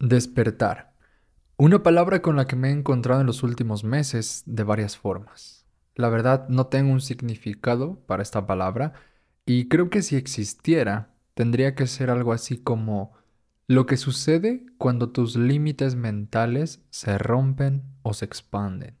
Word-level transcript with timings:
Despertar. 0.00 0.92
Una 1.56 1.82
palabra 1.82 2.22
con 2.22 2.36
la 2.36 2.46
que 2.46 2.54
me 2.54 2.68
he 2.68 2.70
encontrado 2.70 3.20
en 3.20 3.26
los 3.26 3.42
últimos 3.42 3.82
meses 3.82 4.44
de 4.46 4.62
varias 4.62 4.96
formas. 4.96 5.66
La 5.96 6.08
verdad 6.08 6.48
no 6.48 6.68
tengo 6.68 6.92
un 6.92 7.00
significado 7.00 7.98
para 8.06 8.22
esta 8.22 8.46
palabra 8.46 8.92
y 9.44 9.66
creo 9.66 9.90
que 9.90 10.02
si 10.02 10.14
existiera 10.14 11.16
tendría 11.34 11.74
que 11.74 11.88
ser 11.88 12.10
algo 12.10 12.32
así 12.32 12.58
como 12.58 13.12
lo 13.66 13.86
que 13.86 13.96
sucede 13.96 14.66
cuando 14.78 15.10
tus 15.10 15.34
límites 15.34 15.96
mentales 15.96 16.80
se 16.90 17.18
rompen 17.18 17.82
o 18.02 18.14
se 18.14 18.24
expanden, 18.24 18.96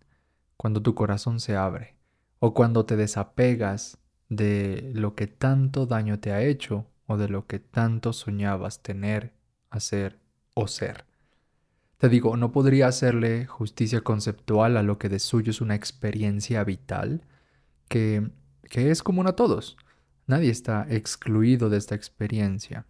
cuando 0.56 0.82
tu 0.82 0.96
corazón 0.96 1.38
se 1.38 1.54
abre 1.54 1.94
o 2.40 2.54
cuando 2.54 2.86
te 2.86 2.96
desapegas 2.96 3.98
de 4.30 4.90
lo 4.94 5.14
que 5.14 5.28
tanto 5.28 5.86
daño 5.86 6.18
te 6.18 6.32
ha 6.32 6.42
hecho 6.42 6.86
o 7.06 7.16
de 7.16 7.28
lo 7.28 7.46
que 7.46 7.60
tanto 7.60 8.12
soñabas 8.12 8.82
tener, 8.82 9.32
hacer 9.70 10.18
o 10.60 10.66
ser. 10.66 11.04
Te 11.98 12.08
digo, 12.08 12.36
no 12.36 12.50
podría 12.50 12.88
hacerle 12.88 13.46
justicia 13.46 14.00
conceptual 14.00 14.76
a 14.76 14.82
lo 14.82 14.98
que 14.98 15.08
de 15.08 15.20
suyo 15.20 15.50
es 15.50 15.60
una 15.60 15.76
experiencia 15.76 16.64
vital 16.64 17.22
que, 17.88 18.30
que 18.68 18.90
es 18.90 19.02
común 19.02 19.28
a 19.28 19.32
todos. 19.32 19.76
Nadie 20.26 20.50
está 20.50 20.84
excluido 20.90 21.70
de 21.70 21.78
esta 21.78 21.94
experiencia. 21.94 22.86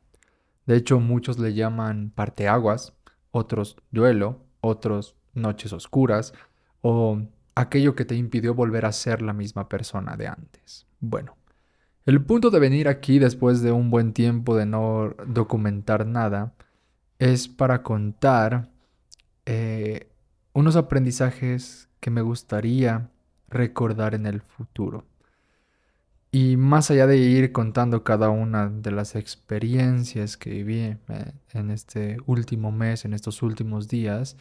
De 0.66 0.76
hecho, 0.76 0.98
muchos 0.98 1.38
le 1.38 1.52
llaman 1.52 2.10
parteaguas, 2.14 2.94
otros 3.30 3.76
duelo, 3.90 4.40
otros 4.60 5.14
noches 5.34 5.72
oscuras 5.72 6.32
o 6.80 7.20
aquello 7.54 7.94
que 7.94 8.06
te 8.06 8.16
impidió 8.16 8.54
volver 8.54 8.86
a 8.86 8.92
ser 8.92 9.20
la 9.20 9.34
misma 9.34 9.68
persona 9.68 10.16
de 10.16 10.26
antes. 10.26 10.86
Bueno, 11.00 11.36
el 12.06 12.24
punto 12.24 12.50
de 12.50 12.60
venir 12.60 12.88
aquí 12.88 13.18
después 13.18 13.60
de 13.60 13.72
un 13.72 13.90
buen 13.90 14.14
tiempo 14.14 14.56
de 14.56 14.64
no 14.64 15.14
documentar 15.26 16.06
nada 16.06 16.54
es 17.18 17.48
para 17.48 17.82
contar 17.82 18.68
eh, 19.46 20.08
unos 20.52 20.76
aprendizajes 20.76 21.88
que 22.00 22.10
me 22.10 22.22
gustaría 22.22 23.10
recordar 23.48 24.14
en 24.14 24.26
el 24.26 24.40
futuro. 24.40 25.04
Y 26.30 26.56
más 26.56 26.90
allá 26.90 27.06
de 27.06 27.16
ir 27.16 27.52
contando 27.52 28.04
cada 28.04 28.28
una 28.28 28.68
de 28.68 28.90
las 28.90 29.16
experiencias 29.16 30.36
que 30.36 30.50
viví 30.50 30.80
eh, 30.80 30.98
en 31.52 31.70
este 31.70 32.18
último 32.26 32.70
mes, 32.70 33.04
en 33.06 33.14
estos 33.14 33.42
últimos 33.42 33.88
días, 33.88 34.36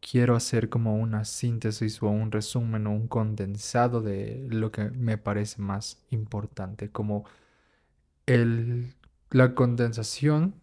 quiero 0.00 0.36
hacer 0.36 0.68
como 0.70 0.96
una 0.96 1.24
síntesis 1.24 2.02
o 2.02 2.08
un 2.08 2.32
resumen 2.32 2.86
o 2.86 2.92
un 2.92 3.08
condensado 3.08 4.00
de 4.00 4.46
lo 4.50 4.72
que 4.72 4.90
me 4.90 5.18
parece 5.18 5.60
más 5.60 5.98
importante, 6.10 6.90
como 6.90 7.24
el, 8.26 8.94
la 9.30 9.54
condensación 9.54 10.54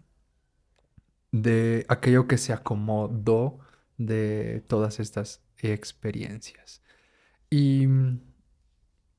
de 1.41 1.85
aquello 1.89 2.27
que 2.27 2.37
se 2.37 2.53
acomodó 2.53 3.59
de 3.97 4.63
todas 4.67 5.01
estas 5.01 5.41
experiencias. 5.57 6.81
Y, 7.49 7.87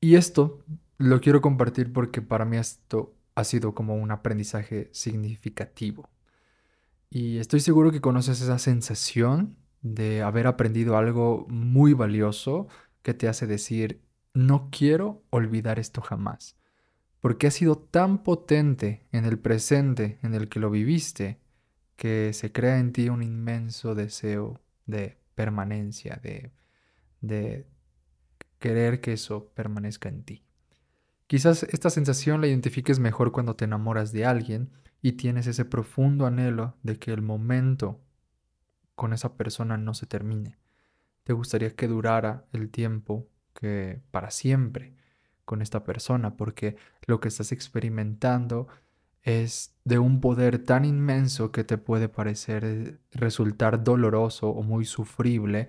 y 0.01 0.15
esto 0.15 0.63
lo 0.97 1.21
quiero 1.21 1.41
compartir 1.41 1.93
porque 1.93 2.23
para 2.23 2.45
mí 2.45 2.57
esto 2.57 3.13
ha 3.35 3.43
sido 3.43 3.75
como 3.75 3.95
un 3.95 4.09
aprendizaje 4.09 4.89
significativo. 4.93 6.09
Y 7.11 7.37
estoy 7.37 7.59
seguro 7.59 7.91
que 7.91 8.01
conoces 8.01 8.41
esa 8.41 8.57
sensación 8.57 9.55
de 9.83 10.23
haber 10.23 10.47
aprendido 10.47 10.97
algo 10.97 11.45
muy 11.49 11.93
valioso 11.93 12.67
que 13.03 13.13
te 13.13 13.27
hace 13.27 13.45
decir, 13.45 14.01
no 14.33 14.69
quiero 14.71 15.21
olvidar 15.29 15.77
esto 15.77 16.01
jamás, 16.01 16.57
porque 17.21 17.45
ha 17.45 17.51
sido 17.51 17.77
tan 17.77 18.23
potente 18.23 19.05
en 19.11 19.25
el 19.25 19.37
presente 19.37 20.17
en 20.23 20.33
el 20.33 20.49
que 20.49 20.59
lo 20.59 20.71
viviste 20.71 21.39
que 21.97 22.31
se 22.31 22.51
crea 22.51 22.79
en 22.79 22.93
ti 22.93 23.09
un 23.09 23.23
inmenso 23.23 23.95
deseo 23.95 24.61
de 24.85 25.17
permanencia, 25.35 26.21
de, 26.21 27.65
querer 28.59 29.01
que 29.01 29.13
eso 29.13 29.51
permanezca 29.53 30.07
en 30.07 30.23
ti. 30.23 30.43
Quizás 31.25 31.63
esta 31.63 31.89
sensación 31.89 32.39
la 32.39 32.47
identifiques 32.47 32.99
mejor 32.99 33.31
cuando 33.31 33.55
te 33.55 33.65
enamoras 33.65 34.11
de 34.11 34.25
alguien 34.25 34.71
y 35.01 35.13
tienes 35.13 35.45
ese 35.47 35.65
profundo 35.65 36.25
anhelo 36.25 36.75
de 36.83 36.97
que 36.97 37.11
el 37.11 37.21
momento 37.21 37.99
con 38.95 39.11
esa 39.11 39.35
persona 39.35 39.77
no 39.77 39.93
se 39.93 40.05
termine. 40.05 40.57
Te 41.23 41.33
gustaría 41.33 41.75
que 41.75 41.87
durara 41.87 42.45
el 42.53 42.69
tiempo 42.69 43.27
que 43.53 44.01
para 44.11 44.31
siempre 44.31 44.95
con 45.45 45.61
esta 45.61 45.83
persona, 45.83 46.37
porque 46.37 46.77
lo 47.05 47.19
que 47.19 47.27
estás 47.27 47.51
experimentando 47.51 48.67
es 49.27 49.75
de 49.83 49.99
un 49.99 50.21
poder 50.21 50.63
tan 50.63 50.85
inmenso 50.85 51.51
que 51.51 51.65
te 51.65 51.77
puede 51.77 52.07
parecer 52.07 52.63
eh, 52.63 52.97
resultar 53.11 53.83
doloroso 53.83 54.49
o 54.49 54.63
muy 54.63 54.85
sufrible 54.85 55.67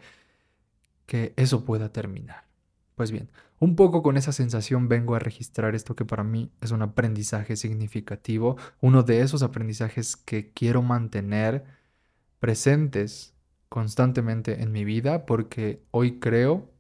que 1.06 1.34
eso 1.36 1.64
pueda 1.64 1.92
terminar. 1.92 2.46
Pues 2.94 3.10
bien, 3.10 3.30
un 3.58 3.74
poco 3.74 4.04
con 4.04 4.16
esa 4.16 4.30
sensación 4.30 4.88
vengo 4.88 5.16
a 5.16 5.18
registrar 5.18 5.74
esto 5.74 5.96
que 5.96 6.04
para 6.04 6.22
mí 6.22 6.52
es 6.60 6.70
un 6.70 6.82
aprendizaje 6.82 7.56
significativo, 7.56 8.56
uno 8.80 9.02
de 9.02 9.22
esos 9.22 9.42
aprendizajes 9.42 10.16
que 10.16 10.52
quiero 10.52 10.82
mantener 10.82 11.64
presentes 12.38 13.34
constantemente 13.68 14.62
en 14.62 14.70
mi 14.70 14.84
vida 14.84 15.26
porque 15.26 15.82
hoy 15.90 16.20
creo 16.20 16.70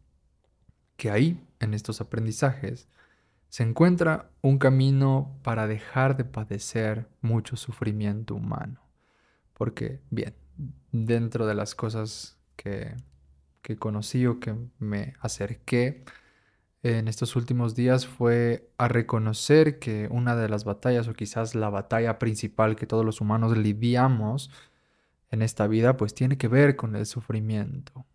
que 0.96 1.10
ahí, 1.10 1.44
en 1.58 1.74
estos 1.74 2.00
aprendizajes, 2.00 2.88
se 3.48 3.62
encuentra 3.62 4.30
un 4.42 4.58
camino 4.58 5.38
para 5.42 5.66
dejar 5.66 6.16
de 6.16 6.24
padecer 6.24 7.08
mucho 7.22 7.56
sufrimiento 7.56 8.34
humano. 8.34 8.80
Porque, 9.54 10.00
bien, 10.10 10.34
dentro 10.92 11.46
de 11.46 11.54
las 11.54 11.74
cosas 11.74 12.38
que, 12.56 12.94
que 13.62 13.76
conocí 13.76 14.26
o 14.26 14.38
que 14.40 14.54
me 14.78 15.14
acerqué 15.20 16.04
en 16.82 17.08
estos 17.08 17.34
últimos 17.36 17.74
días 17.74 18.06
fue 18.06 18.70
a 18.78 18.88
reconocer 18.88 19.78
que 19.78 20.08
una 20.10 20.36
de 20.36 20.48
las 20.48 20.64
batallas 20.64 21.08
o 21.08 21.14
quizás 21.14 21.54
la 21.54 21.70
batalla 21.70 22.18
principal 22.18 22.76
que 22.76 22.86
todos 22.86 23.04
los 23.04 23.20
humanos 23.20 23.56
lidiamos 23.56 24.50
en 25.30 25.42
esta 25.42 25.66
vida 25.66 25.96
pues 25.96 26.14
tiene 26.14 26.38
que 26.38 26.48
ver 26.48 26.76
con 26.76 26.94
el 26.94 27.06
sufrimiento. 27.06 28.06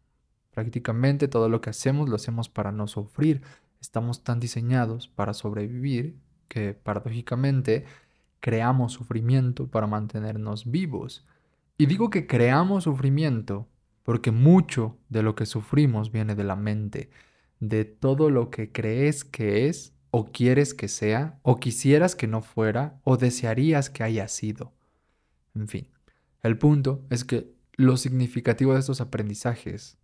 Prácticamente 0.52 1.28
todo 1.28 1.50
lo 1.50 1.62
que 1.62 1.72
hacemos 1.72 2.10
lo 2.10 2.16
hacemos 2.16 2.48
para 2.48 2.72
no 2.72 2.88
sufrir, 2.88 3.42
estamos 3.84 4.24
tan 4.24 4.40
diseñados 4.40 5.10
para 5.10 5.34
sobrevivir 5.34 6.16
que 6.48 6.74
paradójicamente 6.74 7.84
creamos 8.40 8.94
sufrimiento 8.94 9.68
para 9.68 9.88
mantenernos 9.88 10.72
vivos. 10.72 11.28
Y 11.78 11.88
digo 11.88 12.10
que 12.10 12.26
creamos 12.26 12.86
sufrimiento 12.86 13.68
porque 14.04 14.32
mucho 14.32 14.98
de 15.10 15.22
lo 15.22 15.36
que 15.36 15.46
sufrimos 15.46 16.14
viene 16.14 16.34
de 16.34 16.46
la 16.46 16.56
mente, 16.56 17.10
de 17.60 17.84
todo 17.84 18.30
lo 18.30 18.50
que 18.50 18.72
crees 18.72 19.26
que 19.26 19.68
es 19.68 19.94
o 20.12 20.32
quieres 20.32 20.74
que 20.74 20.88
sea 20.88 21.40
o 21.42 21.60
quisieras 21.60 22.16
que 22.16 22.28
no 22.28 22.42
fuera 22.42 23.02
o 23.04 23.18
desearías 23.18 23.90
que 23.90 24.04
haya 24.04 24.30
sido. 24.30 24.72
En 25.56 25.68
fin, 25.68 25.90
el 26.42 26.58
punto 26.58 27.06
es 27.10 27.26
que 27.26 27.54
lo 27.76 27.98
significativo 27.98 28.74
de 28.74 28.80
estos 28.80 29.02
aprendizajes 29.02 29.98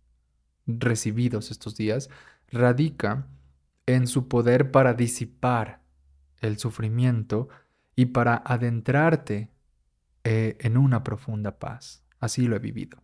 recibidos 0.66 1.50
estos 1.50 1.76
días 1.76 2.10
radica 2.50 3.26
en 3.94 4.06
su 4.06 4.28
poder 4.28 4.70
para 4.70 4.94
disipar 4.94 5.82
el 6.40 6.58
sufrimiento 6.58 7.48
y 7.96 8.06
para 8.06 8.36
adentrarte 8.36 9.50
eh, 10.24 10.56
en 10.60 10.76
una 10.76 11.02
profunda 11.02 11.58
paz. 11.58 12.04
Así 12.18 12.46
lo 12.46 12.56
he 12.56 12.60
vivido. 12.60 13.02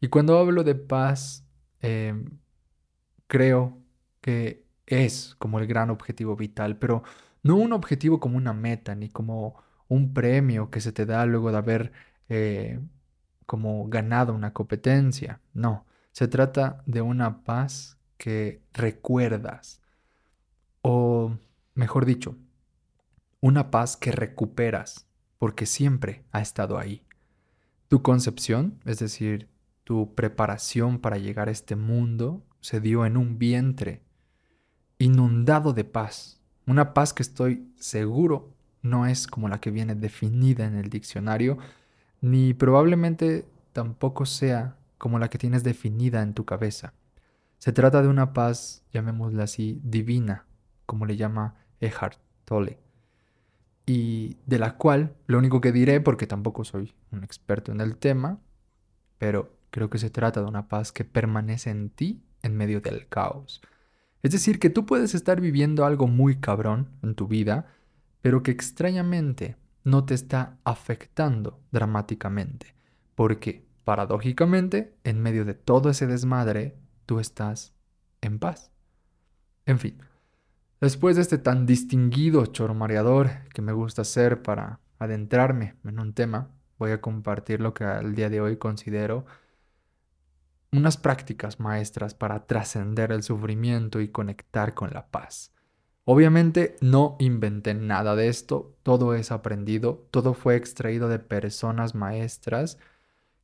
Y 0.00 0.08
cuando 0.08 0.38
hablo 0.38 0.64
de 0.64 0.74
paz, 0.74 1.46
em, 1.80 2.38
creo 3.26 3.78
que 4.20 4.64
es 4.86 5.36
como 5.38 5.58
el 5.58 5.66
gran 5.66 5.90
objetivo 5.90 6.36
vital, 6.36 6.78
pero 6.78 7.02
no 7.42 7.56
un 7.56 7.72
objetivo 7.72 8.20
como 8.20 8.36
una 8.36 8.52
meta, 8.52 8.94
ni 8.94 9.08
como 9.08 9.62
un 9.88 10.12
premio 10.12 10.70
que 10.70 10.80
se 10.80 10.92
te 10.92 11.06
da 11.06 11.26
luego 11.26 11.50
de 11.52 11.58
haber 11.58 11.92
eh, 12.28 12.80
como 13.46 13.88
ganado 13.88 14.34
una 14.34 14.52
competencia. 14.52 15.40
No, 15.54 15.86
se 16.12 16.28
trata 16.28 16.82
de 16.86 17.02
una 17.02 17.42
paz 17.44 17.98
que 18.16 18.62
recuerdas, 18.72 19.79
o, 20.82 21.36
mejor 21.74 22.04
dicho, 22.04 22.36
una 23.40 23.70
paz 23.70 23.96
que 23.96 24.12
recuperas 24.12 25.06
porque 25.38 25.66
siempre 25.66 26.24
ha 26.32 26.40
estado 26.40 26.78
ahí. 26.78 27.02
Tu 27.88 28.02
concepción, 28.02 28.78
es 28.84 28.98
decir, 28.98 29.48
tu 29.84 30.14
preparación 30.14 30.98
para 30.98 31.18
llegar 31.18 31.48
a 31.48 31.52
este 31.52 31.76
mundo, 31.76 32.44
se 32.60 32.80
dio 32.80 33.06
en 33.06 33.16
un 33.16 33.38
vientre 33.38 34.02
inundado 34.98 35.72
de 35.72 35.84
paz. 35.84 36.40
Una 36.66 36.92
paz 36.92 37.12
que 37.12 37.22
estoy 37.22 37.66
seguro 37.76 38.54
no 38.82 39.06
es 39.06 39.26
como 39.26 39.48
la 39.48 39.60
que 39.60 39.70
viene 39.70 39.94
definida 39.94 40.66
en 40.66 40.76
el 40.76 40.90
diccionario, 40.90 41.58
ni 42.20 42.54
probablemente 42.54 43.46
tampoco 43.72 44.26
sea 44.26 44.76
como 44.98 45.18
la 45.18 45.30
que 45.30 45.38
tienes 45.38 45.64
definida 45.64 46.22
en 46.22 46.34
tu 46.34 46.44
cabeza. 46.44 46.92
Se 47.58 47.72
trata 47.72 48.02
de 48.02 48.08
una 48.08 48.32
paz, 48.32 48.84
llamémosla 48.92 49.44
así, 49.44 49.80
divina, 49.82 50.46
como 50.90 51.06
le 51.06 51.16
llama 51.16 51.54
Eckhart 51.78 52.18
Tolle, 52.44 52.80
y 53.86 54.38
de 54.44 54.58
la 54.58 54.76
cual 54.76 55.14
lo 55.28 55.38
único 55.38 55.60
que 55.60 55.70
diré, 55.70 56.00
porque 56.00 56.26
tampoco 56.26 56.64
soy 56.64 56.92
un 57.12 57.22
experto 57.22 57.70
en 57.70 57.80
el 57.80 57.96
tema, 57.96 58.40
pero 59.16 59.56
creo 59.70 59.88
que 59.88 59.98
se 59.98 60.10
trata 60.10 60.40
de 60.40 60.48
una 60.48 60.66
paz 60.66 60.90
que 60.90 61.04
permanece 61.04 61.70
en 61.70 61.90
ti 61.90 62.24
en 62.42 62.56
medio 62.56 62.80
del 62.80 63.06
caos. 63.06 63.62
Es 64.24 64.32
decir, 64.32 64.58
que 64.58 64.68
tú 64.68 64.84
puedes 64.84 65.14
estar 65.14 65.40
viviendo 65.40 65.84
algo 65.84 66.08
muy 66.08 66.40
cabrón 66.40 66.88
en 67.04 67.14
tu 67.14 67.28
vida, 67.28 67.68
pero 68.20 68.42
que 68.42 68.50
extrañamente 68.50 69.56
no 69.84 70.04
te 70.04 70.14
está 70.14 70.58
afectando 70.64 71.60
dramáticamente, 71.70 72.74
porque 73.14 73.64
paradójicamente, 73.84 74.96
en 75.04 75.22
medio 75.22 75.44
de 75.44 75.54
todo 75.54 75.88
ese 75.90 76.08
desmadre, 76.08 76.76
tú 77.06 77.20
estás 77.20 77.74
en 78.22 78.40
paz. 78.40 78.72
En 79.66 79.78
fin, 79.78 80.02
después 80.80 81.16
de 81.16 81.22
este 81.22 81.38
tan 81.38 81.66
distinguido 81.66 82.46
choromareador 82.46 83.30
que 83.52 83.62
me 83.62 83.72
gusta 83.72 84.02
hacer 84.02 84.42
para 84.42 84.80
adentrarme 84.98 85.74
en 85.84 86.00
un 86.00 86.12
tema, 86.12 86.50
voy 86.78 86.92
a 86.92 87.00
compartir 87.00 87.60
lo 87.60 87.74
que 87.74 87.84
al 87.84 88.14
día 88.14 88.30
de 88.30 88.40
hoy 88.40 88.56
considero 88.56 89.26
unas 90.72 90.96
prácticas 90.96 91.58
maestras 91.58 92.14
para 92.14 92.46
trascender 92.46 93.12
el 93.12 93.22
sufrimiento 93.22 94.00
y 94.00 94.08
conectar 94.08 94.74
con 94.74 94.90
la 94.90 95.08
paz. 95.08 95.52
Obviamente 96.04 96.76
no 96.80 97.16
inventé 97.18 97.74
nada 97.74 98.16
de 98.16 98.28
esto, 98.28 98.76
todo 98.82 99.14
es 99.14 99.30
aprendido, 99.30 100.06
todo 100.10 100.34
fue 100.34 100.56
extraído 100.56 101.08
de 101.08 101.18
personas 101.18 101.94
maestras 101.94 102.78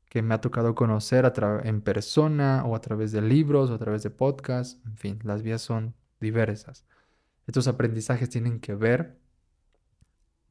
que 0.09 0.23
me 0.23 0.35
ha 0.35 0.41
tocado 0.41 0.75
conocer 0.75 1.31
en 1.65 1.81
persona 1.81 2.65
o 2.65 2.75
a 2.75 2.81
través 2.81 3.12
de 3.12 3.23
libros 3.23 3.71
o 3.71 3.75
a 3.75 3.79
través 3.79 4.03
de 4.03 4.11
podcasts, 4.11 4.81
en 4.87 4.97
fin, 4.97 5.19
las 5.25 5.43
vías 5.43 5.61
son 5.61 5.94
diversas. 6.21 6.85
Estos 7.46 7.69
aprendizajes 7.69 8.28
tienen 8.28 8.60
que 8.60 8.75
ver 8.75 9.19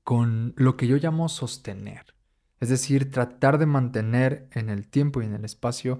con 0.03 0.53
lo 0.56 0.77
que 0.77 0.88
yo 0.88 0.97
llamo 0.97 1.30
sostener, 1.30 2.15
es 2.59 2.69
decir, 2.69 3.12
tratar 3.12 3.57
de 3.57 3.65
mantener 3.65 4.47
en 4.51 4.69
el 4.69 4.88
tiempo 4.88 5.21
y 5.21 5.25
en 5.25 5.33
el 5.33 5.45
espacio 5.45 6.00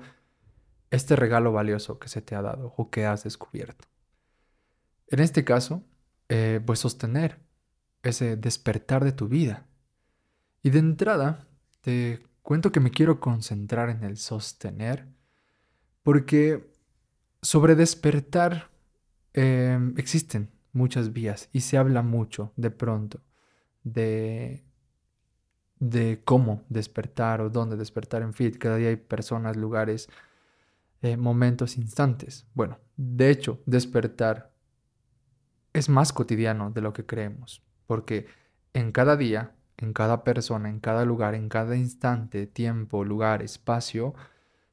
este 0.92 1.16
regalo 1.16 1.52
valioso 1.52 2.00
que 2.00 2.08
se 2.08 2.22
te 2.22 2.36
ha 2.36 2.42
dado 2.42 2.74
o 2.78 2.90
que 2.90 3.06
has 3.06 3.24
descubierto. 3.24 3.88
En 5.08 5.20
este 5.20 5.44
caso, 5.44 5.84
eh, 6.30 6.62
pues 6.66 6.80
sostener 6.80 7.40
ese 8.04 8.36
despertar 8.38 9.04
de 9.04 9.12
tu 9.12 9.28
vida. 9.28 9.66
Y 10.62 10.70
de 10.70 10.80
entrada, 10.80 11.48
te 11.82 12.24
cuento 12.42 12.72
que 12.72 12.80
me 12.80 12.92
quiero 12.92 13.20
concentrar 13.20 13.90
en 13.90 14.04
el 14.04 14.18
sostener, 14.18 15.08
porque 16.04 16.72
sobre 17.42 17.76
despertar 17.76 18.72
em, 19.34 19.94
existen 19.98 20.55
muchas 20.76 21.14
vías 21.14 21.50
y 21.52 21.62
se 21.62 21.78
habla 21.78 22.02
mucho 22.02 22.52
de 22.56 22.70
pronto 22.70 23.22
de, 23.84 24.64
de 25.80 26.22
cómo 26.24 26.64
despertar 26.70 27.42
o 27.42 27.50
dónde 27.50 27.78
despertar. 27.78 28.22
En 28.22 28.34
fin, 28.34 28.52
cada 28.52 28.76
día 28.76 28.90
hay 28.90 28.98
personas, 28.98 29.56
lugares, 29.56 30.10
eh, 31.02 31.18
momentos, 31.18 31.78
instantes. 31.78 32.46
Bueno, 32.54 32.78
de 32.98 33.30
hecho, 33.30 33.62
despertar 33.66 34.52
es 35.74 35.90
más 35.90 36.14
cotidiano 36.14 36.72
de 36.72 36.82
lo 36.82 36.94
que 36.94 37.06
creemos, 37.06 37.62
porque 37.88 38.28
en 38.74 38.92
cada 38.92 39.16
día, 39.16 39.52
en 39.78 39.94
cada 39.94 40.24
persona, 40.24 40.70
en 40.70 40.80
cada 40.80 41.06
lugar, 41.06 41.36
en 41.36 41.50
cada 41.50 41.76
instante, 41.76 42.48
tiempo, 42.48 43.04
lugar, 43.04 43.42
espacio, 43.42 44.14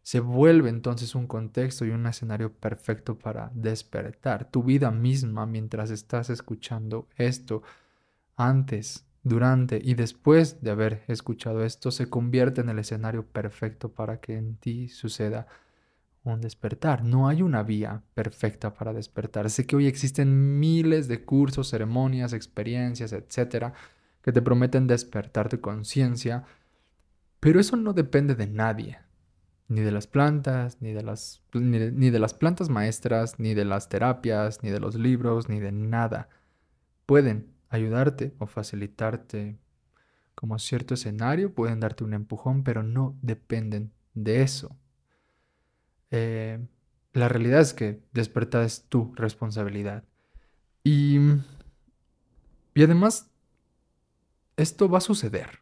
se 0.02 0.20
vuelve 0.20 0.69
entonces 0.69 1.14
un 1.14 1.26
contexto 1.26 1.84
y 1.84 1.90
un 1.90 2.06
escenario 2.06 2.52
perfecto 2.52 3.19
para 3.19 3.50
despertar. 3.54 4.50
Tu 4.50 4.62
vida 4.62 4.90
misma 4.90 5.46
mientras 5.46 5.90
estás 5.90 6.28
escuchando 6.31 7.08
esto, 7.16 7.62
antes, 8.37 9.06
durante 9.22 9.81
y 9.82 9.94
después 9.94 10.62
de 10.62 10.72
haber 10.72 11.04
escuchado 11.06 11.64
esto, 11.64 11.90
se 11.90 12.10
convierte 12.10 12.60
en 12.60 12.69
el 12.69 12.81
escenario 12.81 13.25
perfecto 13.25 13.93
para 13.93 14.20
que 14.20 14.37
en 14.37 14.56
ti 14.56 14.88
suceda 14.88 15.46
un 16.25 16.40
despertar. 16.40 17.04
No 17.04 17.28
hay 17.28 17.43
una 17.43 17.62
vía 17.62 18.02
perfecta 18.14 18.75
para 18.75 18.93
despertar. 18.93 19.50
Sé 19.50 19.66
que 19.66 19.76
hoy 19.76 19.87
existen 19.87 20.58
miles 20.58 21.08
de 21.08 21.25
cursos, 21.25 21.70
ceremonias, 21.70 22.32
experiencias, 22.32 23.12
etcétera, 23.12 23.75
que 24.22 24.32
te 24.32 24.43
prometen 24.43 24.87
despertar 24.87 25.49
tu 25.49 25.60
conciencia, 25.60 26.44
pero 27.40 27.60
eso 27.60 27.76
no 27.76 27.93
depende 27.93 28.34
de 28.37 28.46
nadie, 28.46 28.99
ni 29.72 29.80
de 29.80 29.90
las 29.90 30.06
plantas, 30.06 30.76
ni 30.80 30.92
de 30.92 31.02
las, 31.02 31.42
ni 31.54 32.10
de 32.10 32.19
las 32.19 32.34
plantas 32.34 32.69
maestras, 32.69 33.38
ni 33.38 33.54
de 33.54 33.64
las 33.64 33.88
terapias, 33.88 34.62
ni 34.62 34.70
de 34.70 34.80
los 34.80 34.96
libros, 34.96 35.48
ni 35.48 35.60
de 35.60 35.72
nada. 35.72 36.28
Pueden 37.06 37.54
ayudarte 37.70 38.34
o 38.38 38.46
facilitarte 38.46 39.58
como 40.34 40.58
cierto 40.58 40.94
escenario, 40.94 41.54
pueden 41.54 41.80
darte 41.80 42.04
un 42.04 42.12
empujón, 42.12 42.64
pero 42.64 42.82
no 42.82 43.16
dependen 43.22 43.92
de 44.14 44.42
eso. 44.42 44.76
Eh, 46.10 46.58
la 47.14 47.28
realidad 47.28 47.60
es 47.60 47.72
que 47.72 48.02
despertar 48.12 48.64
es 48.64 48.84
tu 48.88 49.14
responsabilidad. 49.14 50.04
Y, 50.84 51.18
y 52.75 52.82
además, 52.82 53.30
esto 54.56 54.88
va 54.88 54.98
a 54.98 55.02
suceder. 55.02 55.60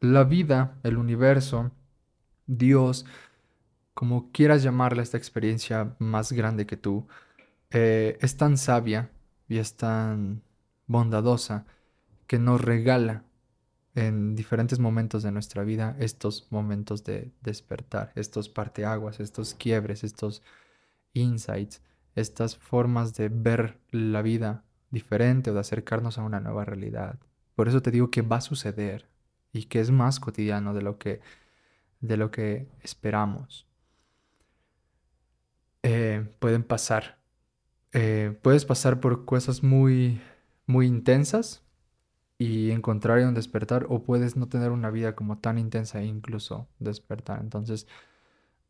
La 0.00 0.24
vida, 0.24 0.78
el 0.82 0.96
universo, 0.96 1.72
Dios, 2.46 3.06
como 3.96 4.30
quieras 4.30 4.62
llamarle 4.62 5.02
esta 5.02 5.16
experiencia 5.16 5.96
más 5.98 6.30
grande 6.30 6.66
que 6.66 6.76
tú, 6.76 7.06
eh, 7.70 8.18
es 8.20 8.36
tan 8.36 8.58
sabia 8.58 9.10
y 9.48 9.56
es 9.56 9.74
tan 9.76 10.42
bondadosa 10.86 11.64
que 12.26 12.38
nos 12.38 12.60
regala 12.60 13.24
en 13.94 14.36
diferentes 14.36 14.80
momentos 14.80 15.22
de 15.22 15.32
nuestra 15.32 15.64
vida 15.64 15.96
estos 15.98 16.46
momentos 16.50 17.04
de 17.04 17.32
despertar, 17.40 18.12
estos 18.16 18.50
parteaguas, 18.50 19.18
estos 19.18 19.54
quiebres, 19.54 20.04
estos 20.04 20.42
insights, 21.14 21.80
estas 22.14 22.54
formas 22.54 23.14
de 23.14 23.30
ver 23.30 23.78
la 23.92 24.20
vida 24.20 24.62
diferente 24.90 25.50
o 25.50 25.54
de 25.54 25.60
acercarnos 25.60 26.18
a 26.18 26.22
una 26.22 26.40
nueva 26.40 26.66
realidad. 26.66 27.18
Por 27.54 27.66
eso 27.66 27.80
te 27.80 27.90
digo 27.90 28.10
que 28.10 28.20
va 28.20 28.36
a 28.36 28.42
suceder 28.42 29.08
y 29.54 29.64
que 29.64 29.80
es 29.80 29.90
más 29.90 30.20
cotidiano 30.20 30.74
de 30.74 30.82
lo 30.82 30.98
que, 30.98 31.22
de 32.02 32.18
lo 32.18 32.30
que 32.30 32.68
esperamos. 32.82 33.65
Eh, 35.88 36.26
pueden 36.40 36.64
pasar. 36.64 37.18
Eh, 37.92 38.36
puedes 38.42 38.64
pasar 38.64 39.00
por 39.00 39.24
cosas 39.24 39.62
muy, 39.62 40.20
muy 40.66 40.86
intensas, 40.86 41.62
y 42.38 42.70
encontrar 42.70 43.20
un 43.26 43.34
despertar 43.34 43.86
o 43.88 44.02
puedes 44.02 44.36
no 44.36 44.48
tener 44.48 44.70
una 44.72 44.90
vida 44.90 45.14
como 45.16 45.38
tan 45.38 45.58
intensa 45.58 46.00
e 46.00 46.06
incluso 46.06 46.68
despertar. 46.78 47.40
Entonces, 47.40 47.86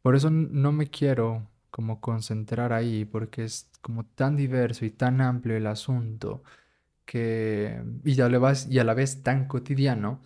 por 0.02 0.16
eso 0.16 0.30
no 0.30 0.72
me 0.72 0.88
quiero 0.88 1.48
como 1.70 2.00
concentrar 2.00 2.72
ahí 2.72 3.04
porque 3.04 3.44
es 3.44 3.70
como 3.82 4.04
tan 4.06 4.36
diverso 4.36 4.84
y 4.84 4.90
tan 4.90 5.20
amplio 5.20 5.56
el 5.56 5.66
asunto 5.66 6.42
que 7.06 7.82
y 8.04 8.14
ya 8.14 8.28
le 8.28 8.38
vas 8.38 8.68
y 8.70 8.78
a 8.80 8.84
la 8.84 8.94
vez 8.94 9.22
tan 9.22 9.48
cotidiano 9.48 10.20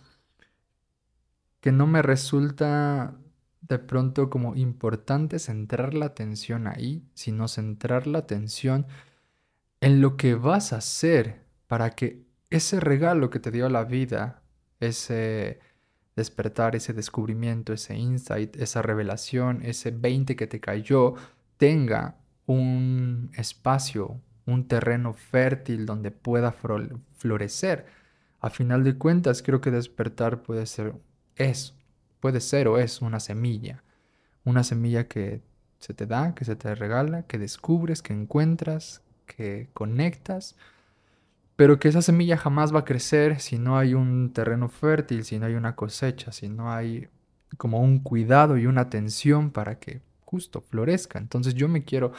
que 1.61 1.71
no 1.71 1.87
me 1.87 2.01
resulta 2.01 3.15
de 3.61 3.79
pronto 3.79 4.29
como 4.29 4.55
importante 4.55 5.39
centrar 5.39 5.93
la 5.93 6.07
atención 6.07 6.67
ahí, 6.67 7.03
sino 7.13 7.47
centrar 7.47 8.07
la 8.07 8.19
atención 8.19 8.87
en 9.79 10.01
lo 10.01 10.17
que 10.17 10.35
vas 10.35 10.73
a 10.73 10.77
hacer 10.77 11.41
para 11.67 11.91
que 11.91 12.25
ese 12.49 12.79
regalo 12.79 13.29
que 13.29 13.39
te 13.39 13.51
dio 13.51 13.69
la 13.69 13.85
vida, 13.85 14.43
ese 14.79 15.59
despertar, 16.15 16.75
ese 16.75 16.93
descubrimiento, 16.93 17.71
ese 17.73 17.95
insight, 17.95 18.55
esa 18.57 18.81
revelación, 18.81 19.61
ese 19.63 19.91
20 19.91 20.35
que 20.35 20.47
te 20.47 20.59
cayó, 20.59 21.15
tenga 21.57 22.17
un 22.45 23.31
espacio, 23.35 24.19
un 24.45 24.67
terreno 24.67 25.13
fértil 25.13 25.85
donde 25.85 26.11
pueda 26.11 26.51
florecer. 26.51 27.85
A 28.39 28.49
final 28.49 28.83
de 28.83 28.97
cuentas, 28.97 29.41
creo 29.41 29.61
que 29.61 29.71
despertar 29.71 30.43
puede 30.43 30.65
ser, 30.65 30.95
es, 31.35 31.75
puede 32.21 32.39
ser 32.39 32.69
o 32.69 32.77
es 32.77 33.01
una 33.01 33.19
semilla. 33.19 33.83
Una 34.45 34.63
semilla 34.63 35.07
que 35.07 35.41
se 35.79 35.93
te 35.93 36.05
da, 36.05 36.33
que 36.33 36.45
se 36.45 36.55
te 36.55 36.73
regala, 36.75 37.23
que 37.23 37.37
descubres, 37.37 38.01
que 38.01 38.13
encuentras, 38.13 39.01
que 39.25 39.69
conectas 39.73 40.55
pero 41.61 41.77
que 41.77 41.89
esa 41.89 42.01
semilla 42.01 42.37
jamás 42.37 42.73
va 42.73 42.79
a 42.79 42.85
crecer 42.85 43.39
si 43.39 43.59
no 43.59 43.77
hay 43.77 43.93
un 43.93 44.33
terreno 44.33 44.67
fértil, 44.67 45.23
si 45.23 45.37
no 45.37 45.45
hay 45.45 45.53
una 45.53 45.75
cosecha, 45.75 46.31
si 46.31 46.49
no 46.49 46.71
hay 46.71 47.07
como 47.57 47.81
un 47.81 47.99
cuidado 47.99 48.57
y 48.57 48.65
una 48.65 48.81
atención 48.81 49.51
para 49.51 49.77
que 49.77 50.01
justo 50.25 50.61
florezca. 50.61 51.19
Entonces 51.19 51.53
yo 51.53 51.67
me 51.67 51.83
quiero 51.83 52.13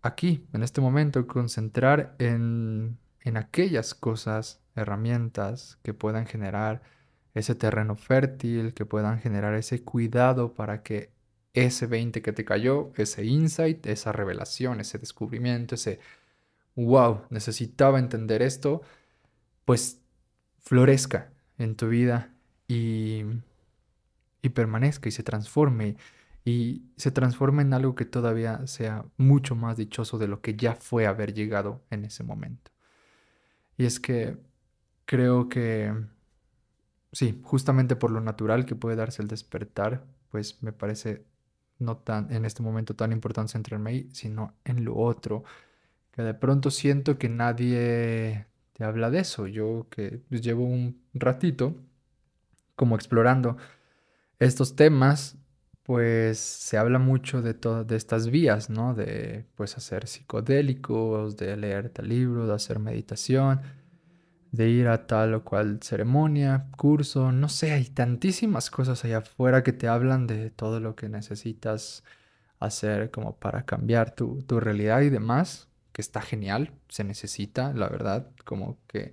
aquí, 0.00 0.46
en 0.52 0.62
este 0.62 0.80
momento, 0.80 1.26
concentrar 1.26 2.14
en, 2.20 2.98
en 3.22 3.36
aquellas 3.36 3.94
cosas, 3.94 4.60
herramientas 4.76 5.80
que 5.82 5.92
puedan 5.92 6.24
generar 6.24 6.82
ese 7.34 7.54
terreno 7.54 7.96
fértil, 7.96 8.74
que 8.74 8.86
puedan 8.86 9.20
generar 9.20 9.54
ese 9.54 9.82
cuidado 9.82 10.54
para 10.54 10.82
que 10.82 11.12
ese 11.52 11.86
20 11.86 12.22
que 12.22 12.32
te 12.32 12.44
cayó, 12.44 12.92
ese 12.96 13.24
insight, 13.24 13.86
esa 13.86 14.12
revelación, 14.12 14.80
ese 14.80 14.98
descubrimiento, 14.98 15.74
ese 15.74 16.00
wow, 16.76 17.22
necesitaba 17.30 17.98
entender 17.98 18.42
esto, 18.42 18.82
pues 19.64 20.00
florezca 20.60 21.32
en 21.58 21.76
tu 21.76 21.88
vida 21.88 22.32
y, 22.68 23.24
y 24.42 24.48
permanezca 24.50 25.08
y 25.08 25.12
se 25.12 25.22
transforme 25.22 25.96
y 26.44 26.82
se 26.96 27.10
transforme 27.10 27.62
en 27.62 27.74
algo 27.74 27.94
que 27.94 28.04
todavía 28.04 28.66
sea 28.66 29.04
mucho 29.16 29.54
más 29.54 29.76
dichoso 29.76 30.18
de 30.18 30.28
lo 30.28 30.40
que 30.40 30.56
ya 30.56 30.74
fue 30.74 31.06
haber 31.06 31.34
llegado 31.34 31.82
en 31.90 32.04
ese 32.04 32.24
momento. 32.24 32.70
Y 33.76 33.84
es 33.84 34.00
que 34.00 34.38
creo 35.04 35.48
que, 35.48 35.94
sí, 37.12 37.40
justamente 37.42 37.96
por 37.96 38.10
lo 38.10 38.20
natural 38.20 38.66
que 38.66 38.74
puede 38.74 38.96
darse 38.96 39.22
el 39.22 39.28
despertar, 39.28 40.04
pues 40.30 40.62
me 40.62 40.72
parece 40.72 41.24
no 41.78 41.96
tan 41.96 42.32
en 42.32 42.44
este 42.44 42.62
momento 42.62 42.94
tan 42.94 43.12
importante 43.12 43.52
centrarme 43.52 43.90
ahí, 43.90 44.08
sino 44.12 44.54
en 44.64 44.84
lo 44.84 44.96
otro, 44.96 45.44
que 46.12 46.22
de 46.22 46.34
pronto 46.34 46.70
siento 46.70 47.18
que 47.18 47.28
nadie 47.28 48.46
te 48.74 48.84
habla 48.84 49.10
de 49.10 49.20
eso. 49.20 49.46
Yo 49.46 49.86
que 49.90 50.20
pues, 50.28 50.42
llevo 50.42 50.64
un 50.64 51.00
ratito 51.14 51.74
como 52.76 52.96
explorando 52.96 53.56
estos 54.38 54.76
temas, 54.76 55.36
pues 55.82 56.38
se 56.38 56.78
habla 56.78 56.98
mucho 56.98 57.42
de 57.42 57.54
todas 57.54 57.86
de 57.86 57.96
estas 57.96 58.30
vías, 58.30 58.70
¿no? 58.70 58.94
De 58.94 59.46
pues 59.56 59.76
hacer 59.76 60.06
psicodélicos, 60.06 61.36
de 61.36 61.56
leer 61.56 61.90
tal 61.90 62.08
libro, 62.08 62.46
de 62.46 62.54
hacer 62.54 62.78
meditación, 62.78 63.60
de 64.52 64.68
ir 64.68 64.88
a 64.88 65.06
tal 65.06 65.34
o 65.34 65.44
cual 65.44 65.80
ceremonia, 65.82 66.66
curso, 66.76 67.32
no 67.32 67.48
sé, 67.48 67.72
hay 67.72 67.84
tantísimas 67.84 68.70
cosas 68.70 69.04
allá 69.04 69.18
afuera 69.18 69.62
que 69.62 69.72
te 69.72 69.88
hablan 69.88 70.26
de 70.26 70.50
todo 70.50 70.80
lo 70.80 70.96
que 70.96 71.08
necesitas 71.08 72.04
hacer 72.58 73.10
como 73.10 73.36
para 73.38 73.64
cambiar 73.64 74.14
tu, 74.14 74.42
tu 74.42 74.60
realidad 74.60 75.02
y 75.02 75.10
demás, 75.10 75.68
que 75.92 76.02
está 76.02 76.20
genial, 76.20 76.72
se 76.88 77.04
necesita, 77.04 77.72
la 77.74 77.88
verdad, 77.88 78.30
como 78.44 78.78
que 78.86 79.12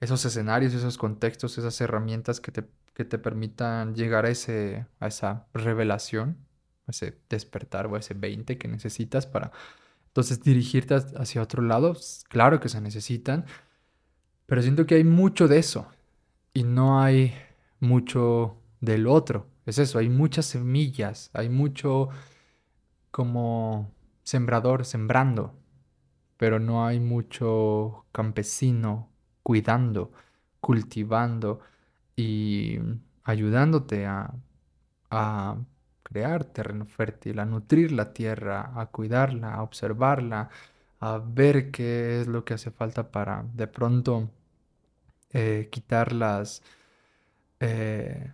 esos 0.00 0.24
escenarios, 0.24 0.74
esos 0.74 0.98
contextos, 0.98 1.58
esas 1.58 1.80
herramientas 1.80 2.40
que 2.40 2.52
te, 2.52 2.64
que 2.94 3.04
te 3.04 3.18
permitan 3.18 3.94
llegar 3.94 4.26
a, 4.26 4.30
ese, 4.30 4.86
a 5.00 5.08
esa 5.08 5.46
revelación, 5.54 6.38
a 6.86 6.92
ese 6.92 7.18
despertar 7.28 7.86
o 7.86 7.96
a 7.96 7.98
ese 8.00 8.14
20 8.14 8.58
que 8.58 8.68
necesitas 8.68 9.26
para 9.26 9.52
entonces 10.08 10.42
dirigirte 10.42 10.94
hacia 10.94 11.42
otro 11.42 11.62
lado, 11.62 11.96
claro 12.28 12.60
que 12.60 12.68
se 12.68 12.80
necesitan, 12.80 13.44
pero 14.48 14.62
siento 14.62 14.86
que 14.86 14.96
hay 14.96 15.04
mucho 15.04 15.46
de 15.48 15.58
eso 15.58 15.88
y 16.54 16.64
no 16.64 17.00
hay 17.00 17.34
mucho 17.80 18.56
del 18.80 19.06
otro. 19.06 19.46
Es 19.66 19.78
eso, 19.78 19.98
hay 19.98 20.08
muchas 20.10 20.46
semillas, 20.46 21.30
hay 21.34 21.50
mucho 21.50 22.08
como 23.10 23.92
sembrador 24.22 24.84
sembrando, 24.84 25.54
pero 26.38 26.60
no 26.60 26.86
hay 26.86 27.00
mucho 27.00 28.06
campesino 28.12 29.10
cuidando, 29.42 30.12
cultivando 30.60 31.60
y 32.16 32.78
ayudándote 33.24 34.06
a, 34.06 34.34
a 35.10 35.58
crear 36.02 36.44
terreno 36.44 36.86
fértil, 36.86 37.38
a 37.40 37.46
nutrir 37.46 37.92
la 37.92 38.12
tierra, 38.12 38.72
a 38.80 38.86
cuidarla, 38.86 39.54
a 39.54 39.62
observarla, 39.62 40.50
a 41.00 41.18
ver 41.18 41.70
qué 41.70 42.20
es 42.22 42.28
lo 42.28 42.44
que 42.44 42.54
hace 42.54 42.70
falta 42.70 43.10
para 43.10 43.44
de 43.54 43.66
pronto 43.68 44.30
eh, 45.32 45.68
quitar 45.70 46.12
las, 46.12 46.62
eh, 47.60 48.32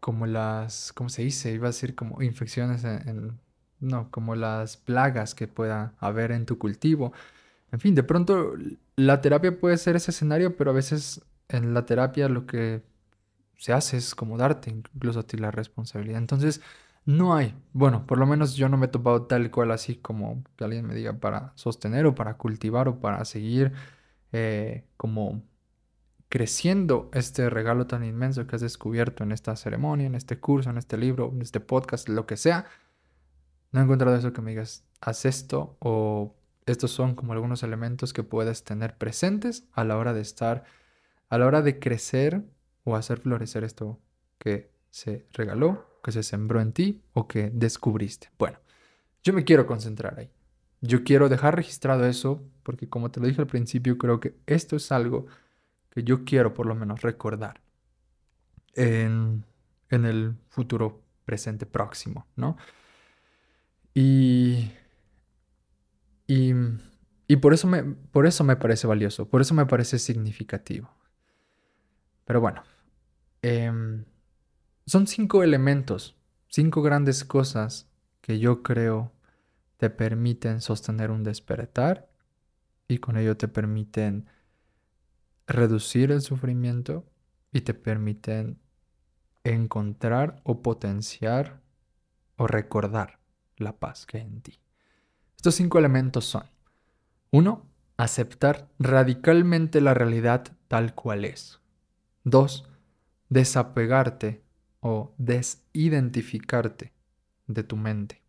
como 0.00 0.26
las, 0.26 0.92
¿cómo 0.92 1.08
se 1.08 1.22
dice? 1.22 1.52
Iba 1.52 1.68
a 1.68 1.70
decir 1.70 1.94
como 1.94 2.22
infecciones 2.22 2.84
en, 2.84 3.38
no, 3.80 4.10
como 4.10 4.34
las 4.36 4.76
plagas 4.76 5.34
que 5.34 5.48
pueda 5.48 5.94
haber 5.98 6.32
en 6.32 6.46
tu 6.46 6.58
cultivo. 6.58 7.12
En 7.72 7.80
fin, 7.80 7.94
de 7.94 8.02
pronto 8.02 8.54
la 8.96 9.20
terapia 9.20 9.58
puede 9.58 9.78
ser 9.78 9.96
ese 9.96 10.10
escenario, 10.10 10.56
pero 10.56 10.70
a 10.70 10.74
veces 10.74 11.22
en 11.48 11.74
la 11.74 11.86
terapia 11.86 12.28
lo 12.28 12.46
que 12.46 12.82
se 13.58 13.72
hace 13.72 13.96
es 13.96 14.14
como 14.14 14.38
darte 14.38 14.70
incluso 14.70 15.20
a 15.20 15.22
ti 15.24 15.36
la 15.36 15.50
responsabilidad. 15.50 16.18
Entonces, 16.18 16.60
no 17.06 17.34
hay, 17.36 17.54
bueno, 17.72 18.06
por 18.06 18.18
lo 18.18 18.26
menos 18.26 18.56
yo 18.56 18.68
no 18.68 18.76
me 18.76 18.86
he 18.86 18.88
topado 18.88 19.22
tal 19.26 19.50
cual 19.50 19.70
así 19.70 19.96
como 19.96 20.42
que 20.56 20.64
alguien 20.64 20.86
me 20.86 20.94
diga 20.94 21.14
para 21.14 21.52
sostener 21.54 22.06
o 22.06 22.14
para 22.14 22.36
cultivar 22.36 22.88
o 22.88 23.00
para 23.00 23.24
seguir 23.24 23.72
eh, 24.38 24.84
como 24.98 25.42
creciendo 26.28 27.08
este 27.14 27.48
regalo 27.48 27.86
tan 27.86 28.04
inmenso 28.04 28.46
que 28.46 28.56
has 28.56 28.60
descubierto 28.60 29.24
en 29.24 29.32
esta 29.32 29.56
ceremonia, 29.56 30.06
en 30.06 30.14
este 30.14 30.38
curso, 30.38 30.68
en 30.68 30.76
este 30.76 30.98
libro, 30.98 31.30
en 31.32 31.40
este 31.40 31.60
podcast, 31.60 32.10
lo 32.10 32.26
que 32.26 32.36
sea, 32.36 32.66
no 33.72 33.80
he 33.80 33.84
encontrado 33.84 34.14
eso 34.14 34.34
que 34.34 34.42
me 34.42 34.50
digas, 34.50 34.84
haz 35.00 35.24
esto 35.24 35.78
o 35.78 36.36
estos 36.66 36.90
son 36.90 37.14
como 37.14 37.32
algunos 37.32 37.62
elementos 37.62 38.12
que 38.12 38.24
puedes 38.24 38.62
tener 38.62 38.98
presentes 38.98 39.64
a 39.72 39.84
la 39.84 39.96
hora 39.96 40.12
de 40.12 40.20
estar, 40.20 40.64
a 41.30 41.38
la 41.38 41.46
hora 41.46 41.62
de 41.62 41.78
crecer 41.78 42.44
o 42.84 42.94
hacer 42.94 43.20
florecer 43.20 43.64
esto 43.64 43.98
que 44.38 44.70
se 44.90 45.26
regaló, 45.32 45.86
que 46.04 46.12
se 46.12 46.22
sembró 46.22 46.60
en 46.60 46.72
ti 46.72 47.02
o 47.14 47.26
que 47.26 47.48
descubriste. 47.48 48.28
Bueno, 48.38 48.58
yo 49.22 49.32
me 49.32 49.44
quiero 49.44 49.66
concentrar 49.66 50.18
ahí. 50.18 50.30
Yo 50.86 51.04
quiero 51.04 51.28
dejar 51.28 51.56
registrado 51.56 52.06
eso 52.06 52.42
porque 52.62 52.88
como 52.88 53.10
te 53.10 53.20
lo 53.20 53.26
dije 53.26 53.40
al 53.40 53.46
principio, 53.46 53.96
creo 53.96 54.18
que 54.18 54.36
esto 54.46 54.76
es 54.76 54.90
algo 54.90 55.26
que 55.90 56.02
yo 56.02 56.24
quiero 56.24 56.52
por 56.52 56.66
lo 56.66 56.74
menos 56.74 57.00
recordar 57.02 57.60
en, 58.74 59.44
el 59.88 60.34
futuro 60.48 61.02
presente 61.24 61.64
próximo, 61.64 62.26
¿no? 62.36 62.56
Y, 63.94 64.70
y, 66.26 67.36
por, 67.40 67.54
eso 67.54 67.66
me, 67.66 67.82
por 67.84 68.26
eso 68.26 68.44
me 68.44 68.56
parece 68.56 68.86
valioso, 68.86 69.28
por 69.28 69.40
eso 69.40 69.54
me 69.54 69.64
parece 69.64 69.98
significativo. 69.98 70.90
Pero 72.24 72.40
bueno, 72.40 72.62
em, 73.42 74.04
son 74.86 75.06
cinco 75.06 75.42
elementos, 75.42 76.16
cinco 76.48 76.82
grandes 76.82 77.24
cosas 77.24 77.88
que 78.20 78.38
yo 78.38 78.62
creo 78.62 79.12
te 79.76 79.90
permiten 79.90 80.60
sostener 80.60 81.10
un 81.10 81.22
despertar 81.22 82.08
y 82.88 82.98
con 82.98 83.16
ello 83.16 83.36
te 83.36 83.48
permiten 83.48 84.26
reducir 85.46 86.10
el 86.10 86.22
sufrimiento 86.22 87.04
y 87.52 87.62
te 87.62 87.74
permiten 87.74 88.58
encontrar 89.44 90.40
o 90.44 90.62
potenciar 90.62 91.60
o 92.36 92.46
recordar 92.46 93.20
la 93.56 93.78
paz 93.78 94.06
que 94.06 94.18
hay 94.18 94.24
en 94.24 94.40
ti. 94.40 94.60
Estos 95.36 95.54
cinco 95.54 95.78
elementos 95.78 96.24
son, 96.24 96.44
uno, 97.30 97.66
aceptar 97.96 98.68
radicalmente 98.78 99.80
la 99.80 99.94
realidad 99.94 100.44
tal 100.68 100.94
cual 100.94 101.24
es. 101.24 101.60
Dos, 102.24 102.68
desapegarte 103.28 104.42
o 104.80 105.14
desidentificarte 105.18 106.92
de 107.46 107.62
tu 107.62 107.76
mente. 107.76 108.25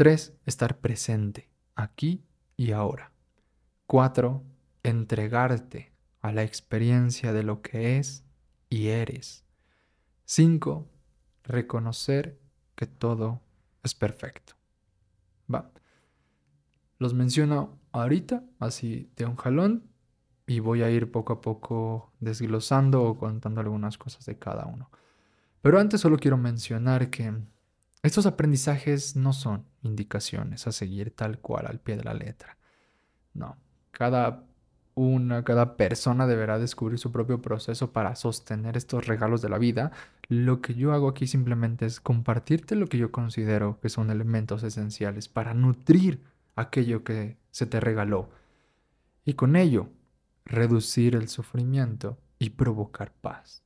Tres, 0.00 0.32
estar 0.46 0.78
presente 0.78 1.50
aquí 1.74 2.24
y 2.56 2.72
ahora. 2.72 3.12
Cuatro, 3.86 4.42
entregarte 4.82 5.92
a 6.22 6.32
la 6.32 6.42
experiencia 6.42 7.34
de 7.34 7.42
lo 7.42 7.60
que 7.60 7.98
es 7.98 8.24
y 8.70 8.86
eres. 8.86 9.44
5. 10.24 10.88
Reconocer 11.44 12.40
que 12.76 12.86
todo 12.86 13.42
es 13.82 13.94
perfecto. 13.94 14.54
Va. 15.54 15.70
Los 16.98 17.12
menciono 17.12 17.78
ahorita, 17.92 18.42
así 18.58 19.10
de 19.16 19.26
un 19.26 19.36
jalón, 19.36 19.90
y 20.46 20.60
voy 20.60 20.80
a 20.82 20.90
ir 20.90 21.12
poco 21.12 21.34
a 21.34 21.40
poco 21.42 22.10
desglosando 22.20 23.02
o 23.02 23.18
contando 23.18 23.60
algunas 23.60 23.98
cosas 23.98 24.24
de 24.24 24.38
cada 24.38 24.64
uno. 24.64 24.90
Pero 25.60 25.78
antes 25.78 26.00
solo 26.00 26.16
quiero 26.16 26.38
mencionar 26.38 27.10
que 27.10 27.34
estos 28.02 28.26
aprendizajes 28.26 29.16
no 29.16 29.32
son 29.32 29.66
indicaciones 29.82 30.66
a 30.66 30.72
seguir 30.72 31.10
tal 31.14 31.38
cual 31.38 31.66
al 31.66 31.80
pie 31.80 31.96
de 31.96 32.04
la 32.04 32.14
letra. 32.14 32.56
No, 33.34 33.56
cada 33.90 34.44
una, 34.94 35.44
cada 35.44 35.76
persona 35.76 36.26
deberá 36.26 36.58
descubrir 36.58 36.98
su 36.98 37.12
propio 37.12 37.40
proceso 37.40 37.92
para 37.92 38.16
sostener 38.16 38.76
estos 38.76 39.06
regalos 39.06 39.42
de 39.42 39.48
la 39.48 39.58
vida. 39.58 39.92
Lo 40.28 40.60
que 40.60 40.74
yo 40.74 40.92
hago 40.92 41.08
aquí 41.08 41.26
simplemente 41.26 41.86
es 41.86 42.00
compartirte 42.00 42.74
lo 42.74 42.86
que 42.86 42.98
yo 42.98 43.12
considero 43.12 43.78
que 43.80 43.88
son 43.88 44.10
elementos 44.10 44.62
esenciales 44.62 45.28
para 45.28 45.54
nutrir 45.54 46.22
aquello 46.56 47.04
que 47.04 47.36
se 47.50 47.66
te 47.66 47.80
regaló 47.80 48.30
y 49.24 49.34
con 49.34 49.56
ello 49.56 49.88
reducir 50.44 51.14
el 51.14 51.28
sufrimiento 51.28 52.18
y 52.38 52.50
provocar 52.50 53.12
paz. 53.12 53.62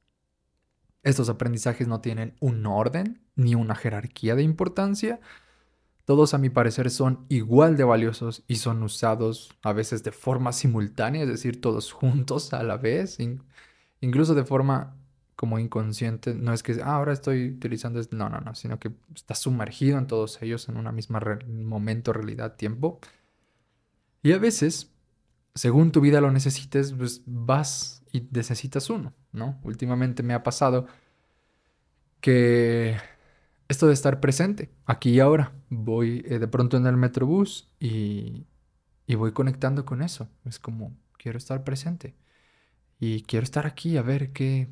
Estos 1.05 1.29
aprendizajes 1.29 1.87
no 1.87 2.01
tienen 2.01 2.35
un 2.41 2.67
orden 2.67 3.23
ni 3.37 3.55
una 3.55 3.75
jerarquía 3.75 4.35
de 4.35 4.43
importancia, 4.43 5.21
todos 6.05 6.35
a 6.35 6.39
mi 6.39 6.51
parecer 6.51 6.91
son 6.91 7.25
igual 7.31 7.77
de 7.77 7.85
valiosos 7.85 8.45
y 8.47 8.57
son 8.57 8.83
usados 8.83 9.57
a 9.63 9.73
veces 9.73 10.03
de 10.03 10.13
forma 10.13 10.53
simultánea, 10.53 11.23
es 11.23 11.29
decir, 11.29 11.61
todos 11.61 11.93
juntos 11.95 12.53
a 12.53 12.63
la 12.63 12.77
vez, 12.77 13.19
incluso 14.01 14.35
de 14.35 14.45
forma 14.45 14.97
como 15.35 15.59
inconsciente. 15.59 16.35
No 16.35 16.53
es 16.53 16.63
que 16.63 16.75
ah, 16.83 16.97
ahora 16.97 17.13
estoy 17.13 17.51
utilizando 17.51 18.01
esto, 18.01 18.17
no, 18.17 18.29
no, 18.29 18.41
no, 18.41 18.55
sino 18.55 18.79
que 18.79 18.93
estás 19.15 19.39
sumergido 19.39 19.99
en 19.99 20.07
todos 20.07 20.41
ellos 20.43 20.69
en 20.69 20.77
una 20.77 20.93
misma 20.93 21.21
momento, 21.49 22.13
realidad, 22.13 22.57
tiempo. 22.57 23.01
Y 24.23 24.33
a 24.33 24.39
veces, 24.39 24.94
según 25.55 25.93
tu 25.93 26.01
vida 26.01 26.21
lo 26.21 26.31
necesites, 26.33 26.93
pues 26.93 27.23
vas 27.27 28.03
y 28.13 28.29
necesitas 28.33 28.91
uno, 28.91 29.13
¿no? 29.33 29.61
Últimamente 29.63 30.23
me 30.23 30.35
ha 30.35 30.43
pasado 30.43 30.87
que 32.21 32.97
esto 33.69 33.87
de 33.87 33.95
estar 33.95 34.21
presente, 34.21 34.71
aquí 34.87 35.11
y 35.11 35.21
ahora. 35.21 35.53
Voy 35.69 36.25
eh, 36.29 36.39
de 36.39 36.49
pronto 36.49 36.77
en 36.77 36.87
el 36.87 36.97
metrobús 36.97 37.71
y, 37.81 38.47
y 39.07 39.15
voy 39.15 39.33
conectando 39.33 39.85
con 39.85 40.03
eso. 40.03 40.29
Es 40.45 40.59
como, 40.59 40.97
quiero 41.19 41.39
estar 41.39 41.65
presente. 41.65 42.15
Y 43.01 43.23
quiero 43.23 43.45
estar 43.45 43.67
aquí 43.67 43.97
a 43.97 44.03
ver 44.03 44.33
qué, 44.33 44.69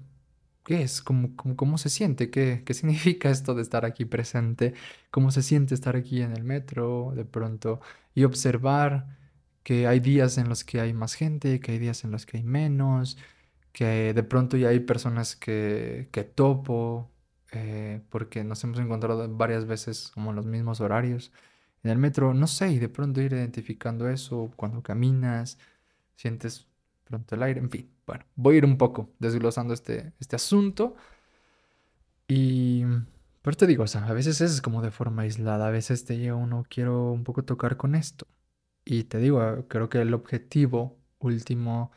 qué 0.64 0.82
es, 0.82 1.02
cómo, 1.02 1.36
cómo, 1.36 1.56
cómo 1.56 1.78
se 1.78 1.90
siente, 1.90 2.30
qué, 2.30 2.62
qué 2.64 2.74
significa 2.74 3.30
esto 3.30 3.54
de 3.54 3.62
estar 3.62 3.84
aquí 3.84 4.04
presente, 4.04 4.74
cómo 5.10 5.30
se 5.30 5.42
siente 5.42 5.74
estar 5.74 5.96
aquí 5.96 6.22
en 6.22 6.32
el 6.32 6.44
metro 6.44 7.12
de 7.14 7.24
pronto 7.24 7.80
y 8.14 8.24
observar 8.24 9.21
que 9.62 9.86
hay 9.86 10.00
días 10.00 10.38
en 10.38 10.48
los 10.48 10.64
que 10.64 10.80
hay 10.80 10.92
más 10.92 11.14
gente, 11.14 11.60
que 11.60 11.72
hay 11.72 11.78
días 11.78 12.04
en 12.04 12.10
los 12.10 12.26
que 12.26 12.38
hay 12.38 12.44
menos, 12.44 13.18
que 13.72 14.14
de 14.14 14.22
pronto 14.24 14.56
ya 14.56 14.68
hay 14.70 14.80
personas 14.80 15.36
que, 15.36 16.08
que 16.12 16.24
topo, 16.24 17.10
eh, 17.52 18.02
porque 18.10 18.44
nos 18.44 18.62
hemos 18.64 18.78
encontrado 18.80 19.28
varias 19.28 19.66
veces 19.66 20.10
como 20.14 20.30
en 20.30 20.36
los 20.36 20.46
mismos 20.46 20.80
horarios 20.80 21.32
en 21.82 21.90
el 21.90 21.98
metro, 21.98 22.34
no 22.34 22.46
sé, 22.46 22.72
y 22.72 22.78
de 22.78 22.88
pronto 22.88 23.20
ir 23.20 23.32
identificando 23.32 24.08
eso 24.08 24.52
cuando 24.56 24.82
caminas, 24.82 25.58
sientes 26.16 26.66
pronto 27.04 27.34
el 27.34 27.42
aire, 27.42 27.60
en 27.60 27.70
fin, 27.70 27.90
bueno, 28.06 28.24
voy 28.36 28.54
a 28.56 28.58
ir 28.58 28.64
un 28.64 28.78
poco 28.78 29.10
desglosando 29.18 29.74
este, 29.74 30.12
este 30.20 30.36
asunto 30.36 30.96
y... 32.28 32.84
Pero 33.42 33.56
te 33.56 33.66
digo, 33.66 33.82
o 33.84 33.86
sea, 33.88 34.06
a 34.06 34.12
veces 34.12 34.40
es 34.40 34.62
como 34.62 34.82
de 34.82 34.92
forma 34.92 35.22
aislada, 35.22 35.66
a 35.66 35.70
veces 35.70 36.04
te 36.04 36.16
llega 36.16 36.36
uno, 36.36 36.64
quiero 36.68 37.10
un 37.10 37.24
poco 37.24 37.44
tocar 37.44 37.76
con 37.76 37.96
esto. 37.96 38.26
Y 38.84 39.04
te 39.04 39.18
digo, 39.18 39.66
creo 39.68 39.88
que 39.88 40.00
el 40.00 40.14
objetivo 40.14 40.98
último 41.18 41.92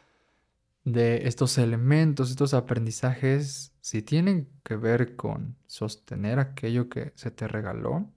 de 0.84 1.28
estos 1.28 1.58
elementos, 1.58 2.30
estos 2.30 2.54
aprendizajes, 2.54 3.74
si 3.82 4.02
tienen 4.02 4.50
que 4.64 4.76
ver 4.76 5.16
con 5.16 5.58
sostener 5.66 6.40
aquello 6.40 6.90
que 6.90 7.12
se 7.16 7.32
te 7.32 7.48
regaló, 7.48 8.12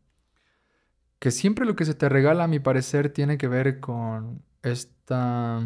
que 1.18 1.30
siempre 1.30 1.66
lo 1.66 1.76
que 1.76 1.84
se 1.84 1.94
te 1.94 2.08
regala, 2.08 2.44
a 2.44 2.48
mi 2.48 2.60
parecer, 2.60 3.10
tiene 3.12 3.38
que 3.38 3.48
ver 3.48 3.80
con 3.80 4.42
esta... 4.62 5.62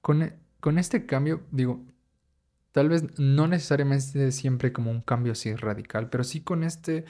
Con, 0.00 0.22
e, 0.22 0.38
con 0.60 0.78
este 0.78 1.06
cambio, 1.06 1.42
digo, 1.50 1.84
tal 2.72 2.88
vez 2.88 3.18
no 3.18 3.46
necesariamente 3.46 4.32
siempre 4.32 4.72
como 4.72 4.90
un 4.90 5.00
cambio 5.00 5.32
así 5.32 5.54
radical, 5.54 6.10
pero 6.10 6.24
sí 6.24 6.42
con 6.42 6.64
este 6.64 7.04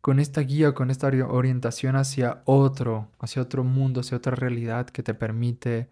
con 0.00 0.20
esta 0.20 0.40
guía, 0.42 0.74
con 0.74 0.90
esta 0.90 1.08
orientación 1.08 1.96
hacia 1.96 2.42
otro, 2.44 3.10
hacia 3.18 3.42
otro 3.42 3.64
mundo, 3.64 4.00
hacia 4.00 4.16
otra 4.16 4.36
realidad 4.36 4.86
que 4.88 5.02
te 5.02 5.14
permite 5.14 5.88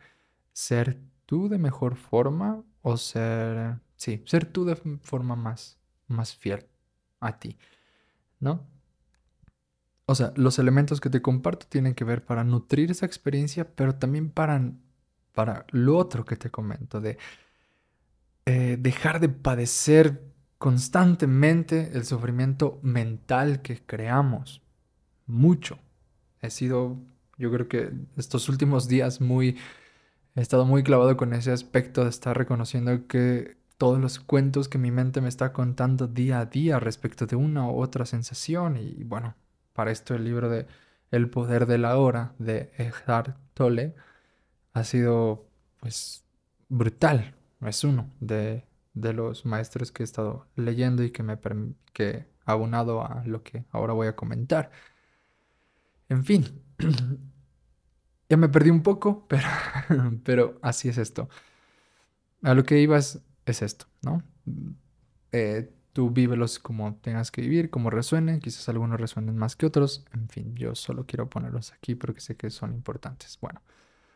ser 0.53 1.01
tú 1.27 1.49
de 1.49 1.59
mejor 1.59 1.97
forma 1.97 2.63
o 2.83 2.97
ser, 2.97 3.79
sí, 3.97 4.23
ser 4.27 4.47
tú 4.47 4.65
de 4.65 4.77
forma 5.03 5.37
más, 5.37 5.79
más 6.07 6.35
fiel 6.35 6.67
a 7.21 7.39
ti, 7.39 7.59
¿no? 8.41 8.67
O 10.07 10.15
sea, 10.15 10.33
los 10.37 10.59
elementos 10.61 11.01
que 11.01 11.11
te 11.11 11.21
comparto 11.21 11.67
tienen 11.69 11.95
que 11.95 12.05
ver 12.05 12.25
para 12.25 12.45
nutrir 12.45 12.93
esa 12.93 13.07
experiencia, 13.07 13.75
pero 13.75 13.97
también 13.97 14.31
para, 14.31 14.73
para 15.35 15.67
lo 15.71 15.99
otro 15.99 16.25
que 16.25 16.37
te 16.37 16.49
comento, 16.51 17.01
de 17.01 17.19
eh, 18.47 18.77
dejar 18.79 19.19
de 19.19 19.29
padecer 19.29 20.23
constantemente 20.59 21.91
el 21.95 22.05
sufrimiento 22.05 22.79
mental 22.83 23.63
que 23.63 23.81
creamos. 23.85 24.63
Mucho. 25.27 25.79
He 26.41 26.51
sido, 26.51 26.99
yo 27.39 27.51
creo 27.53 27.69
que 27.69 27.93
estos 28.17 28.49
últimos 28.49 28.89
días 28.89 29.21
muy, 29.21 29.57
he 30.35 30.41
estado 30.41 30.65
muy 30.65 30.83
clavado 30.83 31.17
con 31.17 31.33
ese 31.35 31.53
aspecto 31.53 32.05
de 32.05 32.11
estar 32.11 32.37
reconociendo 32.37 33.07
que 33.07 33.57
todos 33.79 34.01
los 34.01 34.21
cuentos 34.21 34.69
que 34.69 34.79
mi 34.79 34.91
mente 34.91 35.21
me 35.21 35.29
está 35.29 35.53
contando 35.53 36.07
día 36.07 36.41
a 36.41 36.47
día 36.47 36.81
respecto 36.81 37.27
de 37.27 37.37
una 37.37 37.69
u 37.69 37.81
otra 37.81 38.07
sensación. 38.07 38.77
Y 38.77 39.05
bueno, 39.05 39.35
para 39.73 39.91
esto 39.91 40.15
el 40.15 40.25
libro 40.25 40.49
de 40.49 40.66
El 41.11 41.29
poder 41.29 41.66
de 41.66 41.79
la 41.79 41.99
hora 41.99 42.35
de 42.38 42.73
Eckhart 42.79 43.37
Tolle 43.55 43.95
ha 44.73 44.85
sido 44.85 45.47
pues 45.81 46.25
brutal. 46.69 47.35
Es 47.62 47.85
uno 47.85 48.11
de 48.21 48.65
de 48.96 49.12
los 49.12 49.44
maestros 49.44 49.92
que 49.92 50.02
he 50.02 50.04
estado 50.04 50.48
leyendo 50.56 51.04
y 51.04 51.11
que 51.11 51.22
me 51.22 51.38
que 51.92 52.26
abonado 52.46 53.02
a 53.04 53.22
lo 53.26 53.42
que 53.42 53.64
ahora 53.70 53.92
voy 53.92 54.06
a 54.06 54.16
comentar. 54.16 54.70
En 56.09 56.24
fin, 56.24 56.62
ya 58.28 58.37
me 58.37 58.48
perdí 58.48 58.70
un 58.70 58.82
poco, 58.82 59.26
pero, 59.28 59.48
pero 60.24 60.59
así 60.62 60.88
es 60.88 60.98
esto. 60.98 61.28
A 62.42 62.54
lo 62.54 62.64
que 62.64 62.80
ibas 62.80 63.22
es 63.44 63.62
esto, 63.62 63.87
¿no? 64.02 64.22
Eh, 65.32 65.70
tú 65.92 66.11
vívelos 66.11 66.59
como 66.59 66.94
tengas 66.96 67.30
que 67.30 67.42
vivir, 67.42 67.68
como 67.68 67.90
resuenen, 67.90 68.40
quizás 68.40 68.68
algunos 68.70 68.98
resuenen 68.98 69.37
más 69.37 69.56
que 69.56 69.66
otros, 69.66 70.06
en 70.14 70.28
fin, 70.28 70.54
yo 70.54 70.74
solo 70.74 71.04
quiero 71.06 71.28
ponerlos 71.28 71.72
aquí 71.72 71.94
porque 71.94 72.20
sé 72.20 72.37
que 72.37 72.48
son 72.50 72.72
importantes. 72.72 73.38
Bueno, 73.40 73.61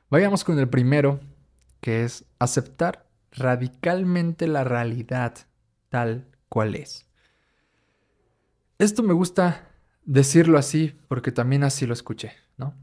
vayamos 0.08 0.42
con 0.44 0.58
el 0.58 0.68
primero, 0.68 1.20
que 1.80 2.04
es 2.04 2.24
aceptar 2.38 3.09
radicalmente 3.32 4.46
la 4.46 4.64
realidad 4.64 5.34
tal 5.88 6.26
cual 6.48 6.74
es. 6.74 7.06
Esto 8.78 9.02
me 9.02 9.12
gusta 9.12 9.68
decirlo 10.04 10.58
así 10.58 10.98
porque 11.08 11.32
también 11.32 11.64
así 11.64 11.86
lo 11.86 11.92
escuché, 11.92 12.32
¿no? 12.56 12.74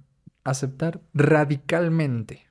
Aceptar 0.44 1.02
radicalmente. 1.14 2.48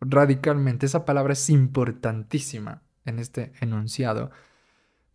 Radicalmente. 0.00 0.86
Esa 0.86 1.04
palabra 1.04 1.34
es 1.34 1.50
importantísima 1.50 2.82
en 3.04 3.18
este 3.18 3.52
enunciado 3.60 4.30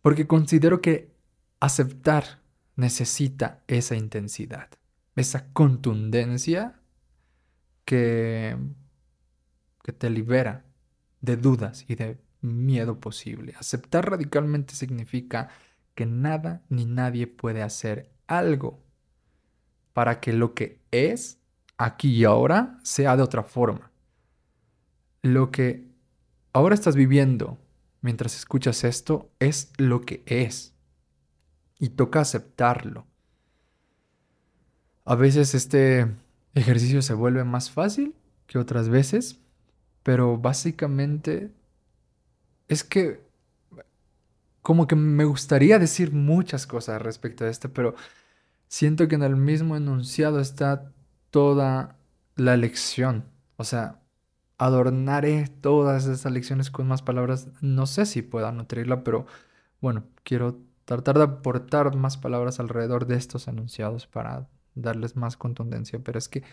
porque 0.00 0.26
considero 0.26 0.80
que 0.80 1.10
aceptar 1.58 2.40
necesita 2.76 3.64
esa 3.66 3.96
intensidad, 3.96 4.68
esa 5.16 5.52
contundencia 5.52 6.78
que, 7.84 8.56
que 9.82 9.92
te 9.92 10.10
libera 10.10 10.65
de 11.20 11.36
dudas 11.36 11.84
y 11.88 11.94
de 11.94 12.18
miedo 12.40 13.00
posible. 13.00 13.54
Aceptar 13.58 14.10
radicalmente 14.10 14.74
significa 14.74 15.48
que 15.94 16.06
nada 16.06 16.62
ni 16.68 16.84
nadie 16.84 17.26
puede 17.26 17.62
hacer 17.62 18.10
algo 18.26 18.82
para 19.92 20.20
que 20.20 20.32
lo 20.32 20.54
que 20.54 20.80
es 20.90 21.38
aquí 21.78 22.10
y 22.10 22.24
ahora 22.24 22.78
sea 22.82 23.16
de 23.16 23.22
otra 23.22 23.42
forma. 23.42 23.90
Lo 25.22 25.50
que 25.50 25.88
ahora 26.52 26.74
estás 26.74 26.96
viviendo 26.96 27.58
mientras 28.02 28.36
escuchas 28.36 28.84
esto 28.84 29.30
es 29.40 29.72
lo 29.78 30.02
que 30.02 30.22
es. 30.26 30.74
Y 31.78 31.90
toca 31.90 32.20
aceptarlo. 32.20 33.06
A 35.04 35.14
veces 35.14 35.54
este 35.54 36.06
ejercicio 36.54 37.02
se 37.02 37.14
vuelve 37.14 37.44
más 37.44 37.70
fácil 37.70 38.14
que 38.46 38.58
otras 38.58 38.88
veces, 38.88 39.40
pero 40.06 40.38
básicamente 40.38 41.50
es 42.68 42.84
que 42.84 43.26
como 44.62 44.86
que 44.86 44.94
me 44.94 45.24
gustaría 45.24 45.80
decir 45.80 46.12
muchas 46.12 46.68
cosas 46.68 47.02
respecto 47.02 47.44
a 47.44 47.48
esto, 47.48 47.72
pero 47.72 47.96
siento 48.68 49.08
que 49.08 49.16
en 49.16 49.24
el 49.24 49.34
mismo 49.34 49.76
enunciado 49.76 50.38
está 50.38 50.92
toda 51.30 51.96
la 52.36 52.56
lección. 52.56 53.24
O 53.56 53.64
sea, 53.64 54.00
adornaré 54.58 55.48
todas 55.48 56.06
esas 56.06 56.30
lecciones 56.30 56.70
con 56.70 56.86
más 56.86 57.02
palabras. 57.02 57.48
No 57.60 57.86
sé 57.88 58.06
si 58.06 58.22
pueda 58.22 58.52
nutrirla, 58.52 59.02
pero 59.02 59.26
bueno, 59.80 60.04
quiero 60.22 60.60
tratar 60.84 61.18
de 61.18 61.24
aportar 61.24 61.96
más 61.96 62.16
palabras 62.16 62.60
alrededor 62.60 63.06
de 63.06 63.16
estos 63.16 63.48
enunciados 63.48 64.06
para 64.06 64.46
darles 64.76 65.16
más 65.16 65.36
contundencia. 65.36 65.98
Pero 65.98 66.16
es 66.16 66.28
que 66.28 66.44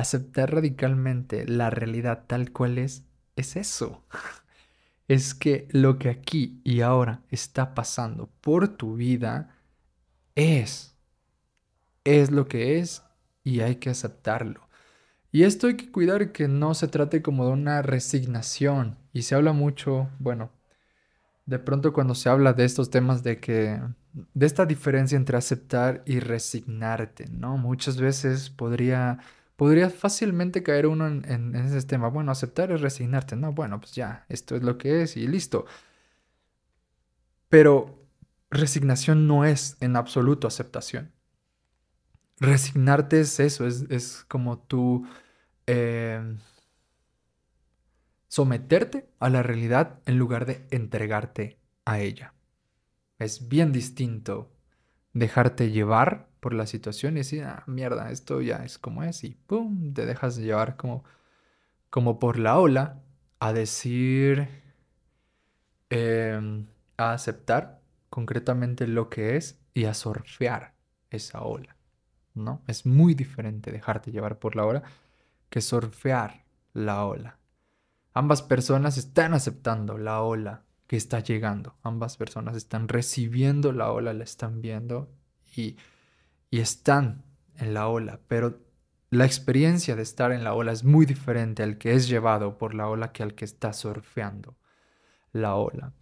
aceptar 0.00 0.52
radicalmente 0.54 1.46
la 1.46 1.70
realidad 1.70 2.24
tal 2.26 2.52
cual 2.52 2.78
es, 2.78 3.04
es 3.36 3.56
eso. 3.56 4.04
Es 5.08 5.34
que 5.34 5.68
lo 5.70 5.98
que 5.98 6.10
aquí 6.10 6.60
y 6.64 6.82
ahora 6.82 7.22
está 7.30 7.74
pasando 7.74 8.28
por 8.42 8.68
tu 8.68 8.94
vida 8.94 9.56
es. 10.34 10.94
Es 12.04 12.30
lo 12.30 12.46
que 12.46 12.78
es 12.78 13.02
y 13.42 13.60
hay 13.60 13.76
que 13.76 13.88
aceptarlo. 13.88 14.68
Y 15.32 15.44
esto 15.44 15.66
hay 15.66 15.76
que 15.76 15.90
cuidar 15.90 16.32
que 16.32 16.48
no 16.48 16.74
se 16.74 16.88
trate 16.88 17.22
como 17.22 17.46
de 17.46 17.52
una 17.52 17.80
resignación. 17.82 18.98
Y 19.14 19.22
se 19.22 19.34
habla 19.34 19.52
mucho, 19.52 20.10
bueno, 20.18 20.50
de 21.46 21.58
pronto 21.58 21.92
cuando 21.92 22.14
se 22.14 22.28
habla 22.28 22.52
de 22.52 22.64
estos 22.64 22.90
temas 22.90 23.22
de 23.22 23.40
que, 23.40 23.80
de 24.12 24.46
esta 24.46 24.66
diferencia 24.66 25.16
entre 25.16 25.38
aceptar 25.38 26.02
y 26.06 26.20
resignarte, 26.20 27.26
¿no? 27.30 27.56
Muchas 27.56 27.98
veces 27.98 28.50
podría 28.50 29.18
podría 29.58 29.90
fácilmente 29.90 30.62
caer 30.62 30.86
uno 30.86 31.08
en, 31.08 31.56
ese 31.56 31.84
tema. 31.84 32.06
Bueno, 32.10 32.30
aceptar 32.30 32.70
es 32.70 32.80
resignarte. 32.80 33.34
No, 33.34 33.52
bueno, 33.52 33.80
pues 33.80 33.92
ya, 33.92 34.24
esto 34.28 34.54
es 34.54 34.62
lo 34.62 34.78
que 34.78 35.02
es 35.02 35.16
y 35.16 35.26
listo. 35.26 35.66
Pero 37.48 38.06
resignación 38.50 39.26
no 39.26 39.44
es 39.44 39.76
en 39.80 39.96
absoluto 39.96 40.46
aceptación. 40.46 41.10
Resignarte 42.38 43.18
es 43.18 43.40
eso, 43.40 43.66
es, 43.66 44.24
como 44.28 44.60
tú 44.60 45.08
em, 45.66 46.38
someterte 48.28 49.10
a 49.18 49.28
la 49.28 49.42
realidad 49.42 49.98
en 50.06 50.18
lugar 50.18 50.46
de 50.46 50.68
entregarte 50.70 51.58
a 51.84 51.98
ella. 51.98 52.32
Es 53.18 53.48
bien 53.48 53.72
distinto 53.72 54.52
dejarte 55.14 55.72
llevar 55.72 56.27
por 56.40 56.54
la 56.54 56.66
situación 56.66 57.14
y 57.14 57.20
decir, 57.20 57.44
ah, 57.44 57.64
mierda, 57.66 58.10
esto 58.10 58.40
ya 58.40 58.64
es 58.64 58.78
como 58.78 59.02
es 59.02 59.24
y 59.24 59.34
pum, 59.34 59.92
te 59.94 60.06
dejas 60.06 60.36
llevar 60.36 60.76
como, 60.76 61.04
como 61.90 62.18
por 62.18 62.38
la 62.38 62.58
ola 62.58 63.02
a 63.40 63.52
decir, 63.52 64.48
em, 65.90 66.66
a 66.96 67.12
aceptar 67.12 67.80
concretamente 68.10 68.86
lo 68.86 69.08
que 69.10 69.36
es 69.36 69.60
y 69.74 69.84
a 69.84 69.94
surfear 69.94 70.74
esa 71.10 71.42
ola, 71.42 71.76
¿no? 72.34 72.62
Es 72.66 72.86
muy 72.86 73.14
diferente 73.14 73.70
dejarte 73.70 74.10
llevar 74.10 74.38
por 74.38 74.56
la 74.56 74.64
ola 74.66 74.82
que 75.50 75.60
surfear 75.60 76.44
la 76.74 77.04
ola. 77.04 77.38
Ambas 78.14 78.42
personas 78.42 78.98
están 78.98 79.34
aceptando 79.34 79.98
la 79.98 80.22
ola 80.22 80.64
que 80.88 80.96
está 80.96 81.20
llegando. 81.20 81.76
Ambas 81.82 82.16
personas 82.16 82.56
están 82.56 82.88
recibiendo 82.88 83.72
la 83.72 83.92
ola, 83.92 84.12
la 84.14 84.24
están 84.24 84.60
viendo 84.60 85.08
y, 85.54 85.76
y 86.50 86.60
están 86.60 87.24
en 87.56 87.74
la 87.74 87.88
ola, 87.88 88.20
pero 88.28 88.60
la 89.10 89.24
experiencia 89.24 89.96
de 89.96 90.02
estar 90.02 90.32
en 90.32 90.44
la 90.44 90.54
ola 90.54 90.72
es 90.72 90.84
muy 90.84 91.06
diferente 91.06 91.62
al 91.62 91.78
que 91.78 91.94
es 91.94 92.08
llevado 92.08 92.58
por 92.58 92.74
la 92.74 92.88
ola 92.88 93.12
que 93.12 93.22
al 93.22 93.34
que 93.34 93.44
está 93.44 93.72
surfeando 93.72 94.56
la 95.32 95.54
ola. 95.54 95.92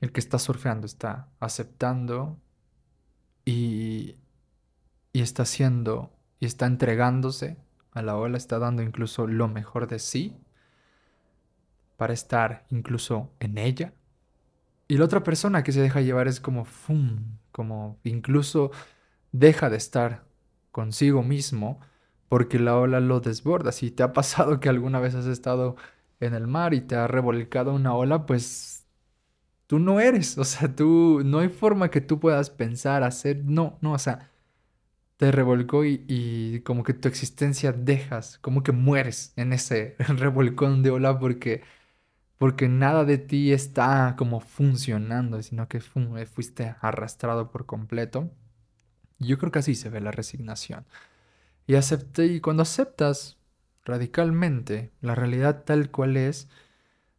El 0.00 0.12
que 0.12 0.20
está 0.20 0.38
surfeando 0.38 0.86
está 0.86 1.28
aceptando 1.40 2.38
y, 3.44 4.16
y 5.12 5.20
está 5.22 5.42
haciendo 5.42 6.12
y 6.38 6.46
está 6.46 6.66
entregándose 6.66 7.56
a 7.92 8.02
la 8.02 8.16
ola, 8.16 8.36
está 8.36 8.58
dando 8.58 8.82
incluso 8.82 9.26
lo 9.26 9.48
mejor 9.48 9.88
de 9.88 9.98
sí 9.98 10.36
para 11.96 12.12
estar 12.12 12.66
incluso 12.70 13.32
en 13.40 13.58
ella. 13.58 13.94
Y 14.86 14.98
la 14.98 15.06
otra 15.06 15.24
persona 15.24 15.64
que 15.64 15.72
se 15.72 15.80
deja 15.80 16.00
llevar 16.00 16.28
es 16.28 16.40
como, 16.40 16.64
¡fum! 16.64 17.38
como 17.50 17.98
incluso 18.04 18.70
deja 19.38 19.70
de 19.70 19.76
estar 19.76 20.24
consigo 20.72 21.22
mismo 21.22 21.80
porque 22.28 22.58
la 22.58 22.76
ola 22.76 23.00
lo 23.00 23.20
desborda. 23.20 23.72
Si 23.72 23.90
te 23.90 24.02
ha 24.02 24.12
pasado 24.12 24.60
que 24.60 24.68
alguna 24.68 25.00
vez 25.00 25.14
has 25.14 25.26
estado 25.26 25.76
en 26.20 26.34
el 26.34 26.46
mar 26.46 26.74
y 26.74 26.80
te 26.80 26.96
ha 26.96 27.06
revolcado 27.06 27.74
una 27.74 27.94
ola, 27.94 28.26
pues 28.26 28.86
tú 29.66 29.78
no 29.78 30.00
eres, 30.00 30.38
o 30.38 30.44
sea, 30.44 30.74
tú 30.74 31.22
no 31.24 31.40
hay 31.40 31.48
forma 31.48 31.90
que 31.90 32.00
tú 32.00 32.20
puedas 32.20 32.50
pensar, 32.50 33.02
hacer, 33.02 33.44
no, 33.44 33.78
no, 33.82 33.92
o 33.92 33.98
sea, 33.98 34.30
te 35.16 35.32
revolcó 35.32 35.84
y, 35.84 36.62
como 36.64 36.84
que 36.84 36.94
tu 36.94 37.08
existencia 37.08 37.72
dejas, 37.72 38.38
como 38.40 38.62
que 38.62 38.72
mueres 38.72 39.32
en 39.36 39.52
ese 39.52 39.96
revolcón 39.98 40.82
de 40.82 40.90
ola 40.90 41.18
porque 41.18 41.62
porque 42.38 42.68
nada 42.68 43.04
de 43.04 43.18
ti 43.18 43.52
está 43.52 44.14
como 44.18 44.40
funcionando, 44.40 45.42
sino 45.42 45.68
que 45.68 45.80
fuiste 45.80 46.76
arrastrado 46.82 47.50
por 47.50 47.66
completo. 47.66 48.30
Yo 49.18 49.38
creo 49.38 49.52
que 49.52 49.60
así 49.60 49.74
se 49.74 49.88
ve 49.88 50.00
la 50.00 50.10
resignación. 50.10 50.86
Y 51.66 51.74
acepté, 51.74 52.26
y 52.26 52.40
cuando 52.40 52.62
aceptas 52.62 53.38
radicalmente 53.84 54.92
la 55.00 55.14
realidad 55.14 55.64
tal 55.64 55.90
cual 55.90 56.16
es, 56.16 56.48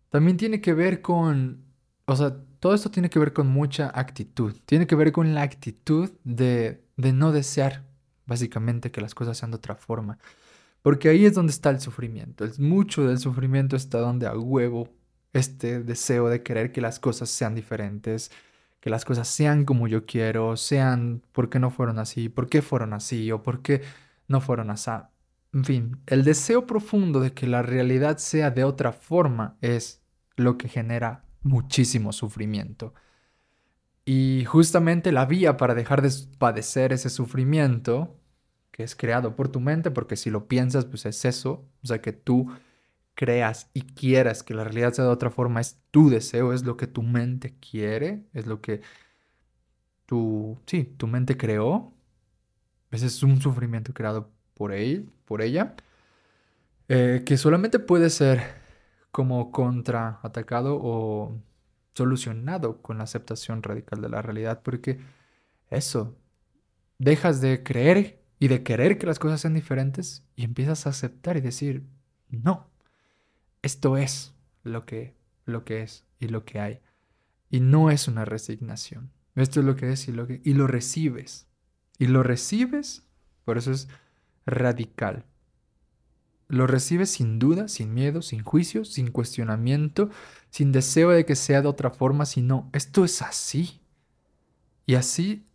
también 0.09 0.37
tiene 0.37 0.61
que 0.61 0.73
ver 0.73 1.01
con, 1.01 1.63
o 2.05 2.15
sea, 2.15 2.37
todo 2.59 2.73
esto 2.73 2.91
tiene 2.91 3.09
que 3.09 3.19
ver 3.19 3.33
con 3.33 3.47
mucha 3.47 3.91
actitud. 3.93 4.55
Tiene 4.65 4.87
que 4.87 4.95
ver 4.95 5.11
con 5.11 5.33
la 5.33 5.41
actitud 5.43 6.11
de, 6.23 6.83
de 6.97 7.13
no 7.13 7.31
desear, 7.31 7.83
básicamente, 8.25 8.91
que 8.91 9.01
las 9.01 9.15
cosas 9.15 9.37
sean 9.37 9.51
de 9.51 9.57
otra 9.57 9.75
forma. 9.75 10.17
Porque 10.81 11.09
ahí 11.09 11.25
es 11.25 11.33
donde 11.33 11.51
está 11.51 11.69
el 11.69 11.81
sufrimiento. 11.81 12.45
Es 12.45 12.59
mucho 12.59 13.07
del 13.07 13.19
sufrimiento 13.19 13.75
está 13.75 13.99
donde 13.99 14.27
a 14.27 14.37
huevo 14.37 14.89
este 15.33 15.81
deseo 15.83 16.29
de 16.29 16.43
querer 16.43 16.71
que 16.71 16.81
las 16.81 16.99
cosas 16.99 17.29
sean 17.29 17.55
diferentes, 17.55 18.31
que 18.87 18.91
las 18.91 19.03
cosas 19.03 19.27
sean 19.27 19.65
como 19.65 19.89
yo 19.89 20.05
quiero, 20.05 20.55
sean 20.55 21.21
por 21.33 21.49
qué 21.49 21.59
no 21.59 21.71
fueron 21.71 21.99
así, 21.99 22.29
por 22.29 22.47
qué 22.47 22.61
fueron 22.61 22.93
así 22.93 23.29
o 23.33 23.43
por 23.43 23.61
qué 23.61 23.81
no 24.29 24.39
fueron 24.39 24.69
así. 24.69 24.91
En 25.51 25.65
fin, 25.65 25.97
el 26.05 26.23
deseo 26.23 26.65
profundo 26.65 27.19
de 27.19 27.33
que 27.33 27.47
la 27.47 27.61
realidad 27.61 28.17
sea 28.17 28.49
de 28.49 28.63
otra 28.63 28.93
forma 28.93 29.57
es 29.59 30.01
lo 30.37 30.57
que 30.57 30.69
genera 30.69 31.25
muchísimo 31.43 32.13
sufrimiento. 32.13 32.93
Y 34.05 34.45
justamente 34.45 35.11
la 35.11 35.25
vía 35.25 35.57
para 35.57 35.75
dejar 35.75 36.01
de 36.01 36.09
padecer 36.37 36.93
ese 36.93 37.09
sufrimiento, 37.09 38.17
que 38.71 38.83
es 38.83 38.95
creado 38.95 39.35
por 39.35 39.49
tu 39.49 39.59
mente, 39.59 39.91
porque 39.91 40.15
si 40.15 40.29
lo 40.29 40.47
piensas, 40.47 40.85
pues 40.85 41.05
es 41.05 41.25
eso, 41.25 41.65
o 41.83 41.87
sea 41.87 42.01
que 42.01 42.13
tú 42.13 42.49
creas 43.17 43.69
y 43.73 43.81
quieras 43.81 44.43
que 44.43 44.53
la 44.53 44.63
realidad 44.63 44.93
sea 44.93 45.05
de 45.05 45.11
otra 45.11 45.31
forma, 45.31 45.59
es 45.59 45.79
tu 45.89 46.09
deseo, 46.09 46.53
es 46.53 46.63
lo 46.63 46.77
que 46.77 46.85
tu 46.85 47.01
mente 47.01 47.55
quiere, 47.59 48.27
es 48.33 48.45
lo 48.45 48.61
que 48.61 48.81
tu, 50.05 50.59
sí, 50.67 50.83
tu 50.85 51.07
mente 51.07 51.35
creó. 51.35 51.93
Ese 52.91 53.07
es 53.07 53.23
un 53.23 53.41
sufrimiento 53.41 53.91
creado 53.93 54.29
por 54.53 54.71
él, 54.71 55.09
por 55.25 55.41
ella, 55.41 55.75
eh, 56.89 57.23
que 57.25 57.37
solamente 57.37 57.79
puede 57.79 58.11
ser 58.11 58.41
como 59.11 59.51
contraatacado 59.51 60.79
o 60.79 61.41
solucionado 61.95 62.83
con 62.83 62.99
la 62.99 63.05
aceptación 63.05 63.63
radical 63.63 63.99
de 63.99 64.09
la 64.09 64.21
realidad, 64.21 64.61
porque 64.61 64.99
eso, 65.71 66.15
dejas 66.99 67.41
de 67.41 67.63
creer 67.63 68.21
y 68.39 68.47
de 68.47 68.61
querer 68.61 68.99
que 68.99 69.07
las 69.07 69.17
cosas 69.17 69.41
sean 69.41 69.55
diferentes 69.55 70.23
y 70.35 70.43
empiezas 70.43 70.85
a 70.85 70.91
aceptar 70.91 71.35
y 71.37 71.41
decir, 71.41 71.83
no, 72.29 72.69
esto 73.61 73.97
es 73.97 74.33
lo 74.63 74.85
que, 74.85 75.15
lo 75.45 75.63
que 75.63 75.81
es 75.81 76.05
y 76.19 76.27
lo 76.27 76.45
que 76.45 76.59
hay. 76.59 76.79
Y 77.49 77.59
no 77.59 77.89
es 77.89 78.07
una 78.07 78.25
resignación. 78.25 79.11
Esto 79.35 79.59
es 79.59 79.65
lo 79.65 79.75
que 79.75 79.91
es 79.91 80.07
y 80.07 80.11
lo 80.11 80.27
que 80.27 80.41
y 80.43 80.53
lo 80.53 80.67
recibes. 80.67 81.47
Y 81.99 82.07
lo 82.07 82.23
recibes, 82.23 83.03
por 83.45 83.57
eso 83.57 83.71
es 83.71 83.87
radical. 84.45 85.25
Lo 86.47 86.65
recibes 86.65 87.11
sin 87.11 87.39
duda, 87.39 87.67
sin 87.67 87.93
miedo, 87.93 88.21
sin 88.21 88.43
juicio, 88.43 88.85
sin 88.85 89.11
cuestionamiento, 89.11 90.09
sin 90.49 90.71
deseo 90.71 91.09
de 91.09 91.25
que 91.25 91.35
sea 91.35 91.61
de 91.61 91.67
otra 91.67 91.91
forma, 91.91 92.25
sino 92.25 92.69
esto 92.73 93.03
es 93.03 93.21
así. 93.21 93.81
Y 94.85 94.95
así 94.95 95.45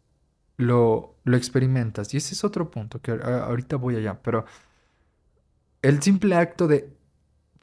lo, 0.59 1.17
lo 1.25 1.37
experimentas. 1.37 2.13
Y 2.13 2.19
ese 2.19 2.35
es 2.35 2.45
otro 2.45 2.71
punto 2.71 3.01
que 3.01 3.13
ahorita 3.13 3.77
voy 3.77 3.97
allá, 3.97 4.21
pero 4.23 4.45
el 5.81 6.03
simple 6.03 6.37
acto 6.37 6.69
de 6.69 6.93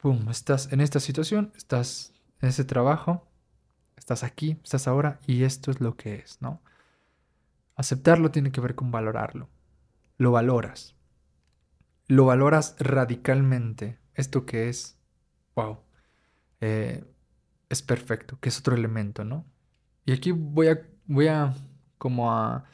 pum, 0.00 0.28
estás 0.30 0.72
en 0.72 0.80
esta 0.80 1.00
situación, 1.00 1.52
estás 1.56 2.12
en 2.40 2.48
ese 2.48 2.64
trabajo, 2.64 3.28
estás 3.96 4.24
aquí, 4.24 4.58
estás 4.64 4.88
ahora 4.88 5.20
y 5.26 5.44
esto 5.44 5.70
es 5.70 5.80
lo 5.80 5.96
que 5.96 6.16
es, 6.16 6.40
¿no? 6.40 6.62
Aceptarlo 7.76 8.30
tiene 8.30 8.50
que 8.50 8.60
ver 8.60 8.74
con 8.74 8.90
valorarlo. 8.90 9.48
Lo 10.16 10.32
valoras. 10.32 10.96
Lo 12.08 12.26
valoras 12.26 12.76
radicalmente. 12.78 13.98
Esto 14.14 14.44
que 14.44 14.68
es, 14.68 14.98
wow, 15.54 15.78
eh, 16.60 17.04
es 17.68 17.82
perfecto, 17.82 18.38
que 18.40 18.48
es 18.48 18.58
otro 18.58 18.74
elemento, 18.74 19.24
¿no? 19.24 19.46
Y 20.04 20.12
aquí 20.12 20.32
voy 20.32 20.68
a, 20.68 20.86
voy 21.06 21.28
a 21.28 21.54
como 21.96 22.32
a, 22.32 22.64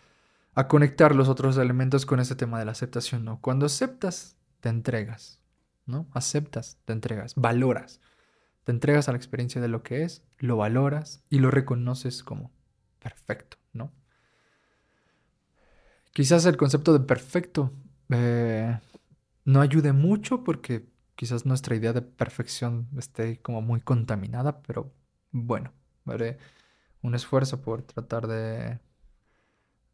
a 0.55 0.69
conectar 0.69 1.15
los 1.15 1.29
otros 1.29 1.57
elementos 1.59 2.07
con 2.07 2.19
ese 2.19 2.35
tema 2.35 2.59
de 2.59 2.65
la 2.65 2.73
aceptación, 2.73 3.25
¿no? 3.25 3.41
Cuando 3.41 3.67
aceptas, 3.67 4.37
te 4.61 4.69
entregas. 4.69 5.41
¿No? 5.87 6.07
Aceptas, 6.13 6.79
te 6.85 6.93
entregas, 6.93 7.35
valoras. 7.37 8.01
Te 8.65 8.73
entregas 8.73 9.09
a 9.09 9.13
la 9.13 9.19
experiencia 9.19 9.61
de 9.61 9.69
lo 9.69 9.83
que 9.83 10.03
es, 10.03 10.25
lo 10.39 10.57
valoras 10.57 11.23
y 11.31 11.39
lo 11.39 11.51
reconoces 11.51 12.23
como 12.23 12.51
perfecto, 12.99 13.57
¿no? 13.73 13.93
Quizás 16.13 16.47
el 16.47 16.57
concepto 16.57 16.93
de 16.93 17.01
perfecto 17.01 17.73
eh, 18.11 18.79
no 19.45 19.61
ayude 19.61 19.93
mucho 19.93 20.45
porque 20.45 20.89
quizás 21.15 21.47
nuestra 21.47 21.77
idea 21.77 21.93
de 21.93 22.03
perfección 22.03 22.89
esté 22.99 23.41
como 23.41 23.63
muy 23.63 23.81
contaminada, 23.81 24.63
pero 24.63 24.93
bueno, 25.31 25.73
haré 26.07 26.39
un 27.03 27.15
esfuerzo 27.15 27.63
por 27.63 27.83
tratar 27.83 28.27
de, 28.27 28.81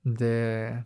de 0.03 0.85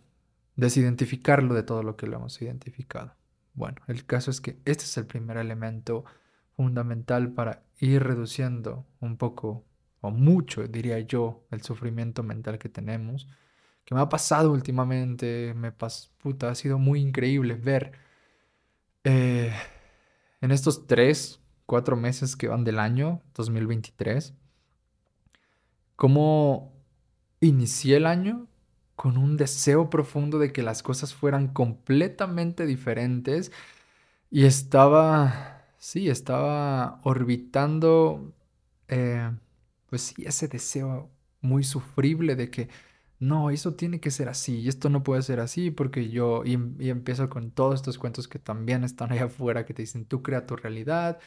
desidentificarlo 0.56 1.54
de 1.54 1.62
todo 1.62 1.82
lo 1.82 1.96
que 1.96 2.06
lo 2.06 2.16
hemos 2.16 2.40
identificado. 2.42 3.15
Bueno, 3.56 3.78
el 3.88 4.04
caso 4.04 4.30
es 4.30 4.40
que 4.40 4.60
este 4.66 4.84
es 4.84 4.96
el 4.98 5.06
primer 5.06 5.38
elemento 5.38 6.04
fundamental 6.56 7.32
para 7.32 7.62
ir 7.80 8.02
reduciendo 8.02 8.86
un 9.00 9.16
poco 9.16 9.64
o 10.02 10.10
mucho, 10.10 10.68
diría 10.68 11.00
yo, 11.00 11.46
el 11.50 11.62
sufrimiento 11.62 12.22
mental 12.22 12.58
que 12.58 12.68
tenemos. 12.68 13.26
Que 13.84 13.94
me 13.94 14.02
ha 14.02 14.08
pasado 14.08 14.52
últimamente, 14.52 15.54
me 15.54 15.72
pas 15.72 16.12
puta, 16.18 16.50
ha 16.50 16.54
sido 16.54 16.78
muy 16.78 17.00
increíble 17.00 17.54
ver 17.54 17.92
eh, 19.04 19.52
en 20.42 20.50
estos 20.50 20.86
tres, 20.86 21.40
cuatro 21.64 21.96
meses 21.96 22.36
que 22.36 22.48
van 22.48 22.62
del 22.62 22.78
año 22.78 23.22
2023, 23.34 24.34
cómo 25.96 26.74
inicié 27.40 27.96
el 27.96 28.06
año 28.06 28.48
con 28.96 29.18
un 29.18 29.36
deseo 29.36 29.90
profundo 29.90 30.38
de 30.38 30.52
que 30.52 30.62
las 30.62 30.82
cosas 30.82 31.14
fueran 31.14 31.48
completamente 31.48 32.66
diferentes. 32.66 33.52
Y 34.30 34.46
estaba, 34.46 35.64
sí, 35.78 36.08
estaba 36.10 37.00
orbitando, 37.04 38.34
eh, 38.88 39.30
pues 39.88 40.02
sí, 40.02 40.24
ese 40.26 40.48
deseo 40.48 41.10
muy 41.40 41.64
sufrible 41.64 42.36
de 42.36 42.50
que 42.50 42.68
no, 43.18 43.50
eso 43.50 43.74
tiene 43.74 44.00
que 44.00 44.10
ser 44.10 44.28
así, 44.28 44.60
y 44.60 44.68
esto 44.68 44.90
no 44.90 45.02
puede 45.02 45.22
ser 45.22 45.40
así 45.40 45.70
porque 45.70 46.10
yo, 46.10 46.42
y, 46.44 46.54
empiezo 46.88 47.30
con 47.30 47.50
todos 47.50 47.76
estos 47.76 47.98
cuentos 47.98 48.28
que 48.28 48.38
también 48.38 48.84
están 48.84 49.12
allá 49.12 49.24
afuera 49.26 49.64
que 49.64 49.74
te 49.74 49.82
dicen, 49.82 50.04
tú 50.04 50.22
crea 50.22 50.46
tu 50.46 50.56
realidad, 50.56 51.18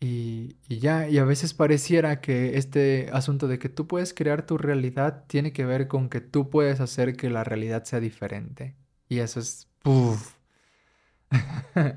y, 0.00 0.56
ya, 0.68 1.08
y 1.08 1.18
a 1.18 1.24
veces 1.24 1.54
pareciera 1.54 2.20
que 2.20 2.56
este 2.56 3.10
asunto 3.12 3.48
de 3.48 3.58
que 3.58 3.68
tú 3.68 3.88
puedes 3.88 4.14
crear 4.14 4.46
tu 4.46 4.56
realidad 4.56 5.24
tiene 5.26 5.52
que 5.52 5.64
ver 5.64 5.88
con 5.88 6.08
que 6.08 6.20
tú 6.20 6.50
puedes 6.50 6.80
hacer 6.80 7.16
que 7.16 7.30
la 7.30 7.42
realidad 7.44 7.84
sea 7.84 8.00
diferente. 8.00 8.76
Y 9.08 9.18
eso 9.18 9.40
es... 9.40 9.68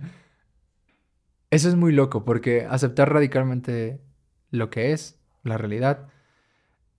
eso 1.52 1.70
es 1.70 1.76
muy 1.76 1.92
loco 1.92 2.26
porque 2.26 2.66
aceptar 2.66 3.14
radicalmente 3.14 4.02
lo 4.50 4.70
que 4.70 4.94
es 4.94 5.20
la 5.44 5.58
realidad 5.58 6.08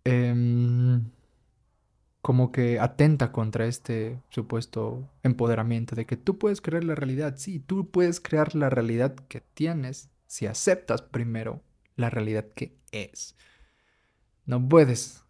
em, 0.04 1.10
como 2.22 2.52
que 2.52 2.78
atenta 2.78 3.32
contra 3.32 3.66
este 3.66 4.22
supuesto 4.30 5.10
empoderamiento 5.22 5.96
de 5.96 6.06
que 6.06 6.16
tú 6.16 6.38
puedes 6.38 6.60
crear 6.60 6.84
la 6.84 6.94
realidad. 6.94 7.34
Sí, 7.36 7.58
tú 7.58 7.90
puedes 7.90 8.20
crear 8.20 8.54
la 8.54 8.70
realidad 8.70 9.14
que 9.28 9.40
tienes 9.40 10.11
si 10.32 10.46
aceptas 10.46 11.02
primero 11.02 11.62
la 11.94 12.08
realidad 12.08 12.46
que 12.54 12.78
es. 12.90 13.36
No 14.46 14.66
puedes 14.66 15.26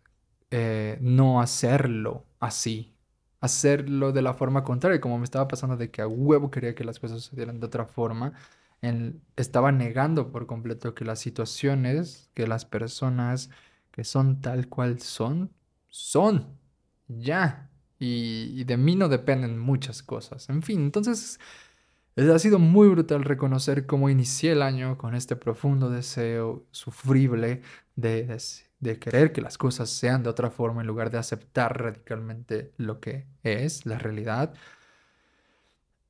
eh, 0.53 0.97
no 1.01 1.41
hacerlo 1.41 2.25
así, 2.38 2.95
hacerlo 3.41 4.12
de 4.12 4.23
la 4.23 4.35
forma 4.35 4.62
contraria, 4.62 5.01
como 5.01 5.19
me 5.19 5.25
estaba 5.25 5.49
pasando 5.49 5.77
de 5.77 5.91
que 5.91 6.03
a 6.03 6.07
huevo 6.07 6.53
quería 6.53 6.77
que 6.77 6.85
las 6.85 7.01
cosas 7.01 7.21
sucedieran 7.21 7.59
de 7.59 7.67
otra 7.67 7.85
forma. 7.85 8.35
estaba 9.35 9.73
negando 9.73 10.31
por 10.31 10.47
completo 10.47 10.95
que 10.95 11.05
las 11.05 11.19
situaciones, 11.19 12.31
que 12.35 12.47
las 12.47 12.65
personas 12.65 13.51
que 13.91 14.05
son 14.05 14.41
tal 14.41 14.69
cual 14.69 15.01
son, 15.01 15.51
son. 15.88 16.61
Ya. 17.09 17.71
Y, 17.99 18.53
y 18.55 18.65
de 18.65 18.77
mí 18.77 18.95
no 18.95 19.09
dependen 19.09 19.59
muchas 19.59 20.01
cosas. 20.01 20.49
En 20.49 20.62
fin, 20.62 20.83
entonces 20.83 21.41
ha 22.16 22.38
sido 22.38 22.59
muy 22.59 22.88
brutal 22.88 23.25
reconocer 23.25 23.87
cómo 23.87 24.11
inicié 24.11 24.53
el 24.53 24.62
año 24.62 24.98
con 24.98 25.14
este 25.14 25.37
profundo 25.37 25.90
deseo 25.90 26.66
sufrible 26.70 27.62
de, 27.96 28.38
de, 28.81 28.98
querer 28.98 29.33
que 29.33 29.40
las 29.40 29.57
cosas 29.57 29.90
sean 29.90 30.22
de 30.22 30.31
otra 30.31 30.51
forma 30.51 30.83
en 30.83 30.87
lugar 30.87 31.11
de 31.11 31.18
aceptar 31.18 31.81
radicalmente 31.81 32.72
lo 32.77 33.01
que 33.01 33.27
es 33.42 33.87
la 33.87 33.98
realidad. 33.98 34.55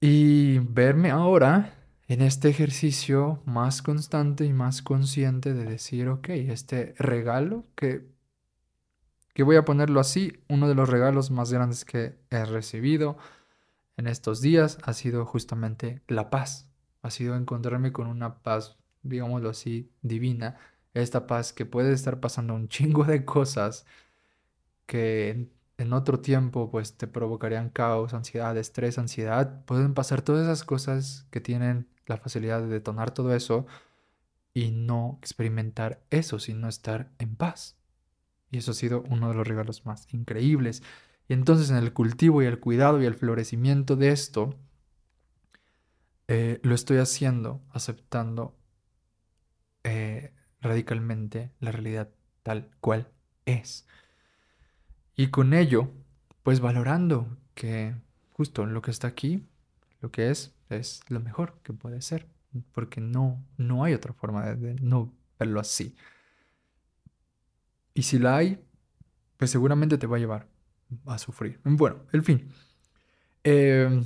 Y 0.01 0.59
verme 0.59 1.11
ahora 1.11 1.75
en 2.09 2.21
este 2.21 2.49
ejercicio 2.49 3.41
más 3.47 3.81
constante 3.81 4.45
y 4.45 4.53
más 4.53 4.83
consciente 4.83 5.55
de 5.55 5.65
decir, 5.65 6.09
ok, 6.09 6.31
este 6.31 6.95
regalo 6.99 7.65
que, 7.77 8.05
que 9.35 9.45
voy 9.45 9.57
a 9.57 9.65
ponerlo 9.65 10.01
así, 10.01 10.41
uno 10.49 10.69
de 10.69 10.75
los 10.75 10.89
regalos 10.89 11.31
más 11.31 11.53
grandes 11.53 11.85
que 11.85 12.19
he 12.31 12.45
recibido, 12.45 13.17
en 13.97 14.07
estos 14.07 14.41
días 14.41 14.79
ha 14.83 14.93
sido 14.93 15.25
justamente 15.27 16.03
la 16.09 16.31
paz. 16.31 16.71
Ha 17.03 17.11
sido 17.11 17.37
encontrarme 17.37 17.93
con 17.93 18.07
una 18.07 18.43
paz, 18.43 18.77
digámoslo 19.03 19.51
así, 19.51 19.91
divina. 20.03 20.57
Esta 20.95 21.27
paz 21.27 21.53
que 21.53 21.67
puede 21.67 21.93
estar 21.93 22.21
pasando 22.21 22.55
un 22.55 22.69
chingo 22.69 23.05
de 23.05 23.25
cosas 23.25 23.87
que 24.87 25.51
en, 25.79 25.93
otro 25.93 26.21
tiempo 26.21 26.71
pues 26.71 26.97
te 26.97 27.07
provocarían 27.07 27.71
caos, 27.71 28.15
ansiedad, 28.15 28.57
estrés, 28.57 28.99
ansiedad. 28.99 29.65
Pueden 29.65 29.95
pasar 29.95 30.23
todas 30.23 30.45
esas 30.45 30.65
cosas 30.65 31.27
que 31.31 31.41
tienen 31.41 31.89
la 32.07 32.19
facilidad 32.19 32.61
de 32.61 32.69
detonar 32.69 33.13
todo 33.13 33.35
eso 33.35 33.67
y 34.55 34.71
no 34.71 35.19
experimentar 35.21 36.03
eso, 36.11 36.39
sino 36.39 36.69
estar 36.69 37.11
en 37.19 37.37
paz. 37.37 37.77
Y 38.51 38.59
eso 38.59 38.73
ha 38.73 38.75
sido 38.75 39.03
uno 39.09 39.31
de 39.31 39.35
los 39.35 39.49
regalos 39.49 39.87
más 39.87 40.13
increíbles. 40.13 40.83
Y 41.29 41.35
entonces 41.35 41.71
en 41.71 41.77
el 41.77 41.93
cultivo 41.93 42.43
y 42.43 42.47
el 42.47 42.61
cuidado 42.61 43.01
y 43.01 43.07
el 43.07 43.15
florecimiento 43.15 43.97
de 43.97 44.11
esto, 44.11 44.59
eh, 46.29 46.61
lo 46.63 46.75
estoy 46.75 46.99
haciendo 46.99 47.61
aceptando 47.73 48.57
eh, 49.85 50.33
radicalmente 50.61 51.51
la 51.61 51.73
realidad 51.73 52.11
tal 52.43 52.71
cual 52.81 53.11
es. 53.47 53.87
Y 55.15 55.29
con 55.29 55.53
ello, 55.53 55.91
pues 56.43 56.61
valorando 56.61 57.27
que 57.55 57.95
justo 58.33 58.67
lo 58.67 58.83
que 58.83 58.91
está 58.91 59.09
aquí, 59.09 59.47
lo 60.01 60.11
que 60.11 60.31
es, 60.31 60.55
es 60.71 61.01
lo 61.09 61.21
mejor 61.21 61.59
que 61.63 61.73
puede 61.73 62.01
ser, 62.03 62.27
porque 62.73 63.01
no, 63.01 63.45
no 63.57 63.85
hay 63.85 63.95
otra 63.95 64.13
forma 64.13 64.55
de 64.55 64.75
no 64.77 65.13
verlo 65.39 65.61
así. 65.61 65.97
Y 67.95 68.03
si 68.03 68.19
la 68.19 68.37
hay, 68.37 68.65
pues 69.37 69.51
seguramente 69.51 69.99
te 69.99 70.07
va 70.07 70.17
a 70.17 70.21
llevar 70.21 70.52
a 71.07 71.19
sufrir. 71.19 71.61
Bueno, 71.65 72.07
el 72.13 72.23
fin. 72.23 72.53
Em, 73.45 74.05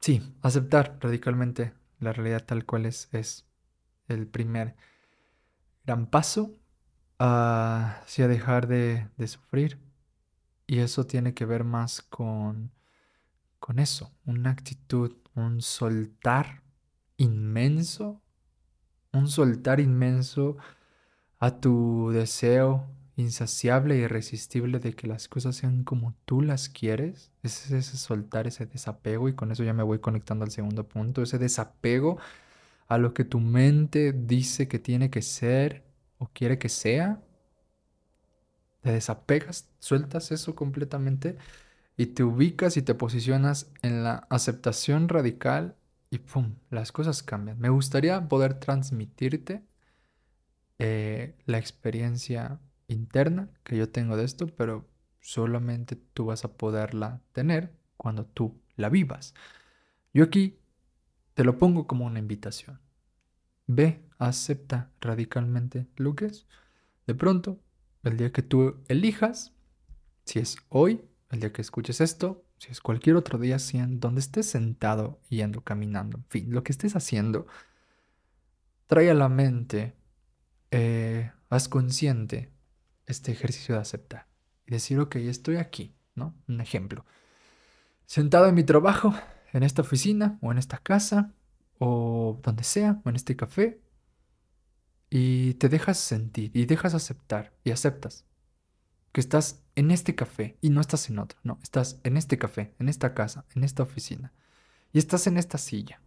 sí, 0.00 0.22
aceptar 0.42 0.98
radicalmente 1.00 1.72
la 1.98 2.12
realidad 2.12 2.44
tal 2.44 2.64
cual 2.64 2.86
es, 2.86 3.08
es 3.12 3.46
el 4.08 4.26
primer 4.26 4.76
gran 5.84 6.06
paso 6.06 6.50
hacia 7.18 8.28
dejar 8.28 8.66
de, 8.66 9.08
de 9.16 9.28
sufrir. 9.28 9.78
Y 10.66 10.78
eso 10.78 11.06
tiene 11.06 11.34
que 11.34 11.44
ver 11.44 11.64
más 11.64 12.02
con, 12.02 12.72
con 13.58 13.78
eso, 13.78 14.12
una 14.24 14.50
actitud, 14.50 15.16
un 15.34 15.60
soltar 15.60 16.62
inmenso, 17.16 18.22
un 19.12 19.28
soltar 19.28 19.80
inmenso 19.80 20.56
a 21.38 21.60
tu 21.60 22.10
deseo 22.12 22.88
insaciable 23.16 23.94
e 23.94 23.98
irresistible 23.98 24.78
de 24.78 24.94
que 24.94 25.06
las 25.06 25.28
cosas 25.28 25.56
sean 25.56 25.84
como 25.84 26.14
tú 26.24 26.42
las 26.42 26.68
quieres, 26.68 27.30
es 27.42 27.70
ese 27.70 27.96
soltar 27.96 28.46
ese 28.46 28.66
desapego 28.66 29.28
y 29.28 29.34
con 29.34 29.52
eso 29.52 29.64
ya 29.64 29.74
me 29.74 29.82
voy 29.82 29.98
conectando 29.98 30.44
al 30.44 30.50
segundo 30.50 30.88
punto, 30.88 31.22
ese 31.22 31.38
desapego 31.38 32.18
a 32.88 32.98
lo 32.98 33.14
que 33.14 33.24
tu 33.24 33.40
mente 33.40 34.12
dice 34.12 34.68
que 34.68 34.78
tiene 34.78 35.10
que 35.10 35.22
ser 35.22 35.84
o 36.18 36.28
quiere 36.32 36.58
que 36.58 36.68
sea, 36.68 37.20
te 38.80 38.92
desapegas, 38.92 39.68
sueltas 39.78 40.32
eso 40.32 40.54
completamente 40.54 41.36
y 41.96 42.06
te 42.06 42.24
ubicas 42.24 42.76
y 42.76 42.82
te 42.82 42.94
posicionas 42.94 43.70
en 43.82 44.04
la 44.04 44.26
aceptación 44.30 45.08
radical 45.08 45.76
y 46.10 46.18
¡pum! 46.18 46.56
Las 46.70 46.92
cosas 46.92 47.22
cambian. 47.22 47.58
Me 47.58 47.70
gustaría 47.70 48.28
poder 48.28 48.54
transmitirte 48.54 49.62
eh, 50.78 51.36
la 51.46 51.58
experiencia 51.58 52.60
interna 52.92 53.48
que 53.64 53.76
yo 53.76 53.88
tengo 53.88 54.16
de 54.16 54.24
esto, 54.24 54.46
pero 54.46 54.88
solamente 55.20 55.96
tú 55.96 56.26
vas 56.26 56.44
a 56.44 56.52
poderla 56.52 57.20
tener 57.32 57.72
cuando 57.96 58.26
tú 58.26 58.60
la 58.76 58.88
vivas. 58.88 59.34
Yo 60.12 60.24
aquí 60.24 60.58
te 61.34 61.44
lo 61.44 61.58
pongo 61.58 61.86
como 61.86 62.04
una 62.04 62.18
invitación. 62.18 62.80
Ve, 63.66 64.04
acepta 64.18 64.90
radicalmente 65.00 65.86
lo 65.96 66.14
que 66.14 66.26
es. 66.26 66.46
De 67.06 67.14
pronto, 67.14 67.60
el 68.02 68.16
día 68.16 68.32
que 68.32 68.42
tú 68.42 68.82
elijas, 68.88 69.52
si 70.24 70.40
es 70.40 70.56
hoy, 70.68 71.02
el 71.30 71.40
día 71.40 71.52
que 71.52 71.62
escuches 71.62 72.00
esto, 72.00 72.44
si 72.58 72.70
es 72.70 72.80
cualquier 72.80 73.16
otro 73.16 73.38
día, 73.38 73.58
si 73.58 73.78
en 73.78 73.98
donde 73.98 74.20
estés 74.20 74.46
sentado, 74.46 75.20
yendo, 75.28 75.62
caminando, 75.62 76.18
en 76.18 76.24
fin, 76.28 76.52
lo 76.52 76.62
que 76.62 76.72
estés 76.72 76.94
haciendo, 76.94 77.46
trae 78.86 79.10
a 79.10 79.14
la 79.14 79.28
mente, 79.28 79.94
eh, 80.70 81.32
haz 81.48 81.68
consciente 81.68 82.52
este 83.06 83.32
ejercicio 83.32 83.74
de 83.74 83.80
aceptar 83.80 84.26
y 84.66 84.72
decir, 84.72 84.98
ok, 85.00 85.16
estoy 85.16 85.56
aquí, 85.56 85.94
¿no? 86.14 86.34
Un 86.48 86.60
ejemplo. 86.60 87.04
Sentado 88.06 88.48
en 88.48 88.54
mi 88.54 88.64
trabajo, 88.64 89.14
en 89.52 89.62
esta 89.62 89.82
oficina 89.82 90.38
o 90.40 90.52
en 90.52 90.58
esta 90.58 90.78
casa 90.78 91.32
o 91.78 92.40
donde 92.42 92.64
sea, 92.64 93.00
o 93.04 93.08
en 93.08 93.16
este 93.16 93.36
café, 93.36 93.80
y 95.10 95.54
te 95.54 95.68
dejas 95.68 95.98
sentir 95.98 96.50
y 96.54 96.64
dejas 96.64 96.94
aceptar 96.94 97.52
y 97.64 97.70
aceptas 97.70 98.24
que 99.12 99.20
estás 99.20 99.62
en 99.74 99.90
este 99.90 100.14
café 100.14 100.56
y 100.62 100.70
no 100.70 100.80
estás 100.80 101.10
en 101.10 101.18
otro, 101.18 101.38
no, 101.42 101.58
estás 101.62 102.00
en 102.02 102.16
este 102.16 102.38
café, 102.38 102.74
en 102.78 102.88
esta 102.88 103.12
casa, 103.12 103.44
en 103.54 103.62
esta 103.64 103.82
oficina 103.82 104.32
y 104.90 104.98
estás 104.98 105.26
en 105.26 105.36
esta 105.36 105.58
silla 105.58 106.00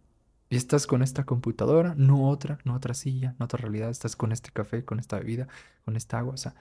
y 0.48 0.56
estás 0.56 0.88
con 0.88 1.02
esta 1.02 1.24
computadora, 1.24 1.94
no 1.96 2.28
otra, 2.28 2.58
no 2.64 2.74
otra 2.74 2.94
silla, 2.94 3.36
no 3.38 3.44
otra 3.44 3.58
realidad, 3.58 3.90
estás 3.90 4.16
con 4.16 4.32
este 4.32 4.50
café, 4.50 4.84
con 4.84 4.98
esta 4.98 5.18
bebida, 5.18 5.46
con 5.84 5.96
esta 5.96 6.18
agua, 6.18 6.34
o 6.34 6.38
sea, 6.38 6.54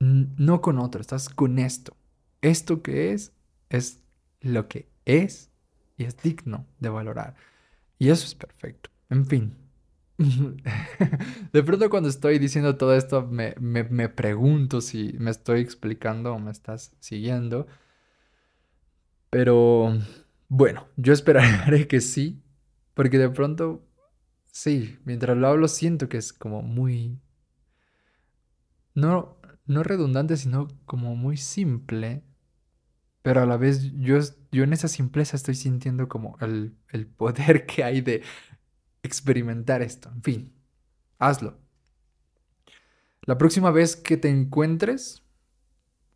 no 0.00 0.60
con 0.60 0.78
otro, 0.78 1.00
estás 1.00 1.28
con 1.28 1.58
esto. 1.58 1.96
Esto 2.40 2.82
que 2.82 3.12
es, 3.12 3.32
es 3.68 4.02
lo 4.40 4.68
que 4.68 4.88
es 5.04 5.50
y 5.96 6.04
es 6.04 6.16
digno 6.22 6.66
de 6.78 6.88
valorar. 6.88 7.34
Y 7.98 8.10
eso 8.10 8.24
es 8.24 8.34
perfecto. 8.34 8.90
En 9.10 9.26
fin. 9.26 9.56
De 11.52 11.62
pronto 11.62 11.90
cuando 11.90 12.08
estoy 12.08 12.38
diciendo 12.38 12.76
todo 12.76 12.94
esto 12.94 13.24
me, 13.26 13.54
me, 13.60 14.08
pregunto 14.08 14.80
si 14.80 15.14
me 15.18 15.30
estoy 15.30 15.60
explicando 15.60 16.34
o 16.34 16.38
me 16.38 16.50
estás 16.50 16.96
siguiendo. 17.00 17.66
Pero 19.30 19.92
bueno, 20.48 20.88
yo 20.96 21.12
esperaré 21.12 21.86
que 21.88 22.00
sí. 22.00 22.42
Porque 22.94 23.18
de 23.18 23.30
pronto, 23.30 23.84
sí, 24.50 24.98
mientras 25.04 25.36
lo 25.36 25.48
hablo 25.48 25.68
siento 25.68 26.08
que 26.08 26.16
es 26.16 26.32
como 26.32 26.62
muy... 26.62 27.20
No, 28.94 29.37
no 29.68 29.82
redundante, 29.82 30.36
sino 30.36 30.68
como 30.86 31.14
muy 31.14 31.36
simple, 31.36 32.24
pero 33.22 33.42
a 33.42 33.46
la 33.46 33.56
vez 33.56 33.92
yo, 33.92 34.18
yo 34.50 34.64
en 34.64 34.72
esa 34.72 34.88
simpleza 34.88 35.36
estoy 35.36 35.54
sintiendo 35.54 36.08
como 36.08 36.36
el, 36.40 36.74
el 36.90 37.06
poder 37.06 37.66
que 37.66 37.84
hay 37.84 38.00
de 38.00 38.22
experimentar 39.02 39.82
esto. 39.82 40.10
En 40.10 40.22
fin, 40.22 40.52
hazlo. 41.18 41.58
La 43.22 43.36
próxima 43.36 43.70
vez 43.70 43.94
que 43.94 44.16
te 44.16 44.30
encuentres, 44.30 45.22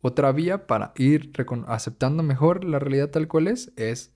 otra 0.01 0.31
vía 0.31 0.67
para 0.67 0.93
ir 0.97 1.31
aceptando 1.67 2.23
mejor 2.23 2.65
la 2.65 2.79
realidad 2.79 3.09
tal 3.09 3.27
cual 3.27 3.47
es, 3.47 3.71
es 3.75 4.11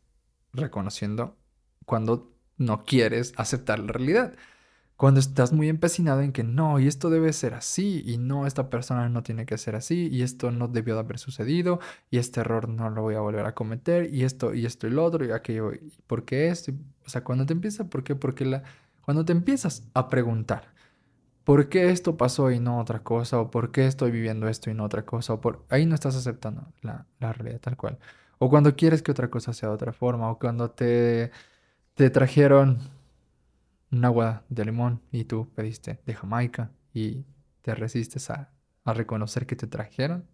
reconociendo 0.52 1.38
cuando 1.86 2.36
no 2.58 2.84
quieres 2.84 3.34
aceptar 3.38 3.80
la 3.80 3.94
realidad. 3.94 4.34
Cuando 4.98 5.20
estás 5.20 5.54
muy 5.54 5.70
empecinado 5.70 6.22
en 6.22 6.34
que 6.34 6.44
no, 6.44 6.80
y 6.80 6.88
esto 6.88 7.10
debe 7.10 7.32
ser 7.34 7.54
así, 7.54 8.04
y 8.06 8.18
no, 8.18 8.48
esta 8.48 8.70
persona 8.70 9.10
no 9.10 9.24
tiene 9.24 9.46
que 9.46 9.58
ser 9.58 9.76
así, 9.76 10.10
y 10.12 10.24
esto 10.24 10.52
no 10.52 10.68
debió 10.68 10.96
de 10.96 11.02
haber 11.02 11.20
sucedido, 11.20 11.80
y 12.10 12.18
este 12.18 12.42
error 12.42 12.68
no 12.68 12.90
lo 12.90 13.04
voy 13.04 13.16
a 13.16 13.20
volver 13.22 13.46
a 13.46 13.54
cometer, 13.56 14.14
y 14.14 14.24
esto, 14.24 14.54
y 14.56 14.66
esto 14.66 14.88
y 14.88 14.90
lo 14.92 15.06
otro, 15.06 15.24
y 15.26 15.32
aquello, 15.32 15.74
y 15.74 15.94
¿por 16.08 16.26
qué 16.26 16.50
esto? 16.50 16.72
O 17.06 17.10
sea, 17.10 17.24
cuando 17.24 17.46
te 17.46 17.54
empieza, 17.54 17.86
¿por 17.90 18.04
qué? 18.04 18.16
Porque 18.16 18.46
la, 18.46 18.64
cuando 19.02 19.24
te 19.24 19.34
empiezas 19.34 19.84
a 19.94 20.10
preguntar, 20.10 20.74
¿por 21.44 21.70
qué 21.70 21.92
esto 21.92 22.18
pasó 22.18 22.52
y 22.52 22.60
no 22.60 22.80
otra 22.80 23.04
cosa? 23.04 23.40
¿O 23.40 23.52
por 23.52 23.72
qué 23.72 23.88
estoy 23.88 24.12
viviendo 24.12 24.48
esto 24.50 24.70
y 24.70 24.74
no 24.74 24.84
otra 24.84 25.06
cosa? 25.06 25.34
O 25.34 25.42
por 25.42 25.66
ahí 25.70 25.86
no 25.86 25.96
estás 25.96 26.16
aceptando 26.16 26.68
la, 26.82 27.06
la 27.20 27.34
realidad 27.34 27.62
tal 27.62 27.78
cual. 27.78 28.00
O 28.40 28.50
cuando 28.50 28.76
quieres 28.76 29.02
que 29.02 29.12
otra 29.12 29.30
cosa 29.30 29.54
sea 29.54 29.70
de 29.70 29.76
otra 29.76 29.94
forma, 29.94 30.30
o 30.32 30.40
cuando 30.40 30.72
te, 30.72 31.32
te 31.96 32.10
trajeron 32.10 32.80
un 33.92 34.06
agua 34.06 34.46
de 34.50 34.66
limón 34.66 35.02
y 35.12 35.26
tú 35.26 35.50
pediste 35.54 36.00
de 36.06 36.14
Jamaica 36.14 36.72
y 36.94 37.26
te 37.62 37.76
resistes 37.76 38.30
a, 38.30 38.52
reconocer 38.86 39.46
que 39.46 39.58
te 39.58 39.68
trajeron 39.68 40.26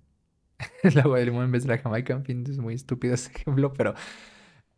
el 0.84 1.00
agua 1.00 1.18
de 1.18 1.26
limón 1.26 1.46
en 1.46 1.52
vez 1.52 1.64
de 1.64 1.70
la 1.70 1.80
Jamaica. 1.80 2.14
En 2.14 2.24
fin, 2.24 2.46
es 2.48 2.60
muy 2.60 2.76
estúpido 2.76 3.16
ese 3.16 3.32
ejemplo, 3.36 3.74
pero 3.74 3.96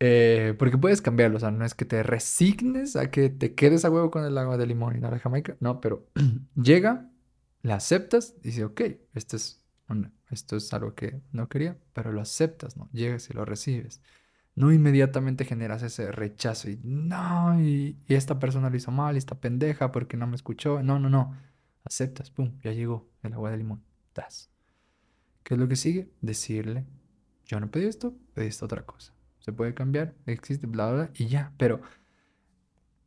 eh, 0.00 0.54
porque 0.58 0.78
puedes 0.78 1.02
cambiarlo. 1.02 1.36
O 1.36 1.40
sea, 1.40 1.50
no 1.50 1.62
es 1.62 1.74
que 1.74 1.84
te 1.84 2.02
resignes 2.02 2.96
a 2.96 3.10
que 3.10 3.28
te 3.28 3.54
quedes 3.54 3.84
a 3.84 3.90
huevo 3.90 4.10
con 4.10 4.24
el 4.24 4.38
agua 4.38 4.56
de 4.56 4.66
limón 4.66 4.96
y 4.96 5.00
no 5.00 5.10
la 5.10 5.18
Jamaica. 5.18 5.56
No, 5.60 5.82
pero 5.82 6.06
llega, 6.54 7.10
la 7.60 7.74
aceptas, 7.74 8.40
dice, 8.40 8.64
ok, 8.64 8.80
esto 9.12 9.36
es, 9.36 9.62
esto 10.30 10.56
es 10.56 10.72
algo 10.72 10.94
que 10.94 11.20
no 11.32 11.50
quería, 11.50 11.76
pero 11.92 12.12
lo 12.12 12.22
aceptas, 12.22 12.78
¿no? 12.78 12.88
Llegas 12.92 13.28
y 13.28 13.34
lo 13.34 13.44
recibes 13.44 14.00
no 14.56 14.72
inmediatamente 14.72 15.44
generas 15.44 15.82
ese 15.82 16.10
rechazo 16.10 16.70
y 16.70 16.80
no, 16.82 17.60
y, 17.60 17.96
esta 18.08 18.38
persona 18.38 18.70
lo 18.70 18.76
hizo 18.76 18.90
mal, 18.90 19.14
y 19.14 19.18
esta 19.18 19.38
pendeja 19.38 19.92
porque 19.92 20.16
no 20.16 20.26
me 20.26 20.34
escuchó. 20.34 20.82
No, 20.82 20.98
no, 20.98 21.10
no. 21.10 21.36
Aceptas, 21.84 22.30
pum, 22.30 22.58
ya 22.64 22.72
llegó 22.72 23.06
el 23.22 23.34
agua 23.34 23.50
de 23.50 23.58
limón. 23.58 23.84
Das. 24.14 24.50
¿Qué 25.44 25.54
es 25.54 25.60
lo 25.60 25.68
que 25.68 25.76
sigue? 25.76 26.10
Decirle, 26.22 26.86
yo 27.44 27.60
no 27.60 27.70
pedí 27.70 27.84
esto, 27.84 28.14
pedí 28.34 28.46
esta 28.46 28.64
otra 28.64 28.84
cosa. 28.84 29.12
Se 29.40 29.52
puede 29.52 29.74
cambiar, 29.74 30.14
existe, 30.24 30.66
bla, 30.66 30.90
bla, 30.90 31.10
y 31.14 31.26
ya. 31.26 31.52
Pero 31.58 31.82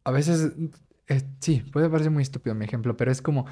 a 0.03 0.11
veces, 0.11 0.53
eh, 1.07 1.21
sí, 1.39 1.61
puede 1.73 1.89
parecer 1.89 2.11
muy 2.11 2.21
estúpido 2.21 2.55
mi 2.55 2.65
ejemplo, 2.65 2.95
pero 2.95 3.11
es 3.11 3.23
como, 3.23 3.47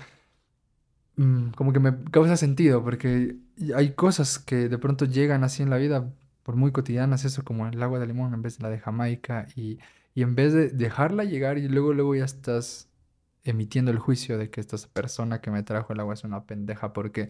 mm, 1.16 1.50
como 1.50 1.74
que 1.74 1.80
me 1.80 2.04
causa 2.12 2.38
sentido 2.38 2.84
porque 2.84 3.38
hay 3.76 3.94
cosas 3.94 4.38
que 4.38 4.70
de 4.70 4.78
pronto 4.78 5.06
llegan 5.06 5.44
así 5.44 5.64
en 5.64 5.72
la 5.72 5.78
vida 5.78 6.14
por 6.48 6.56
muy 6.56 6.72
cotidianas, 6.72 7.26
eso 7.26 7.44
como 7.44 7.68
el 7.68 7.84
agua 7.84 8.00
de 8.00 8.08
limón 8.08 8.34
en 8.34 8.42
vez 8.42 8.58
de 8.58 8.64
la 8.64 8.70
de 8.70 8.80
Jamaica, 8.80 9.48
y, 9.58 9.80
en 10.16 10.34
vez 10.34 10.54
de 10.54 10.70
dejarla 10.70 11.26
llegar 11.26 11.58
y 11.58 11.68
luego, 11.68 11.92
luego 11.92 12.16
ya 12.16 12.24
estás 12.24 12.90
emitiendo 13.44 13.92
el 13.92 14.00
juicio 14.00 14.38
de 14.38 14.50
que 14.50 14.62
esta 14.62 14.78
persona 14.94 15.42
que 15.42 15.52
me 15.52 15.62
trajo 15.64 15.92
el 15.92 16.00
agua 16.00 16.14
es 16.14 16.24
una 16.24 16.46
pendeja 16.46 16.94
porque 16.94 17.28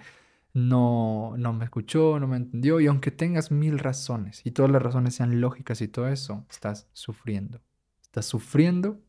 no, 0.53 1.33
no 1.35 1.51
me 1.51 1.65
escuchó, 1.65 2.19
no 2.19 2.27
me 2.27 2.37
entendió, 2.37 2.79
y 2.79 2.85
aunque 2.85 3.09
tengas 3.09 3.49
mil 3.49 3.79
razones 3.79 4.41
y 4.45 4.51
todas 4.51 4.69
las 4.69 4.83
razones 4.83 5.15
sean 5.15 5.41
lógicas 5.41 5.81
y 5.81 5.87
todo 5.87 6.07
eso, 6.09 6.45
estás 6.51 6.87
sufriendo. 6.93 7.59
Estás 8.03 8.27
sufriendo 8.27 9.01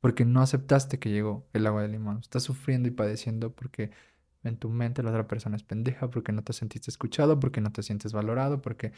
porque 0.00 0.24
no 0.24 0.42
aceptaste 0.42 1.00
que 1.00 1.10
llegó 1.10 1.48
el 1.54 1.66
agua 1.66 1.82
de 1.82 1.88
limón. 1.88 2.20
Estás 2.20 2.44
sufriendo 2.44 2.86
y 2.86 2.92
padeciendo 2.92 3.52
porque 3.52 3.90
en 4.44 4.58
tu 4.58 4.68
mente 4.68 5.02
la 5.02 5.10
otra 5.10 5.26
persona 5.26 5.56
es 5.56 5.64
pendeja, 5.64 6.08
porque 6.08 6.30
no 6.30 6.44
te 6.44 6.52
sentiste 6.52 6.88
escuchado, 6.88 7.40
porque 7.40 7.60
no 7.60 7.72
te 7.72 7.82
sientes 7.82 8.12
valorado, 8.12 8.62
porque 8.62 8.92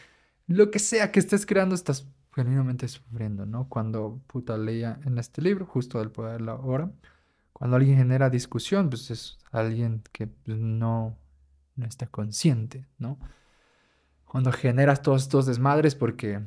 lo 0.47 0.71
que 0.71 0.79
sea 0.79 1.13
que 1.13 1.21
estés 1.21 1.47
creando, 1.47 1.75
estás 1.75 2.07
genuinamente 2.35 2.87
sufriendo, 2.89 3.47
¿no? 3.47 3.69
Cuando 3.69 4.21
puta 4.27 4.57
leía 4.59 5.01
en 5.05 5.19
este 5.19 5.43
libro, 5.43 5.67
justo 5.67 5.99
del 5.99 6.11
poder 6.11 6.41
de 6.41 6.47
la 6.47 6.55
hora, 6.55 6.91
cuando 7.53 7.77
alguien 7.77 7.97
genera 7.97 8.29
discusión, 8.29 8.91
pues 8.91 9.11
es 9.11 9.39
alguien 9.51 10.03
que 10.13 10.27
pues, 10.27 10.59
no, 10.59 11.17
no 11.77 11.87
está 11.87 12.07
consciente, 12.07 12.87
¿no? 12.99 13.19
Cuando 14.27 14.53
generas 14.53 15.01
todos 15.01 15.23
estos 15.23 15.47
desmadres 15.47 15.95
porque 15.95 16.43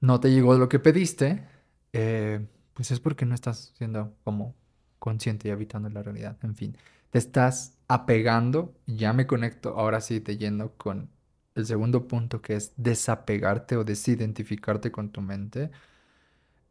no 0.00 0.18
te 0.18 0.30
llegó 0.32 0.58
lo 0.58 0.68
que 0.68 0.80
pediste, 0.80 1.46
eh, 1.92 2.44
pues 2.74 2.90
es 2.90 2.98
porque 2.98 3.26
no 3.26 3.34
estás 3.34 3.72
siendo 3.76 4.14
como 4.24 4.56
consciente 4.98 5.48
y 5.48 5.50
habitando 5.52 5.88
la 5.90 6.02
realidad. 6.02 6.36
En 6.42 6.56
fin, 6.56 6.76
te 7.10 7.18
estás 7.18 7.78
apegando, 7.86 8.74
ya 8.86 9.12
me 9.12 9.26
conecto 9.26 9.78
ahora 9.78 10.00
sí 10.00 10.20
te 10.20 10.36
yendo 10.36 10.72
con 10.76 11.10
el 11.58 11.66
segundo 11.66 12.08
punto 12.08 12.42
que 12.42 12.54
es 12.56 12.72
desapegarte 12.76 13.76
o 13.76 13.84
desidentificarte 13.84 14.90
con 14.92 15.10
tu 15.10 15.20
mente. 15.20 15.70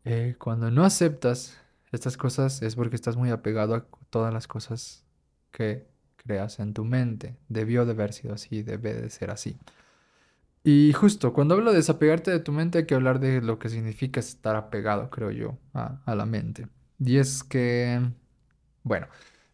Eh, 0.05 0.35
cuando 0.39 0.71
no 0.71 0.85
aceptas 0.85 1.57
estas 1.91 2.17
cosas 2.17 2.61
es 2.61 2.75
porque 2.75 2.95
estás 2.95 3.17
muy 3.17 3.29
apegado 3.29 3.75
a 3.75 3.85
todas 4.09 4.33
las 4.33 4.47
cosas 4.47 5.05
que 5.51 5.87
creas 6.17 6.59
en 6.59 6.73
tu 6.73 6.85
mente. 6.85 7.37
Debió 7.49 7.85
de 7.85 7.91
haber 7.91 8.13
sido 8.13 8.33
así, 8.33 8.63
debe 8.63 8.93
de 8.93 9.09
ser 9.09 9.31
así. 9.31 9.57
Y 10.63 10.91
justo, 10.93 11.33
cuando 11.33 11.55
hablo 11.55 11.71
de 11.71 11.77
desapegarte 11.77 12.31
de 12.31 12.39
tu 12.39 12.51
mente 12.51 12.79
hay 12.79 12.85
que 12.85 12.95
hablar 12.95 13.19
de 13.19 13.41
lo 13.41 13.57
que 13.59 13.69
significa 13.69 14.19
estar 14.19 14.55
apegado, 14.55 15.09
creo 15.09 15.31
yo, 15.31 15.57
a, 15.73 16.01
a 16.05 16.15
la 16.15 16.25
mente. 16.25 16.67
Y 16.99 17.17
es 17.17 17.43
que, 17.43 18.01
bueno, 18.83 19.07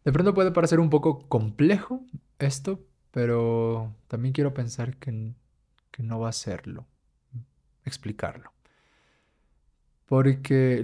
de 0.05 0.11
pronto 0.11 0.33
puede 0.33 0.51
parecer 0.51 0.79
un 0.79 0.89
poco 0.89 1.27
complejo 1.29 2.03
esto, 2.39 2.79
pero 3.13 3.95
también 4.07 4.33
quiero 4.33 4.55
pensar 4.55 4.97
que, 4.97 5.35
que 5.91 6.01
no 6.01 6.19
va 6.19 6.29
a 6.29 6.33
serlo, 6.33 6.87
explicarlo. 7.85 8.51
Porque 10.07 10.81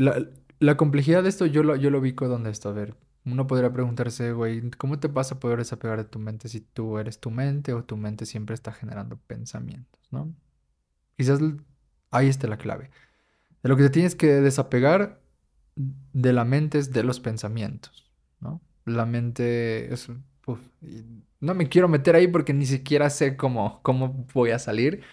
la, 0.59 0.77
complejidad 0.77 1.23
de 1.23 1.29
esto 1.29 1.47
yo 1.47 1.63
lo, 1.63 1.75
yo 1.75 1.89
lo 1.89 1.97
ubico 1.97 2.27
donde 2.27 2.51
está. 2.51 2.69
A 2.69 2.73
ver, 2.73 2.95
uno 3.25 3.47
podría 3.47 3.73
preguntarse, 3.73 4.31
güey, 4.31 4.69
¿cómo 4.77 4.99
te 4.99 5.09
pasa 5.09 5.39
poder 5.39 5.57
desapegar 5.57 5.97
de 5.97 6.03
tu 6.03 6.19
mente 6.19 6.49
si 6.49 6.61
tú 6.61 6.99
eres 6.99 7.19
tu 7.19 7.31
mente 7.31 7.73
o 7.73 7.83
tu 7.83 7.97
mente 7.97 8.27
siempre 8.27 8.53
está 8.53 8.71
generando 8.73 9.17
pensamientos, 9.17 10.07
¿no? 10.11 10.31
Quizás 11.17 11.39
ahí 12.11 12.27
está 12.27 12.47
la 12.47 12.57
clave. 12.57 12.91
De 13.63 13.69
lo 13.69 13.75
que 13.75 13.83
te 13.83 13.89
tienes 13.89 14.13
que 14.13 14.27
desapegar 14.27 15.19
de 15.75 16.33
la 16.33 16.45
mente 16.45 16.77
es 16.77 16.93
de 16.93 17.01
los 17.01 17.19
pensamientos, 17.19 18.11
¿no? 18.39 18.61
La 18.85 19.07
mente 19.07 19.91
es 19.91 20.09
no 21.39 21.53
me 21.55 21.69
quiero 21.69 21.87
meter 21.87 22.15
ahí 22.15 22.27
porque 22.27 22.53
ni 22.53 22.65
siquiera 22.65 23.09
sé 23.09 23.37
cómo, 23.37 23.81
cómo 23.83 24.25
voy 24.33 24.51
a 24.51 24.59
salir 24.59 25.03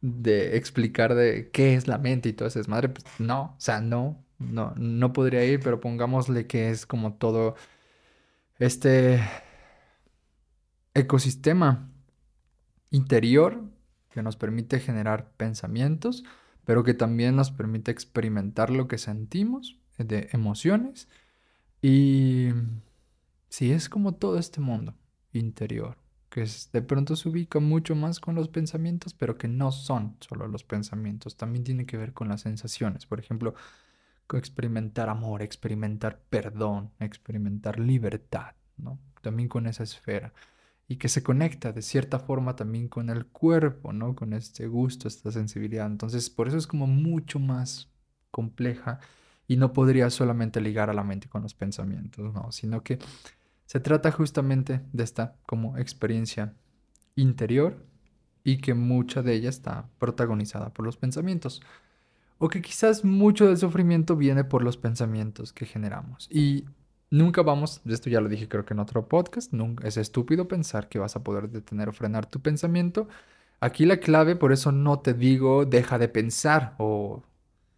de 0.00 0.56
explicar 0.56 1.14
de 1.14 1.50
qué 1.52 1.74
es 1.74 1.88
la 1.88 1.98
mente 1.98 2.28
y 2.30 2.32
todo 2.34 2.48
eso. 2.48 2.60
Madre, 2.68 2.90
pues 2.90 3.04
no, 3.18 3.54
o 3.56 3.60
sea, 3.60 3.80
no, 3.80 4.24
no, 4.38 4.74
no 4.76 5.12
podría 5.12 5.44
ir, 5.44 5.60
pero 5.60 5.80
pongámosle 5.80 6.46
que 6.46 6.70
es 6.70 6.86
como 6.86 7.14
todo 7.14 7.56
este 8.58 9.20
ecosistema 10.94 11.90
interior 12.90 13.62
que 14.10 14.22
nos 14.22 14.36
permite 14.36 14.80
generar 14.80 15.32
pensamientos, 15.36 16.24
pero 16.64 16.84
que 16.84 16.94
también 16.94 17.36
nos 17.36 17.50
permite 17.50 17.90
experimentar 17.90 18.70
lo 18.70 18.88
que 18.88 18.98
sentimos 18.98 19.78
de 19.98 20.28
emociones 20.32 21.08
y 21.82 22.50
Sí, 23.48 23.70
es 23.72 23.88
como 23.88 24.14
todo 24.14 24.38
este 24.38 24.60
mundo 24.60 24.94
interior, 25.32 25.96
que 26.30 26.46
de 26.72 26.82
pronto 26.82 27.16
se 27.16 27.28
ubica 27.28 27.60
mucho 27.60 27.94
más 27.94 28.20
con 28.20 28.34
los 28.34 28.48
pensamientos, 28.48 29.14
pero 29.14 29.36
que 29.36 29.48
no 29.48 29.72
son 29.72 30.16
solo 30.20 30.48
los 30.48 30.64
pensamientos, 30.64 31.36
también 31.36 31.64
tiene 31.64 31.86
que 31.86 31.96
ver 31.96 32.12
con 32.12 32.28
las 32.28 32.42
sensaciones. 32.42 33.06
Por 33.06 33.20
ejemplo, 33.20 33.54
experimentar 34.38 35.08
amor, 35.08 35.42
experimentar 35.42 36.20
perdón, 36.30 36.90
experimentar 36.98 37.78
libertad, 37.78 38.54
¿no? 38.76 38.98
También 39.20 39.48
con 39.48 39.66
esa 39.66 39.82
esfera. 39.82 40.32
Y 40.88 40.96
que 40.96 41.08
se 41.08 41.22
conecta 41.22 41.72
de 41.72 41.82
cierta 41.82 42.18
forma 42.18 42.56
también 42.56 42.88
con 42.88 43.08
el 43.08 43.26
cuerpo, 43.26 43.92
¿no? 43.92 44.14
Con 44.14 44.32
este 44.32 44.66
gusto, 44.66 45.08
esta 45.08 45.30
sensibilidad. 45.30 45.86
Entonces, 45.86 46.28
por 46.28 46.48
eso 46.48 46.58
es 46.58 46.66
como 46.66 46.86
mucho 46.86 47.38
más 47.38 47.90
compleja 48.30 48.98
y 49.46 49.56
no 49.56 49.72
podría 49.72 50.10
solamente 50.10 50.60
ligar 50.60 50.90
a 50.90 50.94
la 50.94 51.04
mente 51.04 51.28
con 51.28 51.42
los 51.42 51.54
pensamientos, 51.54 52.32
¿no? 52.34 52.52
Sino 52.52 52.82
que 52.82 52.98
se 53.72 53.80
trata 53.80 54.12
justamente 54.12 54.82
de 54.92 55.02
esta 55.02 55.34
como 55.46 55.78
experiencia 55.78 56.52
interior 57.16 57.78
y 58.44 58.58
que 58.58 58.74
mucha 58.74 59.22
de 59.22 59.32
ella 59.32 59.48
está 59.48 59.88
protagonizada 59.98 60.74
por 60.74 60.84
los 60.84 60.98
pensamientos. 60.98 61.62
O 62.36 62.50
que 62.50 62.60
quizás 62.60 63.02
mucho 63.02 63.46
del 63.46 63.56
sufrimiento 63.56 64.14
viene 64.14 64.44
por 64.44 64.62
los 64.62 64.76
pensamientos 64.76 65.54
que 65.54 65.64
generamos. 65.64 66.28
Y 66.30 66.66
nunca 67.08 67.40
vamos, 67.40 67.80
esto 67.86 68.10
ya 68.10 68.20
lo 68.20 68.28
dije 68.28 68.46
creo 68.46 68.66
que 68.66 68.74
en 68.74 68.80
otro 68.80 69.08
podcast, 69.08 69.54
nunca, 69.54 69.88
es 69.88 69.96
estúpido 69.96 70.48
pensar 70.48 70.90
que 70.90 70.98
vas 70.98 71.16
a 71.16 71.24
poder 71.24 71.48
detener 71.48 71.88
o 71.88 71.94
frenar 71.94 72.26
tu 72.26 72.40
pensamiento. 72.40 73.08
Aquí 73.58 73.86
la 73.86 74.00
clave, 74.00 74.36
por 74.36 74.52
eso 74.52 74.70
no 74.70 74.98
te 74.98 75.14
digo 75.14 75.64
deja 75.64 75.98
de 75.98 76.08
pensar 76.08 76.74
o 76.76 77.22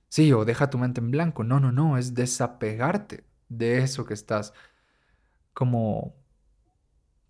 sí, 0.08 0.32
o 0.32 0.44
deja 0.44 0.70
tu 0.70 0.78
mente 0.78 1.00
en 1.00 1.12
blanco. 1.12 1.44
No, 1.44 1.60
no, 1.60 1.70
no, 1.70 1.98
es 1.98 2.14
desapegarte 2.14 3.22
de 3.48 3.78
eso 3.78 4.04
que 4.04 4.14
estás 4.14 4.54
como 5.54 6.14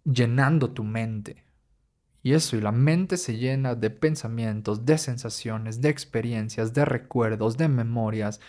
llenando 0.05 0.71
tu 0.71 0.83
mente. 0.83 1.45
Y 2.23 2.33
eso, 2.33 2.57
y 2.57 2.61
la 2.61 2.73
mente 2.73 3.19
se 3.19 3.37
llena 3.37 3.75
de 3.75 3.91
pensamientos, 3.91 4.87
de 4.87 4.97
sensaciones, 4.97 5.83
de 5.83 5.91
experiencias, 5.91 6.73
de 6.73 6.87
recuerdos, 6.87 7.59
de 7.59 7.69
memorias, 7.69 8.41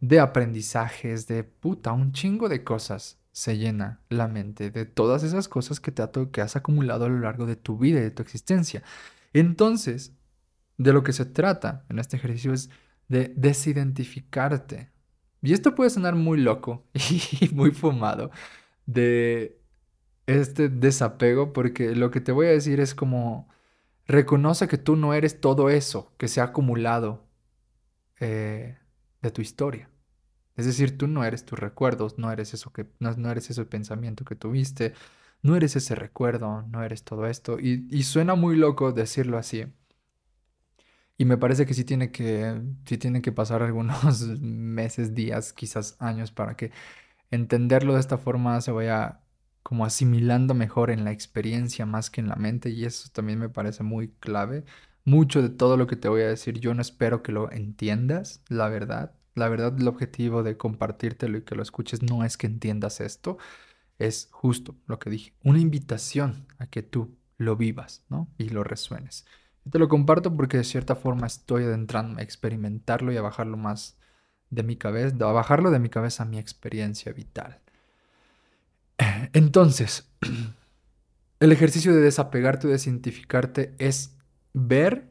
de 0.00 0.18
aprendizajes, 0.18 1.26
de 1.26 1.44
puta, 1.44 1.92
un 1.92 2.12
chingo 2.12 2.48
de 2.48 2.64
cosas 2.64 3.18
se 3.32 3.58
llena 3.58 4.00
la 4.08 4.26
mente 4.26 4.70
de 4.70 4.84
todas 4.84 5.22
esas 5.22 5.46
cosas 5.46 5.78
que, 5.78 5.92
te 5.92 6.02
que 6.32 6.40
has 6.40 6.56
acumulado 6.56 7.04
a 7.04 7.08
lo 7.08 7.20
largo 7.20 7.46
de 7.46 7.54
tu 7.54 7.76
vida 7.78 8.00
y 8.00 8.02
de 8.02 8.10
tu 8.10 8.22
existencia. 8.22 8.82
Entonces, 9.32 10.14
de 10.78 10.92
lo 10.92 11.02
que 11.04 11.12
se 11.12 11.26
trata 11.26 11.84
en 11.88 11.98
este 11.98 12.16
ejercicio 12.16 12.52
es 12.52 12.70
de 13.08 13.32
desidentificarte. 13.36 14.90
Y 15.42 15.52
esto 15.52 15.74
puede 15.74 15.90
sonar 15.90 16.14
muy 16.14 16.40
loco 16.40 16.86
y 17.40 17.48
muy 17.50 17.70
fumado 17.72 18.30
de 18.88 19.60
este 20.26 20.70
desapego 20.70 21.52
porque 21.52 21.94
lo 21.94 22.10
que 22.10 22.20
te 22.22 22.32
voy 22.32 22.46
a 22.46 22.50
decir 22.50 22.80
es 22.80 22.94
como 22.94 23.48
reconoce 24.06 24.66
que 24.68 24.78
tú 24.78 24.96
no 24.96 25.14
eres 25.14 25.40
todo 25.40 25.70
eso 25.70 26.14
que 26.18 26.28
se 26.28 26.40
ha 26.40 26.44
acumulado 26.44 27.26
eh, 28.20 28.78
de 29.22 29.30
tu 29.30 29.42
historia. 29.42 29.90
Es 30.56 30.66
decir, 30.66 30.98
tú 30.98 31.06
no 31.06 31.24
eres 31.24 31.44
tus 31.44 31.58
recuerdos, 31.58 32.18
no 32.18 32.32
eres 32.32 32.54
eso 32.54 32.72
que 32.72 32.86
no, 32.98 33.30
eres 33.30 33.50
ese 33.50 33.64
pensamiento 33.66 34.24
que 34.24 34.36
tuviste, 34.36 34.94
no 35.42 35.56
eres 35.56 35.76
ese 35.76 35.94
recuerdo, 35.94 36.62
no 36.62 36.82
eres 36.82 37.04
todo 37.04 37.26
esto. 37.26 37.60
Y, 37.60 37.86
y, 37.90 38.04
suena 38.04 38.34
muy 38.34 38.56
loco 38.56 38.92
decirlo 38.92 39.38
así. 39.38 39.66
Y 41.16 41.24
me 41.24 41.36
parece 41.36 41.66
que 41.66 41.74
sí 41.74 41.84
tiene 41.84 42.10
que, 42.12 42.60
sí 42.86 42.98
tiene 42.98 43.22
que 43.22 43.32
pasar 43.32 43.62
algunos 43.62 44.22
meses, 44.40 45.14
días, 45.14 45.52
quizás 45.52 45.96
años 46.00 46.32
para 46.32 46.56
que 46.56 46.70
entenderlo 47.30 47.94
de 47.94 48.00
esta 48.00 48.18
forma 48.18 48.60
se 48.60 48.72
vaya 48.72 49.20
como 49.62 49.84
asimilando 49.84 50.54
mejor 50.54 50.90
en 50.90 51.04
la 51.04 51.12
experiencia 51.12 51.84
más 51.86 52.10
que 52.10 52.20
en 52.20 52.28
la 52.28 52.36
mente 52.36 52.70
y 52.70 52.84
eso 52.84 53.10
también 53.12 53.38
me 53.38 53.48
parece 53.48 53.82
muy 53.82 54.08
clave. 54.20 54.64
Mucho 55.04 55.42
de 55.42 55.50
todo 55.50 55.76
lo 55.76 55.86
que 55.86 55.96
te 55.96 56.08
voy 56.08 56.22
a 56.22 56.28
decir 56.28 56.58
yo 56.60 56.74
no 56.74 56.82
espero 56.82 57.22
que 57.22 57.32
lo 57.32 57.52
entiendas, 57.52 58.42
la 58.48 58.68
verdad. 58.68 59.14
La 59.34 59.48
verdad 59.48 59.74
el 59.78 59.86
objetivo 59.88 60.42
de 60.42 60.56
compartírtelo 60.56 61.38
y 61.38 61.42
que 61.42 61.54
lo 61.54 61.62
escuches 61.62 62.02
no 62.02 62.24
es 62.24 62.36
que 62.36 62.46
entiendas 62.46 63.00
esto, 63.00 63.38
es 63.98 64.28
justo 64.32 64.76
lo 64.86 64.98
que 64.98 65.10
dije, 65.10 65.34
una 65.44 65.58
invitación 65.58 66.46
a 66.58 66.66
que 66.66 66.82
tú 66.82 67.16
lo 67.36 67.56
vivas, 67.56 68.04
¿no? 68.08 68.28
Y 68.38 68.48
lo 68.48 68.64
resuenes. 68.64 69.26
Te 69.70 69.78
lo 69.78 69.88
comparto 69.88 70.34
porque 70.34 70.56
de 70.56 70.64
cierta 70.64 70.96
forma 70.96 71.26
estoy 71.26 71.64
adentrando 71.64 72.20
a 72.20 72.22
experimentarlo 72.22 73.12
y 73.12 73.16
a 73.16 73.22
bajarlo 73.22 73.56
más 73.56 73.97
de 74.50 74.62
mi 74.62 74.76
cabeza, 74.76 75.14
a 75.20 75.32
bajarlo 75.32 75.70
de 75.70 75.78
mi 75.78 75.88
cabeza 75.88 76.22
a 76.22 76.26
mi 76.26 76.38
experiencia 76.38 77.12
vital. 77.12 77.60
Entonces, 79.32 80.08
el 81.40 81.52
ejercicio 81.52 81.94
de 81.94 82.00
desapegarte 82.00 82.66
o 82.66 82.70
desidentificarte 82.70 83.74
es 83.78 84.16
ver 84.52 85.08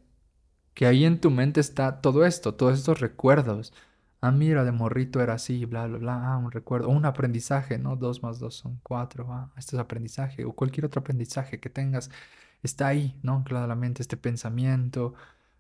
que 0.74 0.86
ahí 0.86 1.06
en 1.06 1.20
tu 1.20 1.32
mente 1.32 1.60
está 1.60 2.02
todo 2.02 2.26
esto, 2.26 2.54
todos 2.54 2.78
estos 2.78 3.00
recuerdos. 3.00 3.74
Ah, 4.22 4.32
mira, 4.32 4.64
de 4.64 4.72
morrito 4.72 5.22
era 5.22 5.34
así, 5.34 5.66
bla, 5.66 5.88
bla, 5.88 5.98
bla, 5.98 6.34
ah, 6.34 6.38
un 6.38 6.52
recuerdo, 6.52 6.90
o 6.90 6.92
un 6.92 7.06
aprendizaje, 7.06 7.78
¿no? 7.78 7.96
Dos 7.96 8.24
más 8.24 8.40
dos 8.40 8.56
son 8.56 8.80
cuatro, 8.84 9.28
ah, 9.32 9.52
este 9.58 9.76
es 9.76 9.80
aprendizaje, 9.80 10.46
o 10.46 10.54
cualquier 10.54 10.86
otro 10.86 11.02
aprendizaje 11.02 11.60
que 11.60 11.70
tengas, 11.70 12.10
está 12.64 12.88
ahí, 12.88 13.18
¿no? 13.24 13.44
Claramente 13.44 14.02
este 14.02 14.18
pensamiento. 14.18 15.14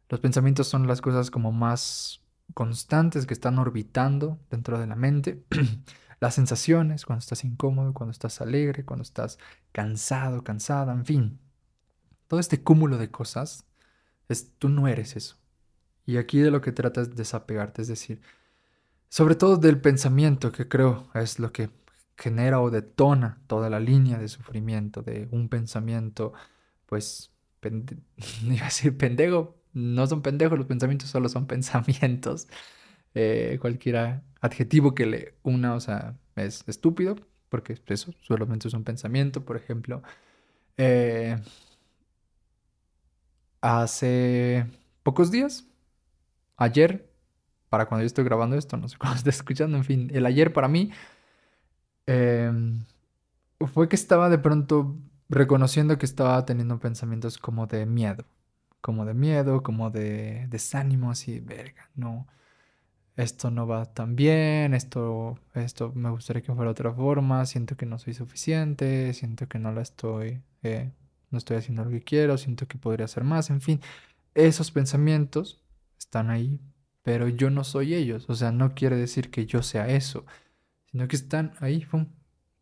Los 0.09 0.19
pensamientos 0.19 0.67
son 0.67 0.88
las 0.88 1.01
cosas 1.01 1.32
como 1.32 1.51
más 1.51 2.21
constantes 2.53 3.25
que 3.25 3.33
están 3.33 3.59
orbitando 3.59 4.39
dentro 4.49 4.79
de 4.79 4.87
la 4.87 4.95
mente. 4.95 5.43
las 6.19 6.35
sensaciones, 6.35 7.05
cuando 7.05 7.19
estás 7.19 7.43
incómodo, 7.43 7.93
cuando 7.93 8.11
estás 8.11 8.41
alegre, 8.41 8.85
cuando 8.85 9.03
estás 9.03 9.37
cansado, 9.71 10.43
cansada, 10.43 10.93
en 10.93 11.05
fin. 11.05 11.39
Todo 12.27 12.39
este 12.39 12.63
cúmulo 12.63 12.97
de 12.97 13.11
cosas, 13.11 13.65
es, 14.29 14.51
tú 14.57 14.69
no 14.69 14.87
eres 14.87 15.15
eso. 15.15 15.37
Y 16.05 16.17
aquí 16.17 16.39
de 16.39 16.51
lo 16.51 16.61
que 16.61 16.71
tratas 16.71 17.09
es 17.09 17.15
desapegarte, 17.15 17.81
es 17.81 17.87
decir, 17.87 18.21
sobre 19.09 19.35
todo 19.35 19.57
del 19.57 19.79
pensamiento, 19.79 20.51
que 20.51 20.67
creo 20.67 21.09
es 21.13 21.39
lo 21.39 21.51
que 21.51 21.69
genera 22.17 22.61
o 22.61 22.71
detona 22.71 23.41
toda 23.47 23.69
la 23.69 23.79
línea 23.79 24.17
de 24.17 24.27
sufrimiento, 24.27 25.03
de 25.03 25.27
un 25.31 25.49
pensamiento, 25.49 26.33
pues, 26.87 27.31
iba 28.41 28.61
a 28.61 28.65
decir 28.65 28.97
pendejo, 28.97 29.55
no 29.74 30.07
son 30.07 30.22
pendejos, 30.22 30.57
los 30.57 30.68
pensamientos 30.68 31.09
solo 31.09 31.30
son 31.30 31.47
pensamientos. 31.47 32.47
Eh, 33.15 33.57
cualquier 33.61 34.22
adjetivo 34.41 34.93
que 34.95 35.05
le 35.05 35.36
una, 35.43 35.76
o 35.76 35.80
sea, 35.80 36.18
es 36.36 36.63
estúpido, 36.68 37.15
porque 37.49 37.80
eso 37.88 38.13
solamente 38.22 38.68
es 38.68 38.74
un 38.74 38.84
pensamiento, 38.84 39.45
por 39.45 39.57
ejemplo. 39.57 40.03
Eh, 40.78 41.38
hace 43.61 44.65
pocos 45.03 45.32
días, 45.32 45.65
ayer, 46.57 47.09
para 47.70 47.88
cuando 47.88 48.03
yo 48.03 48.07
estoy 48.07 48.26
grabando 48.26 48.57
esto, 48.57 48.78
no 48.78 48.88
sé 48.89 48.97
cuándo 48.97 49.18
estoy 49.20 49.32
escuchando, 49.32 49.78
en 49.78 49.86
fin, 49.86 50.09
el 50.13 50.26
ayer 50.26 50.53
para 50.53 50.68
mí 50.68 50.91
em, 52.05 52.86
fue 53.74 53.89
que 53.89 53.95
estaba 53.95 54.30
de 54.30 54.38
pronto 54.39 54.97
reconociendo 55.30 55.97
que 55.97 56.05
estaba 56.05 56.45
teniendo 56.45 56.80
pensamientos 56.80 57.38
como 57.38 57.68
de 57.68 57.86
miedo, 57.86 58.26
como 58.82 59.05
de 59.05 59.13
miedo, 59.13 59.63
como 59.63 59.89
de 59.91 60.47
desánimo, 60.49 61.11
así, 61.11 61.39
verga, 61.39 61.89
no 61.95 62.28
esto 63.17 63.49
no 63.51 63.67
va 63.67 63.86
tan 63.86 64.15
bien, 64.15 64.73
esto, 64.73 65.39
esto 65.55 65.91
me 65.95 66.09
gustaría 66.11 66.43
que 66.43 66.53
fuera 66.53 66.65
de 66.69 66.71
otra 66.71 66.93
forma, 66.93 67.45
siento 67.45 67.75
que 67.75 67.86
no 67.88 67.97
soy 67.97 68.13
suficiente, 68.13 69.13
siento 69.13 69.47
que 69.47 69.59
no 69.59 69.71
la 69.71 69.82
estoy, 69.82 70.41
eh, 70.63 70.91
no 71.32 71.39
estoy 71.39 71.57
haciendo 71.57 71.84
lo 71.84 71.89
que 71.91 72.03
quiero, 72.03 72.38
siento 72.38 72.67
que 72.67 72.78
podría 72.78 73.05
hacer 73.05 73.23
más, 73.23 73.49
en 73.49 73.61
fin, 73.61 73.82
esos 74.36 74.71
pensamientos 74.71 75.63
están 75.99 76.30
ahí, 76.30 76.59
pero 77.03 77.28
yo 77.28 77.49
no 77.49 77.63
soy 77.63 77.95
ellos, 77.95 78.30
o 78.30 78.36
sea, 78.36 78.51
no 78.51 78.75
quiere 78.75 78.95
decir 78.97 79.32
que 79.32 79.45
yo 79.47 79.63
sea 79.63 79.89
eso, 79.89 80.25
sino 80.91 81.07
que 81.07 81.15
están 81.15 81.53
ahí, 81.59 81.88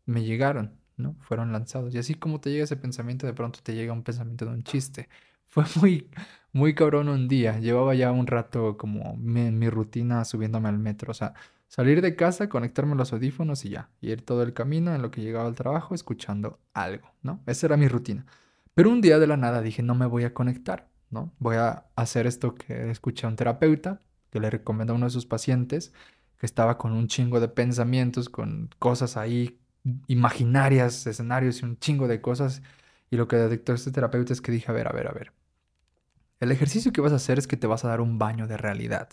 me 0.06 0.24
llegaron, 0.24 0.78
¿no? 0.96 1.16
Fueron 1.20 1.52
lanzados. 1.52 1.94
Y 1.94 1.98
así 1.98 2.14
como 2.14 2.40
te 2.40 2.50
llega 2.50 2.64
ese 2.64 2.76
pensamiento, 2.76 3.26
de 3.26 3.34
pronto 3.34 3.60
te 3.62 3.74
llega 3.74 3.92
un 3.92 4.02
pensamiento 4.04 4.46
de 4.46 4.52
un 4.52 4.62
chiste. 4.62 5.08
Fue 5.48 5.64
muy, 5.76 6.08
muy 6.52 6.74
cabrón 6.74 7.08
un 7.08 7.28
día. 7.28 7.58
Llevaba 7.58 7.94
ya 7.94 8.12
un 8.12 8.26
rato 8.26 8.76
como 8.76 9.14
en 9.14 9.58
mi 9.58 9.68
rutina 9.70 10.24
subiéndome 10.24 10.68
al 10.68 10.78
metro. 10.78 11.10
O 11.10 11.14
sea, 11.14 11.34
salir 11.68 12.02
de 12.02 12.16
casa, 12.16 12.48
conectarme 12.48 12.94
los 12.94 13.12
audífonos 13.12 13.64
y 13.64 13.70
ya. 13.70 13.90
ir 14.00 14.22
todo 14.22 14.42
el 14.42 14.52
camino 14.52 14.94
en 14.94 15.02
lo 15.02 15.10
que 15.10 15.22
llegaba 15.22 15.48
al 15.48 15.54
trabajo 15.54 15.94
escuchando 15.94 16.60
algo, 16.74 17.12
¿no? 17.22 17.42
Esa 17.46 17.66
era 17.66 17.76
mi 17.76 17.88
rutina. 17.88 18.26
Pero 18.74 18.90
un 18.90 19.00
día 19.00 19.18
de 19.18 19.26
la 19.26 19.36
nada 19.36 19.62
dije, 19.62 19.82
no 19.82 19.94
me 19.94 20.06
voy 20.06 20.24
a 20.24 20.34
conectar, 20.34 20.88
¿no? 21.10 21.32
Voy 21.38 21.56
a 21.56 21.86
hacer 21.96 22.26
esto 22.26 22.54
que 22.54 22.90
escuché 22.90 23.26
a 23.26 23.30
un 23.30 23.36
terapeuta 23.36 24.02
que 24.30 24.40
le 24.40 24.50
recomendó 24.50 24.92
a 24.92 24.96
uno 24.96 25.06
de 25.06 25.10
sus 25.10 25.26
pacientes 25.26 25.92
que 26.38 26.46
estaba 26.46 26.78
con 26.78 26.92
un 26.92 27.08
chingo 27.08 27.40
de 27.40 27.48
pensamientos, 27.48 28.28
con 28.28 28.68
cosas 28.78 29.16
ahí 29.16 29.58
imaginarias, 30.08 31.06
escenarios 31.06 31.62
y 31.62 31.64
un 31.64 31.78
chingo 31.78 32.08
de 32.08 32.20
cosas. 32.20 32.62
Y 33.10 33.16
lo 33.16 33.28
que 33.28 33.36
detectó 33.36 33.72
este 33.72 33.90
terapeuta 33.90 34.32
es 34.32 34.40
que 34.40 34.52
dije, 34.52 34.70
a 34.70 34.74
ver, 34.74 34.88
a 34.88 34.92
ver, 34.92 35.08
a 35.08 35.12
ver. 35.12 35.32
El 36.40 36.52
ejercicio 36.52 36.92
que 36.92 37.00
vas 37.00 37.12
a 37.12 37.16
hacer 37.16 37.38
es 37.38 37.46
que 37.46 37.56
te 37.56 37.66
vas 37.66 37.84
a 37.84 37.88
dar 37.88 38.00
un 38.00 38.18
baño 38.18 38.46
de 38.46 38.56
realidad. 38.56 39.08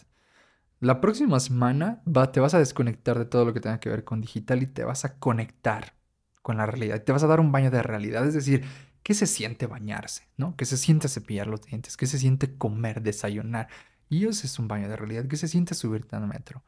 La 0.80 1.00
próxima 1.00 1.40
semana 1.40 2.02
te 2.34 2.40
vas 2.42 2.54
a 2.54 2.60
desconectar 2.60 3.18
de 3.18 3.26
todo 3.26 3.46
lo 3.46 3.54
que 3.54 3.62
tenga 3.62 3.80
que 3.80 3.90
ver 3.90 4.04
con 4.04 4.20
digital 4.20 4.62
y 4.62 4.68
te 4.68 4.84
vas 4.84 5.06
a 5.06 5.18
conectar 5.18 5.94
con 6.42 6.58
la 6.58 6.66
realidad. 6.66 7.02
Te 7.04 7.14
vas 7.14 7.24
a 7.24 7.28
dar 7.28 7.40
un 7.40 7.54
baño 7.54 7.72
de 7.72 7.82
realidad, 7.82 8.28
es 8.28 8.34
decir, 8.34 8.66
¿qué 9.02 9.14
se 9.14 9.26
siente 9.26 9.66
bañarse? 9.66 10.28
¿no? 10.36 10.58
¿Qué 10.58 10.66
se 10.66 10.76
siente 10.76 11.08
cepillar 11.08 11.48
los 11.48 11.62
dientes? 11.62 11.96
¿Qué 11.96 12.06
se 12.06 12.20
siente 12.20 12.58
comer, 12.58 13.02
desayunar? 13.02 13.70
Y 14.10 14.28
eso 14.28 14.46
es 14.46 14.60
un 14.60 14.68
baño 14.68 14.90
de 14.90 14.98
realidad. 14.98 15.26
¿Qué 15.28 15.38
se 15.38 15.48
siente 15.48 15.74
subirte 15.74 16.18
al 16.18 16.28
metro? 16.28 16.64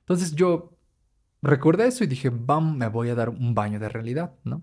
Entonces 0.00 0.34
yo 0.34 0.72
recordé 1.42 1.86
eso 1.88 2.04
y 2.04 2.06
dije, 2.06 2.30
vamos, 2.30 2.74
me 2.74 2.88
voy 2.88 3.10
a 3.10 3.14
dar 3.14 3.28
un 3.28 3.54
baño 3.54 3.78
de 3.78 3.90
realidad, 3.90 4.32
¿no? 4.44 4.62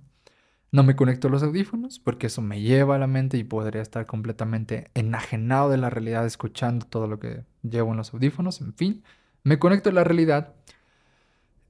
No 0.72 0.84
me 0.84 0.96
conecto 0.96 1.28
a 1.28 1.32
los 1.32 1.44
audífonos 1.44 2.00
porque 2.00 2.28
eso 2.28 2.42
me 2.42 2.62
lleva 2.62 2.96
a 2.96 3.00
la 3.00 3.08
mente 3.08 3.38
y 3.38 3.44
podría 3.44 3.82
estar 3.82 4.06
completamente 4.06 4.90
enajenado 4.94 5.70
de 5.70 5.78
la 5.78 5.90
realidad 5.90 6.26
escuchando 6.26 6.86
todo 6.86 7.08
lo 7.08 7.20
que 7.20 7.46
llevo 7.64 7.92
en 7.92 7.98
los 7.98 8.14
audífonos. 8.14 8.62
En 8.62 8.74
fin, 8.74 9.04
me 9.44 9.60
conecto 9.60 9.90
a 9.90 9.94
la 9.94 10.04
realidad 10.04 10.54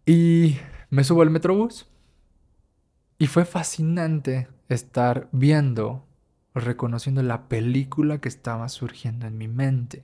y 0.05 0.57
me 0.89 1.03
subo 1.03 1.21
al 1.21 1.29
metrobús. 1.29 1.87
Y 3.17 3.27
fue 3.27 3.45
fascinante 3.45 4.47
estar 4.69 5.29
viendo, 5.31 6.05
reconociendo 6.53 7.21
la 7.23 7.47
película 7.47 8.19
que 8.19 8.29
estaba 8.29 8.67
surgiendo 8.69 9.27
en 9.27 9.37
mi 9.37 9.47
mente. 9.47 10.03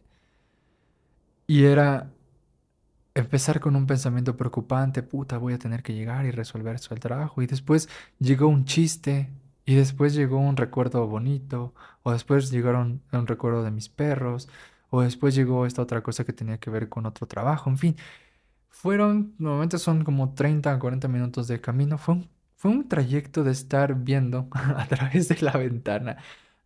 Y 1.48 1.66
era 1.66 2.12
empezar 3.16 3.60
con 3.60 3.76
un 3.76 3.88
pensamiento 3.88 4.38
preocupante, 4.38 5.04
puta, 5.04 5.38
voy 5.38 5.54
a 5.54 5.60
tener 5.60 5.84
que 5.84 5.94
llegar 5.94 6.26
y 6.26 6.32
resolver 6.32 6.76
eso 6.76 6.94
el 6.94 7.00
trabajo. 7.00 7.42
Y 7.42 7.48
después 7.48 7.90
llegó 8.20 8.48
un 8.48 8.66
chiste, 8.66 9.30
y 9.66 9.76
después 9.76 10.14
llegó 10.14 10.38
un 10.40 10.58
recuerdo 10.58 11.08
bonito, 11.08 11.74
o 12.04 12.12
después 12.12 12.52
llegaron 12.52 13.02
un 13.12 13.28
recuerdo 13.28 13.64
de 13.64 13.72
mis 13.72 13.90
perros, 13.90 14.50
o 14.90 15.02
después 15.02 15.36
llegó 15.36 15.66
esta 15.66 15.82
otra 15.82 16.02
cosa 16.04 16.26
que 16.26 16.34
tenía 16.34 16.58
que 16.60 16.70
ver 16.70 16.90
con 16.90 17.06
otro 17.06 17.28
trabajo, 17.28 17.70
en 17.70 17.78
fin. 17.78 17.96
Fueron, 18.70 19.36
normalmente 19.40 19.78
son 19.78 20.04
como 20.04 20.34
30 20.34 20.76
o 20.76 20.80
40 20.80 21.08
minutos 21.08 21.48
de 21.48 21.62
camino. 21.62 21.98
Fue 21.98 22.16
un, 22.16 22.30
fue 22.56 22.72
un 22.72 22.88
trayecto 22.90 23.44
de 23.44 23.52
estar 23.52 23.96
viendo 23.96 24.48
a 24.54 24.88
través 24.88 25.30
de 25.30 25.38
la 25.42 25.54
ventana 25.54 26.18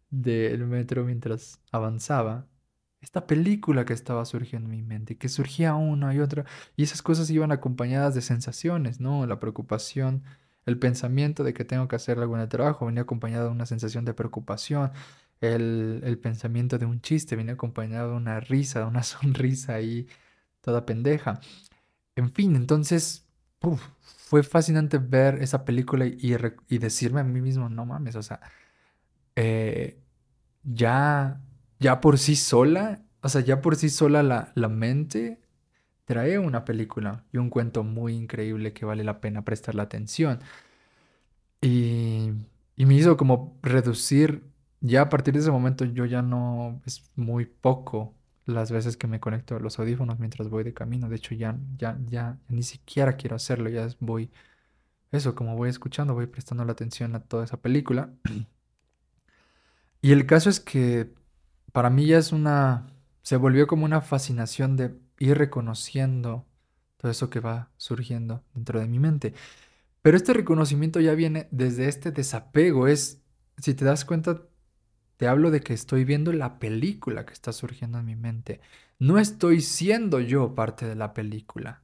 del 0.09 0.65
metro 0.67 1.03
mientras 1.05 1.59
avanzaba 1.71 2.47
esta 3.05 3.27
película 3.27 3.85
que 3.85 3.93
estaba 3.93 4.25
surgiendo 4.25 4.69
en 4.69 4.77
mi 4.77 4.81
mente, 4.83 5.17
que 5.17 5.29
surgía 5.29 5.75
una 5.75 6.13
y 6.13 6.19
otra, 6.19 6.45
y 6.75 6.83
esas 6.83 7.01
cosas 7.03 7.29
iban 7.29 7.51
acompañadas 7.51 8.15
de 8.15 8.21
sensaciones, 8.21 8.99
¿no? 8.99 9.25
La 9.27 9.39
preocupación, 9.39 10.23
el 10.65 10.79
pensamiento 10.79 11.43
de 11.43 11.53
que 11.53 11.65
tengo 11.65 11.87
que 11.87 11.95
hacer 11.95 12.17
el 12.17 12.49
trabajo 12.49 12.87
venía 12.87 13.03
acompañado 13.03 13.45
de 13.45 13.51
una 13.51 13.67
sensación 13.67 14.05
de 14.05 14.13
preocupación, 14.15 14.91
el, 15.41 16.01
el 16.03 16.17
pensamiento 16.19 16.77
de 16.79 16.85
un 16.87 17.01
chiste 17.01 17.35
venía 17.35 17.53
acompañado 17.53 18.11
de 18.11 18.17
una 18.17 18.39
risa, 18.39 18.79
de 18.79 18.85
una 18.85 19.03
sonrisa 19.13 19.75
ahí 19.75 20.07
toda 20.61 20.85
pendeja. 20.85 21.39
En 22.15 22.31
fin, 22.33 22.55
entonces, 22.55 23.25
fue 24.17 24.43
fascinante 24.43 24.97
ver 24.99 25.41
esa 25.43 25.65
película 25.65 26.05
y, 26.07 26.35
y, 26.69 26.77
decirme 26.79 27.21
a 27.21 27.23
mí 27.23 27.41
mismo, 27.41 27.69
no 27.69 27.85
mames, 27.85 28.15
o 28.15 28.23
sea, 28.23 28.41
eh, 29.35 29.99
ya 30.63 31.41
ya 31.79 32.01
por 32.01 32.17
sí 32.17 32.35
sola, 32.35 33.03
o 33.21 33.29
sea, 33.29 33.41
ya 33.41 33.61
por 33.61 33.75
sí 33.75 33.89
sola 33.89 34.23
la, 34.23 34.51
la 34.55 34.69
mente 34.69 35.41
trae 36.05 36.39
una 36.39 36.65
película 36.65 37.25
y 37.31 37.37
un 37.37 37.49
cuento 37.49 37.83
muy 37.83 38.13
increíble 38.15 38.73
que 38.73 38.85
vale 38.85 39.03
la 39.03 39.21
pena 39.21 39.43
prestarle 39.43 39.81
atención. 39.81 40.39
Y, 41.61 42.31
y 42.75 42.85
me 42.85 42.95
hizo 42.95 43.17
como 43.17 43.57
reducir, 43.63 44.43
ya 44.81 45.01
a 45.03 45.09
partir 45.09 45.33
de 45.33 45.39
ese 45.41 45.51
momento 45.51 45.85
yo 45.85 46.05
ya 46.05 46.21
no, 46.21 46.81
es 46.85 47.03
muy 47.15 47.45
poco 47.45 48.13
las 48.45 48.71
veces 48.71 48.97
que 48.97 49.07
me 49.07 49.19
conecto 49.19 49.55
a 49.55 49.59
los 49.59 49.79
audífonos 49.79 50.19
mientras 50.19 50.49
voy 50.49 50.63
de 50.63 50.73
camino. 50.73 51.09
De 51.09 51.15
hecho, 51.17 51.35
ya, 51.35 51.57
ya, 51.77 51.97
ya, 52.05 52.39
ni 52.49 52.63
siquiera 52.63 53.17
quiero 53.17 53.35
hacerlo, 53.35 53.69
ya 53.69 53.87
voy, 53.99 54.31
eso, 55.11 55.35
como 55.35 55.55
voy 55.55 55.69
escuchando, 55.69 56.13
voy 56.13 56.27
prestando 56.27 56.65
la 56.65 56.73
atención 56.73 57.15
a 57.15 57.21
toda 57.23 57.45
esa 57.45 57.57
película. 57.61 58.13
Y 60.01 60.11
el 60.11 60.27
caso 60.27 60.49
es 60.51 60.59
que 60.59 61.11
para 61.75 61.89
mí 61.89 62.05
ya 62.05 62.19
es 62.19 62.31
una, 62.31 62.87
se 63.21 63.35
volvió 63.35 63.67
como 63.67 63.83
una 63.83 63.99
fascinación 63.99 64.77
de 64.77 64.95
ir 65.19 65.37
reconociendo 65.37 66.45
todo 66.95 67.11
eso 67.11 67.29
que 67.29 67.41
va 67.41 67.69
surgiendo 67.75 68.45
dentro 68.53 68.79
de 68.79 68.87
mi 68.87 68.97
mente. 68.97 69.33
Pero 70.01 70.15
este 70.15 70.31
reconocimiento 70.31 71.01
ya 71.01 71.15
viene 71.15 71.49
desde 71.51 71.89
este 71.89 72.13
desapego, 72.13 72.87
es, 72.87 73.21
si 73.57 73.73
te 73.73 73.83
das 73.83 74.05
cuenta, 74.05 74.43
te 75.17 75.27
hablo 75.27 75.51
de 75.51 75.59
que 75.59 75.73
estoy 75.73 76.05
viendo 76.05 76.31
la 76.31 76.59
película 76.59 77.25
que 77.25 77.33
está 77.33 77.51
surgiendo 77.51 77.99
en 77.99 78.05
mi 78.05 78.15
mente. 78.15 78.61
No 78.97 79.19
estoy 79.19 79.59
siendo 79.59 80.21
yo 80.21 80.55
parte 80.55 80.85
de 80.85 80.95
la 80.95 81.13
película. 81.13 81.83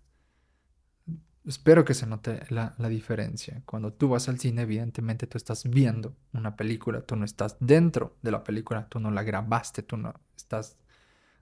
Espero 1.46 1.84
que 1.84 1.96
se 1.96 2.06
note 2.06 2.44
la, 2.50 2.76
diferencia. 2.90 3.64
Cuando 3.66 3.94
tú 3.94 4.10
vas 4.10 4.30
al 4.30 4.40
cine, 4.40 4.62
evidentemente 4.62 5.26
tú 5.26 5.38
estás 5.38 5.68
viendo 5.68 6.16
una 6.34 6.56
película, 6.56 7.02
tú 7.02 7.16
no 7.16 7.26
estás 7.26 7.58
dentro 7.60 8.16
de 8.22 8.32
la 8.32 8.44
película, 8.44 8.88
tú 8.88 9.00
no 9.00 9.10
la 9.10 9.24
grabaste, 9.24 9.82
tú 9.82 9.98
no 9.98 10.14
estás 10.36 10.78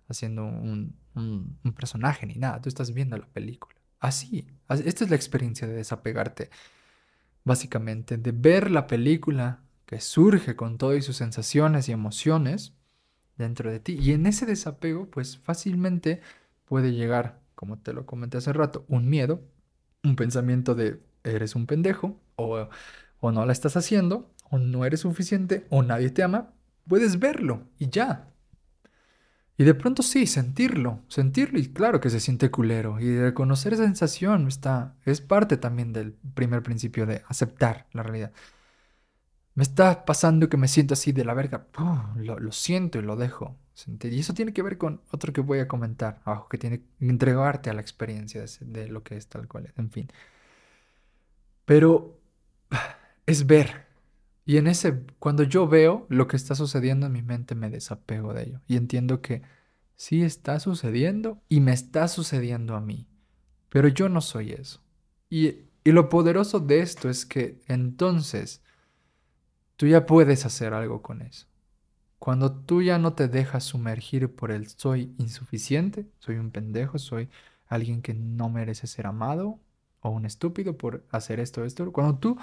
haciendo 0.07 0.45
un, 0.45 0.95
personaje 1.75 2.25
ni 2.25 2.35
nada, 2.35 2.61
tú 2.61 2.69
estás 2.69 2.93
viendo 2.93 3.17
la 3.17 3.27
película. 3.27 3.75
Así, 3.99 4.47
esta 4.69 5.03
es 5.03 5.09
la 5.09 5.17
experiencia 5.17 5.67
de 5.67 5.73
desapegarte, 5.73 6.49
básicamente, 7.43 8.17
de 8.17 8.31
ver 8.31 8.71
la 8.71 8.87
película 8.87 9.63
que 9.85 9.99
surge 9.99 10.55
con 10.55 10.77
todas 10.77 11.03
sus 11.03 11.17
sensaciones 11.17 11.89
y 11.89 11.91
emociones 11.91 12.73
dentro 13.37 13.69
de 13.69 13.81
ti. 13.81 13.97
Y 13.99 14.13
en 14.13 14.27
ese 14.27 14.45
desapego, 14.45 15.09
pues 15.09 15.37
fácilmente 15.37 16.21
puede 16.63 16.93
llegar, 16.93 17.41
como 17.55 17.79
te 17.79 17.91
lo 17.91 18.05
comenté 18.05 18.37
hace 18.37 18.53
rato, 18.53 18.85
un 18.87 19.09
miedo, 19.09 19.43
un 20.03 20.15
pensamiento 20.15 20.75
de 20.75 20.99
eres 21.23 21.55
un 21.55 21.65
pendejo 21.65 22.19
o, 22.35 22.69
o 23.19 23.31
no 23.31 23.45
la 23.45 23.51
estás 23.51 23.77
haciendo 23.77 24.31
o 24.49 24.57
no 24.57 24.85
eres 24.85 25.01
suficiente 25.01 25.65
o 25.69 25.83
nadie 25.83 26.09
te 26.09 26.23
ama, 26.23 26.53
puedes 26.87 27.19
verlo 27.19 27.63
y 27.77 27.89
ya. 27.89 28.29
Y 29.57 29.65
de 29.65 29.73
pronto 29.73 30.03
sí, 30.03 30.25
sentirlo, 30.25 31.01
sentirlo 31.09 31.59
y 31.59 31.67
claro 31.67 31.99
que 31.99 32.09
se 32.09 32.21
siente 32.21 32.49
culero 32.49 32.99
y 32.99 33.19
reconocer 33.19 33.73
esa 33.73 33.83
sensación 33.83 34.47
está, 34.47 34.95
es 35.05 35.19
parte 35.19 35.57
también 35.57 35.91
del 35.91 36.13
primer 36.33 36.63
principio 36.63 37.05
de 37.05 37.23
aceptar 37.27 37.87
la 37.91 38.03
realidad. 38.03 38.31
Me 39.59 39.63
está 39.63 40.05
pasando 40.05 40.47
que 40.47 40.55
me 40.55 40.69
siento 40.69 40.93
así 40.93 41.11
de 41.11 41.25
la 41.25 41.33
verga, 41.33 41.67
lo, 42.15 42.51
siento 42.53 42.97
y 42.97 43.01
lo 43.01 43.17
dejo. 43.17 43.57
Y 44.03 44.17
eso 44.17 44.33
tiene 44.33 44.53
que 44.53 44.61
ver 44.61 44.77
con 44.77 45.01
otro 45.11 45.33
que 45.33 45.41
voy 45.41 45.59
a 45.59 45.67
comentar 45.67 46.21
abajo, 46.23 46.47
que 46.47 46.57
tiene 46.57 46.79
que 46.79 46.85
entregarte 47.01 47.69
a 47.69 47.73
la 47.73 47.81
experiencia 47.81 48.45
de, 48.61 48.87
lo 48.87 49.03
que 49.03 49.17
es 49.17 49.27
tal 49.27 49.49
cual, 49.49 49.73
en 49.75 49.91
fin. 49.91 50.07
Pero 51.65 52.21
es 53.25 53.47
ver. 53.47 53.85
Y 54.45 54.55
en 54.55 54.67
ese, 54.67 55.01
cuando 55.19 55.43
yo 55.43 55.67
veo 55.67 56.05
lo 56.07 56.29
que 56.29 56.37
está 56.37 56.55
sucediendo 56.55 57.07
en 57.07 57.11
mi 57.11 57.21
mente, 57.21 57.53
me 57.53 57.69
desapego 57.69 58.33
de 58.33 58.43
ello. 58.43 58.61
Y 58.65 58.77
entiendo 58.77 59.21
que 59.21 59.41
sí 59.97 60.23
está 60.23 60.61
sucediendo 60.61 61.41
y 61.49 61.59
me 61.59 61.73
está 61.73 62.07
sucediendo 62.07 62.77
a 62.77 62.79
mí. 62.79 63.09
Pero 63.67 63.89
yo 63.89 64.07
no 64.07 64.21
soy 64.21 64.53
eso. 64.53 64.81
Y, 65.29 65.65
y 65.83 65.91
lo 65.91 66.07
poderoso 66.07 66.61
de 66.61 66.79
esto 66.79 67.09
es 67.09 67.25
que 67.25 67.59
entonces 67.67 68.61
tú 69.79 69.87
ya 69.87 70.05
puedes 70.05 70.45
hacer 70.45 70.73
algo 70.73 71.01
con 71.01 71.21
eso. 71.21 71.47
Cuando 72.19 72.51
tú 72.51 72.81
ya 72.81 72.99
no 72.99 73.13
te 73.13 73.29
dejas 73.29 73.63
sumergir 73.63 74.35
por 74.35 74.51
el 74.51 74.67
soy 74.67 75.15
insuficiente, 75.17 76.05
soy 76.19 76.35
un 76.35 76.51
pendejo, 76.51 76.99
soy 76.99 77.29
alguien 77.65 78.01
que 78.01 78.13
no 78.13 78.49
merece 78.49 78.87
ser 78.87 79.07
amado 79.07 79.57
o 80.01 80.09
un 80.09 80.25
estúpido 80.25 80.77
por 80.77 81.07
hacer 81.11 81.39
esto, 81.39 81.63
esto. 81.63 81.93
Cuando 81.93 82.19
tú 82.19 82.37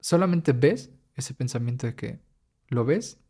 solamente 0.00 0.52
ves 0.52 0.90
ese 1.14 1.34
pensamiento 1.34 1.86
de 1.86 1.94
que 1.94 2.18
lo 2.66 2.84
ves, 2.84 3.20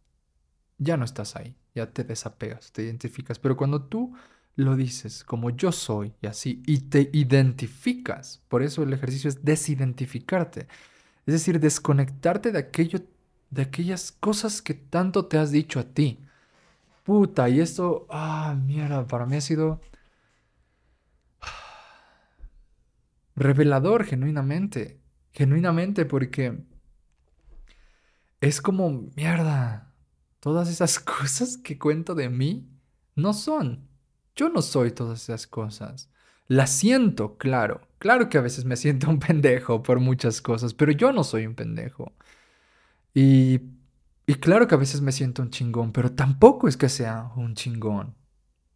ya 0.78 0.96
no 0.96 1.04
estás 1.04 1.36
ahí, 1.36 1.58
ya 1.74 1.92
te 1.92 2.04
desapegas, 2.04 2.72
te 2.72 2.84
identificas. 2.84 3.38
Pero 3.38 3.58
cuando 3.58 3.82
tú 3.82 4.14
lo 4.56 4.76
dices 4.76 5.24
como 5.24 5.50
yo 5.50 5.72
soy 5.72 6.14
y 6.22 6.26
así, 6.26 6.62
y 6.64 6.78
te 6.88 7.10
identificas, 7.12 8.42
por 8.48 8.62
eso 8.62 8.82
el 8.82 8.94
ejercicio 8.94 9.28
es 9.28 9.44
desidentificarte, 9.44 10.68
es 11.30 11.34
decir, 11.34 11.60
desconectarte 11.60 12.50
de 12.50 12.58
aquello 12.58 12.98
de 13.50 13.62
aquellas 13.62 14.10
cosas 14.10 14.62
que 14.62 14.74
tanto 14.74 15.26
te 15.26 15.38
has 15.38 15.52
dicho 15.52 15.78
a 15.78 15.84
ti. 15.84 16.18
Puta, 17.04 17.48
y 17.48 17.60
esto, 17.60 18.06
ah, 18.10 18.56
mierda, 18.66 19.06
para 19.06 19.26
mí 19.26 19.36
ha 19.36 19.40
sido 19.40 19.80
revelador 23.36 24.04
genuinamente, 24.04 25.00
genuinamente 25.32 26.04
porque 26.04 26.64
es 28.40 28.60
como, 28.60 28.90
mierda, 29.14 29.94
todas 30.40 30.68
esas 30.68 30.98
cosas 31.00 31.58
que 31.58 31.78
cuento 31.78 32.16
de 32.16 32.28
mí 32.28 32.68
no 33.14 33.34
son. 33.34 33.88
Yo 34.34 34.48
no 34.48 34.62
soy 34.62 34.90
todas 34.90 35.22
esas 35.22 35.46
cosas. 35.46 36.10
Las 36.50 36.70
siento, 36.70 37.38
claro. 37.38 37.80
Claro 38.00 38.28
que 38.28 38.36
a 38.36 38.40
veces 38.40 38.64
me 38.64 38.76
siento 38.76 39.08
un 39.08 39.20
pendejo 39.20 39.84
por 39.84 40.00
muchas 40.00 40.42
cosas, 40.42 40.74
pero 40.74 40.90
yo 40.90 41.12
no 41.12 41.22
soy 41.22 41.46
un 41.46 41.54
pendejo. 41.54 42.12
Y, 43.14 43.60
y 44.26 44.34
claro 44.36 44.68
que 44.68 44.74
a 44.74 44.78
veces 44.78 45.00
me 45.00 45.12
siento 45.12 45.42
un 45.42 45.50
chingón, 45.50 45.92
pero 45.92 46.12
tampoco 46.12 46.68
es 46.68 46.76
que 46.76 46.88
sea 46.88 47.32
un 47.36 47.54
chingón. 47.54 48.14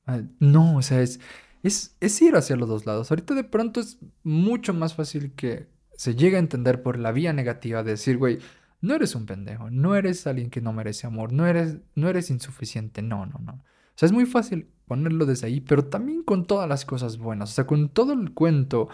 Ah, 0.07 0.23
no, 0.41 0.77
o 0.79 0.83
sea, 0.83 1.03
es, 1.03 1.21
es, 1.63 1.97
es 2.01 2.23
ir 2.23 2.37
hacia 2.37 2.57
los 2.57 2.69
dos 2.69 2.87
lados. 2.87 3.11
Ahorita 3.11 3.35
de 3.35 3.45
pronto 3.45 3.81
es 3.81 3.99
mucho 4.25 4.75
más 4.75 4.95
fácil 4.95 5.35
que 5.35 5.69
se 5.97 6.15
llegue 6.17 6.37
a 6.37 6.41
entender 6.41 6.83
por 6.83 6.99
la 6.99 7.13
vía 7.13 7.33
negativa 7.33 7.83
de 7.85 7.93
decir, 7.93 8.19
güey, 8.19 8.41
no 8.83 8.95
eres 8.95 9.15
un 9.17 9.27
pendejo, 9.27 9.71
no 9.71 9.97
eres 9.97 10.27
alguien 10.27 10.51
que 10.51 10.61
no 10.63 10.73
merece 10.73 11.07
amor, 11.07 11.33
no 11.33 11.47
eres, 11.47 11.79
no 11.97 12.09
eres 12.11 12.31
insuficiente, 12.31 13.03
no, 13.03 13.27
no, 13.27 13.39
no. 13.41 13.65
O 13.95 13.99
sea, 13.99 14.07
es 14.07 14.13
muy 14.13 14.27
fácil 14.27 14.69
ponerlo 14.87 15.27
desde 15.27 15.47
ahí, 15.47 15.61
pero 15.61 15.85
también 15.87 16.23
con 16.23 16.47
todas 16.47 16.69
las 16.69 16.85
cosas 16.85 17.19
buenas, 17.19 17.51
o 17.51 17.55
sea, 17.55 17.67
con 17.67 17.89
todo 17.89 18.13
el 18.13 18.33
cuento 18.33 18.89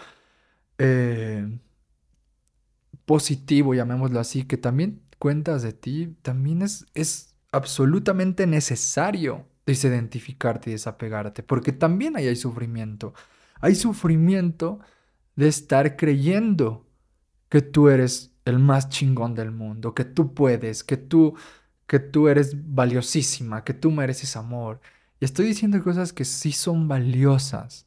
eh, 0.77 1.59
positivo, 3.05 3.73
llamémoslo 3.73 4.19
así, 4.19 4.43
que 4.43 4.57
también 4.57 5.01
cuentas 5.19 5.63
de 5.63 5.73
ti, 5.73 6.15
también 6.21 6.61
es, 6.61 6.85
es 6.93 7.35
absolutamente 7.51 8.47
necesario 8.47 9.47
desidentificarte 9.65 10.69
y 10.69 10.73
desapegarte, 10.73 11.43
porque 11.43 11.71
también 11.71 12.15
ahí 12.15 12.27
hay 12.27 12.35
sufrimiento. 12.35 13.13
Hay 13.59 13.75
sufrimiento 13.75 14.79
de 15.35 15.47
estar 15.47 15.95
creyendo 15.95 16.87
que 17.49 17.61
tú 17.61 17.89
eres 17.89 18.31
el 18.45 18.59
más 18.59 18.89
chingón 18.89 19.35
del 19.35 19.51
mundo, 19.51 19.93
que 19.93 20.05
tú 20.05 20.33
puedes, 20.33 20.83
que 20.83 20.97
tú 20.97 21.35
que 21.91 21.99
tú 21.99 22.29
eres 22.29 22.55
valiosísima, 22.73 23.65
que 23.65 23.73
tú 23.73 23.91
mereces 23.91 24.37
amor. 24.37 24.79
Y 25.19 25.25
estoy 25.25 25.45
diciendo 25.45 25.83
cosas 25.83 26.13
que 26.13 26.23
sí 26.23 26.53
son 26.53 26.87
valiosas, 26.87 27.85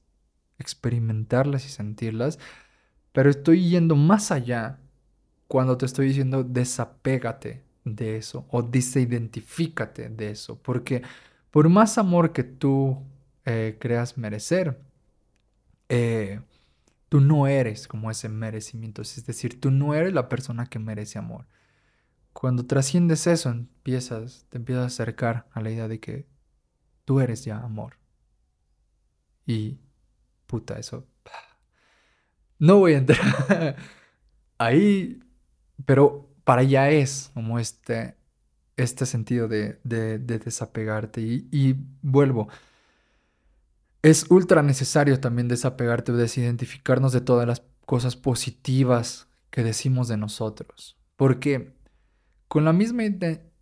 experimentarlas 0.58 1.64
y 1.64 1.70
sentirlas, 1.70 2.38
pero 3.12 3.30
estoy 3.30 3.66
yendo 3.66 3.96
más 3.96 4.30
allá 4.30 4.78
cuando 5.48 5.78
te 5.78 5.86
estoy 5.86 6.08
diciendo 6.08 6.44
desapégate 6.44 7.64
de 7.86 8.18
eso 8.18 8.46
o 8.50 8.62
desidentifícate 8.62 10.10
de 10.10 10.32
eso, 10.32 10.60
porque 10.60 11.00
por 11.50 11.70
más 11.70 11.96
amor 11.96 12.34
que 12.34 12.44
tú 12.44 13.02
eh, 13.46 13.78
creas 13.80 14.18
merecer, 14.18 14.78
eh, 15.88 16.42
tú 17.08 17.22
no 17.22 17.46
eres 17.46 17.88
como 17.88 18.10
ese 18.10 18.28
merecimiento, 18.28 19.00
es 19.00 19.24
decir, 19.24 19.58
tú 19.62 19.70
no 19.70 19.94
eres 19.94 20.12
la 20.12 20.28
persona 20.28 20.66
que 20.66 20.78
merece 20.78 21.18
amor. 21.18 21.46
Cuando 22.44 22.66
trasciendes 22.66 23.26
eso, 23.26 23.48
empiezas, 23.48 24.44
te 24.50 24.58
empiezas 24.58 24.82
a 24.82 24.86
acercar 24.88 25.48
a 25.52 25.62
la 25.62 25.70
idea 25.70 25.88
de 25.88 25.98
que 25.98 26.26
tú 27.06 27.20
eres 27.20 27.42
ya 27.42 27.56
amor. 27.56 27.96
Y 29.46 29.78
puta, 30.46 30.78
eso. 30.78 31.06
No 32.58 32.80
voy 32.80 32.92
a 32.92 32.98
entrar 32.98 33.76
ahí, 34.58 35.20
pero 35.86 36.28
para 36.44 36.60
allá 36.60 36.90
es 36.90 37.30
como 37.32 37.58
este, 37.58 38.14
este 38.76 39.06
sentido 39.06 39.48
de, 39.48 39.78
desapegarte. 39.82 41.22
Y, 41.22 41.48
y, 41.50 41.76
vuelvo. 42.02 42.50
Es 44.02 44.30
ultra 44.30 44.62
necesario 44.62 45.18
también 45.18 45.48
desapegarte 45.48 46.12
o 46.12 46.16
desidentificarnos 46.18 47.14
de 47.14 47.22
todas 47.22 47.48
las 47.48 47.62
cosas 47.86 48.16
positivas 48.16 49.28
que 49.48 49.62
decimos 49.62 50.08
de 50.08 50.18
nosotros. 50.18 50.98
Porque 51.16 51.72
con 52.54 52.64
la 52.64 52.72
misma 52.72 53.02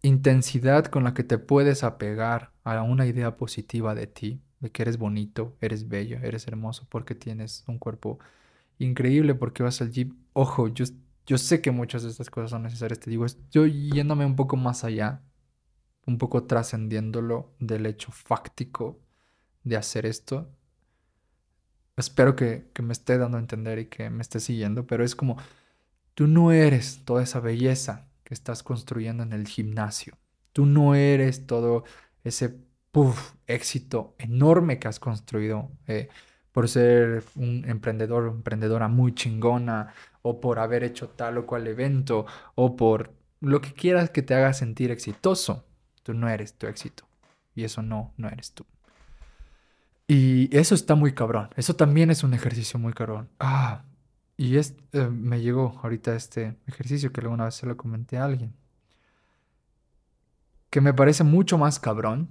intensidad 0.03 0.84
con 0.84 1.03
la 1.03 1.14
que 1.14 1.24
te 1.24 1.38
puedes 1.38 1.82
apegar 1.82 2.53
a 2.62 2.82
una 2.82 3.07
idea 3.07 3.38
positiva 3.38 3.95
de 3.95 4.07
ti, 4.07 4.43
de 4.61 4.70
que 4.70 4.82
eres 4.82 4.99
bonito, 4.99 5.57
eres 5.62 5.88
bello, 5.88 6.18
eres 6.22 6.47
hermoso, 6.47 6.86
porque 6.90 7.14
tienes 7.14 7.64
un 7.68 7.78
cuerpo 7.78 8.18
increíble, 8.78 9.34
porque 9.34 9.62
vas 9.62 9.80
al 9.80 9.93
gym. 9.93 10.18
Ojo, 10.34 10.68
yo, 10.68 10.84
yo 11.24 11.38
sé 11.38 11.62
que 11.62 11.70
muchas 11.70 12.03
de 12.03 12.11
estas 12.11 12.28
cosas 12.28 12.51
son 12.51 12.64
necesarias, 12.64 13.01
te 13.01 13.09
digo, 13.09 13.24
yo 13.51 13.64
yéndome 13.64 14.26
un 14.26 14.36
poco 14.36 14.59
más 14.59 14.84
allá, 14.84 15.22
un 16.07 16.18
poco 16.18 16.45
trascendiéndolo 16.45 17.55
del 17.61 17.86
hecho 17.86 18.12
fáctico 18.12 19.01
de 19.64 19.78
hacer 19.78 20.05
esto. 20.05 20.51
Espero 21.97 22.36
que, 22.36 22.68
que 22.74 22.82
me 22.82 22.93
esté 22.93 23.16
dando 23.16 23.38
a 23.38 23.40
entender 23.40 23.78
y 23.78 23.86
que 23.86 24.11
me 24.11 24.20
esté 24.20 24.38
siguiendo, 24.38 24.86
pero 24.86 25.03
es 25.03 25.16
como, 25.16 25.38
tú 26.12 26.26
no 26.26 26.53
eres 26.53 27.07
toda 27.07 27.22
esa 27.22 27.40
belleza 27.40 28.11
estás 28.32 28.62
construyendo 28.62 29.22
en 29.22 29.32
el 29.32 29.46
gimnasio. 29.46 30.16
Tú 30.52 30.66
no 30.66 30.94
eres 30.94 31.46
todo 31.46 31.84
ese 32.24 32.58
éxito 33.46 34.14
enorme 34.18 34.78
que 34.78 34.88
has 34.88 35.00
construido 35.00 35.70
eh, 35.86 36.08
por 36.52 36.68
ser 36.68 37.24
un 37.36 37.64
emprendedor 37.66 38.28
emprendedora 38.28 38.88
muy 38.88 39.14
chingona 39.14 39.94
o 40.20 40.40
por 40.40 40.58
haber 40.58 40.84
hecho 40.84 41.08
tal 41.08 41.38
o 41.38 41.46
cual 41.46 41.66
evento 41.66 42.26
o 42.54 42.76
por 42.76 43.14
lo 43.40 43.60
que 43.60 43.72
quieras 43.72 44.10
que 44.10 44.22
te 44.22 44.34
haga 44.34 44.52
sentir 44.52 44.90
exitoso. 44.90 45.64
Tú 46.02 46.14
no 46.14 46.28
eres 46.28 46.54
tu 46.54 46.66
éxito 46.66 47.04
y 47.54 47.64
eso 47.64 47.82
no, 47.82 48.12
no 48.16 48.28
eres 48.28 48.52
tú. 48.52 48.66
Y 50.06 50.54
eso 50.54 50.74
está 50.74 50.94
muy 50.94 51.14
cabrón. 51.14 51.48
Eso 51.56 51.74
también 51.74 52.10
es 52.10 52.22
un 52.22 52.34
ejercicio 52.34 52.78
muy 52.78 52.92
cabrón. 52.92 53.30
Ah, 53.40 53.84
y 54.36 54.56
es, 54.56 54.74
eh, 54.92 55.08
me 55.08 55.40
llegó 55.40 55.78
ahorita 55.82 56.14
este 56.14 56.56
ejercicio 56.66 57.12
que 57.12 57.20
alguna 57.20 57.44
vez 57.46 57.54
se 57.54 57.66
lo 57.66 57.76
comenté 57.76 58.18
a 58.18 58.24
alguien. 58.24 58.54
Que 60.70 60.80
me 60.80 60.94
parece 60.94 61.22
mucho 61.24 61.58
más 61.58 61.78
cabrón 61.78 62.28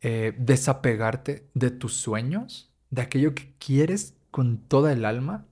eh, 0.00 0.34
desapegarte 0.38 1.48
de 1.54 1.70
tus 1.70 1.94
sueños, 1.94 2.72
de 2.90 3.02
aquello 3.02 3.34
que 3.34 3.54
quieres 3.58 4.14
con 4.30 4.58
toda 4.58 4.92
el 4.92 5.04
alma, 5.04 5.46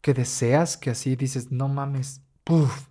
que 0.00 0.14
deseas, 0.14 0.76
que 0.76 0.90
así 0.90 1.16
dices, 1.16 1.50
no 1.50 1.68
mames, 1.68 2.22
puff, 2.44 2.88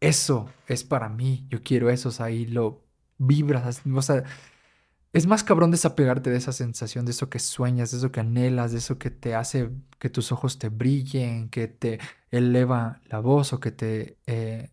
eso 0.00 0.48
es 0.66 0.84
para 0.84 1.08
mí, 1.08 1.46
yo 1.50 1.62
quiero 1.62 1.90
eso, 1.90 2.10
ahí 2.22 2.46
lo 2.46 2.84
vibras, 3.18 3.82
o 3.84 4.02
sea, 4.02 4.24
es 5.12 5.26
más 5.26 5.42
cabrón 5.42 5.70
desapegarte 5.70 6.30
de 6.30 6.36
esa 6.36 6.52
sensación, 6.52 7.06
de 7.06 7.12
eso 7.12 7.30
que 7.30 7.38
sueñas, 7.38 7.90
de 7.90 7.98
eso 7.98 8.12
que 8.12 8.20
anhelas, 8.20 8.72
de 8.72 8.78
eso 8.78 8.98
que 8.98 9.10
te 9.10 9.34
hace 9.34 9.70
que 9.98 10.10
tus 10.10 10.32
ojos 10.32 10.58
te 10.58 10.68
brillen, 10.68 11.48
que 11.48 11.66
te 11.66 11.98
eleva 12.30 13.00
la 13.06 13.20
voz 13.20 13.52
o 13.52 13.60
que 13.60 13.70
te 13.70 14.18
eh, 14.26 14.70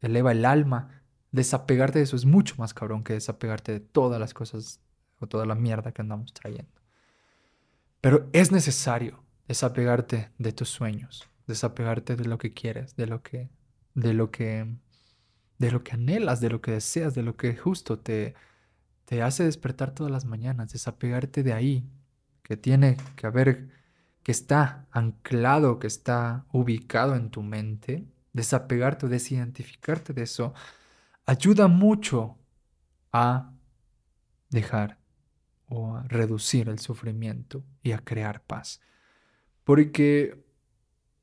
eleva 0.00 0.32
el 0.32 0.44
alma. 0.44 1.02
Desapegarte 1.32 1.98
de 1.98 2.04
eso 2.04 2.16
es 2.16 2.26
mucho 2.26 2.54
más 2.58 2.74
cabrón 2.74 3.02
que 3.02 3.14
desapegarte 3.14 3.72
de 3.72 3.80
todas 3.80 4.20
las 4.20 4.34
cosas 4.34 4.80
o 5.20 5.26
toda 5.26 5.46
la 5.46 5.54
mierda 5.54 5.92
que 5.92 6.02
andamos 6.02 6.32
trayendo. 6.34 6.70
Pero 8.00 8.28
es 8.32 8.52
necesario 8.52 9.24
desapegarte 9.48 10.30
de 10.38 10.52
tus 10.52 10.68
sueños, 10.68 11.28
desapegarte 11.46 12.14
de 12.14 12.26
lo 12.26 12.38
que 12.38 12.52
quieres, 12.52 12.94
de 12.96 13.06
lo 13.06 13.22
que, 13.22 13.50
de 13.94 14.12
lo 14.12 14.30
que, 14.30 14.66
de 15.58 15.70
lo 15.72 15.82
que 15.82 15.92
anhelas, 15.92 16.40
de 16.40 16.50
lo 16.50 16.60
que 16.60 16.72
deseas, 16.72 17.14
de 17.14 17.22
lo 17.22 17.36
que 17.36 17.56
justo 17.56 17.98
te, 17.98 18.34
te 19.08 19.22
hace 19.22 19.42
despertar 19.42 19.92
todas 19.92 20.12
las 20.12 20.26
mañanas, 20.26 20.70
desapegarte 20.70 21.42
de 21.42 21.54
ahí, 21.54 21.90
que 22.42 22.58
tiene 22.58 22.98
que 23.16 23.26
haber, 23.26 23.70
que 24.22 24.32
está 24.32 24.86
anclado, 24.90 25.78
que 25.78 25.86
está 25.86 26.44
ubicado 26.52 27.16
en 27.16 27.30
tu 27.30 27.42
mente, 27.42 28.06
desapegarte 28.34 29.06
o 29.06 29.08
desidentificarte 29.08 30.12
de 30.12 30.24
eso, 30.24 30.52
ayuda 31.24 31.68
mucho 31.68 32.36
a 33.10 33.54
dejar 34.50 34.98
o 35.70 35.96
a 35.96 36.02
reducir 36.02 36.68
el 36.68 36.78
sufrimiento 36.78 37.64
y 37.82 37.92
a 37.92 38.00
crear 38.00 38.42
paz. 38.42 38.82
Porque 39.64 40.44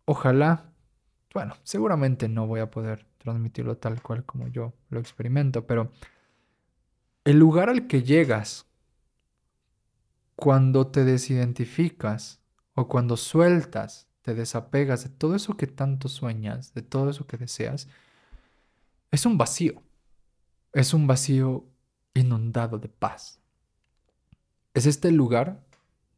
ojalá, 0.05 0.71
bueno, 1.35 1.55
seguramente 1.61 2.29
no 2.29 2.47
voy 2.47 2.61
a 2.61 2.71
poder 2.71 3.05
transmitirlo 3.19 3.77
tal 3.77 4.01
cual 4.01 4.25
como 4.25 4.47
yo 4.47 4.73
lo 4.89 4.99
experimento, 4.99 5.67
pero 5.67 5.91
el 7.25 7.37
lugar 7.37 7.69
al 7.69 7.87
que 7.87 8.03
llegas 8.03 8.67
cuando 10.35 10.87
te 10.87 11.03
desidentificas 11.03 12.39
o 12.75 12.87
cuando 12.87 13.17
sueltas, 13.17 14.07
te 14.21 14.33
desapegas 14.33 15.03
de 15.03 15.09
todo 15.09 15.35
eso 15.35 15.57
que 15.57 15.67
tanto 15.67 16.07
sueñas, 16.07 16.73
de 16.73 16.81
todo 16.81 17.09
eso 17.09 17.25
que 17.27 17.37
deseas, 17.37 17.87
es 19.11 19.25
un 19.25 19.37
vacío. 19.37 19.81
Es 20.73 20.93
un 20.93 21.07
vacío 21.07 21.65
inundado 22.13 22.79
de 22.79 22.89
paz. 22.89 23.39
Es 24.73 24.85
este 24.85 25.11
lugar 25.11 25.63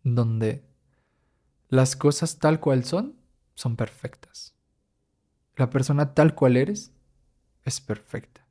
donde 0.03 0.64
las 1.70 1.95
cosas 1.95 2.39
tal 2.39 2.60
cual 2.60 2.86
son 2.86 3.16
son 3.53 3.76
perfectas. 3.76 4.55
La 5.55 5.70
persona 5.70 6.14
tal 6.14 6.36
cual 6.36 6.58
eres 6.58 6.91
es 7.66 7.82
perfecta. 7.82 8.45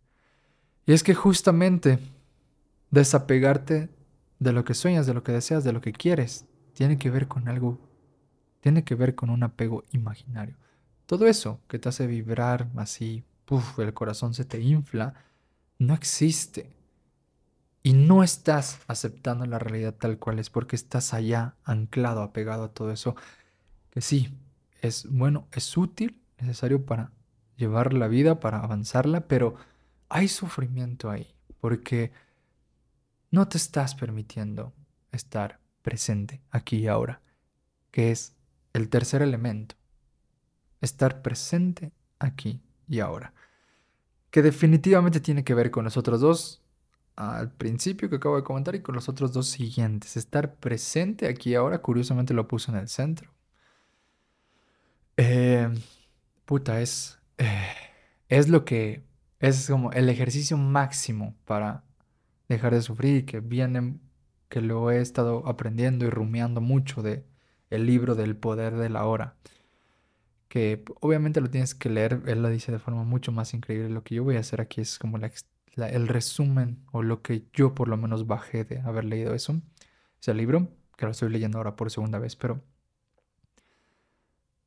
Y 0.84 0.92
es 0.92 1.02
que 1.02 1.14
justamente 1.14 1.98
Desapegarte 2.96 3.90
de 4.38 4.52
lo 4.54 4.64
que 4.64 4.72
sueñas, 4.72 5.06
de 5.06 5.12
lo 5.12 5.22
que 5.22 5.30
deseas, 5.30 5.64
de 5.64 5.74
lo 5.74 5.82
que 5.82 5.92
quieres, 5.92 6.46
tiene 6.72 6.96
que 6.96 7.10
ver 7.10 7.28
con 7.28 7.46
algo, 7.46 7.78
tiene 8.60 8.84
que 8.84 8.94
ver 8.94 9.14
con 9.14 9.28
un 9.28 9.42
apego 9.42 9.84
imaginario. 9.92 10.56
Todo 11.04 11.26
eso 11.26 11.60
que 11.68 11.78
te 11.78 11.90
hace 11.90 12.06
vibrar 12.06 12.70
así, 12.76 13.22
puff, 13.44 13.78
el 13.80 13.92
corazón 13.92 14.32
se 14.32 14.46
te 14.46 14.62
infla, 14.62 15.12
no 15.78 15.92
existe. 15.92 16.72
Y 17.82 17.92
no 17.92 18.22
estás 18.22 18.80
aceptando 18.86 19.44
la 19.44 19.58
realidad 19.58 19.92
tal 19.92 20.18
cual 20.18 20.38
es 20.38 20.48
porque 20.48 20.74
estás 20.74 21.12
allá 21.12 21.54
anclado, 21.64 22.22
apegado 22.22 22.64
a 22.64 22.72
todo 22.72 22.92
eso, 22.92 23.14
que 23.90 24.00
sí, 24.00 24.30
es 24.80 25.06
bueno, 25.10 25.48
es 25.52 25.76
útil, 25.76 26.18
necesario 26.40 26.86
para 26.86 27.12
llevar 27.58 27.92
la 27.92 28.08
vida, 28.08 28.40
para 28.40 28.60
avanzarla, 28.60 29.28
pero 29.28 29.56
hay 30.08 30.28
sufrimiento 30.28 31.10
ahí, 31.10 31.34
porque 31.60 32.10
no 33.36 33.46
te 33.48 33.58
estás 33.58 33.94
permitiendo 33.94 34.72
estar 35.12 35.60
presente 35.82 36.40
aquí 36.50 36.78
y 36.78 36.86
ahora, 36.86 37.20
que 37.90 38.10
es 38.10 38.34
el 38.72 38.88
tercer 38.88 39.20
elemento. 39.20 39.74
Estar 40.80 41.20
presente 41.20 41.92
aquí 42.18 42.62
y 42.88 43.00
ahora, 43.00 43.34
que 44.30 44.40
definitivamente 44.40 45.20
tiene 45.20 45.44
que 45.44 45.52
ver 45.52 45.70
con 45.70 45.84
los 45.84 45.98
otros 45.98 46.22
dos 46.22 46.62
al 47.14 47.52
principio 47.52 48.08
que 48.08 48.16
acabo 48.16 48.36
de 48.36 48.42
comentar 48.42 48.74
y 48.74 48.80
con 48.80 48.94
los 48.94 49.06
otros 49.10 49.34
dos 49.34 49.48
siguientes. 49.48 50.16
Estar 50.16 50.54
presente 50.54 51.28
aquí 51.28 51.50
y 51.50 51.54
ahora, 51.56 51.82
curiosamente 51.82 52.32
lo 52.32 52.48
puse 52.48 52.70
en 52.70 52.78
el 52.78 52.88
centro. 52.88 53.34
Eh, 55.18 55.68
puta, 56.46 56.80
es, 56.80 57.18
eh, 57.36 57.74
es 58.30 58.48
lo 58.48 58.64
que 58.64 59.04
es 59.40 59.68
como 59.68 59.92
el 59.92 60.08
ejercicio 60.08 60.56
máximo 60.56 61.36
para 61.44 61.85
dejar 62.48 62.74
de 62.74 62.82
sufrir, 62.82 63.26
que 63.26 63.40
viene, 63.40 63.98
que 64.48 64.60
lo 64.60 64.90
he 64.90 65.00
estado 65.00 65.46
aprendiendo 65.46 66.04
y 66.04 66.10
rumiando 66.10 66.60
mucho 66.60 67.02
de 67.02 67.24
el 67.70 67.86
libro 67.86 68.14
del 68.14 68.36
poder 68.36 68.76
de 68.76 68.88
la 68.88 69.04
hora, 69.06 69.36
que 70.48 70.84
obviamente 71.00 71.40
lo 71.40 71.50
tienes 71.50 71.74
que 71.74 71.90
leer, 71.90 72.22
él 72.26 72.42
lo 72.42 72.48
dice 72.48 72.72
de 72.72 72.78
forma 72.78 73.04
mucho 73.04 73.32
más 73.32 73.54
increíble. 73.54 73.90
Lo 73.90 74.04
que 74.04 74.14
yo 74.14 74.24
voy 74.24 74.36
a 74.36 74.40
hacer 74.40 74.60
aquí 74.60 74.80
es 74.80 74.98
como 74.98 75.18
el 75.18 76.08
resumen 76.08 76.78
o 76.92 77.02
lo 77.02 77.22
que 77.22 77.46
yo 77.52 77.74
por 77.74 77.88
lo 77.88 77.96
menos 77.96 78.26
bajé 78.26 78.64
de 78.64 78.80
haber 78.80 79.04
leído 79.04 79.34
eso, 79.34 79.60
ese 80.20 80.34
libro, 80.34 80.68
que 80.96 81.06
lo 81.06 81.12
estoy 81.12 81.30
leyendo 81.30 81.58
ahora 81.58 81.76
por 81.76 81.90
segunda 81.90 82.18
vez, 82.18 82.36
pero 82.36 82.62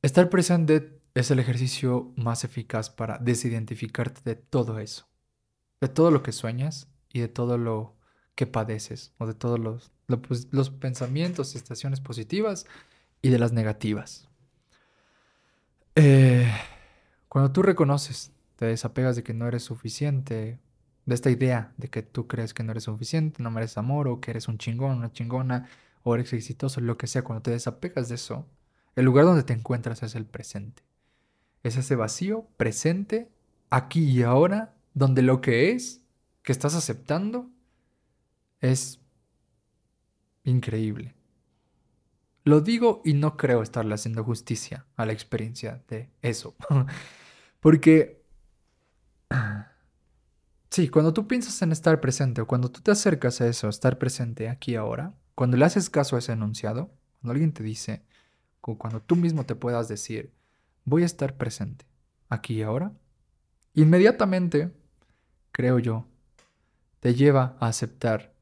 estar 0.02 0.28
presente 0.28 1.00
es 1.14 1.30
el 1.30 1.38
ejercicio 1.40 2.12
más 2.16 2.44
eficaz 2.44 2.90
para 2.90 3.18
desidentificarte 3.18 4.20
de 4.24 4.36
todo 4.36 4.78
eso, 4.78 5.08
de 5.80 5.88
todo 5.88 6.10
lo 6.10 6.22
que 6.22 6.32
sueñas 6.32 6.88
y 7.12 7.20
de 7.20 7.28
todo 7.28 7.58
lo 7.58 7.94
que 8.34 8.46
padeces, 8.46 9.12
o 9.18 9.26
de 9.26 9.34
todos 9.34 9.58
los, 9.58 9.90
pues, 10.26 10.48
los, 10.50 10.70
pensamientos 10.70 11.54
y 11.54 11.58
estaciones 11.58 12.00
positivas 12.00 12.66
y 13.22 13.28
de 13.28 13.38
las 13.38 13.52
negativas. 13.52 14.28
Eh, 15.94 16.50
cuando 17.28 17.52
tú 17.52 17.62
reconoces, 17.62 18.32
te 18.56 18.66
desapegas 18.66 19.16
de 19.16 19.22
que 19.22 19.34
no 19.34 19.46
eres 19.46 19.62
suficiente, 19.62 20.58
de 21.06 21.14
esta 21.14 21.30
idea 21.30 21.72
de 21.76 21.88
que 21.88 22.02
tú 22.02 22.26
crees 22.26 22.54
que 22.54 22.62
no 22.62 22.72
eres 22.72 22.84
suficiente, 22.84 23.42
no 23.42 23.50
mereces 23.50 23.78
amor, 23.78 24.08
o 24.08 24.20
que 24.20 24.30
eres 24.30 24.48
un 24.48 24.58
chingón, 24.58 24.98
una 24.98 25.12
chingona, 25.12 25.68
o 26.02 26.14
eres 26.14 26.32
exitoso, 26.32 26.80
lo 26.80 26.96
que 26.96 27.06
sea, 27.06 27.22
cuando 27.22 27.42
te 27.42 27.50
desapegas 27.50 28.08
de 28.08 28.14
eso, 28.14 28.46
el 28.96 29.04
lugar 29.04 29.24
donde 29.24 29.42
te 29.42 29.52
encuentras 29.52 30.02
es 30.02 30.14
el 30.14 30.24
presente. 30.24 30.82
Es 31.62 31.76
ese 31.76 31.94
vacío 31.96 32.46
presente, 32.56 33.30
aquí 33.70 34.04
y 34.04 34.22
ahora, 34.22 34.74
donde 34.94 35.22
lo 35.22 35.40
que 35.40 35.72
es, 35.72 35.99
que 36.42 36.52
estás 36.52 36.74
aceptando, 36.74 37.50
es 38.60 39.00
increíble. 40.44 41.14
Lo 42.44 42.60
digo 42.60 43.02
y 43.04 43.14
no 43.14 43.36
creo 43.36 43.62
estarle 43.62 43.94
haciendo 43.94 44.24
justicia 44.24 44.86
a 44.96 45.04
la 45.04 45.12
experiencia 45.12 45.82
de 45.88 46.10
eso. 46.22 46.56
Porque, 47.60 48.24
sí, 50.70 50.88
cuando 50.88 51.12
tú 51.12 51.28
piensas 51.28 51.60
en 51.62 51.72
estar 51.72 52.00
presente 52.00 52.40
o 52.40 52.46
cuando 52.46 52.70
tú 52.70 52.80
te 52.80 52.90
acercas 52.90 53.40
a 53.40 53.46
eso, 53.46 53.68
estar 53.68 53.98
presente 53.98 54.48
aquí 54.48 54.74
ahora, 54.74 55.14
cuando 55.34 55.56
le 55.56 55.66
haces 55.66 55.90
caso 55.90 56.16
a 56.16 56.18
ese 56.20 56.32
enunciado, 56.32 56.90
cuando 57.20 57.32
alguien 57.32 57.52
te 57.52 57.62
dice, 57.62 58.04
o 58.62 58.78
cuando 58.78 59.00
tú 59.02 59.16
mismo 59.16 59.44
te 59.44 59.54
puedas 59.54 59.88
decir, 59.88 60.32
voy 60.84 61.02
a 61.02 61.06
estar 61.06 61.36
presente 61.36 61.86
aquí 62.28 62.54
y 62.54 62.62
ahora, 62.62 62.92
inmediatamente, 63.74 64.72
creo 65.52 65.78
yo, 65.78 66.06
te 67.00 67.14
lleva 67.14 67.56
a 67.60 67.66
aceptar 67.68 68.34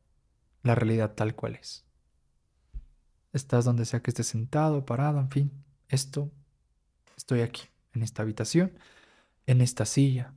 la 0.63 0.75
realidad 0.75 1.15
tal 1.15 1.35
cual 1.35 1.57
es. 1.57 1.85
Estás 3.33 3.65
donde 3.65 3.85
sea 3.85 4.01
que 4.01 4.11
estés 4.11 4.27
sentado, 4.27 4.85
parado, 4.85 5.21
en 5.21 5.31
fin, 5.31 5.53
esto, 5.89 6.31
estoy 7.17 7.41
aquí, 7.41 7.63
en 7.95 8.03
esta 8.03 8.23
habitación, 8.23 8.73
en 9.47 9.61
esta 9.61 9.85
silla, 9.85 10.35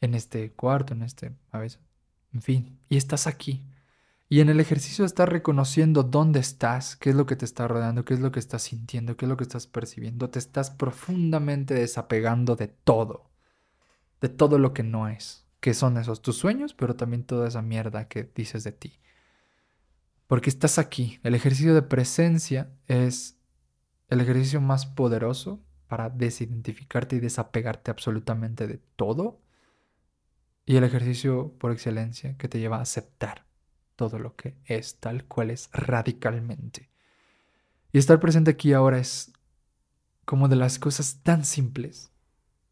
en 0.00 0.14
este 0.14 0.52
cuarto, 0.52 0.92
en 0.92 1.02
este, 1.02 1.32
a 1.50 1.58
veces, 1.58 1.80
en 2.32 2.42
fin, 2.42 2.78
y 2.88 2.96
estás 2.96 3.26
aquí. 3.26 3.64
Y 4.28 4.40
en 4.40 4.48
el 4.48 4.60
ejercicio 4.60 5.04
estás 5.04 5.28
reconociendo 5.28 6.04
dónde 6.04 6.38
estás, 6.38 6.94
qué 6.94 7.10
es 7.10 7.16
lo 7.16 7.26
que 7.26 7.34
te 7.34 7.44
está 7.44 7.66
rodeando, 7.66 8.04
qué 8.04 8.14
es 8.14 8.20
lo 8.20 8.30
que 8.30 8.38
estás 8.38 8.62
sintiendo, 8.62 9.16
qué 9.16 9.24
es 9.24 9.28
lo 9.28 9.36
que 9.36 9.42
estás 9.42 9.66
percibiendo. 9.66 10.30
Te 10.30 10.38
estás 10.38 10.70
profundamente 10.70 11.74
desapegando 11.74 12.54
de 12.54 12.68
todo, 12.68 13.28
de 14.20 14.28
todo 14.28 14.58
lo 14.58 14.72
que 14.72 14.84
no 14.84 15.08
es, 15.08 15.49
que 15.60 15.74
son 15.74 15.96
esos 15.98 16.22
tus 16.22 16.36
sueños, 16.36 16.74
pero 16.74 16.96
también 16.96 17.24
toda 17.24 17.48
esa 17.48 17.62
mierda 17.62 18.08
que 18.08 18.30
dices 18.34 18.64
de 18.64 18.72
ti. 18.72 18.98
Porque 20.26 20.50
estás 20.50 20.78
aquí. 20.78 21.20
El 21.22 21.34
ejercicio 21.34 21.74
de 21.74 21.82
presencia 21.82 22.70
es 22.86 23.38
el 24.08 24.20
ejercicio 24.20 24.60
más 24.60 24.86
poderoso 24.86 25.60
para 25.86 26.08
desidentificarte 26.08 27.16
y 27.16 27.20
desapegarte 27.20 27.90
absolutamente 27.90 28.66
de 28.66 28.78
todo. 28.96 29.40
Y 30.64 30.76
el 30.76 30.84
ejercicio 30.84 31.52
por 31.58 31.72
excelencia 31.72 32.36
que 32.36 32.48
te 32.48 32.60
lleva 32.60 32.78
a 32.78 32.82
aceptar 32.82 33.44
todo 33.96 34.18
lo 34.18 34.36
que 34.36 34.56
es 34.64 34.98
tal 34.98 35.24
cual 35.24 35.50
es 35.50 35.68
radicalmente. 35.72 36.90
Y 37.92 37.98
estar 37.98 38.20
presente 38.20 38.52
aquí 38.52 38.72
ahora 38.72 38.98
es 38.98 39.32
como 40.24 40.48
de 40.48 40.56
las 40.56 40.78
cosas 40.78 41.22
tan 41.24 41.44
simples, 41.44 42.12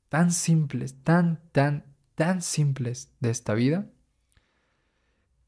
tan 0.09 0.31
simples, 0.31 1.03
tan, 1.03 1.41
tan, 1.51 1.88
tan 2.19 2.43
simples 2.43 3.13
de 3.21 3.31
esta 3.31 3.55
vida 3.55 3.87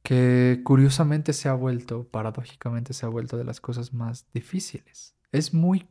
que 0.05 0.61
curiosamente 0.63 1.33
se 1.33 1.49
ha 1.49 1.55
vuelto, 1.55 2.07
paradójicamente 2.07 2.95
se 2.95 3.05
ha 3.05 3.09
vuelto 3.09 3.37
de 3.37 3.43
las 3.43 3.61
cosas 3.61 3.93
más 3.93 4.31
difíciles. 4.33 5.17
Es 5.33 5.53
muy... 5.53 5.89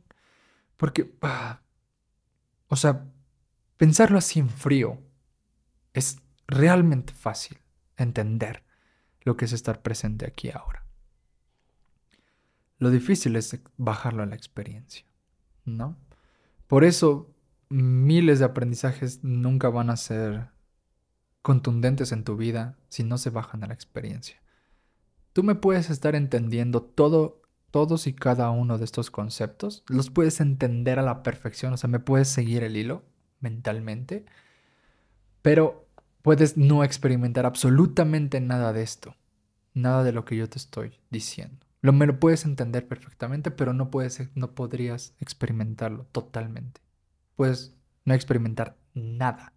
porque... 0.78 1.14
Ah, 1.20 1.60
o 2.68 2.76
sea, 2.76 3.04
pensarlo 3.76 4.16
así 4.16 4.40
en 4.40 4.48
frío 4.48 4.98
es 5.92 6.22
realmente 6.46 7.12
fácil 7.12 7.58
entender 7.98 8.64
lo 9.20 9.36
que 9.36 9.44
es 9.44 9.52
estar 9.52 9.82
presente 9.82 10.26
aquí 10.26 10.48
ahora. 10.48 10.86
Lo 12.78 12.88
difícil 12.88 13.36
es 13.36 13.60
bajarlo 13.76 14.22
a 14.22 14.26
la 14.26 14.34
experiencia, 14.34 15.04
¿no? 15.66 15.98
Por 16.68 16.84
eso 16.84 17.34
miles 17.68 18.38
de 18.38 18.46
aprendizajes 18.46 19.22
nunca 19.22 19.68
van 19.68 19.90
a 19.90 19.98
ser 19.98 20.48
contundentes 21.42 22.12
en 22.12 22.24
tu 22.24 22.36
vida 22.36 22.76
si 22.88 23.04
no 23.04 23.18
se 23.18 23.30
bajan 23.30 23.64
a 23.64 23.68
la 23.68 23.74
experiencia. 23.74 24.40
Tú 25.32 25.42
me 25.42 25.54
puedes 25.54 25.90
estar 25.90 26.14
entendiendo 26.14 26.82
todo, 26.82 27.40
todos 27.70 28.06
y 28.06 28.12
cada 28.12 28.50
uno 28.50 28.78
de 28.78 28.84
estos 28.84 29.10
conceptos, 29.10 29.84
los 29.88 30.10
puedes 30.10 30.40
entender 30.40 30.98
a 30.98 31.02
la 31.02 31.22
perfección, 31.22 31.72
o 31.72 31.76
sea, 31.76 31.88
me 31.88 32.00
puedes 32.00 32.28
seguir 32.28 32.64
el 32.64 32.76
hilo 32.76 33.04
mentalmente, 33.40 34.26
pero 35.42 35.86
puedes 36.22 36.56
no 36.56 36.84
experimentar 36.84 37.46
absolutamente 37.46 38.40
nada 38.40 38.72
de 38.72 38.82
esto, 38.82 39.16
nada 39.72 40.02
de 40.04 40.12
lo 40.12 40.24
que 40.24 40.36
yo 40.36 40.48
te 40.48 40.58
estoy 40.58 40.98
diciendo. 41.10 41.66
Lo 41.82 41.92
me 41.92 42.06
lo 42.06 42.20
puedes 42.20 42.44
entender 42.44 42.86
perfectamente, 42.86 43.50
pero 43.50 43.72
no 43.72 43.90
puedes 43.90 44.28
no 44.34 44.52
podrías 44.52 45.14
experimentarlo 45.18 46.04
totalmente. 46.12 46.82
Puedes 47.36 47.74
no 48.04 48.12
experimentar 48.12 48.76
nada 48.92 49.54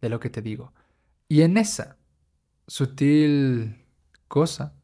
de 0.00 0.08
lo 0.08 0.20
que 0.20 0.30
te 0.30 0.40
digo. 0.40 0.72
Y 1.28 1.42
en 1.42 1.58
esa 1.58 1.98
sutil 2.66 3.84
cosa 4.28 4.74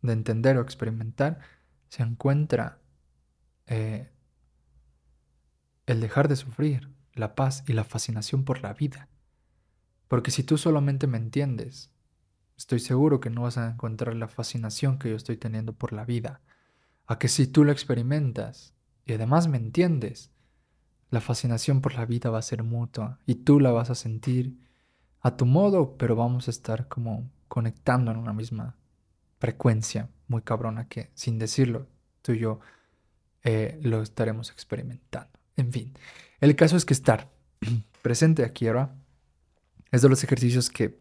de 0.00 0.12
entender 0.12 0.56
o 0.56 0.62
experimentar 0.62 1.40
se 1.88 2.02
encuentra 2.02 2.80
eh, 3.66 4.10
el 5.86 6.00
dejar 6.00 6.28
de 6.28 6.36
sufrir, 6.36 6.88
la 7.14 7.34
paz 7.34 7.64
y 7.66 7.72
la 7.72 7.84
fascinación 7.84 8.44
por 8.44 8.62
la 8.62 8.74
vida. 8.74 9.08
Porque 10.06 10.30
si 10.30 10.44
tú 10.44 10.56
solamente 10.56 11.06
me 11.06 11.18
entiendes, 11.18 11.90
estoy 12.56 12.78
seguro 12.78 13.20
que 13.20 13.30
no 13.30 13.42
vas 13.42 13.58
a 13.58 13.68
encontrar 13.68 14.14
la 14.14 14.28
fascinación 14.28 14.98
que 14.98 15.10
yo 15.10 15.16
estoy 15.16 15.36
teniendo 15.36 15.72
por 15.72 15.92
la 15.92 16.04
vida. 16.04 16.40
A 17.06 17.18
que 17.18 17.28
si 17.28 17.46
tú 17.48 17.64
lo 17.64 17.72
experimentas 17.72 18.74
y 19.04 19.14
además 19.14 19.48
me 19.48 19.56
entiendes, 19.56 20.30
la 21.10 21.20
fascinación 21.20 21.80
por 21.80 21.94
la 21.94 22.06
vida 22.06 22.30
va 22.30 22.38
a 22.38 22.42
ser 22.42 22.62
mutua 22.62 23.18
y 23.26 23.34
tú 23.36 23.58
la 23.58 23.72
vas 23.72 23.90
a 23.90 23.94
sentir 23.96 24.56
a 25.22 25.36
tu 25.36 25.46
modo, 25.46 25.96
pero 25.96 26.16
vamos 26.16 26.48
a 26.48 26.50
estar 26.50 26.88
como 26.88 27.30
conectando 27.48 28.10
en 28.10 28.18
una 28.18 28.32
misma 28.32 28.76
frecuencia 29.38 30.08
muy 30.28 30.42
cabrona 30.42 30.88
que 30.88 31.10
sin 31.14 31.38
decirlo 31.38 31.86
tú 32.22 32.32
y 32.32 32.38
yo 32.38 32.60
eh, 33.44 33.78
lo 33.82 34.02
estaremos 34.02 34.50
experimentando. 34.50 35.38
En 35.56 35.72
fin, 35.72 35.94
el 36.40 36.56
caso 36.56 36.76
es 36.76 36.84
que 36.84 36.94
estar 36.94 37.30
presente 38.02 38.44
aquí 38.44 38.66
ahora 38.66 38.94
es 39.90 40.02
de 40.02 40.08
los 40.08 40.24
ejercicios 40.24 40.70
que, 40.70 40.98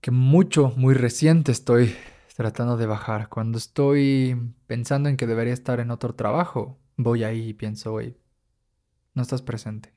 que 0.00 0.10
mucho, 0.10 0.72
muy 0.76 0.94
reciente 0.94 1.52
estoy 1.52 1.94
tratando 2.36 2.76
de 2.76 2.86
bajar. 2.86 3.28
Cuando 3.28 3.58
estoy 3.58 4.54
pensando 4.66 5.08
en 5.08 5.16
que 5.16 5.26
debería 5.26 5.54
estar 5.54 5.80
en 5.80 5.90
otro 5.90 6.14
trabajo, 6.14 6.78
voy 6.96 7.24
ahí 7.24 7.50
y 7.50 7.54
pienso, 7.54 7.92
oye, 7.92 8.16
no 9.14 9.22
estás 9.22 9.42
presente. 9.42 9.92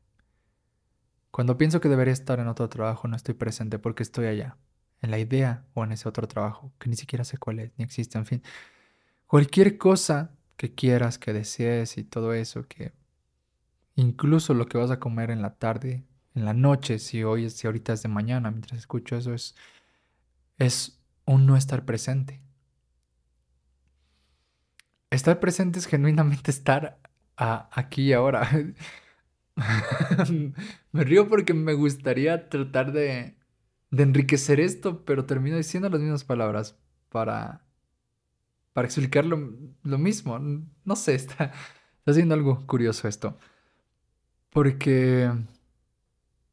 Cuando 1.33 1.57
pienso 1.57 1.81
que 1.81 1.89
debería 1.89 2.13
estar 2.13 2.39
en 2.39 2.47
otro 2.47 2.69
trabajo, 2.69 3.07
no 3.07 3.15
estoy 3.15 3.33
presente 3.33 3.79
porque 3.79 4.03
estoy 4.03 4.27
allá, 4.27 4.55
en 5.01 5.09
la 5.09 5.17
idea 5.17 5.65
o 5.73 5.83
en 5.83 5.91
ese 5.91 6.07
otro 6.07 6.27
trabajo, 6.27 6.71
que 6.77 6.91
ni 6.91 6.95
siquiera 6.95 7.23
sé 7.23 7.39
cuál 7.39 7.57
es, 7.57 7.71
ni 7.75 7.83
existe, 7.83 8.19
en 8.19 8.27
fin. 8.27 8.43
Cualquier 9.25 9.79
cosa 9.79 10.29
que 10.57 10.75
quieras, 10.75 11.17
que 11.17 11.33
desees 11.33 11.97
y 11.97 12.03
todo 12.03 12.35
eso, 12.35 12.67
que 12.67 12.93
incluso 13.95 14.53
lo 14.53 14.67
que 14.67 14.77
vas 14.77 14.91
a 14.91 14.99
comer 14.99 15.31
en 15.31 15.41
la 15.41 15.55
tarde, 15.55 16.03
en 16.35 16.45
la 16.45 16.53
noche, 16.53 16.99
si 16.99 17.23
hoy 17.23 17.49
si 17.49 17.65
ahorita 17.65 17.93
es 17.93 18.03
de 18.03 18.09
mañana, 18.09 18.51
mientras 18.51 18.77
escucho 18.77 19.17
eso, 19.17 19.33
es, 19.33 19.55
es 20.59 20.99
un 21.25 21.47
no 21.47 21.57
estar 21.57 21.83
presente. 21.83 22.41
Estar 25.09 25.39
presente 25.39 25.79
es 25.79 25.87
genuinamente 25.87 26.51
estar 26.51 26.99
aquí 27.35 28.09
y 28.09 28.13
ahora. 28.13 28.47
me 30.91 31.03
río 31.03 31.27
porque 31.27 31.53
me 31.53 31.73
gustaría 31.73 32.49
tratar 32.49 32.91
de, 32.91 33.35
enriquecer 33.91 34.59
esto, 34.59 35.05
pero 35.05 35.25
termino 35.25 35.57
diciendo 35.57 35.89
las 35.89 36.01
mismas 36.01 36.23
palabras 36.23 36.77
para, 37.09 37.65
para 38.73 38.87
explicar 38.87 39.25
lo, 39.25 39.37
mismo. 39.97 40.39
No 40.39 40.95
sé, 40.95 41.15
está, 41.15 41.51
haciendo 42.05 42.35
algo 42.35 42.65
curioso 42.67 43.07
esto. 43.07 43.37
Porque... 44.49 45.31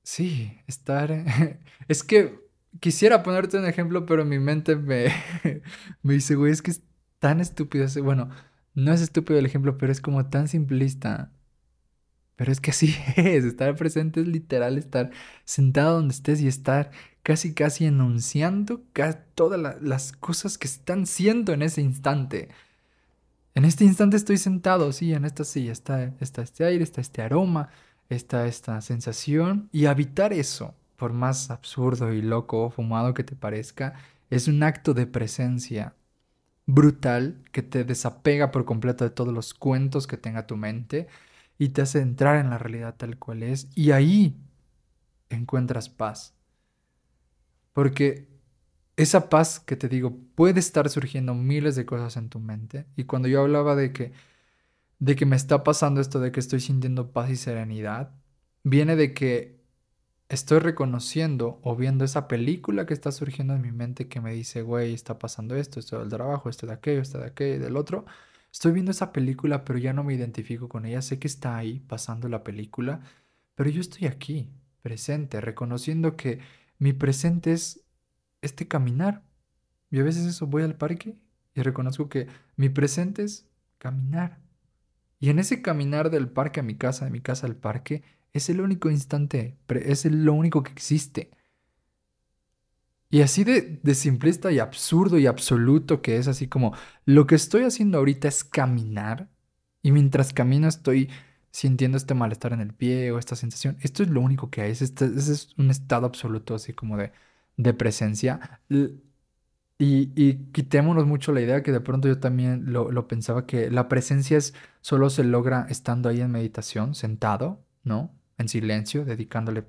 Sí, 0.03 0.59
estar... 0.67 1.11
Es 1.89 2.05
que 2.05 2.39
quisiera 2.79 3.23
ponerte 3.23 3.59
un 3.59 3.67
ejemplo, 3.67 4.07
pero 4.07 4.25
mi 4.25 4.39
mente 4.39 4.77
me, 4.77 5.07
me 6.03 6.15
dice, 6.15 6.37
güey, 6.37 6.53
es 6.53 6.63
que 6.63 6.73
tan 7.19 7.41
estúpido. 7.41 7.87
Bueno, 8.03 8.31
no 8.75 8.93
es 8.93 9.01
estúpido 9.01 9.39
el 9.39 9.47
ejemplo, 9.47 9.79
pero 9.79 9.91
es 9.91 10.01
como 10.01 10.29
tan 10.29 10.49
simplista. 10.49 11.33
Pero 12.41 12.53
es 12.53 12.61
que 12.63 12.71
así 12.71 12.97
es, 13.17 13.45
estar 13.45 13.77
presente 13.77 14.23
es 14.23 14.27
literal 14.27 14.79
estar 14.79 15.11
sentado 15.45 15.97
donde 15.97 16.15
estés 16.15 16.41
y 16.41 16.49
estar 16.49 16.91
casi 17.23 17.53
casi 17.53 17.85
enunciando 17.85 18.81
todas 19.35 19.61
las 19.83 20.13
cosas 20.13 20.57
que 20.57 20.67
están 20.67 21.05
siendo 21.05 21.53
en 21.53 21.61
ese 21.61 21.83
instante. 21.83 22.49
En 23.55 23.67
este 23.67 23.85
instante 23.85 24.17
estoy 24.17 24.39
sentado, 24.39 24.91
sí, 24.93 25.13
en 25.13 25.27
esta 25.27 25.45
silla 25.45 25.71
está, 25.71 26.15
está 26.19 26.41
este 26.41 26.65
aire, 26.65 26.83
está 26.83 27.03
este 27.03 27.21
aroma, 27.21 27.69
está 28.09 28.47
esta 28.47 28.81
sensación 28.81 29.69
y 29.71 29.85
habitar 29.85 30.33
eso, 30.33 30.75
por 30.97 31.13
más 31.13 31.51
absurdo 31.51 32.11
y 32.11 32.23
loco 32.23 32.65
o 32.65 32.71
fumado 32.71 33.13
que 33.13 33.23
te 33.23 33.37
parezca, 33.37 33.97
es 34.31 34.49
un 34.49 34.63
acto 34.63 34.95
de 34.95 35.07
presencia 35.07 35.95
brutal 36.65 37.45
que 37.53 37.61
te 37.61 37.85
desapega 37.85 38.51
por 38.51 38.65
completo 38.65 39.05
de 39.05 39.11
todos 39.11 39.35
los 39.35 39.53
cuentos 39.53 40.07
que 40.07 40.17
tenga 40.17 40.47
tu 40.47 40.57
mente 40.57 41.07
y 41.61 41.69
te 41.69 41.83
hace 41.83 42.01
entrar 42.01 42.39
en 42.39 42.49
la 42.49 42.57
realidad 42.57 42.97
tal 42.97 43.19
cual 43.19 43.43
es 43.43 43.69
y 43.75 43.91
ahí 43.91 44.35
encuentras 45.29 45.91
paz. 45.91 46.35
Porque 47.75 48.29
esa 48.97 49.29
paz 49.29 49.61
que 49.61 49.77
te 49.77 49.87
digo 49.91 50.17
puede 50.35 50.59
estar 50.59 50.89
surgiendo 50.89 51.35
miles 51.35 51.77
de 51.77 51.85
cosas 51.85 52.17
en 52.17 52.31
tu 52.31 52.41
mente 52.41 52.87
y 52.97 53.05
cuando 53.05 53.29
yo 53.29 53.43
hablaba 53.43 53.77
de 53.77 53.93
que 53.93 54.13
de 55.01 55.17
que 55.17 55.27
me 55.27 55.37
está 55.37 55.63
pasando 55.63 56.01
esto 56.01 56.19
de 56.19 56.33
que 56.33 56.41
estoy 56.41 56.61
sintiendo 56.61 57.13
paz 57.13 57.29
y 57.31 57.37
serenidad 57.37 58.15
viene 58.65 58.97
de 58.97 59.13
que 59.13 59.61
estoy 60.31 60.61
reconociendo 60.61 61.61
o 61.63 61.77
viendo 61.77 62.07
esa 62.07 62.27
película 62.27 62.87
que 62.87 62.95
está 62.95 63.13
surgiendo 63.13 63.55
en 63.55 63.61
mi 63.63 63.73
mente 63.73 64.09
que 64.09 64.21
me 64.23 64.33
dice, 64.33 64.63
güey, 64.63 64.95
está 64.95 65.19
pasando 65.19 65.57
esto, 65.57 65.81
esto 65.81 66.01
del 66.01 66.09
trabajo, 66.09 66.49
esto 66.49 66.67
de 66.67 66.73
aquello, 66.75 67.03
esto 67.03 67.19
de 67.19 67.27
aquello, 67.27 67.65
del 67.65 67.77
otro. 67.77 68.07
Estoy 68.53 68.73
viendo 68.73 68.91
esa 68.91 69.13
película, 69.13 69.65
pero 69.65 69.79
ya 69.79 69.93
no 69.93 70.05
me 70.05 70.15
identifico 70.15 70.69
con 70.69 70.87
ella. 70.87 71.03
Sé 71.03 71.19
que 71.19 71.29
está 71.29 71.57
ahí 71.57 71.81
pasando 71.81 72.29
la 72.29 72.43
película, 72.43 73.01
pero 73.55 73.71
yo 73.71 73.81
estoy 73.81 74.07
aquí, 74.07 74.51
presente, 74.83 75.41
reconociendo 75.41 76.17
que 76.17 76.41
mi 76.79 76.93
presente 76.93 77.53
es 77.53 77.85
este 78.43 78.67
caminar. 78.67 79.23
Y 79.91 80.01
a 80.01 80.03
veces 80.03 80.27
eso 80.27 80.47
voy 80.47 80.63
al 80.63 80.77
parque 80.77 81.17
y 81.55 81.63
reconozco 81.63 82.09
que 82.09 82.29
mi 82.57 82.69
presente 82.69 83.23
es 83.23 83.49
caminar. 83.79 84.39
Y 85.19 85.31
en 85.31 85.39
ese 85.39 85.63
caminar 85.63 86.11
del 86.11 86.29
parque 86.29 86.61
a 86.61 86.63
mi 86.63 86.77
casa, 86.77 87.05
de 87.05 87.11
mi 87.11 87.21
casa 87.21 87.47
al 87.47 87.57
parque, 87.57 88.03
es 88.33 88.49
el 88.49 88.61
único 88.61 88.91
instante, 88.91 89.57
es 89.69 90.05
lo 90.07 90.33
único 90.33 90.63
que 90.63 90.73
existe. 90.73 91.31
Y 93.11 93.23
así 93.23 93.45
de, 93.45 93.81
de, 93.83 93.95
simplista 93.95 94.53
y 94.53 94.61
absurdo 94.61 95.19
y 95.19 95.27
absoluto 95.27 96.01
que 96.03 96.17
es, 96.17 96.29
así 96.29 96.49
como 96.49 96.75
lo 97.07 97.27
que 97.27 97.35
estoy 97.35 97.65
haciendo 97.65 97.99
ahorita 97.99 98.29
es 98.29 98.45
caminar 98.45 99.29
y 99.83 99.93
mientras 99.93 100.33
camino 100.33 100.69
estoy 100.69 101.11
sintiendo 101.51 101.97
este 101.97 102.15
malestar 102.15 102.53
en 102.53 102.61
el 102.61 102.73
pie 102.75 103.11
o 103.11 103.19
esta 103.19 103.37
sensación. 103.37 103.77
Esto 103.81 104.03
es 104.03 104.11
lo 104.11 104.21
único 104.21 104.51
que 104.51 104.63
hay, 104.63 104.71
es, 104.73 104.83
este, 104.83 105.07
es 105.07 105.49
un 105.59 105.71
estado 105.71 106.07
absoluto 106.07 106.55
así 106.55 106.73
como 106.73 106.97
de, 106.97 107.13
de 107.57 107.75
presencia. 107.75 108.61
Y, 109.79 110.13
y, 110.15 110.35
quitémonos 110.53 111.07
mucho 111.07 111.33
la 111.33 111.41
idea 111.41 111.63
que 111.63 111.73
de 111.73 111.81
pronto 111.81 112.07
yo 112.07 112.19
también 112.21 112.73
lo, 112.73 112.93
lo 112.93 113.09
pensaba 113.09 113.47
que 113.47 113.71
la 113.71 113.89
presencia 113.89 114.37
es, 114.39 114.55
solo 114.83 115.09
se 115.11 115.25
logra 115.25 115.67
estando 115.71 116.09
ahí 116.11 116.21
en 116.21 116.31
meditación, 116.31 116.95
sentado, 116.95 117.65
¿no? 117.83 118.15
en 118.41 118.49
silencio, 118.49 119.05
dedicándole 119.05 119.65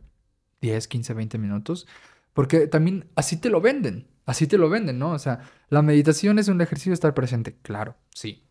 10, 0.62 0.88
15, 0.88 1.14
20 1.14 1.38
minutos, 1.38 1.88
porque 2.34 2.68
también 2.68 3.10
así 3.16 3.38
te 3.38 3.50
lo 3.50 3.62
venden, 3.62 4.08
así 4.26 4.48
te 4.48 4.58
lo 4.58 4.70
venden, 4.70 5.00
¿no? 5.00 5.12
O 5.12 5.20
sea, 5.20 5.40
la 5.70 5.82
meditación 5.82 6.40
es 6.40 6.48
un 6.48 6.62
ejercicio 6.62 6.92
de 6.92 6.96
estar 6.96 7.14
presente, 7.14 7.58
claro, 7.62 7.96
sí, 8.14 8.48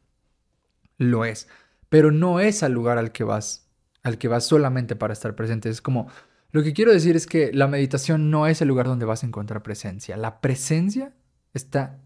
lo 0.98 1.24
es, 1.24 1.48
pero 1.88 2.10
no 2.10 2.40
es 2.40 2.62
al 2.62 2.72
lugar 2.72 2.98
al 2.98 3.12
que 3.12 3.24
vas, 3.24 3.68
al 4.02 4.18
que 4.18 4.28
vas 4.28 4.44
solamente 4.44 4.96
para 4.96 5.12
estar 5.12 5.34
presente, 5.34 5.68
es 5.68 5.80
como, 5.80 6.08
lo 6.52 6.62
que 6.62 6.72
quiero 6.72 6.92
decir 6.92 7.16
es 7.16 7.26
que 7.26 7.52
la 7.52 7.68
meditación 7.68 8.30
no 8.30 8.46
es 8.46 8.60
el 8.60 8.68
lugar 8.68 8.86
donde 8.86 9.06
vas 9.06 9.22
a 9.22 9.26
encontrar 9.26 9.62
presencia, 9.62 10.16
la 10.16 10.40
presencia 10.40 11.14
está 11.54 11.98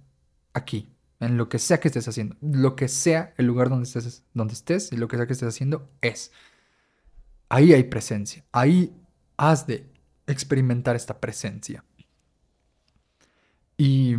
aquí, 0.52 0.94
en 1.20 1.36
lo 1.36 1.48
que 1.48 1.58
sea 1.58 1.80
que 1.80 1.88
estés 1.88 2.06
haciendo, 2.08 2.36
lo 2.40 2.76
que 2.76 2.88
sea 2.88 3.34
el 3.36 3.46
lugar 3.46 3.68
donde 3.68 3.84
estés, 3.84 4.24
donde 4.34 4.54
estés 4.54 4.92
y 4.92 4.96
lo 4.96 5.08
que 5.08 5.16
sea 5.16 5.26
que 5.26 5.32
estés 5.32 5.48
haciendo 5.48 5.88
es. 6.00 6.32
Ahí 7.48 7.72
hay 7.72 7.84
presencia. 7.84 8.44
Ahí 8.52 8.94
has 9.36 9.66
de 9.66 9.86
experimentar 10.26 10.96
esta 10.96 11.20
presencia. 11.20 11.84
Y, 13.76 14.14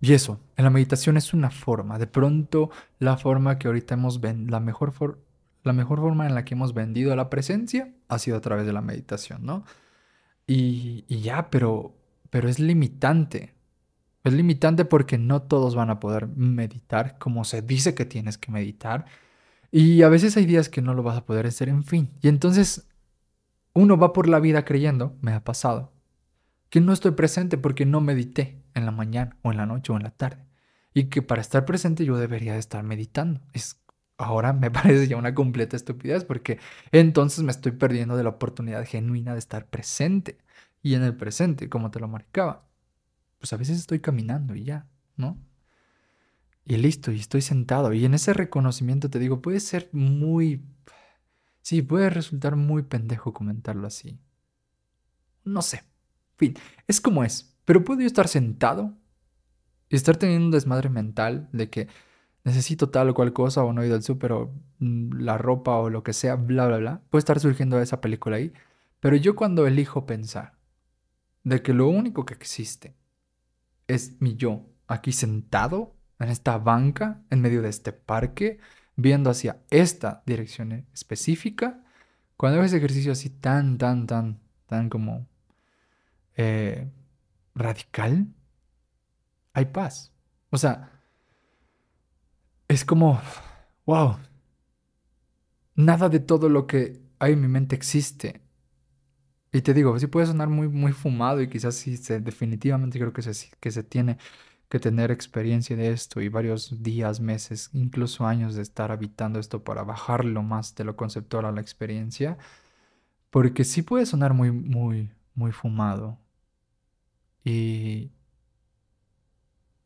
y 0.00 0.12
eso, 0.12 0.40
en 0.56 0.64
la 0.64 0.70
meditación 0.70 1.16
es 1.16 1.34
una 1.34 1.50
forma. 1.50 1.98
De 1.98 2.06
pronto, 2.06 2.70
la 2.98 3.16
forma 3.16 3.58
que 3.58 3.68
ahorita 3.68 3.94
hemos 3.94 4.20
la 4.22 4.60
mejor, 4.60 4.92
la 5.62 5.72
mejor 5.72 6.00
forma 6.00 6.26
en 6.26 6.34
la 6.34 6.44
que 6.44 6.54
hemos 6.54 6.74
vendido 6.74 7.14
la 7.16 7.30
presencia 7.30 7.92
ha 8.08 8.18
sido 8.18 8.36
a 8.36 8.40
través 8.40 8.66
de 8.66 8.72
la 8.72 8.80
meditación, 8.80 9.44
¿no? 9.44 9.64
Y, 10.46 11.04
y 11.08 11.20
ya, 11.20 11.50
pero, 11.50 11.94
pero 12.30 12.48
es 12.48 12.58
limitante. 12.58 13.54
Es 14.24 14.32
limitante 14.32 14.84
porque 14.84 15.18
no 15.18 15.42
todos 15.42 15.74
van 15.74 15.90
a 15.90 16.00
poder 16.00 16.26
meditar 16.28 17.18
como 17.18 17.44
se 17.44 17.60
dice 17.62 17.94
que 17.94 18.06
tienes 18.06 18.38
que 18.38 18.50
meditar 18.50 19.04
y 19.76 20.02
a 20.02 20.08
veces 20.08 20.36
hay 20.36 20.46
días 20.46 20.68
que 20.68 20.82
no 20.82 20.94
lo 20.94 21.02
vas 21.02 21.18
a 21.18 21.26
poder 21.26 21.46
hacer, 21.48 21.68
en 21.68 21.82
fin. 21.82 22.08
Y 22.22 22.28
entonces 22.28 22.86
uno 23.74 23.98
va 23.98 24.12
por 24.12 24.28
la 24.28 24.40
vida 24.40 24.64
creyendo, 24.64 25.16
me 25.20 25.32
ha 25.32 25.44
pasado, 25.44 25.92
que 26.70 26.80
no 26.80 26.92
estoy 26.92 27.12
presente 27.12 27.58
porque 27.58 27.86
no 27.86 28.00
medité 28.00 28.62
en 28.74 28.86
la 28.86 28.92
mañana 28.92 29.36
o 29.42 29.50
en 29.52 29.58
la 29.58 29.66
noche 29.66 29.92
o 29.92 29.96
en 29.96 30.04
la 30.04 30.10
tarde. 30.10 30.44
Y 30.92 31.04
que 31.04 31.22
para 31.22 31.40
estar 31.40 31.64
presente 31.64 32.04
yo 32.04 32.16
debería 32.16 32.54
de 32.54 32.60
estar 32.60 32.82
meditando. 32.84 33.40
Es, 33.52 33.80
ahora 34.16 34.52
me 34.52 34.70
parece 34.72 35.08
ya 35.08 35.16
una 35.16 35.34
completa 35.34 35.76
estupidez 35.76 36.24
porque 36.24 36.58
entonces 36.92 37.44
me 37.44 37.50
estoy 37.50 37.72
perdiendo 37.72 38.16
de 38.16 38.22
la 38.22 38.30
oportunidad 38.30 38.86
genuina 38.86 39.32
de 39.32 39.38
estar 39.40 39.66
presente. 39.68 40.38
Y 40.82 40.94
en 40.94 41.02
el 41.02 41.16
presente, 41.16 41.68
como 41.68 41.90
te 41.90 41.98
lo 41.98 42.08
marcaba, 42.08 42.66
pues 43.38 43.52
a 43.52 43.56
veces 43.56 43.78
estoy 43.78 44.00
caminando 44.00 44.54
y 44.54 44.64
ya, 44.64 44.86
¿no? 45.16 45.38
Y 46.64 46.76
listo, 46.76 47.12
y 47.12 47.20
estoy 47.20 47.42
sentado. 47.42 47.92
Y 47.92 48.04
en 48.04 48.14
ese 48.14 48.32
reconocimiento 48.32 49.10
te 49.10 49.18
digo, 49.18 49.42
puede 49.42 49.60
ser 49.60 49.88
muy... 49.92 50.64
Sí, 51.64 51.80
puede 51.80 52.10
resultar 52.10 52.56
muy 52.56 52.82
pendejo 52.82 53.32
comentarlo 53.32 53.86
así. 53.86 54.20
No 55.44 55.62
sé. 55.62 55.82
Fin, 56.36 56.54
es 56.86 57.00
como 57.00 57.24
es. 57.24 57.56
Pero 57.64 57.82
puedo 57.84 58.02
yo 58.02 58.06
estar 58.06 58.28
sentado 58.28 58.92
y 59.88 59.96
estar 59.96 60.18
teniendo 60.18 60.44
un 60.44 60.50
desmadre 60.50 60.90
mental 60.90 61.48
de 61.52 61.70
que 61.70 61.88
necesito 62.44 62.90
tal 62.90 63.08
o 63.08 63.14
cual 63.14 63.32
cosa 63.32 63.64
o 63.64 63.72
no 63.72 63.80
he 63.80 63.86
ido 63.86 63.96
al 63.96 64.02
súper 64.02 64.34
mm, 64.78 65.20
la 65.20 65.38
ropa 65.38 65.78
o 65.78 65.88
lo 65.88 66.02
que 66.02 66.12
sea, 66.12 66.34
bla, 66.34 66.66
bla, 66.66 66.76
bla. 66.76 67.02
Puede 67.08 67.20
estar 67.20 67.40
surgiendo 67.40 67.80
esa 67.80 68.02
película 68.02 68.36
ahí. 68.36 68.52
Pero 69.00 69.16
yo 69.16 69.34
cuando 69.34 69.66
elijo 69.66 70.04
pensar 70.04 70.58
de 71.44 71.62
que 71.62 71.72
lo 71.72 71.88
único 71.88 72.26
que 72.26 72.34
existe 72.34 72.94
es 73.86 74.20
mi 74.20 74.36
yo 74.36 74.66
aquí 74.86 75.12
sentado 75.12 75.96
en 76.18 76.28
esta 76.28 76.58
banca, 76.58 77.22
en 77.30 77.40
medio 77.40 77.62
de 77.62 77.70
este 77.70 77.92
parque, 77.94 78.58
viendo 78.96 79.30
hacia 79.30 79.62
esta 79.70 80.22
dirección 80.26 80.86
específica, 80.92 81.84
cuando 82.36 82.58
hago 82.58 82.66
ese 82.66 82.78
ejercicio 82.78 83.12
así 83.12 83.30
tan, 83.30 83.78
tan, 83.78 84.06
tan, 84.06 84.40
tan 84.66 84.88
como 84.88 85.26
eh, 86.36 86.90
radical, 87.54 88.26
hay 89.52 89.66
paz. 89.66 90.12
O 90.50 90.58
sea, 90.58 90.90
es 92.68 92.84
como, 92.84 93.20
wow, 93.86 94.18
nada 95.74 96.08
de 96.08 96.20
todo 96.20 96.48
lo 96.48 96.66
que 96.66 97.02
hay 97.18 97.32
en 97.32 97.40
mi 97.40 97.48
mente 97.48 97.76
existe. 97.76 98.42
Y 99.52 99.62
te 99.62 99.72
digo, 99.72 99.96
sí 99.98 100.08
puede 100.08 100.26
sonar 100.26 100.48
muy, 100.48 100.68
muy 100.68 100.92
fumado 100.92 101.40
y 101.40 101.48
quizás 101.48 101.76
sí, 101.76 101.96
se, 101.96 102.20
definitivamente 102.20 102.98
creo 102.98 103.12
que 103.12 103.22
se, 103.22 103.50
que 103.60 103.70
se 103.70 103.84
tiene 103.84 104.18
que 104.74 104.80
tener 104.80 105.12
experiencia 105.12 105.76
de 105.76 105.92
esto 105.92 106.20
y 106.20 106.28
varios 106.28 106.82
días, 106.82 107.20
meses, 107.20 107.70
incluso 107.74 108.26
años 108.26 108.56
de 108.56 108.62
estar 108.62 108.90
habitando 108.90 109.38
esto 109.38 109.62
para 109.62 109.84
bajarlo 109.84 110.42
más 110.42 110.74
de 110.74 110.82
lo 110.82 110.96
conceptual 110.96 111.44
a 111.44 111.52
la 111.52 111.60
experiencia, 111.60 112.38
porque 113.30 113.62
sí 113.62 113.82
puede 113.82 114.04
sonar 114.04 114.34
muy, 114.34 114.50
muy, 114.50 115.12
muy 115.36 115.52
fumado. 115.52 116.18
Y... 117.44 118.10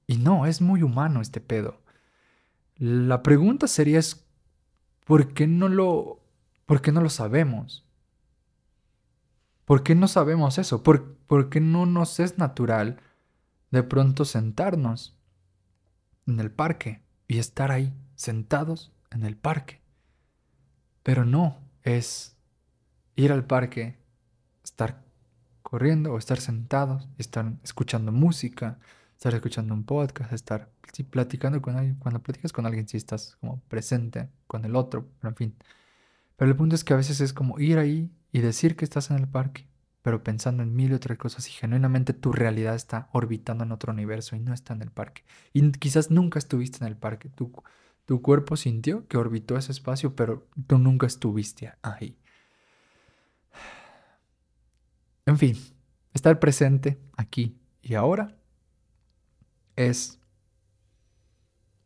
Y 0.07 0.17
no, 0.17 0.47
es 0.47 0.63
muy 0.63 0.83
humano 0.83 1.21
este 1.21 1.43
pedo. 1.43 1.83
La 2.79 3.23
pregunta 3.23 3.69
sería 3.69 3.99
es, 3.99 4.27
¿por 5.05 5.35
qué 5.35 5.47
no 5.47 5.69
lo, 5.69 6.23
por 6.65 6.81
qué 6.81 6.93
no 6.93 7.03
lo 7.03 7.11
sabemos? 7.11 7.87
¿Por 9.67 9.83
qué 9.83 9.95
no 9.95 10.09
sabemos 10.09 10.57
eso? 10.57 10.83
¿Por, 10.83 11.15
¿Por 11.27 11.51
qué 11.51 11.61
no 11.61 11.85
nos 11.85 12.21
es 12.21 12.39
natural? 12.39 13.03
De 13.71 13.83
pronto 13.83 14.25
sentarnos 14.25 15.17
en 16.27 16.41
el 16.41 16.51
parque 16.51 17.03
y 17.27 17.39
estar 17.39 17.71
ahí, 17.71 17.95
sentados 18.15 18.93
en 19.11 19.25
el 19.25 19.37
parque. 19.37 19.81
Pero 21.03 21.25
no 21.25 21.59
es 21.83 22.37
ir 23.17 23.33
al 23.33 23.45
parque, 23.45 23.99
estar 24.63 25.05
corriendo 25.63 26.13
o 26.13 26.19
estar 26.19 26.41
sentados, 26.41 27.09
estar 27.19 27.53
escuchando 27.63 28.13
música, 28.13 28.79
estar 29.17 29.35
escuchando 29.35 29.75
un 29.75 29.85
podcast, 29.85 30.33
estar 30.33 30.71
platicando 31.11 31.61
con 31.61 31.77
alguien. 31.77 31.97
Cuando 31.97 32.23
platicas 32.23 32.53
con 32.53 32.67
alguien, 32.67 32.89
sí 32.89 32.97
estás 32.97 33.37
como 33.41 33.61
presente 33.69 34.31
con 34.47 34.65
el 34.65 34.77
otro, 34.77 35.09
pero 35.21 35.31
en 35.31 35.37
fin. 35.37 35.57
Pero 36.37 36.51
el 36.51 36.57
punto 36.57 36.75
es 36.75 36.85
que 36.85 36.95
a 36.95 36.97
veces 36.97 37.21
es 37.21 37.33
como 37.33 37.59
ir 37.59 37.79
ahí 37.79 38.11
y 38.33 38.41
decir 38.41 38.77
que 38.77 38.85
estás 38.85 39.11
en 39.11 39.19
el 39.19 39.29
parque, 39.29 39.68
pero 40.09 40.25
pensando 40.25 40.63
en 40.63 40.75
mil 40.75 40.93
y 40.93 40.95
otras 40.95 41.19
cosas 41.19 41.47
y 41.49 41.51
genuinamente 41.51 42.15
tu 42.15 42.33
realidad 42.33 42.75
está 42.75 43.11
orbitando 43.13 43.65
en 43.65 43.73
otro 43.73 43.93
universo 43.93 44.37
y 44.37 44.41
no 44.41 44.55
está 44.55 44.73
en 44.73 44.81
el 44.81 44.91
parque. 44.91 45.23
Y 45.53 45.71
quizás 45.73 46.11
nunca 46.11 46.39
estuviste 46.39 46.83
en 46.83 46.89
el 46.89 46.97
parque. 46.97 47.29
Tu, 47.29 47.53
tu 48.07 48.23
cuerpo 48.23 48.57
sintió 48.57 49.07
que 49.07 49.19
orbitó 49.19 49.59
ese 49.59 49.71
espacio, 49.71 50.17
pero 50.17 50.49
tú 50.67 50.79
nunca 50.79 51.07
estuviste 51.07 51.75
ahí. 51.83 52.17
En 55.27 55.37
fin, 55.37 55.59
estar 56.15 56.41
presente 56.41 56.99
aquí 57.19 57.61
y 57.83 57.93
ahora 57.93 58.35
es, 59.77 60.19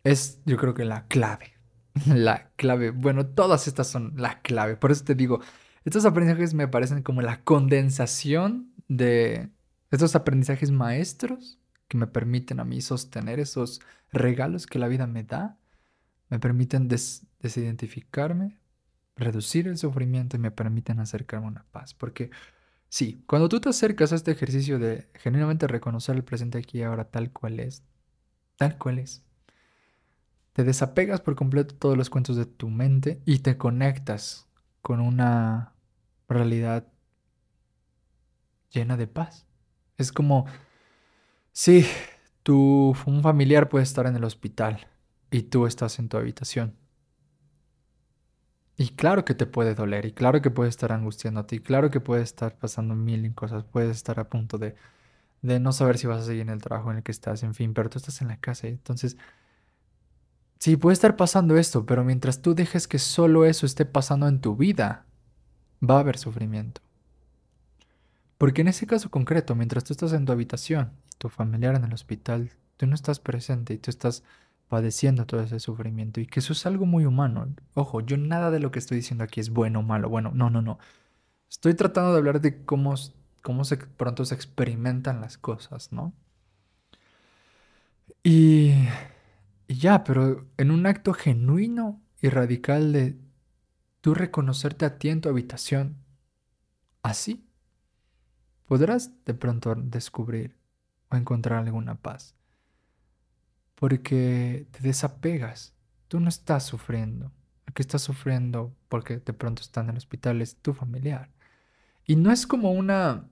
es 0.04 0.38
yo 0.44 0.56
creo 0.58 0.74
que 0.74 0.84
la 0.84 1.08
clave. 1.08 1.54
La 2.06 2.52
clave. 2.54 2.92
Bueno, 2.92 3.26
todas 3.26 3.66
estas 3.66 3.88
son 3.88 4.12
la 4.16 4.42
clave. 4.42 4.76
Por 4.76 4.92
eso 4.92 5.04
te 5.04 5.16
digo, 5.16 5.40
estos 5.84 6.04
aprendizajes 6.04 6.54
me 6.54 6.68
parecen 6.68 7.02
como 7.02 7.22
la 7.22 7.42
condensación 7.42 8.72
de 8.88 9.50
estos 9.90 10.14
aprendizajes 10.14 10.70
maestros 10.70 11.58
que 11.88 11.98
me 11.98 12.06
permiten 12.06 12.60
a 12.60 12.64
mí 12.64 12.80
sostener 12.80 13.40
esos 13.40 13.80
regalos 14.12 14.66
que 14.66 14.78
la 14.78 14.88
vida 14.88 15.06
me 15.06 15.24
da, 15.24 15.58
me 16.30 16.38
permiten 16.38 16.88
desidentificarme, 16.88 18.58
reducir 19.16 19.68
el 19.68 19.76
sufrimiento 19.76 20.36
y 20.36 20.40
me 20.40 20.50
permiten 20.50 21.00
acercarme 21.00 21.46
a 21.46 21.50
una 21.50 21.66
paz. 21.70 21.92
Porque 21.92 22.30
sí, 22.88 23.22
cuando 23.26 23.48
tú 23.48 23.60
te 23.60 23.68
acercas 23.68 24.12
a 24.12 24.16
este 24.16 24.30
ejercicio 24.30 24.78
de 24.78 25.10
genuinamente 25.14 25.66
reconocer 25.66 26.16
el 26.16 26.24
presente 26.24 26.58
aquí 26.58 26.78
y 26.78 26.82
ahora 26.82 27.04
tal 27.04 27.30
cual 27.30 27.60
es, 27.60 27.82
tal 28.56 28.78
cual 28.78 28.98
es, 28.98 29.22
te 30.52 30.64
desapegas 30.64 31.20
por 31.20 31.34
completo 31.34 31.74
todos 31.74 31.96
los 31.96 32.08
cuentos 32.08 32.36
de 32.36 32.46
tu 32.46 32.70
mente 32.70 33.20
y 33.24 33.40
te 33.40 33.58
conectas 33.58 34.48
con 34.82 35.00
una 35.00 35.72
realidad 36.28 36.86
llena 38.70 38.96
de 38.96 39.06
paz. 39.06 39.46
Es 39.96 40.12
como, 40.12 40.46
sí, 41.52 41.86
tu, 42.42 42.94
un 43.06 43.22
familiar 43.22 43.68
puede 43.68 43.84
estar 43.84 44.06
en 44.06 44.16
el 44.16 44.24
hospital 44.24 44.88
y 45.30 45.44
tú 45.44 45.66
estás 45.66 45.98
en 45.98 46.08
tu 46.08 46.16
habitación. 46.16 46.76
Y 48.76 48.90
claro 48.90 49.24
que 49.24 49.34
te 49.34 49.46
puede 49.46 49.74
doler, 49.74 50.06
y 50.06 50.12
claro 50.12 50.42
que 50.42 50.50
puede 50.50 50.70
estar 50.70 50.92
angustiándote, 50.92 51.56
y 51.56 51.60
claro 51.60 51.90
que 51.90 52.00
puede 52.00 52.22
estar 52.22 52.56
pasando 52.58 52.94
mil 52.94 53.32
cosas, 53.34 53.64
puedes 53.64 53.96
estar 53.96 54.18
a 54.18 54.28
punto 54.28 54.58
de, 54.58 54.74
de 55.42 55.60
no 55.60 55.72
saber 55.72 55.98
si 55.98 56.06
vas 56.06 56.22
a 56.22 56.26
seguir 56.26 56.42
en 56.42 56.48
el 56.48 56.62
trabajo 56.62 56.90
en 56.90 56.96
el 56.98 57.02
que 57.02 57.12
estás, 57.12 57.42
en 57.42 57.54
fin, 57.54 57.74
pero 57.74 57.90
tú 57.90 57.98
estás 57.98 58.22
en 58.22 58.28
la 58.28 58.38
casa, 58.38 58.66
entonces 58.68 59.18
Sí, 60.62 60.76
puede 60.76 60.92
estar 60.92 61.16
pasando 61.16 61.56
esto, 61.56 61.86
pero 61.86 62.04
mientras 62.04 62.40
tú 62.40 62.54
dejes 62.54 62.86
que 62.86 63.00
solo 63.00 63.44
eso 63.46 63.66
esté 63.66 63.84
pasando 63.84 64.28
en 64.28 64.40
tu 64.40 64.54
vida, 64.54 65.06
va 65.82 65.96
a 65.96 65.98
haber 65.98 66.16
sufrimiento. 66.18 66.80
Porque 68.38 68.60
en 68.60 68.68
ese 68.68 68.86
caso 68.86 69.10
concreto, 69.10 69.56
mientras 69.56 69.82
tú 69.82 69.92
estás 69.92 70.12
en 70.12 70.24
tu 70.24 70.30
habitación 70.30 70.92
tu 71.18 71.28
familiar 71.28 71.74
en 71.74 71.82
el 71.82 71.92
hospital, 71.92 72.52
tú 72.76 72.86
no 72.86 72.94
estás 72.94 73.18
presente 73.18 73.74
y 73.74 73.78
tú 73.78 73.90
estás 73.90 74.22
padeciendo 74.68 75.26
todo 75.26 75.40
ese 75.40 75.58
sufrimiento 75.58 76.20
y 76.20 76.28
que 76.28 76.38
eso 76.38 76.52
es 76.52 76.64
algo 76.64 76.86
muy 76.86 77.06
humano. 77.06 77.52
Ojo, 77.74 78.00
yo 78.00 78.16
nada 78.16 78.52
de 78.52 78.60
lo 78.60 78.70
que 78.70 78.78
estoy 78.78 78.98
diciendo 78.98 79.24
aquí 79.24 79.40
es 79.40 79.50
bueno 79.50 79.80
o 79.80 79.82
malo. 79.82 80.08
Bueno, 80.10 80.30
no, 80.32 80.48
no, 80.48 80.62
no. 80.62 80.78
Estoy 81.50 81.74
tratando 81.74 82.12
de 82.12 82.18
hablar 82.18 82.40
de 82.40 82.64
cómo, 82.64 82.94
cómo 83.42 83.64
se, 83.64 83.78
pronto 83.78 84.24
se 84.24 84.36
experimentan 84.36 85.20
las 85.20 85.38
cosas, 85.38 85.90
¿no? 85.90 86.12
Y 88.22 88.74
y 89.68 89.76
ya, 89.76 90.04
pero 90.04 90.46
en 90.56 90.70
un 90.70 90.86
acto 90.86 91.12
genuino 91.12 92.02
y 92.20 92.28
radical 92.28 92.92
de 92.92 93.18
tú 94.00 94.14
reconocerte 94.14 94.84
a 94.84 94.98
ti 94.98 95.08
en 95.08 95.20
tu 95.20 95.28
habitación, 95.28 95.96
así, 97.02 97.46
podrás 98.66 99.24
de 99.24 99.34
pronto 99.34 99.74
descubrir 99.74 100.56
o 101.10 101.16
encontrar 101.16 101.60
alguna 101.60 101.94
paz. 101.96 102.34
Porque 103.74 104.66
te 104.70 104.80
desapegas, 104.80 105.74
tú 106.08 106.20
no 106.20 106.28
estás 106.28 106.64
sufriendo. 106.64 107.32
El 107.66 107.74
que 107.74 107.82
estás 107.82 108.02
sufriendo 108.02 108.74
porque 108.88 109.18
de 109.18 109.32
pronto 109.32 109.62
está 109.62 109.80
en 109.80 109.90
el 109.90 109.96
hospital 109.96 110.42
es 110.42 110.56
tu 110.56 110.74
familiar. 110.74 111.30
Y 112.06 112.16
no 112.16 112.32
es 112.32 112.46
como 112.46 112.72
una... 112.72 113.28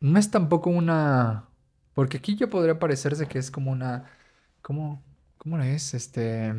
No 0.00 0.18
es 0.18 0.30
tampoco 0.30 0.70
una... 0.70 1.48
Porque 1.94 2.18
aquí 2.18 2.36
ya 2.36 2.48
podría 2.48 2.78
parecerse 2.78 3.26
que 3.26 3.38
es 3.38 3.50
como 3.50 3.72
una... 3.72 4.04
¿Cómo, 4.62 5.02
¿Cómo 5.46 5.62
es? 5.62 5.94
Este. 5.94 6.52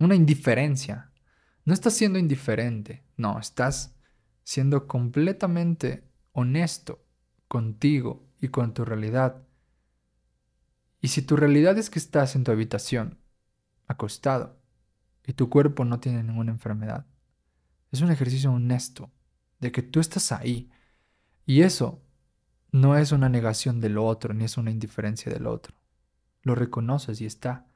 Una 0.00 0.16
indiferencia. 0.16 1.12
No 1.64 1.72
estás 1.72 1.92
siendo 1.94 2.18
indiferente. 2.18 3.04
No, 3.16 3.38
estás 3.38 3.94
siendo 4.42 4.88
completamente 4.88 6.02
honesto 6.32 7.06
contigo 7.46 8.26
y 8.40 8.48
con 8.48 8.74
tu 8.74 8.84
realidad. 8.84 9.46
Y 11.00 11.08
si 11.08 11.22
tu 11.22 11.36
realidad 11.36 11.78
es 11.78 11.90
que 11.90 12.00
estás 12.00 12.34
en 12.34 12.42
tu 12.42 12.50
habitación, 12.50 13.20
acostado, 13.86 14.60
y 15.24 15.34
tu 15.34 15.48
cuerpo 15.48 15.84
no 15.84 16.00
tiene 16.00 16.24
ninguna 16.24 16.50
enfermedad, 16.50 17.06
es 17.92 18.00
un 18.00 18.10
ejercicio 18.10 18.50
honesto 18.50 19.12
de 19.60 19.70
que 19.70 19.82
tú 19.82 20.00
estás 20.00 20.32
ahí. 20.32 20.72
Y 21.46 21.62
eso 21.62 22.02
no 22.72 22.98
es 22.98 23.12
una 23.12 23.28
negación 23.28 23.80
del 23.80 23.96
otro, 23.96 24.34
ni 24.34 24.42
es 24.42 24.56
una 24.56 24.72
indiferencia 24.72 25.32
del 25.32 25.46
otro 25.46 25.79
lo 26.42 26.54
reconoces 26.54 27.20
y 27.20 27.26
está. 27.26 27.66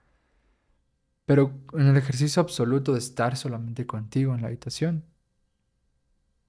Pero 1.26 1.52
en 1.72 1.88
el 1.88 1.96
ejercicio 1.96 2.42
absoluto 2.42 2.92
de 2.92 2.98
estar 2.98 3.36
solamente 3.36 3.86
contigo 3.86 4.34
en 4.34 4.42
la 4.42 4.48
habitación, 4.48 5.04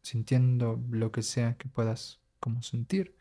sintiendo 0.01 0.81
lo 0.91 1.11
que 1.11 1.21
sea 1.21 1.55
que 1.57 1.67
puedas 1.67 2.19
como 2.39 2.61
sentir, 2.61 3.15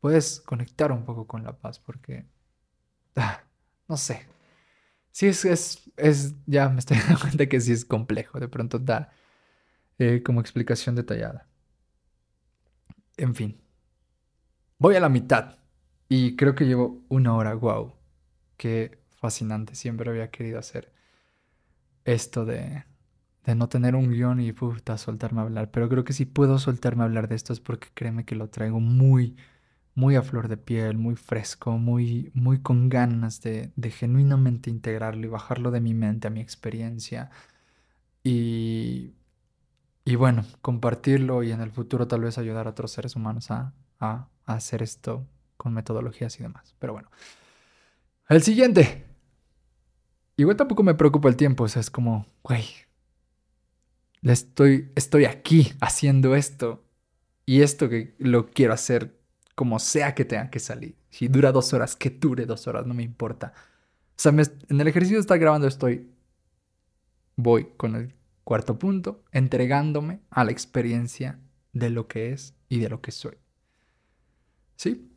puedes 0.00 0.40
conectar 0.40 0.92
un 0.92 1.04
poco 1.04 1.26
con 1.26 1.42
la 1.42 1.58
paz 1.58 1.78
porque, 1.78 2.26
ah, 3.16 3.42
no 3.88 3.96
sé, 3.96 4.26
sí 5.10 5.26
es, 5.26 5.44
es, 5.44 5.90
es, 5.96 6.34
ya 6.46 6.68
me 6.68 6.78
estoy 6.78 6.98
dando 7.06 7.20
cuenta 7.20 7.46
que 7.48 7.60
sí 7.60 7.72
es 7.72 7.84
complejo 7.84 8.38
de 8.38 8.48
pronto 8.48 8.78
dar 8.78 9.10
eh, 9.98 10.22
como 10.22 10.40
explicación 10.40 10.94
detallada. 10.94 11.48
En 13.16 13.34
fin, 13.34 13.58
voy 14.78 14.94
a 14.96 15.00
la 15.00 15.08
mitad 15.08 15.58
y 16.08 16.36
creo 16.36 16.54
que 16.54 16.66
llevo 16.66 17.02
una 17.08 17.34
hora, 17.34 17.54
wow. 17.54 17.94
Qué 18.56 18.98
fascinante, 19.16 19.74
siempre 19.74 20.10
había 20.10 20.30
querido 20.30 20.58
hacer 20.58 20.92
esto 22.04 22.44
de, 22.44 22.84
de 23.44 23.54
no 23.54 23.68
tener 23.68 23.94
un 23.96 24.10
guion 24.10 24.40
y 24.40 24.52
puta, 24.52 24.98
soltarme 24.98 25.40
a 25.40 25.44
hablar. 25.44 25.70
Pero 25.70 25.88
creo 25.88 26.04
que 26.04 26.12
si 26.12 26.24
puedo 26.26 26.58
soltarme 26.58 27.02
a 27.02 27.06
hablar 27.06 27.28
de 27.28 27.36
esto 27.36 27.52
es 27.52 27.60
porque 27.60 27.88
créeme 27.94 28.24
que 28.24 28.36
lo 28.36 28.48
traigo 28.50 28.80
muy, 28.80 29.36
muy 29.94 30.16
a 30.16 30.22
flor 30.22 30.48
de 30.48 30.56
piel, 30.56 30.98
muy 30.98 31.16
fresco, 31.16 31.78
muy, 31.78 32.30
muy 32.34 32.60
con 32.62 32.88
ganas 32.88 33.42
de, 33.42 33.72
de 33.76 33.90
genuinamente 33.90 34.70
integrarlo 34.70 35.26
y 35.26 35.30
bajarlo 35.30 35.70
de 35.70 35.80
mi 35.80 35.94
mente 35.94 36.28
a 36.28 36.30
mi 36.30 36.40
experiencia. 36.40 37.30
Y, 38.24 39.14
y 40.04 40.16
bueno, 40.16 40.44
compartirlo 40.62 41.42
y 41.42 41.52
en 41.52 41.60
el 41.60 41.70
futuro 41.72 42.08
tal 42.08 42.22
vez 42.22 42.38
ayudar 42.38 42.66
a 42.66 42.70
otros 42.70 42.92
seres 42.92 43.16
humanos 43.16 43.50
a, 43.52 43.74
a, 44.00 44.28
a 44.46 44.54
hacer 44.54 44.82
esto 44.82 45.26
con 45.56 45.74
metodologías 45.74 46.38
y 46.40 46.44
demás. 46.44 46.74
Pero 46.78 46.94
bueno. 46.94 47.10
El 48.28 48.42
siguiente. 48.42 49.04
Igual 50.36 50.56
tampoco 50.56 50.82
me 50.82 50.94
preocupa 50.94 51.28
el 51.28 51.36
tiempo, 51.36 51.64
o 51.64 51.68
sea, 51.68 51.80
es 51.80 51.90
como, 51.90 52.26
güey, 52.42 52.64
estoy, 54.22 54.90
estoy 54.94 55.24
aquí 55.24 55.72
haciendo 55.80 56.34
esto 56.34 56.84
y 57.46 57.62
esto 57.62 57.88
que 57.88 58.14
lo 58.18 58.50
quiero 58.50 58.74
hacer 58.74 59.18
como 59.54 59.78
sea 59.78 60.14
que 60.14 60.24
tenga 60.24 60.50
que 60.50 60.58
salir. 60.58 60.96
Si 61.08 61.28
dura 61.28 61.52
dos 61.52 61.72
horas, 61.72 61.96
que 61.96 62.10
dure 62.10 62.44
dos 62.44 62.66
horas, 62.66 62.86
no 62.86 62.92
me 62.92 63.02
importa. 63.02 63.54
O 63.56 64.18
sea, 64.18 64.32
en 64.32 64.80
el 64.80 64.88
ejercicio 64.88 65.16
de 65.16 65.22
estar 65.22 65.38
grabando 65.38 65.66
estoy, 65.66 66.10
voy 67.36 67.68
con 67.76 67.94
el 67.94 68.14
cuarto 68.44 68.78
punto, 68.78 69.24
entregándome 69.32 70.20
a 70.30 70.44
la 70.44 70.52
experiencia 70.52 71.38
de 71.72 71.90
lo 71.90 72.08
que 72.08 72.32
es 72.32 72.54
y 72.68 72.80
de 72.80 72.90
lo 72.90 73.00
que 73.00 73.12
soy. 73.12 73.36
¿Sí? 74.76 75.15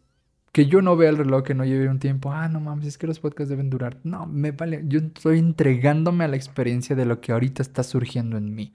Que 0.51 0.65
yo 0.65 0.81
no 0.81 0.95
vea 0.95 1.09
el 1.09 1.17
reloj, 1.17 1.43
que 1.43 1.53
no 1.53 1.65
lleve 1.65 1.89
un 1.89 1.99
tiempo, 1.99 2.31
ah, 2.31 2.47
no 2.47 2.59
mames, 2.59 2.87
es 2.87 2.97
que 2.97 3.07
los 3.07 3.19
podcasts 3.19 3.49
deben 3.49 3.69
durar. 3.69 3.97
No, 4.03 4.25
me 4.25 4.51
vale, 4.51 4.83
yo 4.87 4.99
estoy 4.99 5.39
entregándome 5.39 6.23
a 6.23 6.27
la 6.27 6.35
experiencia 6.35 6.95
de 6.95 7.05
lo 7.05 7.21
que 7.21 7.31
ahorita 7.31 7.61
está 7.61 7.83
surgiendo 7.83 8.37
en 8.37 8.55
mí. 8.55 8.73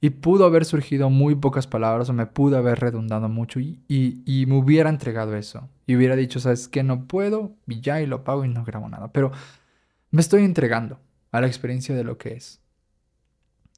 Y 0.00 0.10
pudo 0.10 0.44
haber 0.44 0.66
surgido 0.66 1.08
muy 1.08 1.34
pocas 1.36 1.66
palabras 1.66 2.10
o 2.10 2.12
me 2.12 2.26
pudo 2.26 2.58
haber 2.58 2.78
redundado 2.80 3.30
mucho 3.30 3.60
y, 3.60 3.80
y, 3.88 4.44
me 4.46 4.56
hubiera 4.56 4.90
entregado 4.90 5.34
eso. 5.36 5.70
Y 5.86 5.96
hubiera 5.96 6.16
dicho, 6.16 6.38
¿sabes 6.38 6.68
qué? 6.68 6.82
No 6.82 7.06
puedo 7.06 7.56
y 7.66 7.80
ya 7.80 8.02
y 8.02 8.06
lo 8.06 8.22
pago 8.22 8.44
y 8.44 8.48
no 8.48 8.62
grabo 8.64 8.88
nada. 8.90 9.10
Pero 9.12 9.32
me 10.10 10.20
estoy 10.20 10.44
entregando 10.44 11.00
a 11.32 11.40
la 11.40 11.46
experiencia 11.46 11.94
de 11.96 12.04
lo 12.04 12.18
que 12.18 12.34
es 12.34 12.60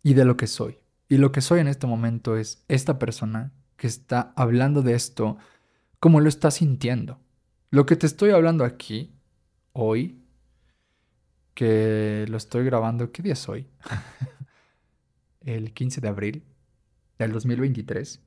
y 0.03 0.14
de 0.14 0.24
lo 0.24 0.36
que 0.36 0.49
soy. 0.49 0.78
Y 1.09 1.18
lo 1.18 1.30
que 1.30 1.41
soy 1.41 1.61
en 1.61 1.68
este 1.68 1.86
momento 1.86 2.36
es 2.36 2.64
esta 2.66 2.99
persona 2.99 3.53
que 3.76 3.86
está 3.86 4.32
hablando 4.34 4.82
de 4.82 4.95
esto 4.95 5.39
como 6.01 6.20
lo 6.20 6.28
está 6.28 6.51
sintiendo 6.51 7.20
Lo 7.70 7.84
que 7.84 7.96
te 7.96 8.06
estoy 8.06 8.30
hablando 8.30 8.64
aquí, 8.64 9.12
hoy, 9.72 10.24
que 11.52 12.24
lo 12.28 12.38
estoy 12.38 12.64
grabando, 12.64 13.12
¿qué 13.12 13.22
día 13.22 13.34
es 13.34 13.46
hoy? 13.46 13.68
el 15.42 15.74
15 15.74 16.00
de 16.00 16.08
abril 16.08 16.44
del 17.18 17.32
2023. 17.32 18.22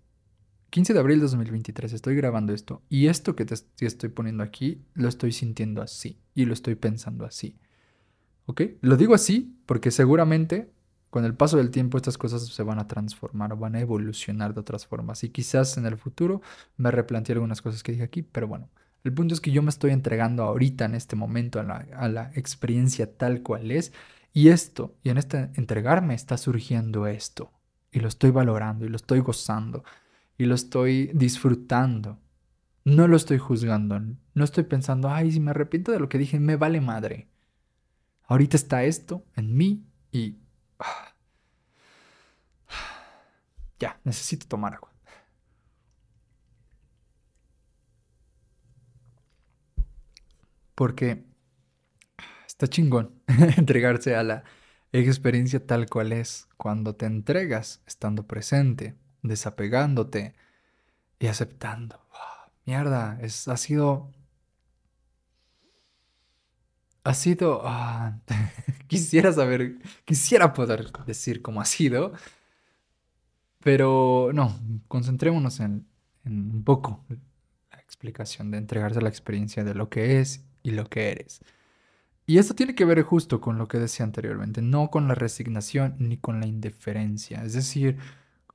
15 0.69 0.93
de 0.93 0.99
abril 0.99 1.17
de 1.17 1.23
2023 1.23 1.91
estoy 1.91 2.15
grabando 2.15 2.53
esto 2.53 2.81
y 2.87 3.07
esto 3.07 3.35
que 3.35 3.43
te 3.43 3.55
estoy 3.85 4.09
poniendo 4.09 4.41
aquí 4.41 4.85
lo 4.93 5.09
estoy 5.09 5.33
sintiendo 5.33 5.81
así 5.81 6.21
y 6.33 6.45
lo 6.45 6.53
estoy 6.53 6.75
pensando 6.75 7.25
así. 7.25 7.57
¿Ok? 8.45 8.61
Lo 8.81 8.95
digo 8.95 9.15
así 9.15 9.57
porque 9.65 9.91
seguramente 9.91 10.71
con 11.09 11.25
el 11.25 11.33
paso 11.33 11.57
del 11.57 11.71
tiempo 11.71 11.97
estas 11.97 12.17
cosas 12.17 12.45
se 12.45 12.63
van 12.63 12.79
a 12.79 12.87
transformar, 12.87 13.57
van 13.57 13.75
a 13.75 13.81
evolucionar 13.81 14.53
de 14.53 14.61
otras 14.61 14.85
formas 14.85 15.25
y 15.25 15.29
quizás 15.29 15.77
en 15.77 15.87
el 15.87 15.97
futuro 15.97 16.41
me 16.77 16.91
replantee 16.91 17.33
algunas 17.33 17.61
cosas 17.61 17.83
que 17.83 17.91
dije 17.91 18.05
aquí, 18.05 18.21
pero 18.21 18.47
bueno, 18.47 18.69
el 19.03 19.13
punto 19.13 19.33
es 19.33 19.41
que 19.41 19.51
yo 19.51 19.61
me 19.61 19.69
estoy 19.69 19.91
entregando 19.91 20.43
ahorita 20.43 20.85
en 20.85 20.95
este 20.95 21.15
momento 21.15 21.59
a 21.59 21.63
la, 21.63 21.85
a 21.95 22.07
la 22.07 22.31
experiencia 22.35 23.17
tal 23.17 23.41
cual 23.41 23.71
es 23.71 23.93
y 24.33 24.49
esto, 24.49 24.95
y 25.03 25.09
en 25.09 25.17
este 25.17 25.49
entregarme 25.55 26.13
está 26.13 26.37
surgiendo 26.37 27.07
esto 27.07 27.51
y 27.91 27.99
lo 27.99 28.07
estoy 28.07 28.31
valorando 28.31 28.85
y 28.85 28.89
lo 28.89 28.95
estoy 28.95 29.19
gozando 29.19 29.83
y 30.37 30.45
lo 30.45 30.55
estoy 30.55 31.11
disfrutando. 31.13 32.19
No 32.83 33.07
lo 33.07 33.15
estoy 33.15 33.37
juzgando, 33.37 33.99
no 33.99 34.43
estoy 34.43 34.63
pensando, 34.63 35.09
ay, 35.09 35.31
si 35.31 35.39
me 35.39 35.51
arrepiento 35.51 35.91
de 35.91 35.99
lo 35.99 36.09
que 36.09 36.17
dije, 36.17 36.39
me 36.39 36.55
vale 36.55 36.81
madre. 36.81 37.27
Ahorita 38.23 38.57
está 38.57 38.83
esto 38.83 39.23
en 39.35 39.55
mí 39.55 39.85
y... 40.11 40.37
Ya, 43.79 43.99
necesito 44.03 44.47
tomar 44.47 44.75
agua. 44.75 44.90
Porque 50.81 51.23
está 52.47 52.65
chingón 52.65 53.13
entregarse 53.55 54.15
a 54.15 54.23
la 54.23 54.43
experiencia 54.91 55.63
tal 55.63 55.87
cual 55.87 56.11
es 56.11 56.47
cuando 56.57 56.95
te 56.95 57.05
entregas 57.05 57.83
estando 57.85 58.25
presente, 58.25 58.95
desapegándote 59.21 60.33
y 61.19 61.27
aceptando. 61.27 61.99
mierda, 62.65 63.19
es, 63.21 63.47
ha 63.47 63.57
sido... 63.57 64.09
Ha 67.03 67.13
sido... 67.13 67.61
Ah, 67.63 68.17
quisiera 68.87 69.31
saber, 69.31 69.77
quisiera 70.03 70.51
poder 70.51 70.91
decir 71.05 71.43
cómo 71.43 71.61
ha 71.61 71.65
sido, 71.65 72.13
pero 73.59 74.31
no, 74.33 74.59
concentrémonos 74.87 75.59
en, 75.59 75.85
en 76.25 76.55
un 76.55 76.63
poco 76.63 77.05
la 77.71 77.77
explicación 77.77 78.49
de 78.49 78.57
entregarse 78.57 78.97
a 78.97 79.03
la 79.03 79.09
experiencia 79.09 79.63
de 79.63 79.75
lo 79.75 79.87
que 79.87 80.19
es 80.19 80.43
y 80.63 80.71
lo 80.71 80.85
que 80.85 81.11
eres. 81.11 81.41
Y 82.25 82.37
esto 82.37 82.53
tiene 82.55 82.75
que 82.75 82.85
ver 82.85 83.01
justo 83.01 83.41
con 83.41 83.57
lo 83.57 83.67
que 83.67 83.79
decía 83.79 84.05
anteriormente, 84.05 84.61
no 84.61 84.89
con 84.89 85.07
la 85.07 85.15
resignación 85.15 85.95
ni 85.99 86.17
con 86.17 86.39
la 86.39 86.47
indiferencia. 86.47 87.43
Es 87.43 87.53
decir, 87.53 87.97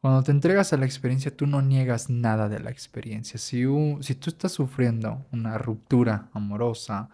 cuando 0.01 0.23
te 0.23 0.31
entregas 0.31 0.73
a 0.73 0.77
la 0.77 0.87
experiencia, 0.87 1.37
tú 1.37 1.47
no 1.47 1.63
niegas 1.63 2.09
nada 2.09 2.49
de 2.49 2.61
la 2.61 2.71
experiencia. 2.71 3.39
Si, 3.39 3.65
si 4.01 4.15
tú 4.15 4.31
estás 4.31 4.53
sufriendo 4.53 5.27
una 5.33 5.59
ruptura 5.59 6.31
amorosa 6.33 7.09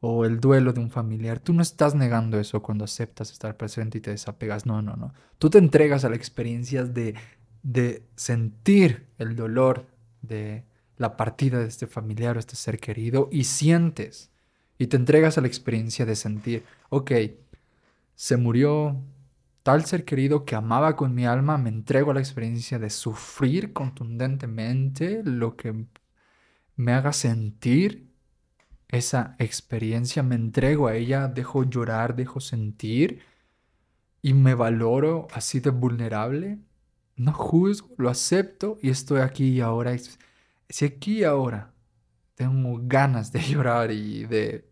o 0.00 0.24
el 0.26 0.40
duelo 0.40 0.72
de 0.72 0.80
un 0.80 0.90
familiar, 0.90 1.40
tú 1.40 1.54
no 1.54 1.62
estás 1.62 1.94
negando 1.94 2.38
eso 2.38 2.62
cuando 2.62 2.84
aceptas 2.84 3.32
estar 3.32 3.56
presente 3.56 3.98
y 3.98 4.00
te 4.02 4.10
desapegas. 4.10 4.66
No, 4.66 4.82
no, 4.82 4.94
no. 4.96 5.14
Tú 5.38 5.48
te 5.48 5.58
entregas 5.58 6.04
a 6.04 6.10
la 6.10 6.16
experiencia 6.16 6.84
de, 6.84 7.14
de 7.62 8.04
sentir 8.14 9.06
el 9.18 9.36
dolor 9.36 9.86
de 10.20 10.64
la 10.96 11.16
partida 11.16 11.58
de 11.58 11.68
este 11.68 11.86
familiar 11.86 12.36
o 12.36 12.40
este 12.40 12.56
ser 12.56 12.78
querido 12.78 13.28
y 13.32 13.44
sientes 13.44 14.30
y 14.78 14.88
te 14.88 14.96
entregas 14.96 15.38
a 15.38 15.40
la 15.40 15.46
experiencia 15.46 16.04
de 16.06 16.16
sentir, 16.16 16.64
ok, 16.90 17.12
se 18.14 18.36
murió 18.36 19.00
tal 19.62 19.84
ser 19.86 20.04
querido 20.04 20.44
que 20.44 20.56
amaba 20.56 20.96
con 20.96 21.14
mi 21.14 21.26
alma, 21.26 21.58
me 21.58 21.70
entrego 21.70 22.10
a 22.10 22.14
la 22.14 22.20
experiencia 22.20 22.78
de 22.78 22.90
sufrir 22.90 23.72
contundentemente 23.72 25.22
lo 25.24 25.56
que 25.56 25.86
me 26.76 26.92
haga 26.92 27.12
sentir 27.12 28.10
esa 28.88 29.36
experiencia, 29.38 30.22
me 30.22 30.34
entrego 30.36 30.86
a 30.86 30.94
ella, 30.96 31.28
dejo 31.28 31.64
llorar, 31.64 32.14
dejo 32.16 32.40
sentir 32.40 33.22
y 34.22 34.34
me 34.34 34.54
valoro 34.54 35.28
así 35.32 35.60
de 35.60 35.70
vulnerable. 35.70 36.58
No 37.16 37.32
juzgo, 37.32 37.90
lo 37.98 38.10
acepto 38.10 38.78
y 38.82 38.90
estoy 38.90 39.20
aquí 39.20 39.48
y 39.48 39.60
ahora. 39.60 39.96
Si 40.68 40.84
aquí 40.84 41.20
y 41.20 41.24
ahora 41.24 41.73
tengo 42.34 42.78
ganas 42.82 43.32
de 43.32 43.40
llorar 43.42 43.90
y 43.90 44.26
de, 44.26 44.70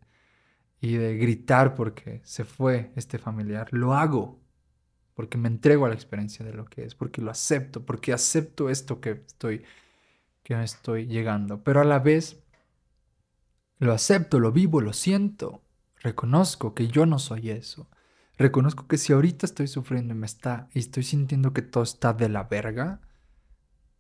y 0.81 0.95
de 0.95 1.17
gritar 1.17 1.75
porque 1.75 2.21
se 2.25 2.45
fue 2.45 2.93
este 2.97 3.19
familiar. 3.19 3.69
Lo 3.73 3.95
hago 3.95 4.43
porque 5.15 5.39
me 5.39 5.49
entrego 5.49 5.85
a 5.87 5.89
la 5.89 5.95
experiencia 5.95 6.45
de 6.45 6.55
lo 6.55 6.65
que 6.65 6.85
es, 6.85 6.95
porque 6.95 7.21
lo 7.21 7.31
acepto, 7.31 7.85
porque 7.85 8.13
acepto 8.13 8.71
esto 8.71 9.01
que 9.01 9.23
estoy, 9.27 9.65
que 10.43 10.57
me 10.57 10.65
estoy 10.65 11.07
llegando. 11.07 11.63
Pero 11.63 11.81
a 11.81 11.85
la 11.85 11.99
vez 11.99 12.43
lo 13.79 13.93
acepto, 13.93 14.41
lo 14.41 14.53
vivo, 14.53 14.81
lo 14.81 14.93
siento. 14.93 15.63
Reconozco 16.01 16.75
que 16.75 16.89
yo 16.89 17.07
no 17.07 17.19
soy 17.19 17.51
eso. 17.51 17.89
Reconozco 18.39 18.89
que 18.89 18.99
si 18.99 19.13
ahorita 19.13 19.47
estoy 19.47 19.69
sufriendo 19.69 20.15
y 20.15 20.17
me 20.17 20.27
está 20.27 20.69
y 20.73 20.79
estoy 20.79 21.03
sintiendo 21.03 21.53
que 21.53 21.63
todo 21.63 21.85
está 21.85 22.13
de 22.13 22.29
la 22.29 22.45
verga, 22.45 23.01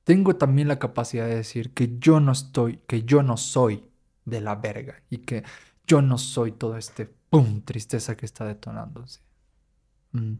tengo 0.04 0.36
también 0.36 0.68
la 0.68 0.78
capacidad 0.78 1.26
de 1.26 1.36
decir 1.36 1.72
que 1.72 1.98
yo 1.98 2.20
no 2.20 2.32
estoy, 2.32 2.78
que 2.86 3.04
yo 3.04 3.22
no 3.22 3.36
soy 3.36 3.84
de 4.24 4.40
la 4.40 4.56
verga 4.56 5.02
y 5.10 5.18
que 5.18 5.44
yo 5.86 6.02
no 6.02 6.18
soy 6.18 6.52
todo 6.52 6.76
este 6.76 7.06
pum, 7.06 7.62
tristeza 7.62 8.16
que 8.16 8.26
está 8.26 8.44
detonándose. 8.44 9.20
Mm. 10.12 10.34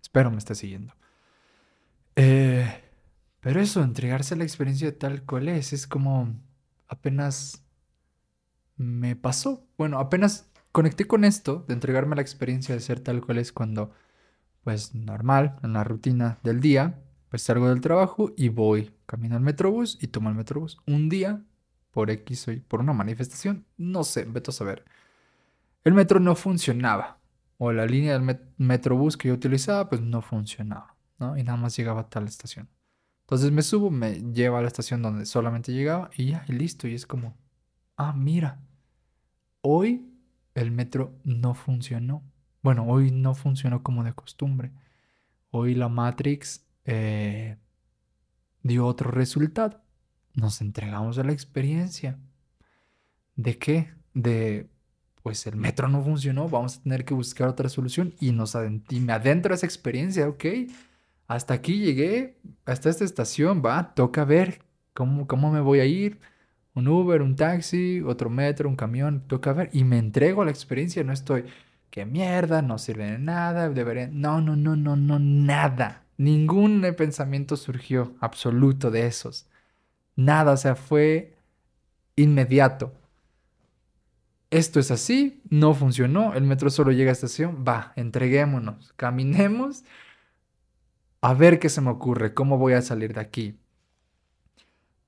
Espero 0.00 0.30
me 0.30 0.38
esté 0.38 0.54
siguiendo. 0.54 0.94
Eh, 2.16 2.68
pero 3.40 3.60
eso, 3.60 3.82
entregarse 3.82 4.34
a 4.34 4.36
la 4.36 4.44
experiencia 4.44 4.96
tal 4.98 5.22
cual 5.22 5.48
es, 5.48 5.72
es 5.72 5.86
como 5.86 6.34
apenas 6.88 7.64
me 8.76 9.16
pasó. 9.16 9.66
Bueno, 9.78 9.98
apenas 9.98 10.50
conecté 10.72 11.06
con 11.06 11.24
esto 11.24 11.64
de 11.68 11.74
entregarme 11.74 12.14
a 12.14 12.16
la 12.16 12.22
experiencia 12.22 12.74
de 12.74 12.80
ser 12.80 13.00
tal 13.00 13.24
cual 13.24 13.38
es 13.38 13.52
cuando, 13.52 13.92
pues 14.64 14.94
normal, 14.94 15.58
en 15.62 15.72
la 15.74 15.84
rutina 15.84 16.38
del 16.42 16.60
día, 16.60 16.98
pues 17.30 17.42
salgo 17.42 17.68
del 17.68 17.80
trabajo 17.80 18.32
y 18.36 18.48
voy 18.48 18.92
camino 19.06 19.36
al 19.36 19.42
metrobús 19.42 19.98
y 20.00 20.08
tomo 20.08 20.28
el 20.28 20.34
metrobús. 20.34 20.78
Un 20.86 21.08
día, 21.08 21.42
por 21.92 22.10
X 22.10 22.48
o 22.48 22.52
por 22.66 22.80
una 22.80 22.92
manifestación, 22.92 23.66
no 23.76 24.02
sé, 24.02 24.24
vete 24.24 24.50
a 24.50 24.52
saber. 24.52 24.84
El 25.84 25.94
metro 25.94 26.20
no 26.20 26.34
funcionaba. 26.34 27.18
O 27.56 27.72
la 27.72 27.86
línea 27.86 28.18
del 28.18 28.40
metrobús 28.56 29.16
que 29.16 29.28
yo 29.28 29.34
utilizaba, 29.34 29.88
pues 29.88 30.00
no 30.00 30.22
funcionaba, 30.22 30.96
¿no? 31.18 31.36
Y 31.36 31.44
nada 31.44 31.58
más 31.58 31.76
llegaba 31.76 32.02
a 32.02 32.08
tal 32.08 32.26
estación. 32.26 32.68
Entonces 33.20 33.52
me 33.52 33.62
subo, 33.62 33.90
me 33.90 34.14
lleva 34.32 34.58
a 34.58 34.62
la 34.62 34.68
estación 34.68 35.02
donde 35.02 35.24
solamente 35.26 35.72
llegaba 35.72 36.10
y 36.16 36.30
ya, 36.30 36.44
y 36.48 36.52
listo. 36.52 36.88
Y 36.88 36.94
es 36.94 37.06
como, 37.06 37.36
ah, 37.96 38.12
mira, 38.12 38.60
hoy 39.60 40.10
el 40.54 40.72
metro 40.72 41.14
no 41.22 41.54
funcionó. 41.54 42.24
Bueno, 42.62 42.86
hoy 42.88 43.10
no 43.12 43.34
funcionó 43.34 43.82
como 43.82 44.02
de 44.02 44.14
costumbre. 44.14 44.72
Hoy 45.50 45.74
la 45.74 45.88
Matrix 45.88 46.66
eh, 46.92 47.56
dio 48.62 48.84
otro 48.86 49.10
resultado. 49.12 49.80
Nos 50.34 50.60
entregamos 50.60 51.18
a 51.18 51.24
la 51.24 51.32
experiencia. 51.32 52.18
¿De 53.36 53.58
qué? 53.58 53.92
De, 54.12 54.68
pues 55.22 55.46
el 55.46 55.56
metro 55.56 55.88
no 55.88 56.02
funcionó, 56.02 56.48
vamos 56.48 56.78
a 56.78 56.82
tener 56.82 57.04
que 57.04 57.14
buscar 57.14 57.48
otra 57.48 57.68
solución 57.68 58.14
y, 58.20 58.32
nos 58.32 58.56
me 58.56 59.12
adentro 59.12 59.52
a 59.52 59.56
esa 59.56 59.66
experiencia, 59.66 60.28
ok. 60.28 60.44
Hasta 61.28 61.54
aquí 61.54 61.78
llegué, 61.78 62.38
hasta 62.64 62.90
esta 62.90 63.04
estación, 63.04 63.62
va, 63.64 63.94
toca 63.94 64.24
ver 64.24 64.62
cómo, 64.92 65.28
cómo 65.28 65.52
me 65.52 65.60
voy 65.60 65.78
a 65.80 65.84
ir. 65.84 66.18
Un 66.74 66.88
Uber, 66.88 67.22
un 67.22 67.36
taxi, 67.36 68.00
otro 68.00 68.30
metro, 68.30 68.68
un 68.68 68.76
camión, 68.76 69.22
toca 69.28 69.52
ver. 69.52 69.70
Y 69.72 69.84
me 69.84 69.98
entrego 69.98 70.42
a 70.42 70.44
la 70.44 70.50
experiencia, 70.50 71.04
no 71.04 71.12
estoy, 71.12 71.44
qué 71.90 72.04
mierda, 72.04 72.62
no 72.62 72.78
sirve 72.78 73.12
de 73.12 73.18
nada, 73.18 73.68
debería... 73.68 74.08
No, 74.08 74.40
no, 74.40 74.56
no, 74.56 74.76
no, 74.76 74.96
no, 74.96 75.18
nada. 75.20 76.04
Ningún 76.20 76.82
pensamiento 76.98 77.56
surgió 77.56 78.14
absoluto 78.20 78.90
de 78.90 79.06
esos. 79.06 79.48
Nada, 80.16 80.52
o 80.52 80.56
sea, 80.58 80.76
fue 80.76 81.38
inmediato. 82.14 82.92
Esto 84.50 84.80
es 84.80 84.90
así, 84.90 85.40
no 85.48 85.72
funcionó, 85.72 86.34
el 86.34 86.44
metro 86.44 86.68
solo 86.68 86.92
llega 86.92 87.08
a 87.08 87.12
estación, 87.12 87.64
va, 87.66 87.94
entreguémonos, 87.96 88.92
caminemos 88.98 89.82
a 91.22 91.32
ver 91.32 91.58
qué 91.58 91.70
se 91.70 91.80
me 91.80 91.88
ocurre, 91.88 92.34
cómo 92.34 92.58
voy 92.58 92.74
a 92.74 92.82
salir 92.82 93.14
de 93.14 93.20
aquí. 93.20 93.58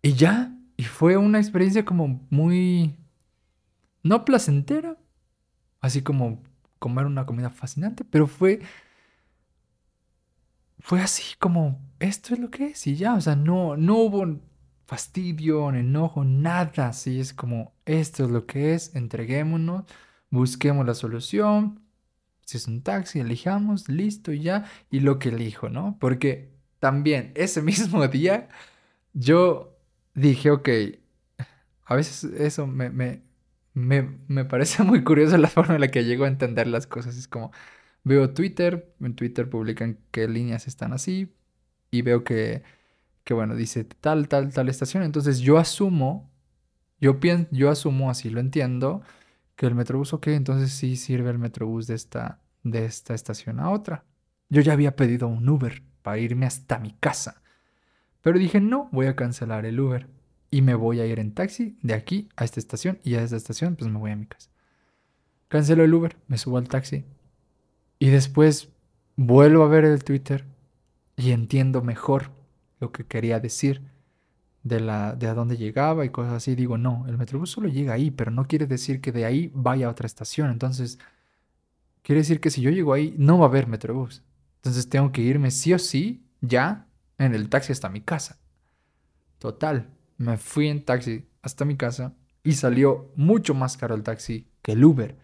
Y 0.00 0.14
ya, 0.14 0.56
y 0.78 0.84
fue 0.84 1.18
una 1.18 1.40
experiencia 1.40 1.84
como 1.84 2.26
muy, 2.30 2.96
no 4.02 4.24
placentera, 4.24 4.96
así 5.82 6.00
como 6.00 6.42
comer 6.78 7.04
una 7.04 7.26
comida 7.26 7.50
fascinante, 7.50 8.02
pero 8.02 8.26
fue 8.26 8.62
fue 10.82 11.00
así 11.00 11.36
como, 11.38 11.80
esto 12.00 12.34
es 12.34 12.40
lo 12.40 12.50
que 12.50 12.66
es 12.66 12.86
y 12.88 12.96
ya, 12.96 13.14
o 13.14 13.20
sea, 13.20 13.36
no, 13.36 13.76
no 13.76 13.96
hubo 13.98 14.40
fastidio, 14.84 15.70
enojo, 15.70 16.24
nada. 16.24 16.88
Así 16.88 17.20
es 17.20 17.32
como, 17.32 17.72
esto 17.86 18.24
es 18.24 18.30
lo 18.30 18.46
que 18.46 18.74
es, 18.74 18.94
entreguémonos, 18.94 19.84
busquemos 20.30 20.84
la 20.84 20.94
solución. 20.94 21.80
Si 22.44 22.56
es 22.58 22.66
un 22.68 22.82
taxi, 22.82 23.20
elijamos, 23.20 23.88
listo, 23.88 24.32
ya. 24.32 24.66
Y 24.90 25.00
lo 25.00 25.18
que 25.18 25.30
elijo, 25.30 25.68
¿no? 25.68 25.96
Porque 26.00 26.52
también 26.80 27.32
ese 27.36 27.62
mismo 27.70 28.06
día 28.08 28.48
yo 29.14 29.78
dije, 30.14 30.50
ok, 30.50 30.68
a 31.84 31.94
veces 31.94 32.24
eso 32.24 32.66
me, 32.66 32.90
me, 32.90 33.22
me, 33.74 34.18
me 34.28 34.44
parece 34.44 34.82
muy 34.82 35.04
curioso 35.04 35.36
la 35.38 35.48
forma 35.48 35.76
en 35.76 35.80
la 35.80 35.88
que 35.88 36.04
llego 36.04 36.24
a 36.24 36.28
entender 36.28 36.66
las 36.66 36.86
cosas. 36.86 37.16
Es 37.16 37.28
como, 37.28 37.52
veo 38.04 38.30
Twitter, 38.30 38.94
en 39.00 39.14
Twitter 39.14 39.48
publican 39.48 39.98
qué 40.10 40.28
líneas 40.28 40.66
están 40.66 40.92
así 40.92 41.32
y 41.90 42.02
veo 42.02 42.24
que 42.24 42.62
que 43.24 43.34
bueno, 43.34 43.54
dice 43.54 43.84
tal, 43.84 44.28
tal, 44.28 44.52
tal 44.52 44.68
estación. 44.68 45.02
Entonces 45.02 45.40
yo 45.40 45.58
asumo, 45.58 46.30
yo, 47.00 47.20
pienso, 47.20 47.48
yo 47.52 47.70
asumo, 47.70 48.10
así 48.10 48.30
lo 48.30 48.40
entiendo, 48.40 49.02
que 49.56 49.66
el 49.66 49.74
Metrobús, 49.74 50.12
ok, 50.12 50.28
entonces 50.28 50.72
sí 50.72 50.96
sirve 50.96 51.30
el 51.30 51.38
Metrobús 51.38 51.86
de 51.86 51.94
esta, 51.94 52.40
de 52.62 52.84
esta 52.84 53.14
estación 53.14 53.60
a 53.60 53.70
otra. 53.70 54.04
Yo 54.48 54.60
ya 54.60 54.72
había 54.72 54.96
pedido 54.96 55.28
un 55.28 55.48
Uber 55.48 55.82
para 56.02 56.18
irme 56.18 56.46
hasta 56.46 56.78
mi 56.78 56.92
casa. 56.92 57.42
Pero 58.22 58.38
dije, 58.38 58.60
no, 58.60 58.88
voy 58.92 59.06
a 59.06 59.16
cancelar 59.16 59.66
el 59.66 59.80
Uber. 59.80 60.08
Y 60.50 60.60
me 60.60 60.74
voy 60.74 61.00
a 61.00 61.06
ir 61.06 61.18
en 61.18 61.32
taxi 61.32 61.78
de 61.82 61.94
aquí 61.94 62.28
a 62.36 62.44
esta 62.44 62.60
estación. 62.60 62.98
Y 63.02 63.14
a 63.14 63.22
esta 63.22 63.36
estación, 63.36 63.74
pues 63.76 63.90
me 63.90 63.98
voy 63.98 64.10
a 64.10 64.16
mi 64.16 64.26
casa. 64.26 64.50
Cancelo 65.48 65.82
el 65.84 65.94
Uber, 65.94 66.16
me 66.28 66.36
subo 66.38 66.58
al 66.58 66.68
taxi. 66.68 67.04
Y 68.02 68.10
después 68.10 68.68
vuelvo 69.14 69.62
a 69.62 69.68
ver 69.68 69.84
el 69.84 70.02
Twitter 70.02 70.44
y 71.16 71.30
entiendo 71.30 71.82
mejor 71.82 72.32
lo 72.80 72.90
que 72.90 73.06
quería 73.06 73.38
decir, 73.38 73.80
de, 74.64 74.80
la, 74.80 75.14
de 75.14 75.28
a 75.28 75.34
dónde 75.34 75.56
llegaba 75.56 76.04
y 76.04 76.08
cosas 76.10 76.32
así. 76.32 76.56
Digo, 76.56 76.76
no, 76.78 77.04
el 77.06 77.16
Metrobús 77.16 77.52
solo 77.52 77.68
llega 77.68 77.92
ahí, 77.92 78.10
pero 78.10 78.32
no 78.32 78.48
quiere 78.48 78.66
decir 78.66 79.00
que 79.00 79.12
de 79.12 79.24
ahí 79.24 79.52
vaya 79.54 79.86
a 79.86 79.90
otra 79.90 80.06
estación. 80.06 80.50
Entonces, 80.50 80.98
quiere 82.02 82.22
decir 82.22 82.40
que 82.40 82.50
si 82.50 82.60
yo 82.60 82.70
llego 82.70 82.92
ahí, 82.92 83.14
no 83.18 83.38
va 83.38 83.44
a 83.44 83.48
haber 83.48 83.68
Metrobús. 83.68 84.24
Entonces 84.56 84.88
tengo 84.88 85.12
que 85.12 85.22
irme 85.22 85.52
sí 85.52 85.72
o 85.72 85.78
sí, 85.78 86.26
ya, 86.40 86.88
en 87.18 87.36
el 87.36 87.48
taxi 87.48 87.70
hasta 87.70 87.88
mi 87.88 88.00
casa. 88.00 88.40
Total, 89.38 89.86
me 90.18 90.38
fui 90.38 90.66
en 90.66 90.84
taxi 90.84 91.28
hasta 91.40 91.64
mi 91.64 91.76
casa 91.76 92.14
y 92.42 92.54
salió 92.54 93.12
mucho 93.14 93.54
más 93.54 93.76
caro 93.76 93.94
el 93.94 94.02
taxi 94.02 94.48
que 94.60 94.72
el 94.72 94.84
Uber. 94.84 95.21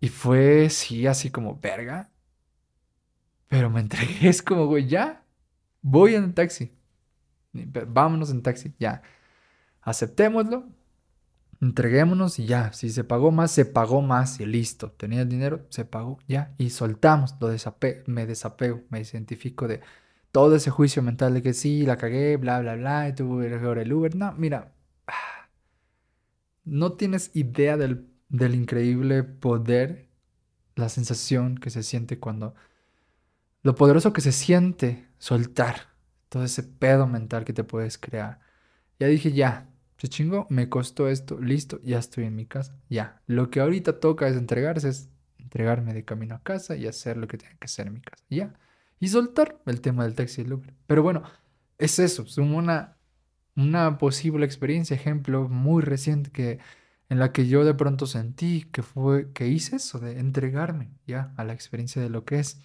Y 0.00 0.08
fue, 0.08 0.70
sí, 0.70 1.06
así 1.06 1.30
como, 1.30 1.58
verga. 1.60 2.10
Pero 3.48 3.70
me 3.70 3.80
entregué, 3.80 4.28
es 4.28 4.42
como, 4.42 4.66
güey, 4.66 4.86
ya, 4.88 5.20
Voy 5.82 6.14
en 6.14 6.34
taxi. 6.34 6.72
Vámonos 7.52 8.30
en 8.30 8.42
taxi, 8.42 8.74
ya. 8.78 9.02
Aceptémoslo. 9.82 10.68
Entreguémonos 11.60 12.38
y 12.38 12.46
ya. 12.46 12.72
Si 12.72 12.90
se 12.90 13.04
pagó 13.04 13.30
más, 13.32 13.50
se 13.52 13.64
pagó 13.66 14.02
más 14.02 14.40
y 14.40 14.46
listo. 14.46 14.92
Tenía 14.92 15.22
el 15.22 15.28
dinero, 15.28 15.66
se 15.70 15.84
pagó, 15.84 16.18
ya. 16.28 16.54
Y 16.58 16.70
soltamos. 16.70 17.34
Lo 17.40 17.48
me 18.06 18.26
desapego, 18.26 18.82
me 18.90 19.00
identifico 19.00 19.68
de 19.68 19.80
todo 20.32 20.56
ese 20.56 20.70
juicio 20.70 21.02
mental 21.02 21.34
de 21.34 21.42
que 21.42 21.54
sí, 21.54 21.86
la 21.86 21.96
cagué, 21.96 22.36
bla, 22.36 22.60
bla, 22.60 22.76
bla, 22.76 23.08
y 23.08 23.14
tuve 23.14 23.46
el 23.48 23.92
Uber. 23.92 24.14
No, 24.16 24.32
mira. 24.32 24.74
No 26.64 26.92
tienes 26.92 27.30
idea 27.34 27.76
del, 27.76 28.09
del 28.30 28.54
increíble 28.54 29.22
poder, 29.24 30.08
la 30.76 30.88
sensación 30.88 31.58
que 31.58 31.68
se 31.70 31.82
siente 31.82 32.18
cuando 32.18 32.54
lo 33.62 33.74
poderoso 33.74 34.12
que 34.12 34.22
se 34.22 34.32
siente 34.32 35.06
soltar 35.18 35.88
todo 36.30 36.44
ese 36.44 36.62
pedo 36.62 37.06
mental 37.06 37.44
que 37.44 37.52
te 37.52 37.64
puedes 37.64 37.98
crear. 37.98 38.40
Ya 38.98 39.08
dije, 39.08 39.32
ya, 39.32 39.68
se 39.98 40.08
chingó, 40.08 40.46
me 40.48 40.68
costó 40.70 41.08
esto, 41.08 41.38
listo, 41.38 41.80
ya 41.82 41.98
estoy 41.98 42.24
en 42.24 42.36
mi 42.36 42.46
casa, 42.46 42.74
ya. 42.88 43.20
Lo 43.26 43.50
que 43.50 43.60
ahorita 43.60 44.00
toca 44.00 44.28
es 44.28 44.36
entregarse, 44.36 44.88
es 44.88 45.10
entregarme 45.38 45.92
de 45.92 46.04
camino 46.04 46.36
a 46.36 46.42
casa 46.42 46.76
y 46.76 46.86
hacer 46.86 47.16
lo 47.18 47.28
que 47.28 47.36
tenga 47.36 47.54
que 47.58 47.66
hacer 47.66 47.88
en 47.88 47.94
mi 47.94 48.00
casa, 48.00 48.24
ya. 48.30 48.54
Y 49.00 49.08
soltar 49.08 49.60
el 49.66 49.80
tema 49.80 50.04
del 50.04 50.14
taxi 50.14 50.40
y 50.40 50.44
el 50.44 50.52
Uber. 50.54 50.72
Pero 50.86 51.02
bueno, 51.02 51.22
es 51.78 51.98
eso, 51.98 52.22
es 52.22 52.38
una, 52.38 52.96
una 53.56 53.98
posible 53.98 54.46
experiencia, 54.46 54.94
ejemplo 54.94 55.48
muy 55.48 55.82
reciente 55.82 56.30
que 56.30 56.60
en 57.10 57.18
la 57.18 57.32
que 57.32 57.46
yo 57.46 57.66
de 57.66 57.74
pronto 57.74 58.06
sentí 58.06 58.62
que 58.72 58.82
fue 58.82 59.30
que 59.32 59.48
hice 59.48 59.76
eso 59.76 59.98
de 59.98 60.18
entregarme 60.18 60.90
ya 61.06 61.34
a 61.36 61.44
la 61.44 61.52
experiencia 61.52 62.00
de 62.00 62.08
lo 62.08 62.24
que 62.24 62.38
es 62.38 62.62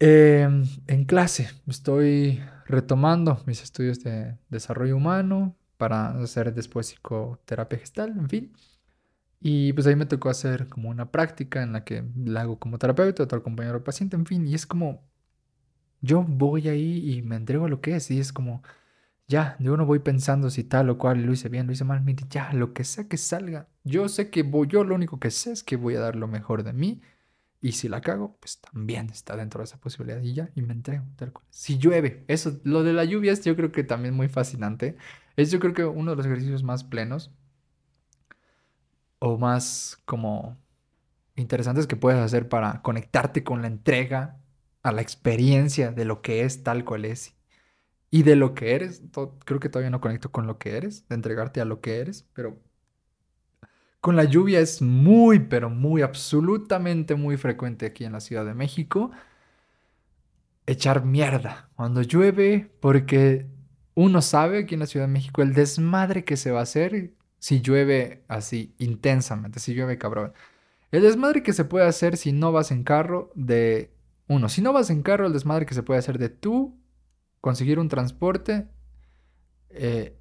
Em, 0.00 0.64
en 0.86 1.04
clase 1.04 1.50
estoy 1.66 2.40
retomando 2.66 3.42
mis 3.46 3.62
estudios 3.62 4.00
de 4.04 4.36
desarrollo 4.48 4.96
humano 4.96 5.56
para 5.76 6.10
hacer 6.22 6.54
después 6.54 6.88
psicoterapia 6.88 7.78
gestal, 7.78 8.10
en 8.10 8.28
fin. 8.28 8.52
Y 9.40 9.72
pues 9.72 9.86
ahí 9.86 9.96
me 9.96 10.06
tocó 10.06 10.30
hacer 10.30 10.68
como 10.68 10.90
una 10.90 11.10
práctica 11.12 11.62
en 11.62 11.72
la 11.72 11.84
que 11.84 12.04
la 12.16 12.42
hago 12.42 12.58
como 12.58 12.78
terapeuta, 12.78 13.22
otro 13.24 13.42
compañero 13.42 13.84
paciente, 13.84 14.16
en 14.16 14.26
fin. 14.26 14.46
Y 14.46 14.54
es 14.54 14.66
como, 14.66 15.02
yo 16.00 16.22
voy 16.24 16.68
ahí 16.68 17.12
y 17.12 17.22
me 17.22 17.36
entrego 17.36 17.66
a 17.66 17.68
lo 17.68 17.80
que 17.80 17.96
es. 17.96 18.10
Y 18.10 18.20
es 18.20 18.32
como, 18.32 18.62
ya, 19.28 19.56
yo 19.60 19.76
no 19.76 19.84
voy 19.86 19.98
pensando 20.00 20.50
si 20.50 20.64
tal 20.64 20.88
o 20.90 20.98
cual 20.98 21.22
lo 21.22 21.32
hice 21.32 21.48
bien, 21.50 21.66
lo 21.66 21.72
hice 21.72 21.84
mal. 21.84 22.02
Ya, 22.30 22.52
lo 22.54 22.72
que 22.72 22.84
sea 22.84 23.08
que 23.08 23.18
salga. 23.18 23.68
Yo 23.84 24.08
sé 24.08 24.30
que 24.30 24.42
voy, 24.42 24.68
yo 24.68 24.84
lo 24.84 24.94
único 24.94 25.20
que 25.20 25.30
sé 25.30 25.52
es 25.52 25.62
que 25.62 25.76
voy 25.76 25.94
a 25.96 26.00
dar 26.00 26.16
lo 26.16 26.28
mejor 26.28 26.62
de 26.64 26.72
mí 26.72 27.02
y 27.60 27.72
si 27.72 27.88
la 27.88 28.00
cago, 28.00 28.36
pues 28.40 28.60
también 28.60 29.10
está 29.10 29.36
dentro 29.36 29.60
de 29.60 29.64
esa 29.64 29.78
posibilidad 29.80 30.22
y 30.22 30.34
ya, 30.34 30.50
y 30.54 30.62
me 30.62 30.72
entrego. 30.72 31.04
Si 31.50 31.78
llueve, 31.78 32.24
eso, 32.28 32.60
lo 32.64 32.82
de 32.84 32.92
la 32.92 33.04
lluvia 33.04 33.32
es 33.32 33.44
yo 33.44 33.56
creo 33.56 33.72
que 33.72 33.84
también 33.84 34.14
muy 34.14 34.28
fascinante. 34.28 34.96
Es 35.36 35.50
yo 35.50 35.60
creo 35.60 35.74
que 35.74 35.84
uno 35.84 36.12
de 36.12 36.16
los 36.16 36.26
ejercicios 36.26 36.62
más 36.62 36.84
plenos 36.84 37.32
o 39.18 39.38
más 39.38 39.98
como 40.04 40.56
interesantes 41.36 41.86
que 41.86 41.96
puedes 41.96 42.20
hacer 42.20 42.48
para 42.48 42.82
conectarte 42.82 43.44
con 43.44 43.62
la 43.62 43.68
entrega 43.68 44.40
a 44.82 44.92
la 44.92 45.02
experiencia 45.02 45.92
de 45.92 46.04
lo 46.04 46.22
que 46.22 46.42
es 46.42 46.62
tal 46.62 46.84
cual 46.84 47.04
es 47.04 47.37
y 48.10 48.22
de 48.22 48.36
lo 48.36 48.54
que 48.54 48.74
eres. 48.74 49.02
Creo 49.44 49.60
que 49.60 49.68
todavía 49.68 49.90
no 49.90 50.00
conecto 50.00 50.30
con 50.30 50.46
lo 50.46 50.58
que 50.58 50.76
eres, 50.76 51.06
de 51.08 51.14
entregarte 51.14 51.60
a 51.60 51.64
lo 51.64 51.80
que 51.80 51.98
eres, 51.98 52.26
pero 52.32 52.58
con 54.00 54.16
la 54.16 54.24
lluvia 54.24 54.60
es 54.60 54.80
muy, 54.80 55.40
pero 55.40 55.70
muy, 55.70 56.02
absolutamente 56.02 57.14
muy 57.14 57.36
frecuente 57.36 57.86
aquí 57.86 58.04
en 58.04 58.12
la 58.12 58.20
Ciudad 58.20 58.44
de 58.44 58.54
México. 58.54 59.10
Echar 60.66 61.04
mierda 61.04 61.70
cuando 61.76 62.02
llueve, 62.02 62.70
porque 62.80 63.46
uno 63.94 64.22
sabe 64.22 64.58
aquí 64.60 64.74
en 64.74 64.80
la 64.80 64.86
Ciudad 64.86 65.06
de 65.06 65.12
México 65.12 65.42
el 65.42 65.54
desmadre 65.54 66.24
que 66.24 66.36
se 66.36 66.50
va 66.52 66.60
a 66.60 66.62
hacer 66.62 67.12
si 67.38 67.60
llueve 67.60 68.24
así 68.28 68.74
intensamente, 68.78 69.60
si 69.60 69.74
llueve 69.74 69.98
cabrón. 69.98 70.32
El 70.92 71.02
desmadre 71.02 71.42
que 71.42 71.52
se 71.52 71.64
puede 71.64 71.86
hacer 71.86 72.16
si 72.16 72.32
no 72.32 72.52
vas 72.52 72.70
en 72.70 72.84
carro 72.84 73.32
de... 73.34 73.92
Uno, 74.28 74.48
si 74.48 74.62
no 74.62 74.72
vas 74.72 74.90
en 74.90 75.02
carro, 75.02 75.26
el 75.26 75.32
desmadre 75.32 75.66
que 75.66 75.74
se 75.74 75.82
puede 75.82 75.98
hacer 75.98 76.18
de 76.18 76.28
tú 76.28 76.77
conseguir 77.40 77.78
un 77.78 77.88
transporte. 77.88 78.68
Eh, 79.70 80.18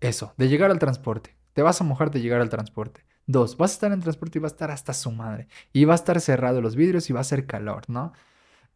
eso, 0.00 0.34
de 0.36 0.48
llegar 0.48 0.70
al 0.70 0.78
transporte. 0.78 1.36
Te 1.52 1.62
vas 1.62 1.80
a 1.80 1.84
mojar 1.84 2.10
de 2.10 2.20
llegar 2.20 2.40
al 2.40 2.48
transporte. 2.48 3.04
Dos, 3.26 3.56
vas 3.56 3.70
a 3.70 3.74
estar 3.74 3.92
en 3.92 4.00
transporte 4.00 4.38
y 4.38 4.40
va 4.40 4.48
a 4.48 4.50
estar 4.50 4.70
hasta 4.70 4.92
su 4.92 5.10
madre. 5.12 5.48
Y 5.72 5.84
va 5.84 5.94
a 5.94 5.96
estar 5.96 6.20
cerrado 6.20 6.60
los 6.60 6.76
vidrios 6.76 7.08
y 7.08 7.12
va 7.12 7.20
a 7.20 7.22
hacer 7.22 7.46
calor, 7.46 7.84
¿no? 7.88 8.12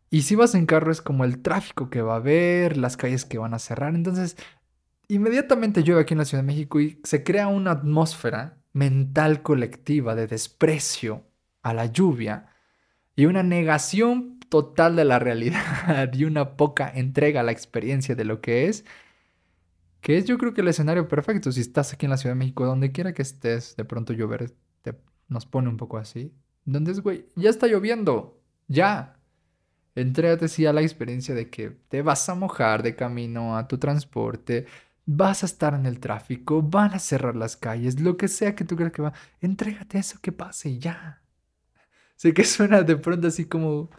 Y 0.09 0.23
si 0.23 0.37
vas 0.37 0.55
en 0.55 0.67
carro 0.67 0.93
es 0.93 1.03
como 1.03 1.25
el 1.25 1.43
tráfico 1.43 1.91
que 1.91 2.01
va 2.01 2.15
a 2.15 2.17
haber, 2.19 2.77
las 2.77 2.97
calles 2.97 3.25
que 3.25 3.39
van 3.39 3.55
a 3.55 3.59
cerrar. 3.59 3.95
Entonces, 3.95 4.37
inmediatamente 5.09 5.83
llueve 5.83 6.03
aquí 6.03 6.15
en 6.15 6.19
la 6.19 6.25
Ciudad 6.25 6.45
de 6.45 6.47
México 6.47 6.81
y 6.81 7.01
se 7.03 7.25
crea 7.25 7.49
una 7.49 7.73
atmósfera 7.73 8.59
mental 8.73 9.43
colectiva 9.43 10.15
de 10.15 10.27
desprecio 10.27 11.25
a 11.63 11.75
la 11.75 11.87
lluvia 11.87 12.47
y 13.17 13.27
una 13.27 13.43
negación 13.43 14.36
total 14.48 14.97
de 14.97 15.05
la 15.05 15.18
realidad 15.18 16.12
y 16.12 16.24
una 16.24 16.56
poca 16.56 16.90
entrega 16.94 17.40
a 17.40 17.44
la 17.44 17.52
experiencia 17.52 18.14
de 18.14 18.24
lo 18.24 18.40
que 18.40 18.68
es 18.68 18.85
que 20.06 20.18
es 20.18 20.24
yo 20.24 20.39
creo 20.39 20.55
que 20.55 20.60
el 20.60 20.68
escenario 20.68 21.09
perfecto 21.09 21.51
si 21.51 21.60
estás 21.60 21.93
aquí 21.93 22.06
en 22.06 22.10
la 22.10 22.16
Ciudad 22.16 22.36
de 22.36 22.39
México, 22.39 22.64
donde 22.64 22.93
quiera 22.93 23.12
que 23.12 23.23
estés, 23.23 23.74
de 23.77 23.85
pronto 23.85 24.12
llover 24.12 24.52
te, 24.82 24.94
nos 25.27 25.47
pone 25.47 25.68
un 25.68 25.77
poco 25.77 25.98
así. 25.98 26.32
Donde 26.64 26.93
es, 26.93 27.01
güey, 27.01 27.27
ya 27.35 27.51
está 27.51 27.66
lloviendo, 27.66 28.40
ya. 28.68 29.18
Entrégate 29.97 30.47
sí 30.47 30.64
a 30.64 30.73
la 30.73 30.82
experiencia 30.82 31.35
de 31.35 31.51
que 31.51 31.70
te 31.89 32.02
vas 32.02 32.28
a 32.28 32.36
mojar 32.36 32.85
de 32.85 32.94
camino 32.94 33.56
a 33.56 33.66
tu 33.66 33.78
transporte, 33.78 34.66
vas 35.06 35.43
a 35.43 35.47
estar 35.47 35.74
en 35.74 35.86
el 35.86 35.98
tráfico, 35.98 36.62
van 36.62 36.94
a 36.94 37.01
cerrar 37.01 37.35
las 37.35 37.56
calles, 37.56 38.01
lo 38.01 38.16
que 38.16 38.28
sea 38.28 38.55
que 38.55 38.64
tú 38.64 38.77
creas 38.77 38.93
que 38.93 39.02
va. 39.02 39.12
Entrégate 39.40 39.97
a 39.97 40.01
eso 40.01 40.18
que 40.23 40.31
pase 40.31 40.78
ya. 40.78 41.23
Sé 42.14 42.32
que 42.32 42.44
suena 42.44 42.82
de 42.82 42.97
pronto 42.97 43.27
así 43.27 43.47
como... 43.47 43.90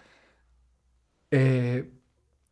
Eh, 1.31 1.91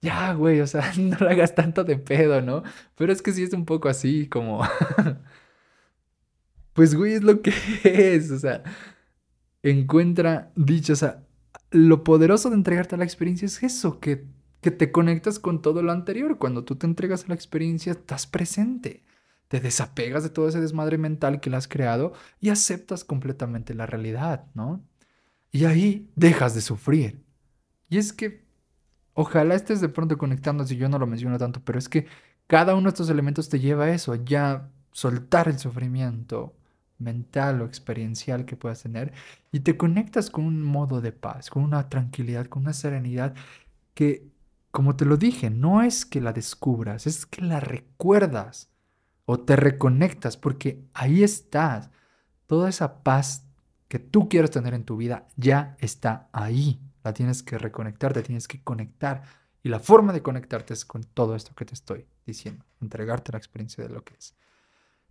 ya, 0.01 0.33
güey, 0.33 0.61
o 0.61 0.67
sea, 0.67 0.93
no 0.97 1.17
lo 1.19 1.29
hagas 1.29 1.55
tanto 1.55 1.83
de 1.83 1.97
pedo, 1.97 2.41
¿no? 2.41 2.63
Pero 2.95 3.11
es 3.11 3.21
que 3.21 3.33
sí 3.33 3.43
es 3.43 3.53
un 3.53 3.65
poco 3.65 3.89
así, 3.89 4.27
como... 4.27 4.61
pues, 6.73 6.95
güey, 6.95 7.13
es 7.13 7.23
lo 7.23 7.41
que 7.41 7.53
es, 7.83 8.31
o 8.31 8.39
sea, 8.39 8.63
encuentra 9.63 10.51
dicho, 10.55 10.93
o 10.93 10.95
sea, 10.95 11.23
lo 11.71 12.03
poderoso 12.03 12.49
de 12.49 12.55
entregarte 12.55 12.95
a 12.95 12.97
la 12.97 13.05
experiencia 13.05 13.45
es 13.45 13.63
eso, 13.63 13.99
que, 13.99 14.25
que 14.61 14.71
te 14.71 14.91
conectas 14.91 15.39
con 15.39 15.61
todo 15.61 15.81
lo 15.81 15.91
anterior. 15.91 16.37
Cuando 16.37 16.63
tú 16.63 16.75
te 16.75 16.85
entregas 16.85 17.25
a 17.25 17.29
la 17.29 17.35
experiencia, 17.35 17.93
estás 17.93 18.27
presente. 18.27 19.03
Te 19.47 19.59
desapegas 19.59 20.23
de 20.23 20.29
todo 20.29 20.49
ese 20.49 20.61
desmadre 20.61 20.97
mental 20.97 21.39
que 21.39 21.49
le 21.49 21.57
has 21.57 21.67
creado 21.67 22.13
y 22.39 22.49
aceptas 22.49 23.03
completamente 23.03 23.73
la 23.73 23.85
realidad, 23.85 24.47
¿no? 24.53 24.83
Y 25.51 25.65
ahí 25.65 26.11
dejas 26.15 26.55
de 26.55 26.61
sufrir. 26.61 27.23
Y 27.89 27.97
es 27.97 28.13
que, 28.13 28.44
ojalá 29.15 29.55
estés 29.55 29.81
de 29.81 29.89
pronto 29.89 30.17
conectando, 30.17 30.65
si 30.65 30.77
yo 30.77 30.87
no 30.89 30.99
lo 30.99 31.07
menciono 31.07 31.39
tanto, 31.39 31.61
pero 31.65 31.79
es 31.79 31.89
que 31.89 32.05
cada 32.47 32.75
uno 32.75 32.83
de 32.83 32.89
estos 32.89 33.09
elementos 33.09 33.49
te 33.49 33.59
lleva 33.59 33.85
a 33.85 33.89
eso, 33.91 34.15
ya 34.15 34.69
soltar 34.91 35.47
el 35.47 35.57
sufrimiento 35.57 36.53
mental 36.99 37.61
o 37.61 37.65
experiencial 37.65 38.45
que 38.45 38.55
puedas 38.55 38.83
tener 38.83 39.13
y 39.51 39.61
te 39.61 39.77
conectas 39.77 40.29
con 40.29 40.45
un 40.45 40.61
modo 40.61 41.01
de 41.01 41.11
paz, 41.11 41.49
con 41.49 41.63
una 41.63 41.89
tranquilidad, 41.89 42.45
con 42.45 42.63
una 42.63 42.73
serenidad 42.73 43.33
que, 43.93 44.29
como 44.71 44.95
te 44.95 45.05
lo 45.05 45.17
dije, 45.17 45.49
no 45.49 45.81
es 45.81 46.05
que 46.05 46.21
la 46.21 46.33
descubras, 46.33 47.07
es 47.07 47.25
que 47.25 47.41
la 47.41 47.59
recuerdas 47.59 48.69
o 49.25 49.39
te 49.39 49.55
reconectas 49.55 50.37
porque 50.37 50.83
ahí 50.93 51.23
estás. 51.23 51.89
Toda 52.47 52.69
esa 52.69 53.03
paz 53.03 53.47
que 53.87 53.99
tú 53.99 54.29
quieres 54.29 54.51
tener 54.51 54.73
en 54.73 54.83
tu 54.83 54.97
vida 54.97 55.27
ya 55.35 55.75
está 55.79 56.29
ahí. 56.31 56.79
La 57.05 57.13
tienes 57.13 57.43
que 57.43 57.59
reconectar, 57.59 58.13
te 58.13 58.23
tienes 58.23 58.47
que 58.47 58.63
conectar. 58.63 59.21
Y 59.61 59.69
la 59.69 59.79
forma 59.79 60.11
de 60.11 60.23
conectarte 60.23 60.73
es 60.73 60.85
con 60.85 61.03
todo 61.03 61.35
esto 61.35 61.53
que 61.53 61.65
te 61.65 61.75
estoy 61.75 62.07
diciendo, 62.25 62.65
entregarte 62.81 63.31
la 63.31 63.37
experiencia 63.37 63.83
de 63.83 63.91
lo 63.91 64.03
que 64.03 64.15
es. 64.15 64.35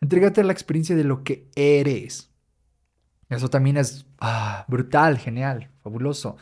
Entregarte 0.01 0.43
la 0.43 0.53
experiencia 0.53 0.97
de 0.97 1.05
lo 1.05 1.23
que 1.23 1.49
eres. 1.55 2.33
Eso 3.29 3.49
también 3.49 3.77
es 3.77 4.07
ah, 4.19 4.65
brutal, 4.67 5.19
genial, 5.19 5.71
fabuloso. 5.85 6.37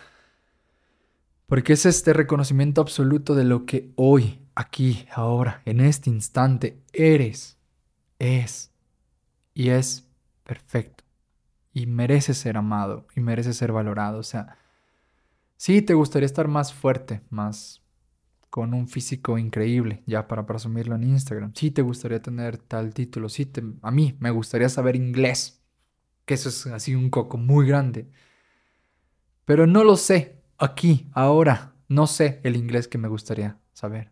Porque 1.45 1.75
es 1.75 1.85
este 1.85 2.15
reconocimiento 2.15 2.81
absoluto 2.81 3.35
de 3.35 3.45
lo 3.45 3.67
que 3.67 3.93
hoy, 3.97 4.41
aquí, 4.55 5.07
ahora, 5.13 5.61
en 5.67 5.81
este 5.81 6.09
instante, 6.09 6.83
eres 6.95 7.59
es 8.19 8.73
y 9.53 9.69
es 9.69 10.09
perfecto 10.45 11.05
y 11.75 11.87
merece 11.87 12.33
ser 12.33 12.57
amado 12.57 13.07
y 13.15 13.21
merece 13.21 13.53
ser 13.53 13.71
valorado. 13.71 14.19
O 14.19 14.23
sea, 14.23 14.57
sí 15.63 15.81
te 15.81 15.95
gustaría 15.95 16.27
estar 16.27 16.49
más 16.49 16.73
fuerte, 16.73 17.21
más 17.31 17.83
con 18.51 18.75
un 18.75 18.89
físico 18.89 19.39
increíble, 19.39 20.03
ya 20.07 20.27
para 20.27 20.45
presumirlo 20.45 20.97
en 20.97 21.05
Instagram. 21.05 21.53
Sí 21.55 21.71
te 21.71 21.83
gustaría 21.83 22.21
tener 22.21 22.59
tal 22.59 22.93
título, 22.93 23.29
sí 23.29 23.47
te, 23.47 23.63
a 23.81 23.93
mí 23.93 24.17
me 24.19 24.33
gustaría 24.33 24.69
saber 24.69 24.97
inglés, 24.97 25.63
que 26.25 26.35
eso 26.35 26.49
es 26.49 26.67
así 26.67 26.97
un 26.97 27.11
coco 27.11 27.39
muy 27.39 27.65
grande. 27.65 28.11
Pero 29.45 29.69
no 29.69 29.85
lo 29.85 29.97
sé, 29.97 30.43
aquí, 30.59 31.09
ahora, 31.13 31.77
no 31.87 32.09
sé 32.09 32.41
el 32.43 32.57
inglés 32.57 32.89
que 32.89 32.99
me 32.99 33.07
gustaría 33.07 33.57
saber. 33.73 34.11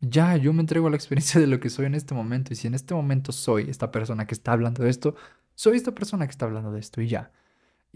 Ya, 0.00 0.38
yo 0.38 0.54
me 0.54 0.62
entrego 0.62 0.86
a 0.86 0.90
la 0.90 0.96
experiencia 0.96 1.38
de 1.38 1.48
lo 1.48 1.60
que 1.60 1.68
soy 1.68 1.84
en 1.84 1.94
este 1.94 2.14
momento. 2.14 2.54
Y 2.54 2.56
si 2.56 2.66
en 2.66 2.74
este 2.74 2.94
momento 2.94 3.30
soy 3.30 3.68
esta 3.68 3.90
persona 3.90 4.26
que 4.26 4.34
está 4.34 4.52
hablando 4.52 4.82
de 4.84 4.88
esto, 4.88 5.16
soy 5.54 5.76
esta 5.76 5.94
persona 5.94 6.26
que 6.26 6.30
está 6.30 6.46
hablando 6.46 6.72
de 6.72 6.80
esto 6.80 7.02
y 7.02 7.08
ya. 7.08 7.30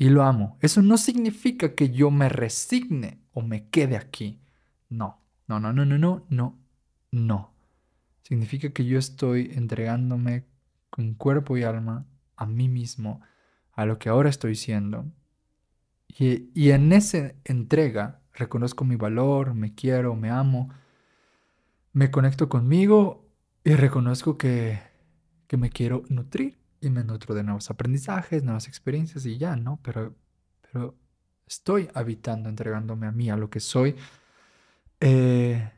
Y 0.01 0.09
lo 0.09 0.25
amo. 0.25 0.57
Eso 0.61 0.81
no 0.81 0.97
significa 0.97 1.75
que 1.75 1.91
yo 1.91 2.11
me 2.11 2.29
resigne 2.31 3.21
o 3.33 3.43
me 3.43 3.69
quede 3.69 3.97
aquí. 3.97 4.41
No, 4.89 5.21
no, 5.47 5.61
no, 5.61 5.73
no, 5.75 5.85
no, 5.85 6.27
no, 6.29 6.59
no. 7.11 7.55
Significa 8.23 8.71
que 8.71 8.87
yo 8.87 8.99
estoy 8.99 9.51
entregándome 9.55 10.47
con 10.89 11.15
cuerpo 11.15 11.59
y 11.59 11.65
alma 11.65 12.07
a 12.37 12.47
mí 12.47 12.69
mismo, 12.69 13.21
a 13.73 13.85
lo 13.85 13.99
que 13.99 14.09
ahora 14.09 14.31
estoy 14.31 14.57
siendo. 14.57 15.05
Y, 16.09 16.51
y 16.55 16.71
en 16.71 16.93
esa 16.93 17.35
entrega 17.45 18.23
reconozco 18.33 18.85
mi 18.87 18.97
valor, 18.97 19.55
me 19.55 19.75
quiero, 19.75 20.17
me 20.17 20.31
amo 20.31 20.71
me 21.93 22.11
conecto 22.11 22.49
conmigo 22.49 23.29
y 23.65 23.75
reconozco 23.75 24.39
que, 24.39 24.81
que 25.47 25.57
me 25.57 25.71
quiero 25.71 26.05
nutrir 26.09 26.60
y 26.81 26.91
me 26.91 27.05
nutro 27.05 27.35
de 27.35 27.43
nuevos 27.43 27.71
aprendizajes, 27.71 28.43
nuevas 28.43 28.69
experiencias 28.69 29.27
y 29.27 29.39
ya, 29.39 29.57
¿no? 29.57 29.79
Pero, 29.83 30.15
pero 30.61 30.97
estoy 31.47 31.89
habitando, 31.95 32.49
entregándome 32.49 33.07
a 33.07 33.13
mí, 33.13 33.31
a 33.31 33.37
lo 33.37 33.51
que 33.51 33.61
soy. 33.61 33.97
Eh, 35.01 35.71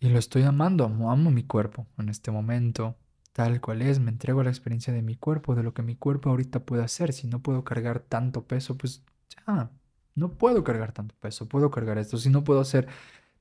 y 0.00 0.08
lo 0.08 0.18
estoy 0.18 0.42
amando, 0.42 0.84
amo, 0.84 1.10
amo 1.10 1.30
mi 1.30 1.44
cuerpo 1.44 1.86
en 1.98 2.08
este 2.08 2.30
momento, 2.30 2.96
tal 3.32 3.60
cual 3.60 3.82
es, 3.82 4.00
me 4.00 4.10
entrego 4.10 4.40
a 4.40 4.44
la 4.44 4.50
experiencia 4.50 4.92
de 4.92 5.02
mi 5.02 5.16
cuerpo, 5.16 5.54
de 5.54 5.62
lo 5.62 5.74
que 5.74 5.82
mi 5.82 5.96
cuerpo 5.96 6.30
ahorita 6.30 6.60
puede 6.64 6.84
hacer. 6.84 7.12
Si 7.12 7.26
no 7.26 7.42
puedo 7.42 7.64
cargar 7.64 8.00
tanto 8.00 8.46
peso, 8.46 8.76
pues 8.76 9.02
ya, 9.46 9.70
no 10.14 10.32
puedo 10.34 10.64
cargar 10.64 10.92
tanto 10.92 11.14
peso, 11.20 11.48
puedo 11.48 11.70
cargar 11.70 11.98
esto. 11.98 12.18
Si 12.18 12.30
no 12.30 12.44
puedo 12.44 12.60
hacer 12.60 12.88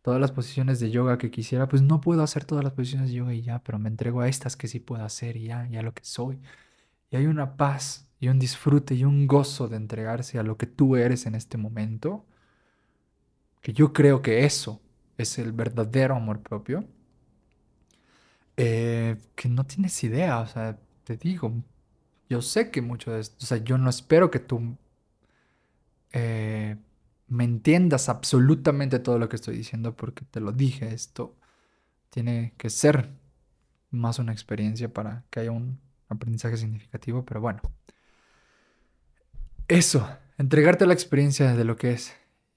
todas 0.01 0.21
las 0.21 0.31
posiciones 0.31 0.79
de 0.79 0.91
yoga 0.91 1.17
que 1.17 1.31
quisiera, 1.31 1.67
pues 1.67 1.81
no 1.81 2.01
puedo 2.01 2.23
hacer 2.23 2.45
todas 2.45 2.63
las 2.63 2.73
posiciones 2.73 3.09
de 3.09 3.15
yoga 3.15 3.33
y 3.33 3.41
ya, 3.41 3.59
pero 3.63 3.79
me 3.79 3.89
entrego 3.89 4.21
a 4.21 4.27
estas 4.29 4.55
que 4.55 4.67
sí 4.67 4.79
puedo 4.79 5.03
hacer 5.03 5.37
y 5.37 5.45
ya, 5.47 5.67
ya 5.67 5.81
lo 5.81 5.93
que 5.93 6.03
soy. 6.05 6.39
Y 7.09 7.15
hay 7.15 7.25
una 7.25 7.57
paz 7.57 8.07
y 8.19 8.29
un 8.29 8.39
disfrute 8.39 8.95
y 8.95 9.03
un 9.03 9.27
gozo 9.27 9.67
de 9.67 9.77
entregarse 9.77 10.39
a 10.39 10.43
lo 10.43 10.57
que 10.57 10.65
tú 10.67 10.95
eres 10.95 11.25
en 11.25 11.35
este 11.35 11.57
momento, 11.57 12.25
que 13.61 13.73
yo 13.73 13.93
creo 13.93 14.21
que 14.21 14.45
eso 14.45 14.81
es 15.17 15.37
el 15.39 15.51
verdadero 15.51 16.15
amor 16.15 16.41
propio, 16.41 16.85
eh, 18.57 19.17
que 19.35 19.49
no 19.49 19.65
tienes 19.65 20.03
idea, 20.03 20.39
o 20.39 20.47
sea, 20.47 20.79
te 21.03 21.17
digo, 21.17 21.53
yo 22.29 22.41
sé 22.41 22.71
que 22.71 22.81
mucho 22.81 23.11
de 23.11 23.21
esto, 23.21 23.37
o 23.41 23.45
sea, 23.45 23.57
yo 23.57 23.77
no 23.77 23.89
espero 23.89 24.31
que 24.31 24.39
tú 24.39 24.77
eh, 26.11 26.77
me 27.27 27.43
entiendas 27.43 28.09
absolutamente 28.09 28.99
todo 28.99 29.19
lo 29.19 29.29
que 29.29 29.35
estoy 29.35 29.57
diciendo 29.57 29.95
porque 29.95 30.25
te 30.25 30.39
lo 30.39 30.51
dije, 30.51 30.93
esto 30.93 31.35
tiene 32.09 32.53
que 32.57 32.69
ser 32.69 33.11
más 33.91 34.19
una 34.19 34.31
experiencia 34.31 34.91
para 34.93 35.25
que 35.29 35.41
haya 35.41 35.51
un 35.51 35.79
aprendizaje 36.09 36.57
significativo, 36.57 37.25
pero 37.25 37.41
bueno. 37.41 37.61
Eso, 39.67 40.07
entregarte 40.37 40.85
la 40.85 40.93
experiencia 40.93 41.53
de 41.53 41.63
lo 41.65 41.75
que 41.75 41.91
es 41.91 42.15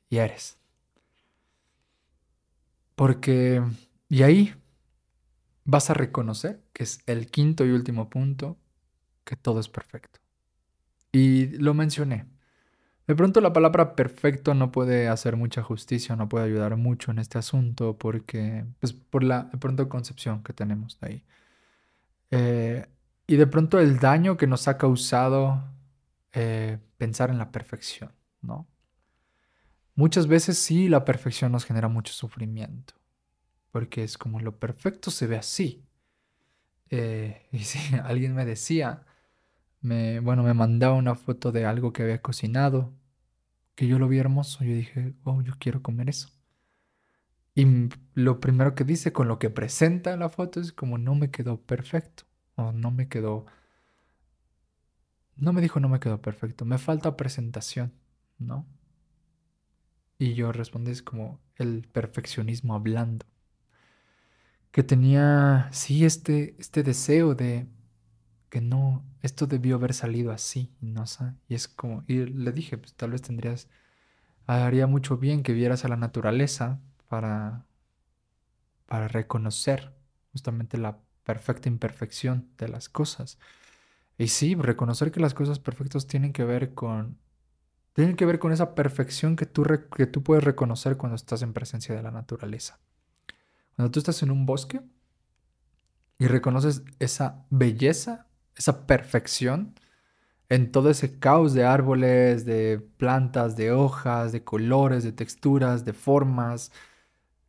y 0.09 0.19
eres. 0.19 0.59
Porque, 2.95 3.63
y 4.09 4.23
ahí 4.23 4.55
vas 5.65 5.91
a 5.91 5.95
reconocer, 5.95 6.63
que 6.73 6.85
es 6.85 7.01
el 7.07 7.31
quinto 7.31 7.65
y 7.65 7.71
último 7.71 8.11
punto, 8.11 8.59
que 9.25 9.37
todo 9.37 9.61
es 9.61 9.69
perfecto. 9.69 10.21
Y 11.13 11.47
lo 11.59 11.75
mencioné, 11.75 12.27
de 13.11 13.17
pronto 13.17 13.41
la 13.41 13.53
palabra 13.53 13.97
perfecto 13.97 14.55
no 14.55 14.71
puede 14.71 15.09
hacer 15.09 15.37
mucha 15.37 15.65
justicia, 15.65 16.15
no 16.15 16.29
puede 16.29 16.45
ayudar 16.45 16.77
mucho 16.77 17.11
en 17.11 17.19
este 17.19 17.39
asunto 17.39 17.99
porque, 17.99 18.65
pues 18.79 18.93
por 18.93 19.25
la 19.25 19.45
de 19.45 19.59
pronto 19.59 19.89
concepción 19.89 20.45
que 20.45 20.53
tenemos 20.53 20.97
ahí. 21.01 21.25
Eh, 22.31 22.87
y 23.31 23.37
de 23.37 23.47
pronto 23.47 23.79
el 23.79 24.01
daño 24.01 24.37
que 24.37 24.49
nos 24.49 24.67
ha 24.67 24.77
causado 24.77 25.63
eh, 26.33 26.81
pensar 26.99 27.31
en 27.31 27.39
la 27.39 27.53
perfección, 27.53 28.11
¿no? 28.43 28.67
Muchas 29.95 30.27
veces 30.27 30.59
sí 30.59 30.89
la 30.89 31.05
perfección 31.05 31.53
nos 31.53 31.65
genera 31.65 31.87
mucho 31.87 32.13
sufrimiento, 32.13 32.95
porque 33.71 34.03
es 34.03 34.19
como 34.19 34.41
lo 34.41 34.59
perfecto 34.59 35.13
se 35.13 35.29
ve 35.29 35.37
así. 35.37 35.87
Eh, 36.89 37.47
y 37.53 37.61
si 37.61 37.79
alguien 38.03 38.35
me 38.35 38.45
decía, 38.45 39.07
me, 39.81 40.19
bueno, 40.19 40.43
me 40.43 40.53
mandaba 40.53 40.97
una 40.97 41.15
foto 41.15 41.53
de 41.53 41.67
algo 41.67 41.93
que 41.93 42.03
había 42.03 42.21
cocinado 42.21 42.93
que 43.77 43.87
yo 43.87 44.01
lo 44.01 44.09
vi 44.09 44.19
hermoso. 44.19 44.65
Yo 44.65 44.75
dije, 44.75 45.15
oh, 45.23 45.41
yo 45.41 45.53
quiero 45.61 45.83
comer 45.83 46.09
eso. 46.09 46.31
Y 47.55 47.65
lo 48.15 48.41
primero 48.41 48.75
que 48.75 48.83
dice 48.83 49.13
con 49.13 49.29
lo 49.29 49.39
que 49.39 49.51
presenta 49.51 50.17
la 50.17 50.31
foto 50.31 50.61
es 50.61 50.73
como 50.73 50.99
no 50.99 51.15
me 51.15 51.31
quedó 51.31 51.61
perfecto. 51.61 52.25
No 52.73 52.91
me 52.91 53.09
quedó... 53.09 53.47
No 55.37 55.53
me 55.53 55.61
dijo 55.63 55.81
no 55.81 55.89
me 55.89 56.01
quedó 56.01 56.21
perfecto. 56.21 56.65
Me 56.65 56.79
falta 56.79 57.17
presentación, 57.17 57.93
¿no? 58.39 58.67
Y 60.19 60.35
yo 60.35 60.53
respondí 60.53 60.91
es 60.91 61.03
como 61.03 61.41
el 61.57 61.89
perfeccionismo 61.91 62.75
hablando. 62.75 63.25
Que 64.71 64.83
tenía, 64.83 65.69
sí, 65.73 66.05
este, 66.05 66.55
este 66.59 66.83
deseo 66.83 67.35
de 67.35 67.67
que 68.51 68.61
no, 68.61 69.05
esto 69.23 69.47
debió 69.47 69.77
haber 69.77 69.95
salido 69.95 70.33
así, 70.33 70.71
no. 70.81 71.05
Y 71.49 71.55
es 71.55 71.69
como, 71.69 72.05
y 72.07 72.27
le 72.27 72.53
dije, 72.53 72.77
pues 72.79 72.95
tal 72.95 73.13
vez 73.13 73.23
tendrías, 73.23 73.69
haría 74.47 74.87
mucho 74.87 75.17
bien 75.17 75.43
que 75.43 75.55
vieras 75.55 75.85
a 75.85 75.89
la 75.89 75.97
naturaleza 75.97 76.81
para, 77.09 77.65
para 78.87 79.09
reconocer 79.09 79.95
justamente 80.33 80.79
la 80.79 80.99
perfecta 81.33 81.69
imperfección 81.69 82.49
de 82.59 82.69
las 82.69 82.89
cosas. 82.89 83.39
Y 84.19 84.29
sí, 84.29 84.55
reconocer 84.55 85.13
que 85.13 85.21
las 85.21 85.33
cosas 85.33 85.61
perfectas 85.61 86.07
tienen 86.07 86.33
que 86.33 86.45
ver 86.45 86.75
con, 86.75 87.19
tienen 87.93 88.17
que 88.17 88.27
ver 88.27 88.39
con 88.39 88.53
esa 88.53 88.75
perfección 88.75 89.37
que 89.37 89.47
tú, 89.47 89.65
que 89.97 90.07
tú 90.07 90.23
puedes 90.23 90.43
reconocer 90.43 90.97
cuando 90.97 91.15
estás 91.15 91.43
en 91.43 91.53
presencia 91.53 91.95
de 91.95 92.03
la 92.03 92.11
naturaleza. 92.11 92.81
Cuando 93.77 93.93
tú 93.93 94.01
estás 94.01 94.23
en 94.23 94.31
un 94.33 94.45
bosque 94.45 94.81
y 96.19 96.27
reconoces 96.27 96.83
esa 96.99 97.47
belleza 97.49 98.27
esa 98.61 98.87
perfección 98.87 99.75
en 100.49 100.73
todo 100.73 100.91
ese 100.91 101.19
caos 101.19 101.55
de 101.55 101.65
árboles, 101.65 102.45
de 102.45 102.79
plantas, 102.99 103.57
de 103.57 103.73
hojas, 103.73 104.33
de 104.33 104.45
colores, 104.45 105.05
de 105.05 105.13
texturas, 105.13 105.85
de 105.85 105.93
formas, 105.93 106.73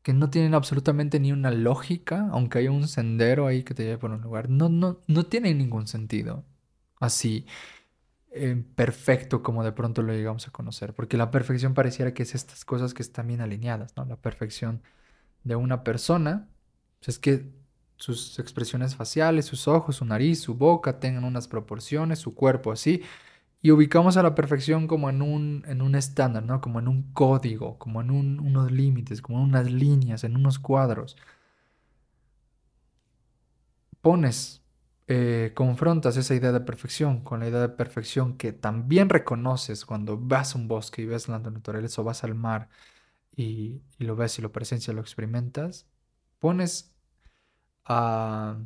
que 0.03 0.13
no 0.13 0.29
tienen 0.29 0.53
absolutamente 0.53 1.19
ni 1.19 1.31
una 1.31 1.51
lógica, 1.51 2.27
aunque 2.31 2.59
haya 2.59 2.71
un 2.71 2.87
sendero 2.87 3.47
ahí 3.47 3.63
que 3.63 3.73
te 3.73 3.83
lleve 3.83 3.97
por 3.99 4.11
un 4.11 4.21
lugar, 4.21 4.49
no, 4.49 4.69
no, 4.69 4.99
no 5.07 5.25
tienen 5.25 5.57
ningún 5.59 5.87
sentido 5.87 6.45
así 6.99 7.45
eh, 8.31 8.63
perfecto 8.75 9.43
como 9.43 9.63
de 9.63 9.73
pronto 9.73 10.01
lo 10.03 10.13
llegamos 10.13 10.47
a 10.47 10.51
conocer, 10.51 10.93
porque 10.93 11.17
la 11.17 11.31
perfección 11.31 11.73
pareciera 11.73 12.13
que 12.13 12.23
es 12.23 12.33
estas 12.35 12.65
cosas 12.65 12.93
que 12.93 13.03
están 13.03 13.27
bien 13.27 13.41
alineadas, 13.41 13.95
¿no? 13.97 14.05
La 14.05 14.15
perfección 14.17 14.81
de 15.43 15.55
una 15.55 15.83
persona 15.83 16.47
pues 16.99 17.09
es 17.17 17.19
que 17.19 17.51
sus 17.97 18.39
expresiones 18.39 18.95
faciales, 18.95 19.45
sus 19.45 19.67
ojos, 19.67 19.97
su 19.97 20.05
nariz, 20.05 20.41
su 20.41 20.55
boca 20.55 20.99
tengan 20.99 21.23
unas 21.25 21.47
proporciones, 21.47 22.19
su 22.19 22.33
cuerpo 22.35 22.71
así, 22.71 23.03
y 23.61 23.71
ubicamos 23.71 24.17
a 24.17 24.23
la 24.23 24.35
perfección 24.35 24.87
como 24.87 25.09
en 25.09 25.21
un, 25.21 25.63
en 25.67 25.81
un 25.81 25.95
estándar, 25.95 26.43
¿no? 26.43 26.61
Como 26.61 26.79
en 26.79 26.87
un 26.87 27.13
código, 27.13 27.77
como 27.77 28.01
en 28.01 28.09
unos 28.11 28.71
límites, 28.71 29.21
como 29.21 29.39
en 29.39 29.45
unas 29.45 29.71
líneas, 29.71 30.23
en 30.23 30.35
unos 30.35 30.59
cuadros. 30.59 31.17
Pones, 34.01 34.63
eh, 35.07 35.51
confrontas 35.55 36.17
esa 36.17 36.33
idea 36.35 36.51
de 36.51 36.61
perfección 36.61 37.21
con 37.23 37.39
la 37.41 37.47
idea 37.49 37.61
de 37.61 37.69
perfección 37.69 38.37
que 38.37 38.51
también 38.53 39.09
reconoces 39.09 39.85
cuando 39.85 40.17
vas 40.17 40.55
a 40.55 40.57
un 40.59 40.67
bosque 40.67 41.03
y 41.03 41.05
ves 41.05 41.27
la 41.27 41.39
naturaleza 41.39 42.01
o 42.01 42.05
vas 42.05 42.23
al 42.23 42.33
mar 42.35 42.69
y, 43.35 43.81
y 43.99 44.05
lo 44.05 44.15
ves 44.15 44.39
y 44.39 44.41
lo 44.43 44.51
presencias, 44.51 44.95
lo 44.95 45.01
experimentas, 45.01 45.87
pones 46.39 46.95
a 47.85 48.59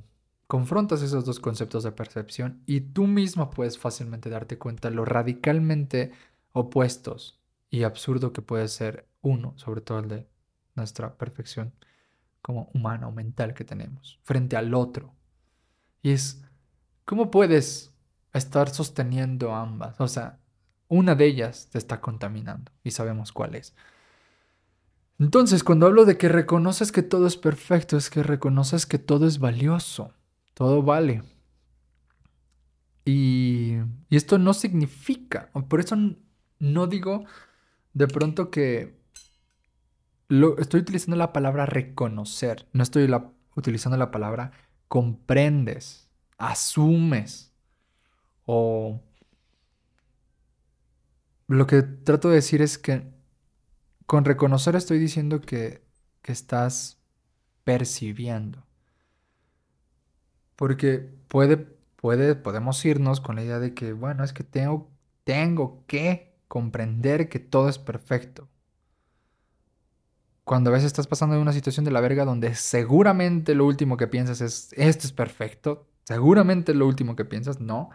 confrontas 0.47 1.01
esos 1.01 1.25
dos 1.25 1.39
conceptos 1.39 1.83
de 1.83 1.91
percepción 1.91 2.61
y 2.65 2.81
tú 2.81 3.07
mismo 3.07 3.49
puedes 3.49 3.77
fácilmente 3.77 4.29
darte 4.29 4.57
cuenta 4.57 4.89
lo 4.89 5.05
radicalmente 5.05 6.11
opuestos 6.51 7.39
y 7.69 7.83
absurdo 7.83 8.31
que 8.31 8.41
puede 8.41 8.67
ser 8.67 9.07
uno, 9.21 9.53
sobre 9.57 9.81
todo 9.81 9.99
el 9.99 10.07
de 10.07 10.27
nuestra 10.75 11.17
perfección 11.17 11.73
como 12.41 12.69
humana 12.73 13.07
o 13.07 13.11
mental 13.11 13.53
que 13.55 13.65
tenemos, 13.65 14.19
frente 14.23 14.55
al 14.55 14.73
otro. 14.75 15.15
Y 16.03 16.11
es, 16.11 16.43
¿cómo 17.05 17.31
puedes 17.31 17.91
estar 18.33 18.69
sosteniendo 18.69 19.55
ambas? 19.55 19.99
O 19.99 20.07
sea, 20.07 20.39
una 20.87 21.15
de 21.15 21.25
ellas 21.25 21.69
te 21.71 21.79
está 21.79 22.01
contaminando 22.01 22.71
y 22.83 22.91
sabemos 22.91 23.31
cuál 23.31 23.55
es. 23.55 23.73
Entonces, 25.17 25.63
cuando 25.63 25.87
hablo 25.87 26.05
de 26.05 26.17
que 26.17 26.29
reconoces 26.29 26.91
que 26.91 27.01
todo 27.01 27.25
es 27.25 27.37
perfecto, 27.37 27.97
es 27.97 28.09
que 28.09 28.21
reconoces 28.21 28.85
que 28.85 28.99
todo 28.99 29.25
es 29.25 29.39
valioso 29.39 30.13
todo 30.55 30.81
vale. 30.81 31.21
Y, 33.05 33.75
esto 34.09 34.39
no 34.39 34.53
significa, 34.55 35.51
por 35.69 35.79
eso 35.79 35.95
no 36.59 36.87
digo 36.87 37.25
de 37.93 38.07
pronto 38.07 38.49
que 38.49 38.97
lo, 40.27 40.57
estoy 40.57 40.79
utilizando 40.79 41.17
la 41.17 41.33
palabra 41.33 41.65
reconocer, 41.67 42.67
no 42.73 42.81
estoy 42.81 43.07
utilizando 43.55 43.97
la 43.97 44.09
palabra 44.09 44.51
comprendes, 44.87 46.09
asumes 46.37 47.53
o 48.45 49.01
lo 51.47 51.67
que 51.67 51.81
trato 51.83 52.29
de 52.29 52.35
decir 52.35 52.61
es 52.61 52.77
que 52.77 53.03
con 54.05 54.25
reconocer 54.25 54.75
estoy 54.75 54.97
diciendo 54.99 55.41
que, 55.41 55.83
que 56.21 56.31
estás 56.31 56.99
percibiendo. 57.63 58.64
Porque 60.55 61.09
puede, 61.27 61.57
puede, 61.57 62.35
podemos 62.35 62.83
irnos 62.85 63.21
con 63.21 63.35
la 63.35 63.43
idea 63.43 63.59
de 63.59 63.73
que, 63.73 63.93
bueno, 63.93 64.23
es 64.23 64.33
que 64.33 64.43
tengo, 64.43 64.89
tengo 65.23 65.83
que 65.87 66.33
comprender 66.47 67.29
que 67.29 67.39
todo 67.39 67.69
es 67.69 67.77
perfecto. 67.77 68.47
Cuando 70.43 70.69
a 70.69 70.73
veces 70.73 70.87
estás 70.87 71.07
pasando 71.07 71.35
en 71.35 71.41
una 71.41 71.53
situación 71.53 71.85
de 71.85 71.91
la 71.91 72.01
verga 72.01 72.23
donde 72.23 72.53
seguramente 72.55 73.55
lo 73.55 73.65
último 73.65 73.97
que 73.97 74.07
piensas 74.07 74.41
es, 74.41 74.71
esto 74.73 75.07
es 75.07 75.11
perfecto, 75.11 75.87
seguramente 76.03 76.73
lo 76.75 76.87
último 76.87 77.15
que 77.15 77.25
piensas, 77.25 77.59
no. 77.59 77.89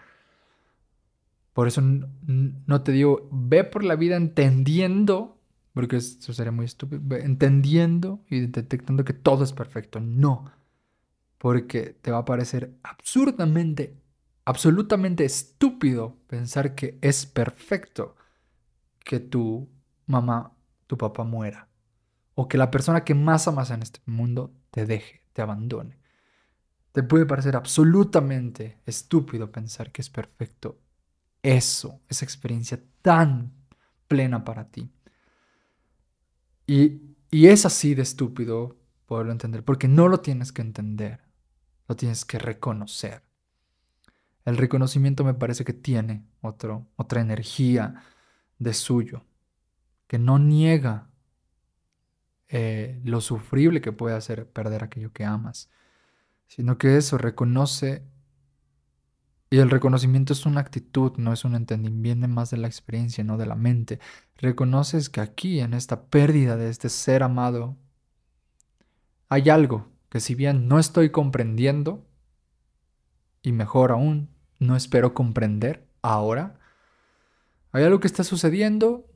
Por 1.52 1.68
eso 1.68 1.80
no 1.80 2.82
te 2.82 2.92
digo, 2.92 3.28
ve 3.30 3.64
por 3.64 3.84
la 3.84 3.94
vida 3.94 4.16
entendiendo, 4.16 5.38
porque 5.74 5.96
eso 5.96 6.32
sería 6.32 6.52
muy 6.52 6.64
estúpido, 6.64 7.16
entendiendo 7.16 8.20
y 8.28 8.40
detectando 8.40 9.04
que 9.04 9.12
todo 9.12 9.44
es 9.44 9.52
perfecto. 9.52 10.00
No 10.00 10.59
porque 11.40 11.96
te 12.02 12.10
va 12.10 12.18
a 12.18 12.24
parecer 12.26 12.78
absurdamente, 12.82 13.98
absolutamente 14.44 15.24
estúpido 15.24 16.18
pensar 16.26 16.74
que 16.74 16.98
es 17.00 17.24
perfecto 17.24 18.14
que 18.98 19.20
tu 19.20 19.66
mamá, 20.04 20.54
tu 20.86 20.98
papá 20.98 21.24
muera, 21.24 21.66
o 22.34 22.46
que 22.46 22.58
la 22.58 22.70
persona 22.70 23.04
que 23.04 23.14
más 23.14 23.48
amas 23.48 23.70
en 23.70 23.80
este 23.80 24.02
mundo 24.04 24.52
te 24.70 24.84
deje, 24.84 25.22
te 25.32 25.40
abandone. 25.40 25.98
Te 26.92 27.02
puede 27.02 27.24
parecer 27.24 27.56
absolutamente 27.56 28.82
estúpido 28.84 29.50
pensar 29.50 29.92
que 29.92 30.02
es 30.02 30.10
perfecto 30.10 30.78
eso, 31.42 32.02
esa 32.10 32.26
experiencia 32.26 32.82
tan 33.00 33.54
plena 34.08 34.44
para 34.44 34.68
ti. 34.68 34.92
Y, 36.66 37.00
y 37.30 37.46
es 37.46 37.64
así 37.64 37.94
de 37.94 38.02
estúpido 38.02 38.76
poderlo 39.06 39.32
entender, 39.32 39.64
porque 39.64 39.88
no 39.88 40.06
lo 40.06 40.20
tienes 40.20 40.52
que 40.52 40.60
entender 40.60 41.29
lo 41.90 41.96
tienes 41.96 42.24
que 42.24 42.38
reconocer. 42.38 43.24
El 44.44 44.56
reconocimiento 44.58 45.24
me 45.24 45.34
parece 45.34 45.64
que 45.64 45.72
tiene 45.72 46.24
otro, 46.40 46.86
otra 46.94 47.20
energía 47.20 48.04
de 48.60 48.74
suyo, 48.74 49.24
que 50.06 50.16
no 50.16 50.38
niega 50.38 51.10
eh, 52.46 53.00
lo 53.02 53.20
sufrible 53.20 53.80
que 53.80 53.90
puede 53.90 54.14
hacer 54.14 54.48
perder 54.48 54.84
aquello 54.84 55.12
que 55.12 55.24
amas, 55.24 55.68
sino 56.46 56.78
que 56.78 56.96
eso 56.96 57.18
reconoce, 57.18 58.04
y 59.50 59.58
el 59.58 59.68
reconocimiento 59.68 60.32
es 60.32 60.46
una 60.46 60.60
actitud, 60.60 61.14
no 61.16 61.32
es 61.32 61.44
un 61.44 61.56
entendimiento, 61.56 62.04
viene 62.04 62.28
más 62.28 62.50
de 62.52 62.58
la 62.58 62.68
experiencia, 62.68 63.24
no 63.24 63.36
de 63.36 63.46
la 63.46 63.56
mente. 63.56 63.98
Reconoces 64.36 65.10
que 65.10 65.20
aquí, 65.20 65.58
en 65.58 65.74
esta 65.74 66.04
pérdida 66.04 66.56
de 66.56 66.68
este 66.68 66.88
ser 66.88 67.24
amado, 67.24 67.76
hay 69.28 69.50
algo 69.50 69.90
que 70.10 70.20
si 70.20 70.34
bien 70.34 70.68
no 70.68 70.78
estoy 70.78 71.10
comprendiendo, 71.10 72.04
y 73.42 73.52
mejor 73.52 73.92
aún, 73.92 74.28
no 74.58 74.76
espero 74.76 75.14
comprender 75.14 75.88
ahora, 76.02 76.58
hay 77.72 77.84
algo 77.84 78.00
que 78.00 78.08
está 78.08 78.24
sucediendo 78.24 79.06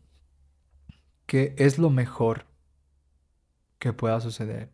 que 1.26 1.54
es 1.58 1.78
lo 1.78 1.90
mejor 1.90 2.46
que 3.78 3.92
pueda 3.92 4.20
suceder. 4.20 4.72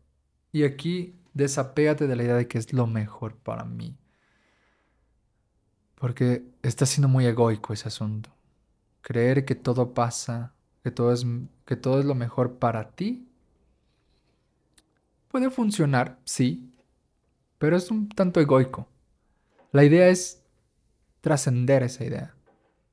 Y 0.52 0.64
aquí 0.64 1.18
desapégate 1.32 2.06
de 2.06 2.16
la 2.16 2.22
idea 2.22 2.36
de 2.36 2.48
que 2.48 2.59
es 2.59 2.72
lo 2.72 2.86
mejor 2.86 3.36
para 3.36 3.64
mí. 3.64 3.97
Porque 5.94 6.44
está 6.62 6.86
siendo 6.86 7.09
muy 7.09 7.26
egoico 7.26 7.72
ese 7.72 7.88
asunto. 7.88 8.30
Creer 9.01 9.44
que 9.44 9.55
todo 9.55 9.94
pasa, 9.94 10.52
que 10.82 10.90
todo 10.90 11.12
es, 11.12 11.26
que 11.64 11.76
todo 11.76 11.98
es 11.98 12.05
lo 12.05 12.14
mejor 12.14 12.59
para 12.59 12.90
ti, 12.90 13.30
Puede 15.31 15.48
funcionar, 15.51 16.19
sí, 16.24 16.73
pero 17.59 17.77
es 17.77 17.90
un 17.93 18.09
tanto 18.09 18.40
egoico. 18.40 18.89
La 19.70 19.85
idea 19.85 20.09
es 20.09 20.43
trascender 21.20 21.85
esa 21.85 22.05
idea 22.05 22.35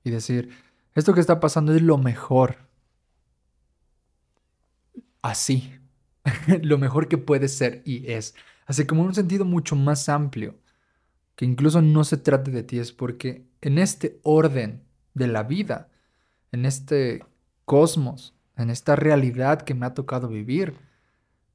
y 0.04 0.12
decir, 0.12 0.52
esto 0.94 1.16
que 1.16 1.20
está 1.20 1.40
pasando 1.40 1.74
es 1.74 1.82
lo 1.82 1.98
mejor. 1.98 2.58
Así, 5.24 5.74
lo 6.62 6.78
mejor 6.78 7.08
que 7.08 7.18
puede 7.18 7.48
ser 7.48 7.82
y 7.86 8.12
es. 8.12 8.36
Así 8.68 8.86
como 8.86 9.02
en 9.02 9.08
un 9.08 9.16
sentido 9.16 9.44
mucho 9.44 9.76
más 9.76 10.08
amplio, 10.08 10.60
que 11.36 11.46
incluso 11.46 11.82
no 11.82 12.04
se 12.04 12.18
trate 12.18 12.52
de 12.52 12.62
ti, 12.62 12.78
es 12.78 12.92
porque 12.92 13.48
en 13.62 13.80
este 13.80 14.20
orden 14.22 14.84
de 15.16 15.28
la 15.28 15.42
vida, 15.42 15.90
en 16.52 16.66
este 16.66 17.26
cosmos, 17.66 18.36
en 18.56 18.70
esta 18.70 18.96
realidad 18.96 19.64
que 19.64 19.74
me 19.74 19.88
ha 19.88 19.96
tocado 19.96 20.28
vivir, 20.28 20.76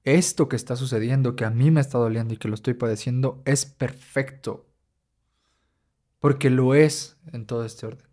esto 0.05 0.49
que 0.49 0.57
está 0.57 0.77
sucediendo, 0.77 1.37
que 1.37 1.45
a 1.45 1.51
mí 1.51 1.71
me 1.71 1.81
está 1.81 1.99
doliendo 1.99 2.35
y 2.35 2.37
que 2.37 2.49
lo 2.49 2.55
estoy 2.55 2.75
padeciendo, 2.75 3.43
es 3.45 3.67
perfecto. 3.67 4.67
Porque 6.19 6.51
lo 6.51 6.75
es 6.75 7.19
en 7.33 7.47
todo 7.47 7.65
este 7.65 7.87
orden. 7.87 8.09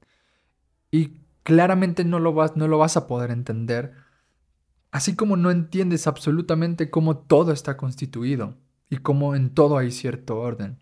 Y 0.91 1.21
claramente 1.43 2.03
no 2.03 2.19
lo 2.19 2.33
vas, 2.33 2.55
no 2.55 2.67
lo 2.67 2.77
vas 2.77 2.97
a 2.97 3.07
poder 3.07 3.31
entender, 3.31 3.93
así 4.91 5.15
como 5.15 5.37
no 5.37 5.51
entiendes 5.51 6.07
absolutamente 6.07 6.89
cómo 6.89 7.17
todo 7.17 7.51
está 7.51 7.77
constituido 7.77 8.57
y 8.89 8.97
cómo 8.97 9.35
en 9.35 9.53
todo 9.53 9.77
hay 9.77 9.91
cierto 9.91 10.39
orden. 10.39 10.79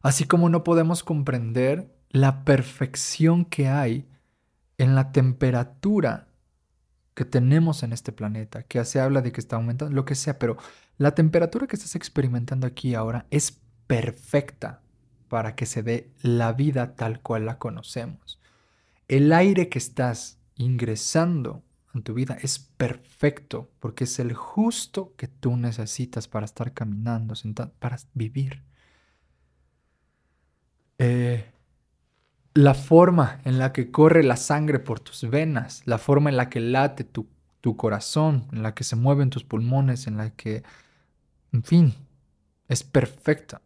Así 0.00 0.24
como 0.24 0.48
no 0.48 0.64
podemos 0.64 1.04
comprender 1.04 1.94
la 2.08 2.44
perfección 2.44 3.44
que 3.44 3.68
hay 3.68 4.08
en 4.78 4.94
la 4.94 5.12
temperatura 5.12 6.29
que 7.20 7.26
tenemos 7.26 7.82
en 7.82 7.92
este 7.92 8.12
planeta, 8.12 8.62
que 8.62 8.82
se 8.86 8.98
habla 8.98 9.20
de 9.20 9.30
que 9.30 9.42
está 9.42 9.56
aumentando, 9.56 9.94
lo 9.94 10.06
que 10.06 10.14
sea, 10.14 10.38
pero 10.38 10.56
la 10.96 11.14
temperatura 11.14 11.66
que 11.66 11.76
estás 11.76 11.94
experimentando 11.94 12.66
aquí 12.66 12.94
ahora 12.94 13.26
es 13.28 13.60
perfecta 13.86 14.80
para 15.28 15.54
que 15.54 15.66
se 15.66 15.82
dé 15.82 16.10
la 16.22 16.54
vida 16.54 16.96
tal 16.96 17.20
cual 17.20 17.44
la 17.44 17.58
conocemos. 17.58 18.40
El 19.06 19.34
aire 19.34 19.68
que 19.68 19.78
estás 19.78 20.38
ingresando 20.54 21.62
en 21.92 22.04
tu 22.04 22.14
vida 22.14 22.38
es 22.40 22.58
perfecto 22.58 23.70
porque 23.80 24.04
es 24.04 24.18
el 24.18 24.32
justo 24.32 25.12
que 25.18 25.28
tú 25.28 25.58
necesitas 25.58 26.26
para 26.26 26.46
estar 26.46 26.72
caminando, 26.72 27.34
para 27.80 27.98
vivir. 28.14 28.62
Eh, 30.96 31.52
la 32.54 32.74
forma 32.74 33.40
en 33.44 33.58
la 33.58 33.72
que 33.72 33.90
corre 33.90 34.22
la 34.22 34.36
sangre 34.36 34.78
por 34.78 35.00
tus 35.00 35.28
venas, 35.28 35.82
la 35.86 35.98
forma 35.98 36.30
en 36.30 36.36
la 36.36 36.48
que 36.48 36.60
late 36.60 37.04
tu, 37.04 37.26
tu 37.60 37.76
corazón, 37.76 38.46
en 38.52 38.62
la 38.62 38.74
que 38.74 38.84
se 38.84 38.96
mueven 38.96 39.30
tus 39.30 39.44
pulmones, 39.44 40.06
en 40.06 40.16
la 40.16 40.30
que, 40.30 40.62
en 41.52 41.62
fin, 41.62 41.94
es 42.68 42.82
perfecta. 42.82 43.60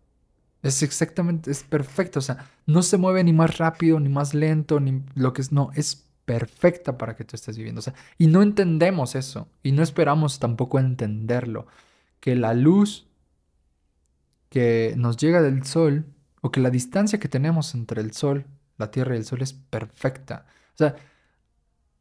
Es 0.62 0.82
exactamente, 0.82 1.50
es 1.50 1.62
perfecta. 1.62 2.18
O 2.18 2.22
sea, 2.22 2.46
no 2.66 2.82
se 2.82 2.96
mueve 2.96 3.22
ni 3.24 3.32
más 3.32 3.58
rápido, 3.58 4.00
ni 4.00 4.08
más 4.08 4.34
lento, 4.34 4.80
ni 4.80 5.02
lo 5.14 5.32
que 5.32 5.42
es, 5.42 5.52
no, 5.52 5.70
es 5.74 6.06
perfecta 6.24 6.96
para 6.96 7.16
que 7.16 7.24
tú 7.24 7.36
estés 7.36 7.56
viviendo. 7.56 7.80
O 7.80 7.82
sea, 7.82 7.94
y 8.18 8.26
no 8.28 8.42
entendemos 8.42 9.14
eso. 9.14 9.48
Y 9.62 9.72
no 9.72 9.82
esperamos 9.82 10.38
tampoco 10.38 10.78
entenderlo. 10.78 11.66
Que 12.20 12.34
la 12.34 12.54
luz 12.54 13.06
que 14.48 14.94
nos 14.96 15.16
llega 15.16 15.42
del 15.42 15.64
sol, 15.64 16.06
o 16.40 16.50
que 16.50 16.60
la 16.60 16.70
distancia 16.70 17.18
que 17.18 17.28
tenemos 17.28 17.74
entre 17.74 18.00
el 18.00 18.12
sol 18.12 18.46
la 18.78 18.90
Tierra 18.90 19.14
y 19.14 19.18
el 19.18 19.24
Sol 19.24 19.42
es 19.42 19.52
perfecta. 19.52 20.46
O 20.74 20.76
sea, 20.78 20.96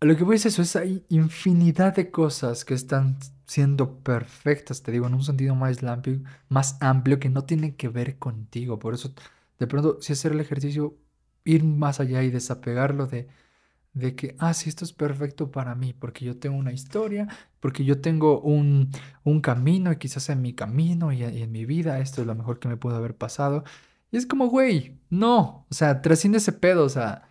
lo 0.01 0.15
que 0.17 0.23
voy 0.23 0.35
decir 0.35 0.49
eso 0.49 0.61
es 0.61 0.75
hay 0.75 1.05
infinidad 1.09 1.95
de 1.95 2.11
cosas 2.11 2.65
que 2.65 2.73
están 2.73 3.17
siendo 3.45 3.99
perfectas, 4.03 4.83
te 4.83 4.91
digo, 4.91 5.07
en 5.07 5.13
un 5.13 5.23
sentido 5.23 5.55
más 5.55 5.81
amplio, 5.83 6.21
más 6.49 6.77
amplio 6.81 7.19
que 7.19 7.29
no 7.29 7.45
tienen 7.45 7.75
que 7.75 7.87
ver 7.89 8.17
contigo. 8.19 8.79
Por 8.79 8.93
eso, 8.93 9.13
de 9.59 9.67
pronto, 9.67 9.97
si 10.01 10.13
hacer 10.13 10.33
el 10.33 10.39
ejercicio, 10.41 10.97
ir 11.45 11.63
más 11.63 11.99
allá 11.99 12.23
y 12.23 12.31
desapegarlo 12.31 13.07
de, 13.07 13.27
de 13.93 14.15
que, 14.15 14.35
ah, 14.39 14.53
sí, 14.53 14.69
esto 14.69 14.85
es 14.85 14.93
perfecto 14.93 15.51
para 15.51 15.75
mí, 15.75 15.93
porque 15.93 16.25
yo 16.25 16.37
tengo 16.39 16.57
una 16.57 16.73
historia, 16.73 17.27
porque 17.59 17.85
yo 17.85 18.01
tengo 18.01 18.41
un, 18.41 18.91
un 19.23 19.41
camino 19.41 19.91
y 19.91 19.97
quizás 19.97 20.29
en 20.29 20.41
mi 20.41 20.53
camino 20.55 21.11
y 21.13 21.23
en 21.23 21.51
mi 21.51 21.65
vida 21.65 21.99
esto 21.99 22.21
es 22.21 22.27
lo 22.27 22.35
mejor 22.35 22.59
que 22.59 22.67
me 22.69 22.77
pudo 22.77 22.95
haber 22.97 23.17
pasado. 23.17 23.63
Y 24.13 24.17
es 24.17 24.27
como, 24.27 24.47
güey, 24.47 24.99
no, 25.09 25.65
o 25.71 25.73
sea, 25.73 26.03
trasciende 26.03 26.37
ese 26.37 26.51
pedo, 26.53 26.85
o 26.85 26.89
sea, 26.89 27.29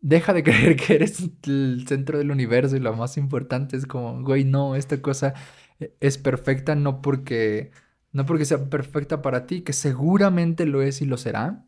deja 0.00 0.32
de 0.32 0.42
creer 0.44 0.76
que 0.76 0.94
eres 0.94 1.22
el 1.44 1.84
centro 1.86 2.16
del 2.18 2.30
universo 2.30 2.74
y 2.74 2.80
lo 2.80 2.94
más 2.96 3.18
importante 3.18 3.76
es 3.76 3.86
como, 3.86 4.22
güey, 4.22 4.44
no, 4.44 4.76
esta 4.76 5.02
cosa 5.02 5.34
e, 5.78 5.94
es 6.00 6.16
perfecta 6.16 6.74
no 6.74 7.02
porque, 7.02 7.72
no 8.12 8.24
porque 8.24 8.46
sea 8.46 8.70
perfecta 8.70 9.20
para 9.20 9.46
ti, 9.46 9.60
que 9.60 9.74
seguramente 9.74 10.64
lo 10.64 10.80
es 10.80 11.02
y 11.02 11.04
lo 11.04 11.18
será, 11.18 11.66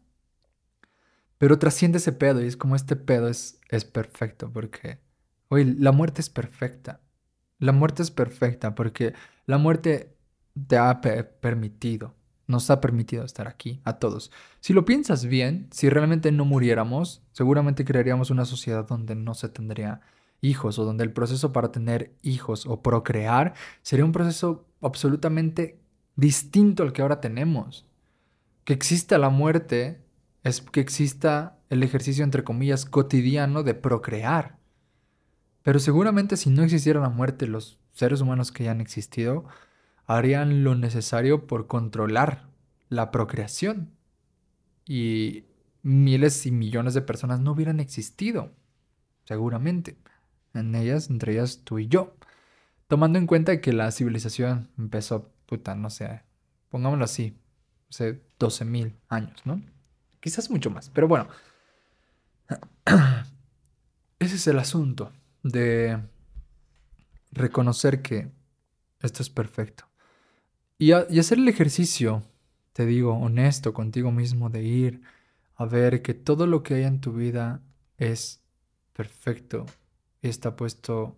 pero 1.36 1.58
trasciende 1.58 1.98
ese 1.98 2.12
pedo 2.12 2.42
y 2.42 2.46
es 2.46 2.56
como 2.56 2.74
este 2.74 2.96
pedo 2.96 3.28
es, 3.28 3.60
es 3.68 3.84
perfecto 3.84 4.50
porque, 4.50 4.98
güey, 5.50 5.74
la 5.74 5.92
muerte 5.92 6.22
es 6.22 6.30
perfecta. 6.30 7.02
La 7.58 7.72
muerte 7.72 8.02
es 8.02 8.10
perfecta 8.10 8.74
porque 8.74 9.12
la 9.44 9.58
muerte 9.58 10.16
te 10.68 10.78
ha 10.78 11.02
permitido 11.02 12.14
nos 12.46 12.70
ha 12.70 12.80
permitido 12.80 13.24
estar 13.24 13.48
aquí, 13.48 13.80
a 13.84 13.94
todos. 13.94 14.30
Si 14.60 14.72
lo 14.72 14.84
piensas 14.84 15.24
bien, 15.24 15.68
si 15.70 15.88
realmente 15.88 16.32
no 16.32 16.44
muriéramos, 16.44 17.22
seguramente 17.32 17.84
crearíamos 17.84 18.30
una 18.30 18.44
sociedad 18.44 18.86
donde 18.86 19.14
no 19.14 19.34
se 19.34 19.48
tendría 19.48 20.00
hijos 20.40 20.78
o 20.78 20.84
donde 20.84 21.04
el 21.04 21.12
proceso 21.12 21.52
para 21.52 21.72
tener 21.72 22.12
hijos 22.22 22.66
o 22.66 22.82
procrear 22.82 23.54
sería 23.82 24.04
un 24.04 24.12
proceso 24.12 24.66
absolutamente 24.80 25.78
distinto 26.16 26.82
al 26.82 26.92
que 26.92 27.02
ahora 27.02 27.20
tenemos. 27.20 27.86
Que 28.64 28.72
exista 28.72 29.18
la 29.18 29.30
muerte 29.30 30.02
es 30.44 30.60
que 30.60 30.80
exista 30.80 31.58
el 31.70 31.82
ejercicio, 31.82 32.24
entre 32.24 32.44
comillas, 32.44 32.84
cotidiano 32.84 33.62
de 33.62 33.74
procrear. 33.74 34.58
Pero 35.62 35.78
seguramente 35.78 36.36
si 36.36 36.50
no 36.50 36.62
existiera 36.62 37.00
la 37.00 37.08
muerte, 37.08 37.46
los 37.46 37.78
seres 37.92 38.20
humanos 38.20 38.50
que 38.50 38.64
ya 38.64 38.72
han 38.72 38.80
existido 38.80 39.44
harían 40.16 40.64
lo 40.64 40.74
necesario 40.74 41.46
por 41.46 41.66
controlar 41.66 42.48
la 42.88 43.10
procreación. 43.10 43.90
Y 44.86 45.44
miles 45.82 46.46
y 46.46 46.50
millones 46.50 46.94
de 46.94 47.02
personas 47.02 47.40
no 47.40 47.52
hubieran 47.52 47.80
existido, 47.80 48.52
seguramente. 49.24 49.96
En 50.54 50.74
ellas, 50.74 51.10
entre 51.10 51.32
ellas 51.32 51.62
tú 51.64 51.78
y 51.78 51.88
yo. 51.88 52.16
Tomando 52.88 53.18
en 53.18 53.26
cuenta 53.26 53.60
que 53.60 53.72
la 53.72 53.90
civilización 53.90 54.68
empezó, 54.78 55.30
puta, 55.46 55.74
no 55.74 55.88
sé, 55.88 56.22
pongámoslo 56.68 57.04
así, 57.04 57.36
hace 57.90 58.22
12.000 58.38 58.94
años, 59.08 59.40
¿no? 59.44 59.62
Quizás 60.20 60.50
mucho 60.50 60.70
más, 60.70 60.90
pero 60.90 61.08
bueno. 61.08 61.28
Ese 64.18 64.36
es 64.36 64.46
el 64.46 64.58
asunto 64.58 65.10
de 65.42 65.98
reconocer 67.32 68.02
que 68.02 68.30
esto 69.00 69.22
es 69.22 69.30
perfecto. 69.30 69.84
Y, 70.82 70.90
hacer 70.90 71.38
el 71.38 71.46
ejercicio, 71.46 72.24
te 72.72 72.86
digo, 72.86 73.12
honesto 73.14 73.72
contigo 73.72 74.10
mismo, 74.10 74.50
de 74.50 74.64
ir 74.64 75.02
a 75.54 75.64
ver 75.64 76.02
que 76.02 76.12
todo 76.12 76.48
lo 76.48 76.64
que 76.64 76.74
hay 76.74 76.82
en 76.82 77.00
tu 77.00 77.12
vida 77.12 77.62
es 77.98 78.42
perfecto 78.92 79.66
y 80.22 80.28
está 80.28 80.56
puesto, 80.56 81.16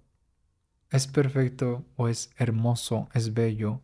es 0.91 1.07
perfecto 1.07 1.87
o 1.97 2.09
es 2.09 2.31
hermoso, 2.37 3.09
es 3.15 3.33
bello, 3.33 3.81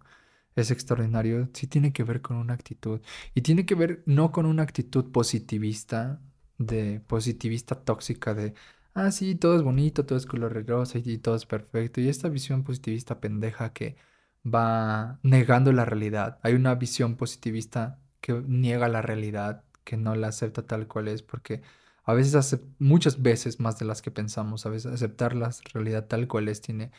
es 0.54 0.70
extraordinario, 0.70 1.48
sí 1.54 1.66
tiene 1.66 1.94
que 1.94 2.04
ver 2.04 2.20
con 2.20 2.36
una 2.36 2.52
actitud. 2.52 3.00
Y 3.34 3.40
tiene 3.40 3.64
que 3.64 3.74
ver 3.74 4.02
no 4.04 4.32
con 4.32 4.44
una 4.44 4.64
actitud 4.64 5.10
positivista, 5.10 6.20
de 6.58 7.00
positivista 7.06 7.74
tóxica, 7.74 8.34
de, 8.34 8.52
ah, 8.92 9.10
sí, 9.12 9.34
todo 9.34 9.56
es 9.56 9.62
bonito, 9.62 10.04
todo 10.04 10.18
es 10.18 10.26
color 10.26 10.66
rosa 10.66 10.98
y 11.02 11.16
todo 11.16 11.36
es 11.36 11.46
perfecto. 11.46 12.02
Y 12.02 12.10
esta 12.10 12.28
visión 12.28 12.64
positivista 12.64 13.18
pendeja 13.18 13.72
que 13.72 13.96
va 14.46 15.18
negando 15.22 15.72
la 15.72 15.84
realidad. 15.84 16.38
Hay 16.42 16.54
una 16.54 16.74
visión 16.74 17.16
positivista 17.16 17.98
que 18.20 18.32
niega 18.46 18.88
la 18.88 19.02
realidad, 19.02 19.64
que 19.84 19.96
no 19.96 20.14
la 20.14 20.28
acepta 20.28 20.66
tal 20.66 20.86
cual 20.86 21.08
es, 21.08 21.22
porque 21.22 21.62
a 22.04 22.14
veces, 22.14 22.58
muchas 22.78 23.22
veces 23.22 23.60
más 23.60 23.78
de 23.78 23.84
las 23.84 24.02
que 24.02 24.10
pensamos, 24.10 24.66
a 24.66 24.70
veces 24.70 24.92
aceptar 24.92 25.34
la 25.36 25.50
realidad 25.72 26.06
tal 26.06 26.28
cual 26.28 26.48
es 26.48 26.60
tiene, 26.60 26.90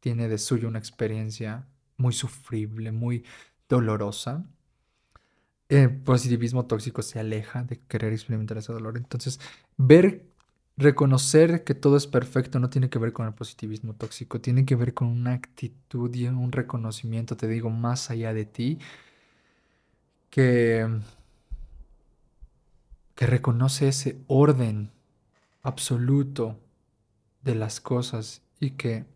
tiene 0.00 0.28
de 0.28 0.38
suyo 0.38 0.68
una 0.68 0.78
experiencia 0.78 1.66
muy 1.96 2.12
sufrible, 2.12 2.92
muy 2.92 3.24
dolorosa. 3.68 4.44
El 5.68 5.96
positivismo 6.02 6.66
tóxico 6.66 7.02
se 7.02 7.20
aleja 7.20 7.64
de 7.64 7.80
querer 7.80 8.12
experimentar 8.12 8.58
ese 8.58 8.72
dolor. 8.72 8.96
Entonces, 8.96 9.40
ver 9.76 10.26
reconocer 10.76 11.64
que 11.64 11.74
todo 11.74 11.96
es 11.96 12.06
perfecto 12.06 12.58
no 12.58 12.70
tiene 12.70 12.90
que 12.90 12.98
ver 12.98 13.12
con 13.12 13.26
el 13.26 13.34
positivismo 13.34 13.94
tóxico, 13.94 14.40
tiene 14.40 14.64
que 14.64 14.76
ver 14.76 14.94
con 14.94 15.08
una 15.08 15.32
actitud 15.32 16.12
y 16.14 16.26
un 16.26 16.52
reconocimiento, 16.52 17.36
te 17.36 17.48
digo, 17.48 17.70
más 17.70 18.10
allá 18.10 18.34
de 18.34 18.44
ti, 18.44 18.78
que, 20.30 20.88
que 23.14 23.26
reconoce 23.26 23.88
ese 23.88 24.20
orden 24.26 24.90
absoluto 25.62 26.58
de 27.42 27.54
las 27.54 27.80
cosas 27.80 28.42
y 28.60 28.72
que, 28.72 29.06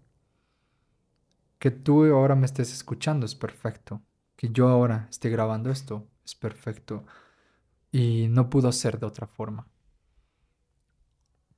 que 1.59 1.71
tú 1.71 2.05
ahora 2.05 2.37
me 2.37 2.47
estés 2.47 2.73
escuchando 2.73 3.27
es 3.27 3.35
perfecto, 3.35 4.03
que 4.37 4.51
yo 4.51 4.69
ahora 4.69 5.09
esté 5.11 5.31
grabando 5.31 5.71
esto 5.71 6.07
es 6.25 6.35
perfecto 6.35 7.05
y 7.91 8.29
no 8.29 8.51
pudo 8.51 8.71
ser 8.71 9.01
de 9.01 9.07
otra 9.07 9.27
forma 9.27 9.67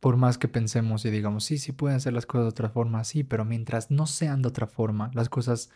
por 0.00 0.16
más 0.16 0.38
que 0.38 0.48
pensemos 0.48 1.04
y 1.04 1.10
digamos, 1.10 1.44
sí, 1.44 1.58
sí 1.58 1.72
pueden 1.72 2.00
ser 2.00 2.14
las 2.14 2.26
cosas 2.26 2.46
de 2.46 2.50
otra 2.50 2.70
forma, 2.70 3.04
sí, 3.04 3.22
pero 3.22 3.44
mientras 3.44 3.90
no 3.90 4.06
sean 4.06 4.42
de 4.42 4.48
otra 4.48 4.66
forma, 4.66 5.10
las 5.14 5.28
cosas 5.28 5.70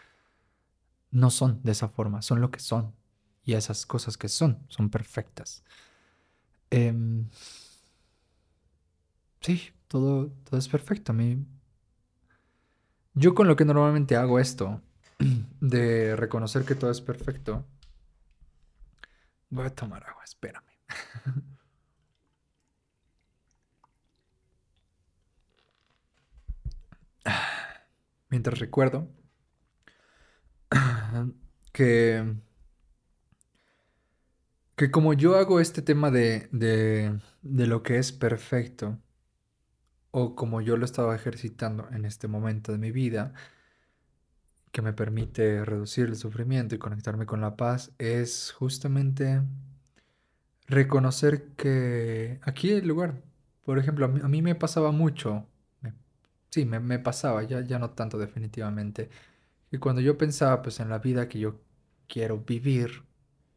no 1.11 1.31
son 1.31 1.61
de 1.63 1.73
esa 1.73 1.89
forma, 1.89 2.23
son 2.23 2.41
lo 2.41 2.51
que 2.51 2.61
son. 2.61 2.95
Y 3.45 3.53
esas 3.53 3.85
cosas 3.85 4.17
que 4.17 4.29
son, 4.29 4.59
son 4.69 4.89
perfectas. 4.89 5.63
Em, 6.71 7.29
sí, 9.43 9.71
todo, 9.89 10.29
todo 10.45 10.59
es 10.59 10.69
perfecto. 10.69 11.13
A 11.13 11.15
mí, 11.15 11.45
yo 13.13 13.35
con 13.35 13.47
lo 13.47 13.57
que 13.57 13.67
normalmente 13.67 14.17
hago 14.17 14.39
esto, 14.41 14.81
de 15.61 16.17
reconocer 16.17 16.65
que 16.65 16.75
todo 16.75 16.91
es 16.91 17.03
perfecto, 17.03 17.65
voy 19.51 19.67
a 19.67 19.75
tomar 19.75 20.05
agua, 20.09 20.25
espérame. 20.25 20.65
mientras 28.35 28.59
recuerdo 28.59 29.09
que, 31.73 32.35
que 34.75 34.91
como 34.91 35.13
yo 35.13 35.37
hago 35.37 35.61
este 35.61 35.83
tema 35.83 36.11
de, 36.11 36.49
de, 36.51 37.21
de 37.43 37.67
lo 37.69 37.85
que 37.85 37.99
es 37.99 38.11
perfecto, 38.11 38.99
o 40.11 40.35
como 40.35 40.61
yo 40.61 40.77
lo 40.77 40.85
estaba 40.85 41.15
ejercitando 41.15 41.89
en 41.93 42.05
este 42.05 42.27
momento 42.27 42.73
de 42.73 42.79
mi 42.79 42.91
vida, 42.91 43.35
que 44.73 44.83
me 44.83 44.93
permite 44.93 45.65
reducir 45.65 46.07
el 46.07 46.17
sufrimiento 46.17 46.75
y 46.75 46.79
conectarme 46.79 47.27
con 47.27 47.41
la 47.41 47.57
paz, 47.57 47.93
es 47.99 48.51
justamente 48.51 49.43
reconocer 50.67 51.53
que 51.55 52.41
aquí 52.43 52.73
el 52.73 52.89
lugar, 52.89 53.23
por 53.65 53.79
ejemplo, 53.79 54.07
a 54.07 54.09
mí, 54.09 54.21
a 54.25 54.27
mí 54.27 54.43
me 54.43 54.57
pasaba 54.57 54.91
mucho 54.91 55.47
sí, 56.55 56.65
me, 56.67 56.81
me 56.81 56.99
pasaba, 57.01 57.43
ya, 57.43 57.61
ya 57.63 57.79
no 57.81 57.91
tanto 57.91 58.19
definitivamente. 58.19 59.11
Y 59.73 59.79
cuando 59.79 60.01
yo 60.03 60.19
pensaba 60.19 60.63
pues 60.63 60.81
en 60.81 60.89
la 60.91 60.99
vida 61.01 61.29
que 61.29 61.41
yo 61.41 61.61
quiero 62.09 62.39
vivir, 62.39 63.05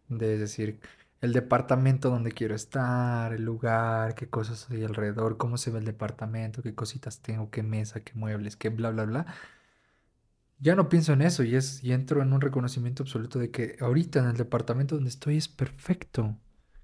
de, 0.10 0.36
es 0.36 0.40
decir, 0.42 0.80
el 1.22 1.34
departamento 1.34 2.10
donde 2.10 2.32
quiero 2.32 2.56
estar, 2.56 3.34
el 3.34 3.44
lugar, 3.44 4.16
qué 4.16 4.30
cosas 4.30 4.70
hay 4.72 4.84
alrededor, 4.84 5.38
cómo 5.38 5.58
se 5.58 5.72
ve 5.72 5.80
el 5.80 5.86
departamento, 5.86 6.64
qué 6.64 6.76
cositas 6.76 7.22
tengo, 7.22 7.52
qué 7.52 7.64
mesa, 7.64 8.02
qué 8.02 8.14
muebles, 8.16 8.56
qué 8.58 8.70
bla, 8.70 8.92
bla, 8.92 9.06
bla. 9.06 9.26
Ya 10.60 10.76
no 10.76 10.90
pienso 10.90 11.14
en 11.14 11.22
eso 11.22 11.44
y, 11.44 11.56
es, 11.56 11.84
y 11.84 11.94
entro 11.94 12.22
en 12.24 12.34
un 12.34 12.42
reconocimiento 12.42 13.04
absoluto 13.04 13.38
de 13.40 13.52
que 13.52 13.78
ahorita 13.80 14.20
en 14.20 14.28
el 14.28 14.38
departamento 14.38 14.96
donde 14.96 15.10
estoy 15.12 15.38
es 15.38 15.48
perfecto. 15.48 16.36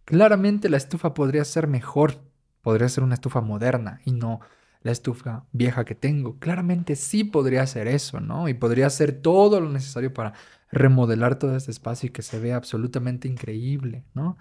Claramente 0.06 0.70
la 0.70 0.78
estufa 0.78 1.14
podría 1.16 1.44
ser 1.46 1.68
mejor, 1.68 2.22
podría 2.62 2.90
ser 2.90 3.04
una 3.04 3.16
estufa 3.16 3.42
moderna 3.42 4.02
y 4.06 4.12
no 4.12 4.42
la 4.84 4.92
estufa 4.92 5.46
vieja 5.52 5.86
que 5.86 5.96
tengo. 5.96 6.38
Claramente 6.40 6.96
sí 6.96 7.24
podría 7.24 7.66
ser 7.68 7.88
eso, 7.88 8.20
¿no? 8.20 8.48
Y 8.50 8.54
podría 8.54 8.88
hacer 8.88 9.14
todo 9.22 9.60
lo 9.60 9.70
necesario 9.70 10.14
para 10.14 10.34
remodelar 10.72 11.40
todo 11.40 11.56
este 11.56 11.72
espacio 11.72 12.08
y 12.08 12.12
que 12.12 12.22
se 12.22 12.40
vea 12.40 12.58
absolutamente 12.58 13.28
increíble, 13.28 14.04
¿no? 14.14 14.38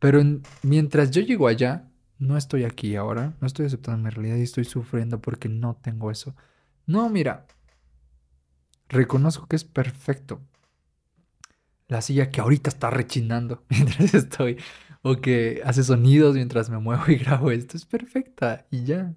Pero 0.00 0.20
mientras 0.62 1.10
yo 1.10 1.22
llego 1.22 1.48
allá, 1.48 1.88
no 2.18 2.36
estoy 2.36 2.64
aquí 2.64 2.96
ahora, 2.96 3.34
no 3.40 3.46
estoy 3.46 3.66
aceptando 3.66 4.02
mi 4.04 4.10
realidad 4.10 4.36
y 4.36 4.42
estoy 4.42 4.64
sufriendo 4.64 5.20
porque 5.20 5.48
no 5.48 5.76
tengo 5.76 6.10
eso. 6.10 6.34
No, 6.86 7.08
mira, 7.08 7.46
reconozco 8.88 9.46
que 9.46 9.56
es 9.56 9.64
perfecto. 9.64 10.40
La 11.88 12.02
silla 12.02 12.30
que 12.30 12.40
ahorita 12.40 12.70
está 12.70 12.90
rechinando 12.90 13.64
mientras 13.68 14.14
estoy, 14.14 14.58
o 15.02 15.16
que 15.20 15.62
hace 15.64 15.84
sonidos 15.84 16.34
mientras 16.34 16.70
me 16.70 16.78
muevo 16.78 17.04
y 17.08 17.16
grabo 17.16 17.50
esto, 17.50 17.76
es 17.76 17.84
perfecta 17.86 18.66
y 18.70 18.84
ya. 18.84 19.14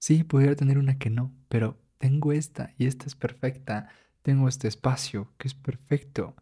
Sí, 0.00 0.24
podría 0.24 0.56
tener 0.56 0.78
una 0.78 0.98
que 0.98 1.10
no, 1.10 1.32
pero 1.48 1.78
tengo 1.98 2.32
esta 2.32 2.74
y 2.76 2.86
esta 2.86 3.06
es 3.06 3.14
perfecta 3.14 3.88
tengo 4.22 4.48
este 4.48 4.68
espacio 4.68 5.32
que 5.38 5.48
es 5.48 5.54
perfecto. 5.54 6.34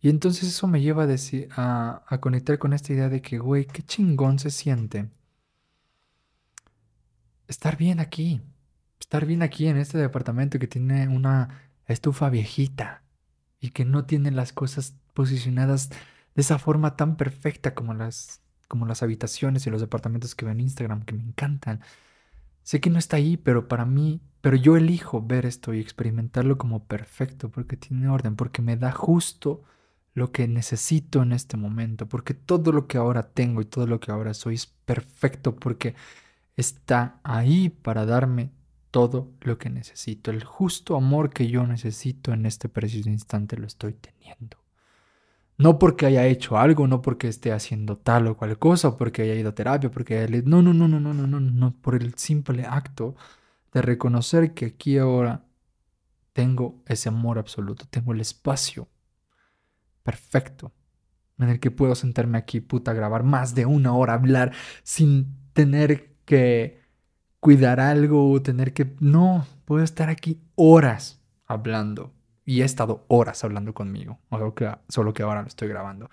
Y 0.00 0.08
entonces 0.10 0.48
eso 0.48 0.66
me 0.68 0.80
lleva 0.80 1.04
a, 1.04 1.06
decir, 1.06 1.48
a, 1.56 2.04
a 2.06 2.20
conectar 2.20 2.58
con 2.58 2.72
esta 2.72 2.92
idea 2.92 3.08
de 3.08 3.22
que, 3.22 3.38
güey, 3.38 3.66
qué 3.66 3.82
chingón 3.82 4.38
se 4.38 4.50
siente 4.50 5.10
estar 7.48 7.76
bien 7.76 8.00
aquí. 8.00 8.42
Estar 9.00 9.26
bien 9.26 9.42
aquí 9.42 9.66
en 9.68 9.76
este 9.76 9.98
departamento 9.98 10.58
que 10.58 10.66
tiene 10.66 11.08
una 11.08 11.70
estufa 11.86 12.30
viejita 12.30 13.02
y 13.60 13.70
que 13.70 13.84
no 13.84 14.04
tiene 14.04 14.30
las 14.30 14.52
cosas 14.52 14.94
posicionadas 15.14 15.90
de 15.90 16.42
esa 16.42 16.58
forma 16.58 16.96
tan 16.96 17.16
perfecta 17.16 17.74
como 17.74 17.94
las, 17.94 18.40
como 18.68 18.86
las 18.86 19.02
habitaciones 19.02 19.66
y 19.66 19.70
los 19.70 19.80
departamentos 19.80 20.34
que 20.34 20.44
veo 20.44 20.52
en 20.52 20.60
Instagram, 20.60 21.04
que 21.04 21.14
me 21.14 21.22
encantan. 21.22 21.80
Sé 22.62 22.80
que 22.80 22.90
no 22.90 22.98
está 22.98 23.16
ahí, 23.16 23.36
pero 23.36 23.68
para 23.68 23.84
mí, 23.84 24.20
pero 24.40 24.56
yo 24.56 24.76
elijo 24.76 25.22
ver 25.22 25.46
esto 25.46 25.74
y 25.74 25.80
experimentarlo 25.80 26.58
como 26.58 26.84
perfecto, 26.86 27.50
porque 27.50 27.76
tiene 27.76 28.08
orden, 28.08 28.36
porque 28.36 28.62
me 28.62 28.76
da 28.76 28.92
justo 28.92 29.62
lo 30.14 30.32
que 30.32 30.46
necesito 30.48 31.22
en 31.22 31.32
este 31.32 31.56
momento, 31.56 32.08
porque 32.08 32.34
todo 32.34 32.72
lo 32.72 32.86
que 32.86 32.98
ahora 32.98 33.30
tengo 33.30 33.60
y 33.62 33.64
todo 33.64 33.86
lo 33.86 34.00
que 34.00 34.12
ahora 34.12 34.34
soy 34.34 34.54
es 34.56 34.66
perfecto, 34.66 35.56
porque 35.56 35.94
está 36.56 37.20
ahí 37.24 37.70
para 37.70 38.06
darme 38.06 38.52
todo 38.90 39.32
lo 39.40 39.58
que 39.58 39.70
necesito. 39.70 40.30
El 40.30 40.44
justo 40.44 40.96
amor 40.96 41.30
que 41.30 41.48
yo 41.48 41.66
necesito 41.66 42.32
en 42.32 42.46
este 42.46 42.68
preciso 42.68 43.08
instante 43.10 43.56
lo 43.56 43.66
estoy 43.66 43.94
teniendo. 43.94 44.61
No 45.62 45.78
porque 45.78 46.06
haya 46.06 46.26
hecho 46.26 46.58
algo, 46.58 46.86
no 46.88 47.02
porque 47.02 47.28
esté 47.28 47.52
haciendo 47.52 47.96
tal 47.96 48.26
o 48.26 48.36
cual 48.36 48.58
cosa, 48.58 48.96
porque 48.96 49.22
haya 49.22 49.34
ido 49.34 49.50
a 49.50 49.54
terapia, 49.54 49.90
porque 49.90 50.18
haya... 50.18 50.42
No, 50.44 50.60
no, 50.62 50.74
no, 50.74 50.88
no, 50.88 50.98
no, 50.98 51.14
no, 51.14 51.26
no, 51.26 51.40
no, 51.40 51.72
por 51.80 51.94
el 51.94 52.14
simple 52.14 52.64
acto 52.66 53.14
de 53.72 53.82
reconocer 53.82 54.54
que 54.54 54.66
aquí 54.66 54.98
ahora 54.98 55.44
tengo 56.32 56.82
ese 56.86 57.08
amor 57.08 57.38
absoluto, 57.38 57.86
tengo 57.88 58.12
el 58.12 58.20
espacio 58.20 58.88
perfecto 60.02 60.72
en 61.38 61.48
el 61.48 61.60
que 61.60 61.70
puedo 61.70 61.94
sentarme 61.94 62.38
aquí, 62.38 62.60
puta, 62.60 62.92
grabar 62.92 63.22
más 63.22 63.54
de 63.54 63.66
una 63.66 63.94
hora, 63.94 64.14
hablar 64.14 64.52
sin 64.82 65.36
tener 65.52 66.14
que 66.24 66.80
cuidar 67.40 67.80
algo, 67.80 68.40
tener 68.42 68.72
que... 68.72 68.94
No, 69.00 69.46
puedo 69.64 69.84
estar 69.84 70.08
aquí 70.08 70.40
horas 70.54 71.20
hablando 71.46 72.12
y 72.44 72.62
he 72.62 72.64
estado 72.64 73.04
horas 73.08 73.44
hablando 73.44 73.74
conmigo, 73.74 74.18
solo 74.88 75.14
que 75.14 75.22
ahora 75.22 75.42
lo 75.42 75.48
estoy 75.48 75.68
grabando. 75.68 76.10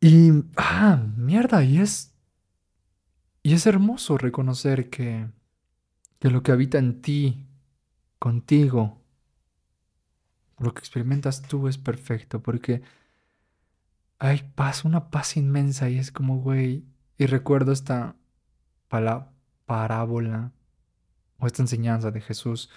Y, 0.00 0.30
ah, 0.56 1.02
mierda, 1.16 1.64
y 1.64 1.80
es, 1.80 2.14
y 3.42 3.54
es 3.54 3.66
hermoso 3.66 4.18
reconocer 4.18 4.90
que, 4.90 5.28
que 6.20 6.30
lo 6.30 6.42
que 6.42 6.52
habita 6.52 6.78
en 6.78 7.02
ti, 7.02 7.46
contigo, 8.18 9.00
lo 10.58 10.74
que 10.74 10.80
experimentas 10.80 11.42
tú 11.42 11.68
es 11.68 11.78
perfecto, 11.78 12.42
porque 12.42 12.82
hay 14.18 14.42
paz, 14.54 14.84
una 14.84 15.10
paz 15.10 15.36
inmensa 15.36 15.88
y 15.88 15.98
es 15.98 16.10
como, 16.12 16.38
güey, 16.38 16.84
y 17.16 17.26
recuerdo 17.26 17.72
esta 17.72 18.16
parábola 19.66 20.52
o 21.38 21.46
esta 21.46 21.62
enseñanza 21.62 22.10
de 22.10 22.20
Jesús 22.20 22.70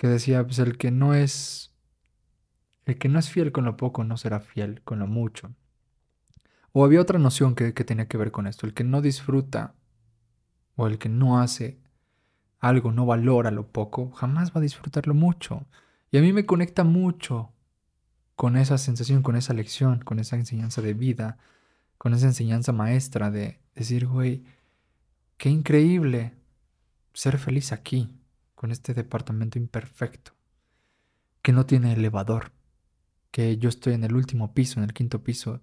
que 0.00 0.08
decía, 0.08 0.42
pues 0.42 0.58
el 0.58 0.78
que 0.78 0.90
no 0.90 1.12
es, 1.12 1.74
el 2.86 2.96
que 2.96 3.10
no 3.10 3.18
es 3.18 3.28
fiel 3.28 3.52
con 3.52 3.66
lo 3.66 3.76
poco 3.76 4.02
no 4.02 4.16
será 4.16 4.40
fiel 4.40 4.80
con 4.80 4.98
lo 4.98 5.06
mucho. 5.06 5.54
O 6.72 6.86
había 6.86 7.02
otra 7.02 7.18
noción 7.18 7.54
que, 7.54 7.74
que 7.74 7.84
tenía 7.84 8.08
que 8.08 8.16
ver 8.16 8.32
con 8.32 8.46
esto, 8.46 8.66
el 8.66 8.72
que 8.72 8.82
no 8.82 9.02
disfruta 9.02 9.74
o 10.74 10.86
el 10.86 10.96
que 10.96 11.10
no 11.10 11.38
hace 11.38 11.82
algo, 12.60 12.92
no 12.92 13.04
valora 13.04 13.50
lo 13.50 13.66
poco, 13.66 14.10
jamás 14.12 14.52
va 14.56 14.60
a 14.60 14.62
disfrutarlo 14.62 15.12
mucho. 15.12 15.66
Y 16.10 16.16
a 16.16 16.22
mí 16.22 16.32
me 16.32 16.46
conecta 16.46 16.82
mucho 16.82 17.52
con 18.36 18.56
esa 18.56 18.78
sensación, 18.78 19.22
con 19.22 19.36
esa 19.36 19.52
lección, 19.52 19.98
con 19.98 20.18
esa 20.18 20.36
enseñanza 20.36 20.80
de 20.80 20.94
vida, 20.94 21.36
con 21.98 22.14
esa 22.14 22.24
enseñanza 22.24 22.72
maestra 22.72 23.30
de 23.30 23.60
decir, 23.74 24.06
güey, 24.06 24.44
qué 25.36 25.50
increíble 25.50 26.32
ser 27.12 27.36
feliz 27.36 27.70
aquí, 27.70 28.19
con 28.60 28.72
este 28.72 28.92
departamento 28.92 29.58
imperfecto, 29.58 30.32
que 31.40 31.50
no 31.50 31.64
tiene 31.64 31.94
elevador, 31.94 32.52
que 33.30 33.56
yo 33.56 33.70
estoy 33.70 33.94
en 33.94 34.04
el 34.04 34.14
último 34.14 34.52
piso, 34.52 34.78
en 34.78 34.84
el 34.84 34.92
quinto 34.92 35.24
piso. 35.24 35.62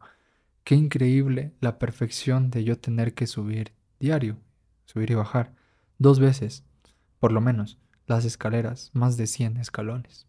Qué 0.64 0.74
increíble 0.74 1.54
la 1.60 1.78
perfección 1.78 2.50
de 2.50 2.64
yo 2.64 2.80
tener 2.80 3.14
que 3.14 3.28
subir 3.28 3.72
diario, 4.00 4.40
subir 4.86 5.12
y 5.12 5.14
bajar, 5.14 5.54
dos 6.00 6.20
veces, 6.20 6.64
por 7.20 7.32
lo 7.32 7.40
menos, 7.40 7.78
las 8.08 8.26
escaleras, 8.26 8.90
más 8.94 9.16
de 9.16 9.28
100 9.28 9.58
escalones. 9.58 10.26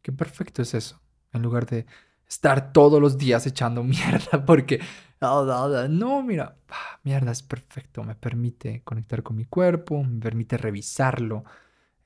Qué 0.00 0.12
perfecto 0.12 0.62
es 0.62 0.72
eso, 0.74 1.00
en 1.32 1.42
lugar 1.42 1.66
de 1.66 1.84
estar 2.28 2.72
todos 2.72 3.00
los 3.00 3.18
días 3.18 3.44
echando 3.44 3.82
mierda 3.82 4.46
porque, 4.46 4.80
no, 5.20 6.22
mira, 6.22 6.58
ah, 6.68 7.00
mierda 7.02 7.32
es 7.32 7.42
perfecto, 7.42 8.04
me 8.04 8.14
permite 8.14 8.82
conectar 8.84 9.24
con 9.24 9.34
mi 9.34 9.46
cuerpo, 9.46 10.04
me 10.04 10.20
permite 10.20 10.56
revisarlo, 10.56 11.42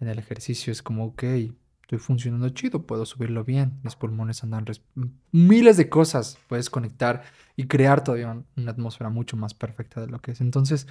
en 0.00 0.08
el 0.08 0.18
ejercicio 0.18 0.72
es 0.72 0.82
como, 0.82 1.06
ok, 1.06 1.22
estoy 1.82 1.98
funcionando 1.98 2.48
chido, 2.50 2.86
puedo 2.86 3.06
subirlo 3.06 3.44
bien, 3.44 3.80
mis 3.82 3.96
pulmones 3.96 4.42
andan... 4.44 4.66
Miles 5.32 5.76
de 5.76 5.88
cosas 5.88 6.38
puedes 6.48 6.70
conectar 6.70 7.24
y 7.56 7.66
crear 7.66 8.04
todavía 8.04 8.44
una 8.56 8.70
atmósfera 8.70 9.10
mucho 9.10 9.36
más 9.36 9.54
perfecta 9.54 10.00
de 10.00 10.08
lo 10.08 10.20
que 10.20 10.32
es. 10.32 10.40
Entonces, 10.40 10.86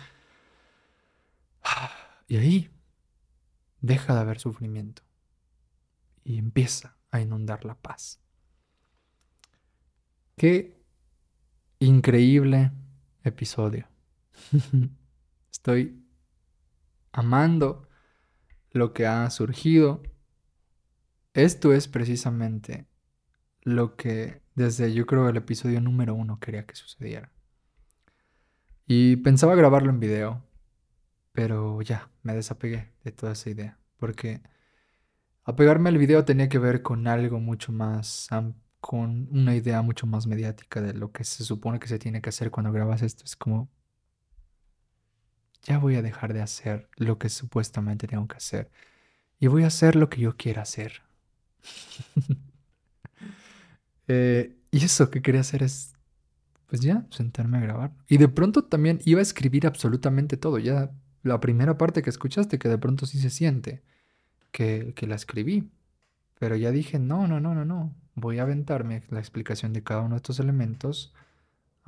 y 2.27 2.37
ahí 2.37 2.69
deja 3.81 4.13
de 4.15 4.21
haber 4.21 4.39
sufrimiento 4.39 5.03
y 6.23 6.37
empieza 6.37 6.97
a 7.11 7.21
inundar 7.21 7.63
la 7.63 7.75
paz. 7.75 8.19
Qué 10.35 10.77
increíble 11.79 12.71
episodio. 13.23 13.87
Estoy 15.51 16.03
amando 17.11 17.86
lo 18.77 18.93
que 18.93 19.05
ha 19.05 19.29
surgido. 19.29 20.01
Esto 21.33 21.73
es 21.73 21.87
precisamente 21.87 22.87
lo 23.61 23.95
que 23.95 24.41
desde 24.55 24.93
yo 24.93 25.05
creo 25.05 25.29
el 25.29 25.37
episodio 25.37 25.81
número 25.81 26.15
uno 26.15 26.39
quería 26.39 26.65
que 26.65 26.75
sucediera. 26.75 27.31
Y 28.87 29.17
pensaba 29.17 29.55
grabarlo 29.55 29.89
en 29.89 29.99
video, 29.99 30.43
pero 31.33 31.81
ya, 31.81 32.09
me 32.23 32.33
desapegué 32.33 32.93
de 33.03 33.11
toda 33.11 33.33
esa 33.33 33.49
idea, 33.49 33.77
porque 33.97 34.41
apegarme 35.43 35.89
al 35.89 35.97
video 35.97 36.25
tenía 36.25 36.49
que 36.49 36.59
ver 36.59 36.81
con 36.81 37.07
algo 37.07 37.39
mucho 37.39 37.71
más, 37.71 38.29
con 38.79 39.27
una 39.31 39.55
idea 39.55 39.81
mucho 39.81 40.07
más 40.07 40.25
mediática 40.27 40.81
de 40.81 40.93
lo 40.93 41.11
que 41.11 41.23
se 41.23 41.43
supone 41.43 41.79
que 41.79 41.87
se 41.87 41.99
tiene 41.99 42.21
que 42.21 42.29
hacer 42.29 42.49
cuando 42.49 42.71
grabas 42.71 43.01
esto. 43.01 43.25
Es 43.25 43.35
como, 43.35 43.69
ya 45.63 45.77
voy 45.79 45.95
a 45.95 46.01
dejar 46.01 46.33
de 46.33 46.41
hacer 46.41 46.89
lo 46.95 47.17
que 47.17 47.29
supuestamente 47.29 48.07
tengo 48.07 48.27
que 48.27 48.37
hacer 48.37 48.71
y 49.39 49.47
voy 49.47 49.63
a 49.63 49.67
hacer 49.67 49.95
lo 49.95 50.09
que 50.09 50.21
yo 50.21 50.35
quiera 50.37 50.63
hacer. 50.63 51.01
Eh, 54.09 54.55
y 54.71 54.85
eso 54.85 55.11
que 55.11 55.21
quería 55.21 55.41
hacer 55.41 55.63
es, 55.63 55.91
pues 56.67 56.79
ya, 56.79 57.05
sentarme 57.09 57.57
a 57.57 57.59
grabar. 57.59 57.91
Y 58.07 58.15
de 58.15 58.29
pronto 58.29 58.63
también 58.63 59.01
iba 59.03 59.19
a 59.19 59.21
escribir 59.21 59.67
absolutamente 59.67 60.37
todo. 60.37 60.59
Ya 60.59 60.91
la 61.23 61.41
primera 61.41 61.77
parte 61.77 62.01
que 62.01 62.09
escuchaste, 62.09 62.57
que 62.57 62.69
de 62.69 62.77
pronto 62.77 63.05
sí 63.05 63.19
se 63.19 63.29
siente, 63.29 63.83
que, 64.51 64.93
que 64.95 65.07
la 65.07 65.15
escribí. 65.15 65.69
Pero 66.39 66.55
ya 66.55 66.71
dije, 66.71 66.99
no, 66.99 67.27
no, 67.27 67.41
no, 67.41 67.53
no, 67.53 67.65
no. 67.65 67.93
Voy 68.15 68.39
a 68.39 68.43
aventarme 68.43 69.03
la 69.09 69.19
explicación 69.19 69.73
de 69.73 69.83
cada 69.83 69.99
uno 69.99 70.11
de 70.11 70.19
estos 70.19 70.39
elementos 70.39 71.13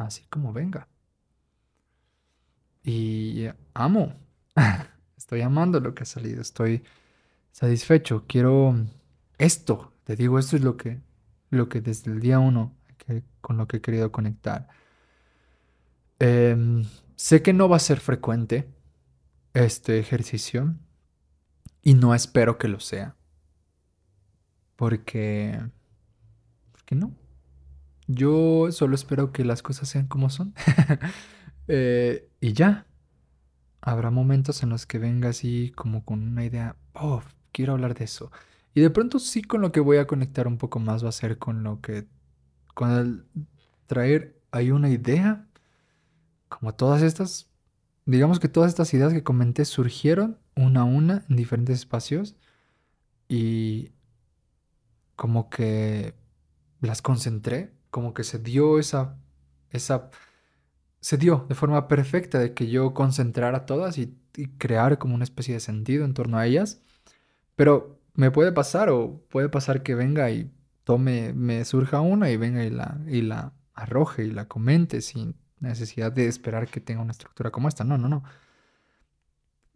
así 0.05 0.23
como 0.29 0.53
venga. 0.53 0.87
Y 2.89 3.47
amo. 3.75 4.15
Estoy 5.17 5.41
amando 5.41 5.79
lo 5.79 5.93
que 5.93 6.01
ha 6.01 6.05
salido. 6.07 6.41
Estoy 6.41 6.81
satisfecho. 7.51 8.25
Quiero 8.27 8.75
esto. 9.37 9.93
Te 10.05 10.15
digo, 10.15 10.39
esto 10.39 10.55
es 10.55 10.63
lo 10.63 10.75
que, 10.75 10.99
lo 11.51 11.69
que 11.69 11.81
desde 11.81 12.11
el 12.11 12.19
día 12.19 12.39
uno 12.39 12.73
con 13.41 13.57
lo 13.57 13.67
que 13.67 13.77
he 13.77 13.81
querido 13.81 14.11
conectar. 14.11 14.67
Em, 16.17 16.83
sé 17.15 17.43
que 17.43 17.53
no 17.53 17.69
va 17.69 17.75
a 17.75 17.79
ser 17.79 17.99
frecuente 17.99 18.67
este 19.53 19.99
ejercicio 19.99 20.75
y 21.83 21.93
no 21.93 22.15
espero 22.15 22.57
que 22.57 22.69
lo 22.69 22.79
sea. 22.79 23.15
Porque... 24.75 25.59
Porque 26.71 26.95
no. 26.95 27.13
Yo 28.07 28.71
solo 28.71 28.95
espero 28.95 29.31
que 29.31 29.45
las 29.45 29.61
cosas 29.61 29.89
sean 29.89 30.07
como 30.07 30.31
son. 30.31 30.55
Eh, 31.69 32.27
y 32.41 32.53
ya. 32.53 32.85
Habrá 33.81 34.11
momentos 34.11 34.61
en 34.63 34.69
los 34.69 34.85
que 34.85 34.99
venga 34.99 35.29
así 35.29 35.71
como 35.75 36.03
con 36.03 36.21
una 36.27 36.43
idea, 36.43 36.75
oh, 36.93 37.21
quiero 37.53 37.73
hablar 37.73 37.93
de 37.93 38.05
eso. 38.05 38.31
Y 38.73 38.81
de 38.81 38.89
pronto 38.89 39.19
sí 39.19 39.41
con 39.41 39.61
lo 39.61 39.71
que 39.71 39.79
voy 39.79 39.97
a 39.97 40.07
conectar 40.07 40.47
un 40.47 40.57
poco 40.57 40.79
más 40.79 41.03
va 41.03 41.09
a 41.09 41.13
ser 41.13 41.37
con 41.37 41.63
lo 41.63 41.79
que, 41.81 42.07
con 42.73 42.91
el 42.91 43.25
traer 43.87 44.37
ahí 44.51 44.71
una 44.71 44.89
idea, 44.89 45.47
como 46.49 46.75
todas 46.75 47.01
estas, 47.03 47.49
digamos 48.05 48.39
que 48.39 48.49
todas 48.49 48.69
estas 48.69 48.93
ideas 48.93 49.13
que 49.13 49.23
comenté 49.23 49.65
surgieron 49.65 50.37
una 50.55 50.81
a 50.81 50.85
una 50.85 51.25
en 51.29 51.35
diferentes 51.37 51.79
espacios 51.79 52.35
y 53.29 53.91
como 55.15 55.49
que 55.49 56.15
las 56.81 57.01
concentré, 57.01 57.73
como 57.91 58.13
que 58.13 58.23
se 58.23 58.39
dio 58.39 58.79
esa, 58.79 59.17
esa, 59.71 60.09
se 61.01 61.17
dio 61.17 61.45
de 61.49 61.55
forma 61.55 61.87
perfecta 61.87 62.39
de 62.39 62.53
que 62.53 62.69
yo 62.69 62.93
concentrara 62.93 63.65
todas 63.65 63.97
y, 63.97 64.15
crear 64.57 64.99
como 64.99 65.15
una 65.15 65.25
especie 65.25 65.53
de 65.53 65.59
sentido 65.59 66.05
en 66.05 66.13
torno 66.13 66.37
a 66.37 66.45
ellas. 66.45 66.81
Pero 67.55 67.99
me 68.13 68.31
puede 68.31 68.51
pasar 68.53 68.89
o 68.89 69.21
puede 69.29 69.49
pasar 69.49 69.83
que 69.83 69.95
venga 69.95 70.31
y 70.31 70.49
tome, 70.85 71.33
me 71.33 71.65
surja 71.65 71.99
una 71.99 72.29
y 72.31 72.37
venga 72.37 72.63
y 72.63 72.69
la, 72.69 72.99
y 73.07 73.21
la 73.21 73.53
arroje 73.73 74.23
y 74.23 74.31
la 74.31 74.47
comente 74.47 75.01
sin 75.01 75.35
necesidad 75.59 76.11
de 76.11 76.27
esperar 76.27 76.67
que 76.67 76.79
tenga 76.79 77.01
una 77.01 77.11
estructura 77.11 77.51
como 77.51 77.67
esta. 77.67 77.83
No, 77.83 77.97
no, 77.97 78.07
no. 78.07 78.23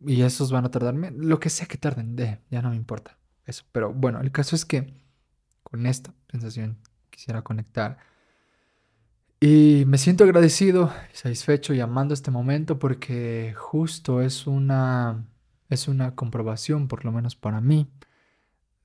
Y 0.06 0.22
esos 0.22 0.52
van 0.52 0.66
a 0.66 0.72
tardarme, 0.72 1.12
lo 1.12 1.40
que 1.40 1.50
sea 1.50 1.66
que 1.66 1.78
tarden, 1.78 2.16
de, 2.16 2.40
ya 2.50 2.62
no 2.62 2.70
me 2.70 2.76
importa 2.76 3.18
eso. 3.46 3.66
Pero 3.72 3.94
bueno, 3.94 4.22
el 4.22 4.32
caso 4.32 4.56
es 4.56 4.66
que 4.66 4.94
con 5.64 5.86
esta 5.86 6.14
sensación 6.30 6.78
quisiera 7.10 7.42
conectar. 7.42 7.98
Y 9.46 9.84
me 9.88 9.98
siento 9.98 10.24
agradecido 10.24 10.94
satisfecho 11.12 11.74
y 11.74 11.82
amando 11.82 12.14
este 12.14 12.32
momento 12.32 12.80
porque 12.80 13.54
justo 13.58 14.22
es 14.22 14.48
una, 14.48 15.26
es 15.68 15.90
una 15.90 16.16
comprobación, 16.16 16.88
por 16.88 17.04
lo 17.04 17.12
menos 17.12 17.36
para 17.36 17.60
mí, 17.60 17.92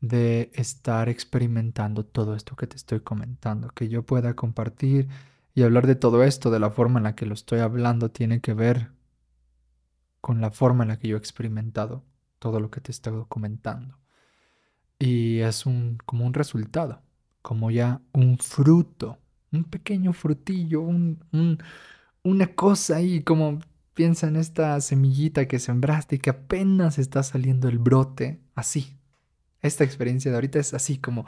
de 0.01 0.51
estar 0.55 1.09
experimentando 1.09 2.05
todo 2.05 2.35
esto 2.35 2.57
que 2.57 2.67
te 2.67 2.75
estoy 2.75 2.99
comentando. 2.99 3.69
Que 3.69 3.89
yo 3.89 4.03
pueda 4.03 4.35
compartir 4.35 5.07
y 5.55 5.63
hablar 5.63 5.87
de 5.87 5.95
todo 5.95 6.25
esto 6.25 6.51
de 6.51 6.59
la 6.59 6.71
forma 6.71 6.99
en 6.99 7.05
la 7.05 7.15
que 7.15 7.27
lo 7.27 7.35
estoy 7.35 7.61
hablando 7.61 8.11
tiene 8.11 8.41
que 8.41 8.53
ver 8.53 8.91
con 10.21 10.41
la 10.41 10.51
forma 10.51 10.83
en 10.83 10.89
la 10.89 10.99
que 10.99 11.07
yo 11.07 11.15
he 11.15 11.21
experimentado 11.21 12.03
todo 12.41 12.59
lo 12.59 12.73
que 12.73 12.81
te 12.81 12.91
estoy 12.91 13.13
comentando. 13.29 13.97
Y 14.99 15.39
es 15.39 15.67
un, 15.67 15.99
como 16.05 16.27
un 16.27 16.35
resultado, 16.35 17.01
como 17.43 17.71
ya 17.71 18.03
un 18.13 18.39
fruto, 18.39 19.19
un 19.53 19.65
pequeño 19.65 20.13
frutillo, 20.13 20.81
un, 20.81 21.19
una 22.23 22.55
cosa 22.55 22.97
ahí, 22.97 23.23
como 23.23 23.61
piensa 23.95 24.29
en 24.29 24.37
esta 24.37 24.81
semillita 24.81 25.49
que 25.49 25.59
sembraste 25.59 26.17
y 26.17 26.19
que 26.19 26.31
apenas 26.31 26.99
está 26.99 27.23
saliendo 27.23 27.69
el 27.69 27.79
brote, 27.79 28.41
así. 28.55 28.97
Esta 29.61 29.85
experiencia 29.85 30.31
de 30.31 30.37
ahorita 30.37 30.59
es 30.59 30.73
así 30.75 30.99
como 30.99 31.27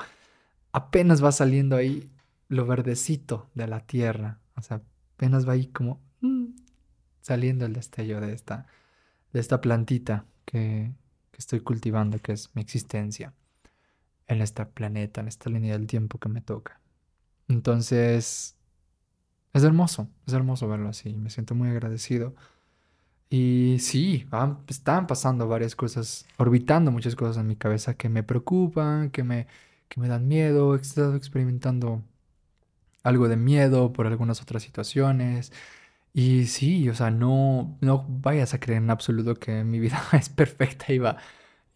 apenas 0.73 1.23
va 1.23 1.33
saliendo 1.33 1.77
ahí 1.77 2.11
lo 2.49 2.67
verdecito 2.67 3.51
de 3.55 3.67
la 3.67 3.81
tierra, 3.81 4.41
o 4.57 4.63
sea, 4.63 4.83
apenas 5.15 5.49
va 5.49 5.55
ahí 5.55 5.67
como 5.67 6.01
mm, 6.21 6.47
saliendo 7.21 7.67
el 7.67 7.73
destello 7.73 8.21
de 8.21 8.33
esta, 8.33 8.67
de 9.33 9.41
esta 9.41 9.61
plantita 9.61 10.27
que, 10.45 10.93
que 11.31 11.39
estoy 11.39 11.61
cultivando, 11.61 12.19
que 12.19 12.33
es 12.33 12.55
mi 12.55 12.63
existencia 12.63 13.35
en 14.27 14.43
este 14.43 14.65
planeta, 14.67 15.21
en 15.21 15.29
esta 15.29 15.51
línea 15.51 15.73
del 15.73 15.87
tiempo 15.87 16.19
que 16.19 16.29
me 16.29 16.41
toca. 16.41 16.80
Entonces, 17.51 18.57
es 19.53 19.65
hermoso, 19.65 20.09
es 20.27 20.33
hermoso 20.35 20.69
verlo 20.69 20.89
así, 20.89 21.15
me 21.15 21.31
siento 21.31 21.55
muy 21.57 21.69
agradecido. 21.69 22.35
Y 23.31 23.79
sí, 23.81 24.27
están 24.69 25.07
pasando 25.07 25.49
varias 25.49 25.77
cosas, 25.77 26.27
orbitando 26.39 26.91
muchas 26.93 27.17
cosas 27.17 27.39
en 27.39 27.49
mi 27.49 27.57
cabeza 27.57 27.95
que 27.95 28.09
me 28.09 28.23
preocupan, 28.25 29.11
que 29.11 29.25
me, 29.25 29.47
que 29.89 30.01
me 30.01 30.09
dan 30.09 30.29
miedo, 30.29 30.75
he 30.77 30.81
estado 30.81 31.17
experimentando 31.17 32.03
algo 33.03 33.29
de 33.29 33.37
miedo 33.37 33.93
por 33.93 34.07
algunas 34.07 34.43
otras 34.43 34.63
situaciones. 34.63 35.53
Y 36.15 36.47
sí, 36.47 36.89
o 36.89 36.95
sea, 36.95 37.11
no, 37.11 37.77
no 37.81 38.07
vayas 38.09 38.55
a 38.55 38.61
creer 38.61 38.83
en 38.83 38.91
absoluto 38.91 39.37
que 39.37 39.65
mi 39.65 39.81
vida 39.81 40.03
es 40.13 40.29
perfecta 40.29 40.93
y 40.93 40.99
va 40.99 41.19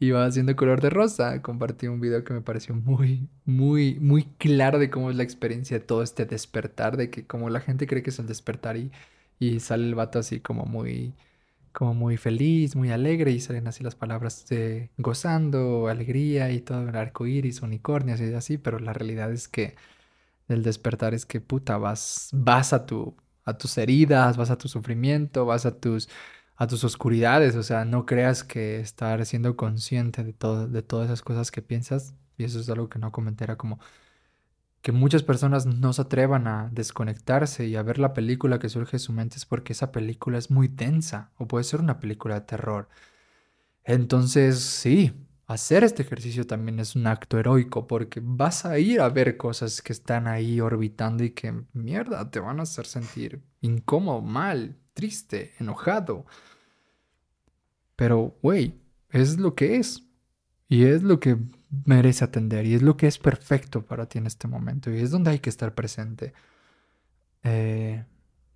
iba 0.05 0.25
haciendo 0.27 0.57
color 0.57 0.81
de 0.81 0.91
rosa. 0.91 1.43
Compartí 1.43 1.87
un 1.89 2.01
video 2.01 2.25
que 2.25 2.33
me 2.35 2.41
pareció 2.41 2.75
muy, 2.75 3.29
muy, 3.45 3.99
muy 4.01 4.25
claro 4.39 4.79
de 4.79 4.91
cómo 4.91 5.11
es 5.11 5.17
la 5.17 5.23
experiencia 5.25 5.79
de 5.79 5.85
todo 5.85 6.03
este 6.03 6.27
despertar, 6.27 6.97
de 6.97 7.11
que 7.11 7.27
como 7.27 7.51
la 7.51 7.61
gente 7.61 7.87
cree 7.87 8.03
que 8.03 8.11
es 8.11 8.19
el 8.19 8.27
despertar 8.27 8.77
y, 8.77 8.91
y 9.39 9.61
sale 9.61 9.85
el 9.87 9.95
vato 9.95 10.19
así 10.19 10.41
como 10.41 10.65
muy, 10.67 11.15
como 11.73 11.95
muy 11.95 12.17
feliz, 12.17 12.77
muy 12.77 12.91
alegre 12.93 13.33
y 13.33 13.41
salen 13.41 13.67
así 13.69 13.85
las 13.85 13.97
palabras 13.97 14.47
de 14.49 14.91
gozando, 14.99 15.89
alegría 15.89 16.51
y 16.53 16.61
todo 16.61 16.89
el 16.89 16.97
arco 16.97 17.27
iris, 17.27 17.63
unicornios 17.63 18.21
y 18.21 18.33
así, 18.35 18.59
pero 18.59 18.79
la 18.79 18.93
realidad 18.93 19.33
es 19.33 19.49
que 19.49 19.77
el 20.49 20.63
despertar 20.63 21.15
es 21.15 21.27
que 21.27 21.41
puta, 21.41 21.79
vas, 21.79 22.31
vas 22.33 22.73
a 22.73 22.87
tu, 22.87 23.17
a 23.45 23.57
tus 23.59 23.79
heridas, 23.79 24.37
vas 24.37 24.51
a 24.51 24.59
tu 24.59 24.69
sufrimiento, 24.69 25.47
vas 25.47 25.67
a 25.67 25.79
tus 25.79 26.09
a 26.57 26.67
tus 26.67 26.85
oscuridades, 26.85 27.57
o 27.57 27.63
sea, 27.63 27.85
no 27.85 28.07
creas 28.07 28.45
que 28.45 28.81
estar 28.81 29.25
siendo 29.27 29.57
consciente 29.57 30.23
de, 30.25 30.33
todo, 30.33 30.69
de 30.69 30.83
todas 30.83 31.07
esas 31.07 31.23
cosas 31.23 31.51
que 31.51 31.63
piensas, 31.63 32.15
y 32.37 32.45
eso 32.45 32.61
es 32.61 32.69
algo 32.69 32.89
que 32.89 32.99
no 32.99 33.13
comenté, 33.13 33.45
era 33.45 33.57
como 33.57 33.81
que 34.83 34.93
muchas 34.93 35.23
personas 35.23 35.65
no 35.65 35.95
se 35.95 36.03
atrevan 36.03 36.47
a 36.47 36.69
desconectarse 36.71 37.67
y 37.67 37.75
a 37.75 37.83
ver 37.83 37.99
la 37.99 38.13
película 38.13 38.59
que 38.59 38.69
surge 38.69 38.97
en 38.97 39.01
su 39.01 39.13
mente 39.15 39.37
es 39.39 39.47
porque 39.47 39.73
esa 39.73 39.91
película 39.93 40.37
es 40.37 40.51
muy 40.51 40.69
densa 40.69 41.31
o 41.39 41.49
puede 41.49 41.65
ser 41.65 41.81
una 41.81 42.01
película 42.01 42.35
de 42.35 42.43
terror. 42.43 42.91
Entonces, 43.85 44.61
sí, 44.61 45.15
hacer 45.47 45.85
este 45.85 46.03
ejercicio 46.03 46.47
también 46.47 46.81
es 46.81 46.97
un 46.97 47.07
acto 47.07 47.39
heroico 47.39 47.87
porque 47.87 48.21
vas 48.23 48.67
a 48.67 48.79
ir 48.79 49.01
a 49.01 49.09
ver 49.09 49.39
cosas 49.39 49.81
que 49.81 49.95
están 49.95 50.27
ahí 50.27 50.61
orbitando 50.61 51.25
y 51.25 51.31
que 51.31 51.65
mierda 51.73 52.31
te 52.31 52.41
van 52.41 52.61
a 52.61 52.65
hacer 52.65 52.85
sentir 52.85 53.43
incómodo, 53.63 54.21
mal, 54.21 54.77
triste, 54.95 55.53
enojado. 55.59 56.25
Pero, 57.97 58.37
güey, 58.43 58.75
es 59.11 59.39
lo 59.39 59.55
que 59.55 59.77
es. 59.77 60.03
Y 60.69 60.85
es 60.85 61.03
lo 61.03 61.21
que 61.21 61.37
merece 61.85 62.25
atender. 62.25 62.67
Y 62.67 62.75
es 62.75 62.83
lo 62.83 62.97
que 62.97 63.07
es 63.07 63.19
perfecto 63.19 63.85
para 63.85 64.07
ti 64.07 64.19
en 64.19 64.27
este 64.27 64.49
momento. 64.49 64.91
Y 64.91 64.99
es 65.01 65.11
donde 65.11 65.31
hay 65.31 65.39
que 65.41 65.51
estar 65.51 65.75
presente. 65.75 66.33
Eh, 67.43 68.05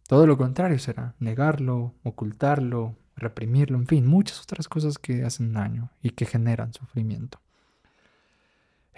todo 0.09 0.27
lo 0.27 0.39
contrario 0.39 0.79
será 0.79 1.15
negarlo, 1.19 1.95
ocultarlo, 2.03 2.97
reprimirlo, 3.19 3.77
en 3.79 3.87
fin, 3.87 4.07
muchas 4.07 4.41
otras 4.41 4.69
cosas 4.69 4.99
que 4.99 5.25
hacen 5.25 5.53
daño 5.53 5.91
y 6.03 6.11
que 6.11 6.25
generan 6.25 6.73
sufrimiento. 6.73 7.41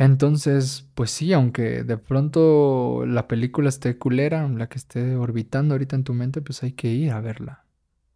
Entonces, 0.01 0.89
pues 0.95 1.11
sí, 1.11 1.35
aunque 1.35 1.85
de 1.85 1.99
pronto 1.99 3.05
la 3.07 3.29
película 3.29 3.69
esté 3.69 3.99
culera, 3.99 4.49
la 4.49 4.67
que 4.67 4.79
esté 4.79 5.15
orbitando 5.15 5.75
ahorita 5.75 5.95
en 5.95 6.05
tu 6.05 6.15
mente, 6.15 6.41
pues 6.41 6.63
hay 6.63 6.73
que 6.73 6.89
ir 6.89 7.11
a 7.13 7.21
verla. 7.21 7.67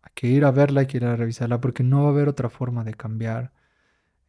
Hay 0.00 0.12
que 0.14 0.28
ir 0.28 0.46
a 0.46 0.50
verla, 0.50 0.80
hay 0.80 0.86
que 0.86 0.96
ir 0.96 1.04
a 1.04 1.14
revisarla, 1.14 1.60
porque 1.60 1.82
no 1.82 2.04
va 2.04 2.08
a 2.08 2.12
haber 2.12 2.28
otra 2.28 2.48
forma 2.48 2.84
de 2.84 2.94
cambiar 2.94 3.52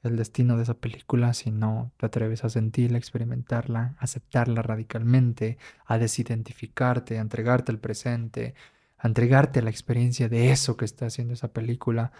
el 0.03 0.17
destino 0.17 0.57
de 0.57 0.63
esa 0.63 0.73
película 0.73 1.33
si 1.33 1.49
no 1.49 1.93
te 1.95 2.07
atreves 2.07 2.43
a 2.43 2.49
sentirla, 2.49 2.97
experimentarla, 2.97 3.95
aceptarla 3.99 4.61
radicalmente, 4.61 5.57
a 5.85 5.97
desidentificarte, 5.97 7.19
a 7.19 7.21
entregarte 7.21 7.71
al 7.71 7.79
presente, 7.79 8.53
a 8.97 9.07
entregarte 9.07 9.59
a 9.59 9.63
la 9.63 9.69
experiencia 9.69 10.27
de 10.27 10.51
eso 10.51 10.75
que 10.75 10.83
está 10.83 11.05
haciendo 11.05 11.33
esa 11.33 11.53
película 11.53 12.11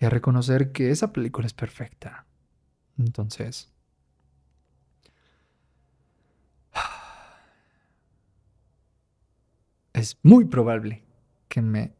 y 0.00 0.06
a 0.06 0.10
reconocer 0.10 0.72
que 0.72 0.90
esa 0.90 1.12
película 1.12 1.46
es 1.46 1.52
perfecta. 1.52 2.24
Entonces, 2.98 3.70
es 10.00 10.18
muy 10.22 10.46
probable 10.46 11.04
que 11.48 11.62
me 11.62 11.94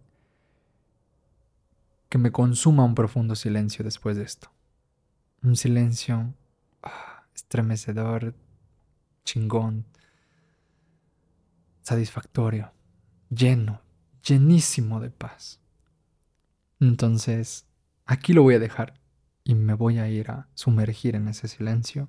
que 2.09 2.19
me 2.19 2.33
consuma 2.33 2.85
un 2.85 2.97
profundo 2.97 3.37
silencio 3.37 3.85
después 3.85 4.17
de 4.17 4.25
esto. 4.25 4.51
Un 5.45 5.55
silencio 5.55 6.35
ah, 6.83 7.23
estremecedor, 7.33 8.35
chingón, 9.25 9.87
satisfactorio, 11.83 12.73
lleno, 13.29 13.81
llenísimo 14.27 14.99
de 14.99 15.11
paz. 15.11 15.61
Entonces, 16.81 17.65
aquí 18.07 18.33
lo 18.33 18.43
voy 18.43 18.57
a 18.57 18.59
dejar 18.59 18.95
y 19.45 19.55
me 19.55 19.75
voy 19.75 19.99
a 20.01 20.09
ir 20.09 20.33
a 20.33 20.49
sumergir 20.55 21.15
en 21.15 21.29
ese 21.29 21.47
silencio 21.47 22.09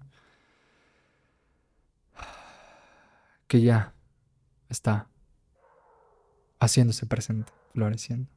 que 3.48 3.62
ya 3.62 3.94
está 4.68 5.11
haciéndose 6.62 7.08
presente, 7.08 7.52
floreciendo. 7.74 8.30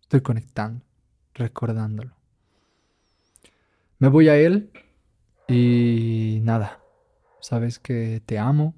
Estoy 0.00 0.22
conectando, 0.22 0.84
recordándolo. 1.34 2.14
Me 3.98 4.08
voy 4.08 4.28
a 4.28 4.36
él 4.36 4.70
y 5.48 6.40
nada, 6.42 6.80
sabes 7.40 7.78
que 7.78 8.22
te 8.24 8.38
amo, 8.38 8.74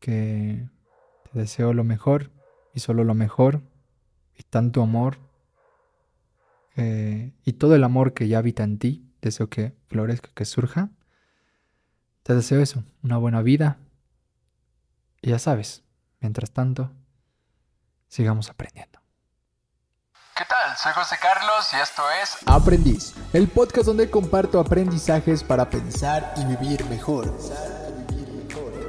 que 0.00 0.68
te 1.30 1.38
deseo 1.38 1.72
lo 1.72 1.84
mejor 1.84 2.30
y 2.74 2.80
solo 2.80 3.04
lo 3.04 3.14
mejor 3.14 3.62
y 4.36 4.42
tanto 4.42 4.82
amor 4.82 5.18
eh, 6.76 7.32
y 7.44 7.52
todo 7.54 7.74
el 7.76 7.84
amor 7.84 8.14
que 8.14 8.28
ya 8.28 8.38
habita 8.38 8.64
en 8.64 8.78
ti, 8.78 9.08
deseo 9.22 9.48
que 9.48 9.74
florezca, 9.86 10.30
que 10.34 10.44
surja. 10.44 10.90
Te 12.24 12.34
deseo 12.34 12.60
eso, 12.60 12.84
una 13.02 13.16
buena 13.16 13.42
vida. 13.42 13.78
Y 15.22 15.30
ya 15.30 15.38
sabes, 15.38 15.84
mientras 16.20 16.50
tanto, 16.50 16.92
sigamos 18.08 18.48
aprendiendo. 18.50 19.00
¿Qué 20.36 20.44
tal? 20.44 20.76
Soy 20.76 20.92
José 20.92 21.16
Carlos 21.20 21.70
y 21.72 21.76
esto 21.76 22.02
es 22.22 22.36
Aprendiz, 22.44 23.14
el 23.32 23.48
podcast 23.48 23.86
donde 23.86 24.10
comparto 24.10 24.60
aprendizajes 24.60 25.42
para 25.42 25.70
pensar 25.70 26.34
y 26.36 26.44
vivir 26.44 26.84
mejor. 26.86 27.34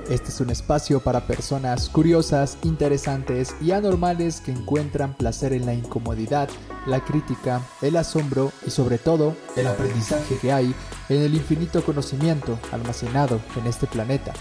Este 0.10 0.30
es 0.30 0.40
un 0.40 0.50
espacio 0.50 1.02
para 1.02 1.28
personas 1.28 1.90
curiosas, 1.90 2.58
interesantes 2.64 3.56
y 3.62 3.72
anormales 3.72 4.40
que 4.40 4.52
encuentran 4.52 5.14
placer 5.14 5.52
en 5.52 5.66
la 5.66 5.74
incomodidad, 5.74 6.50
la 6.86 7.04
crítica, 7.04 7.62
el 7.82 7.98
asombro 7.98 8.54
y 8.66 8.72
sobre 8.72 8.98
todo 8.98 9.36
el 9.58 9.68
aprendizaje 9.68 10.38
que 10.40 10.54
hay 10.54 10.74
en 11.10 11.22
el 11.22 11.34
infinito 11.34 11.84
conocimiento 11.84 12.58
almacenado 12.72 13.42
en 13.58 13.68
este 13.68 13.88
planeta. 13.88 14.34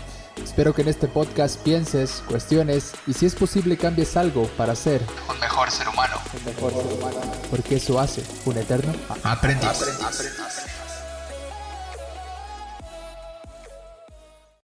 Espero 0.43 0.75
que 0.75 0.83
en 0.83 0.89
este 0.89 1.09
podcast 1.09 1.61
pienses, 1.63 2.23
cuestiones 2.29 2.93
y 3.07 3.13
si 3.13 3.27
es 3.27 3.35
posible 3.35 3.77
cambies 3.77 4.17
algo 4.17 4.45
para 4.57 4.75
ser 4.75 5.03
un 5.29 5.39
mejor 5.41 5.71
ser 5.71 5.89
humano. 5.89 6.17
Un 6.33 6.45
mejor 6.45 6.73
ser 6.73 6.93
humano. 6.93 7.33
Porque 7.51 7.77
eso 7.77 7.99
hace 7.99 8.23
un 8.45 8.57
eterno 8.57 8.93
aprendiz. 9.23 9.69
aprendiz. 9.69 10.66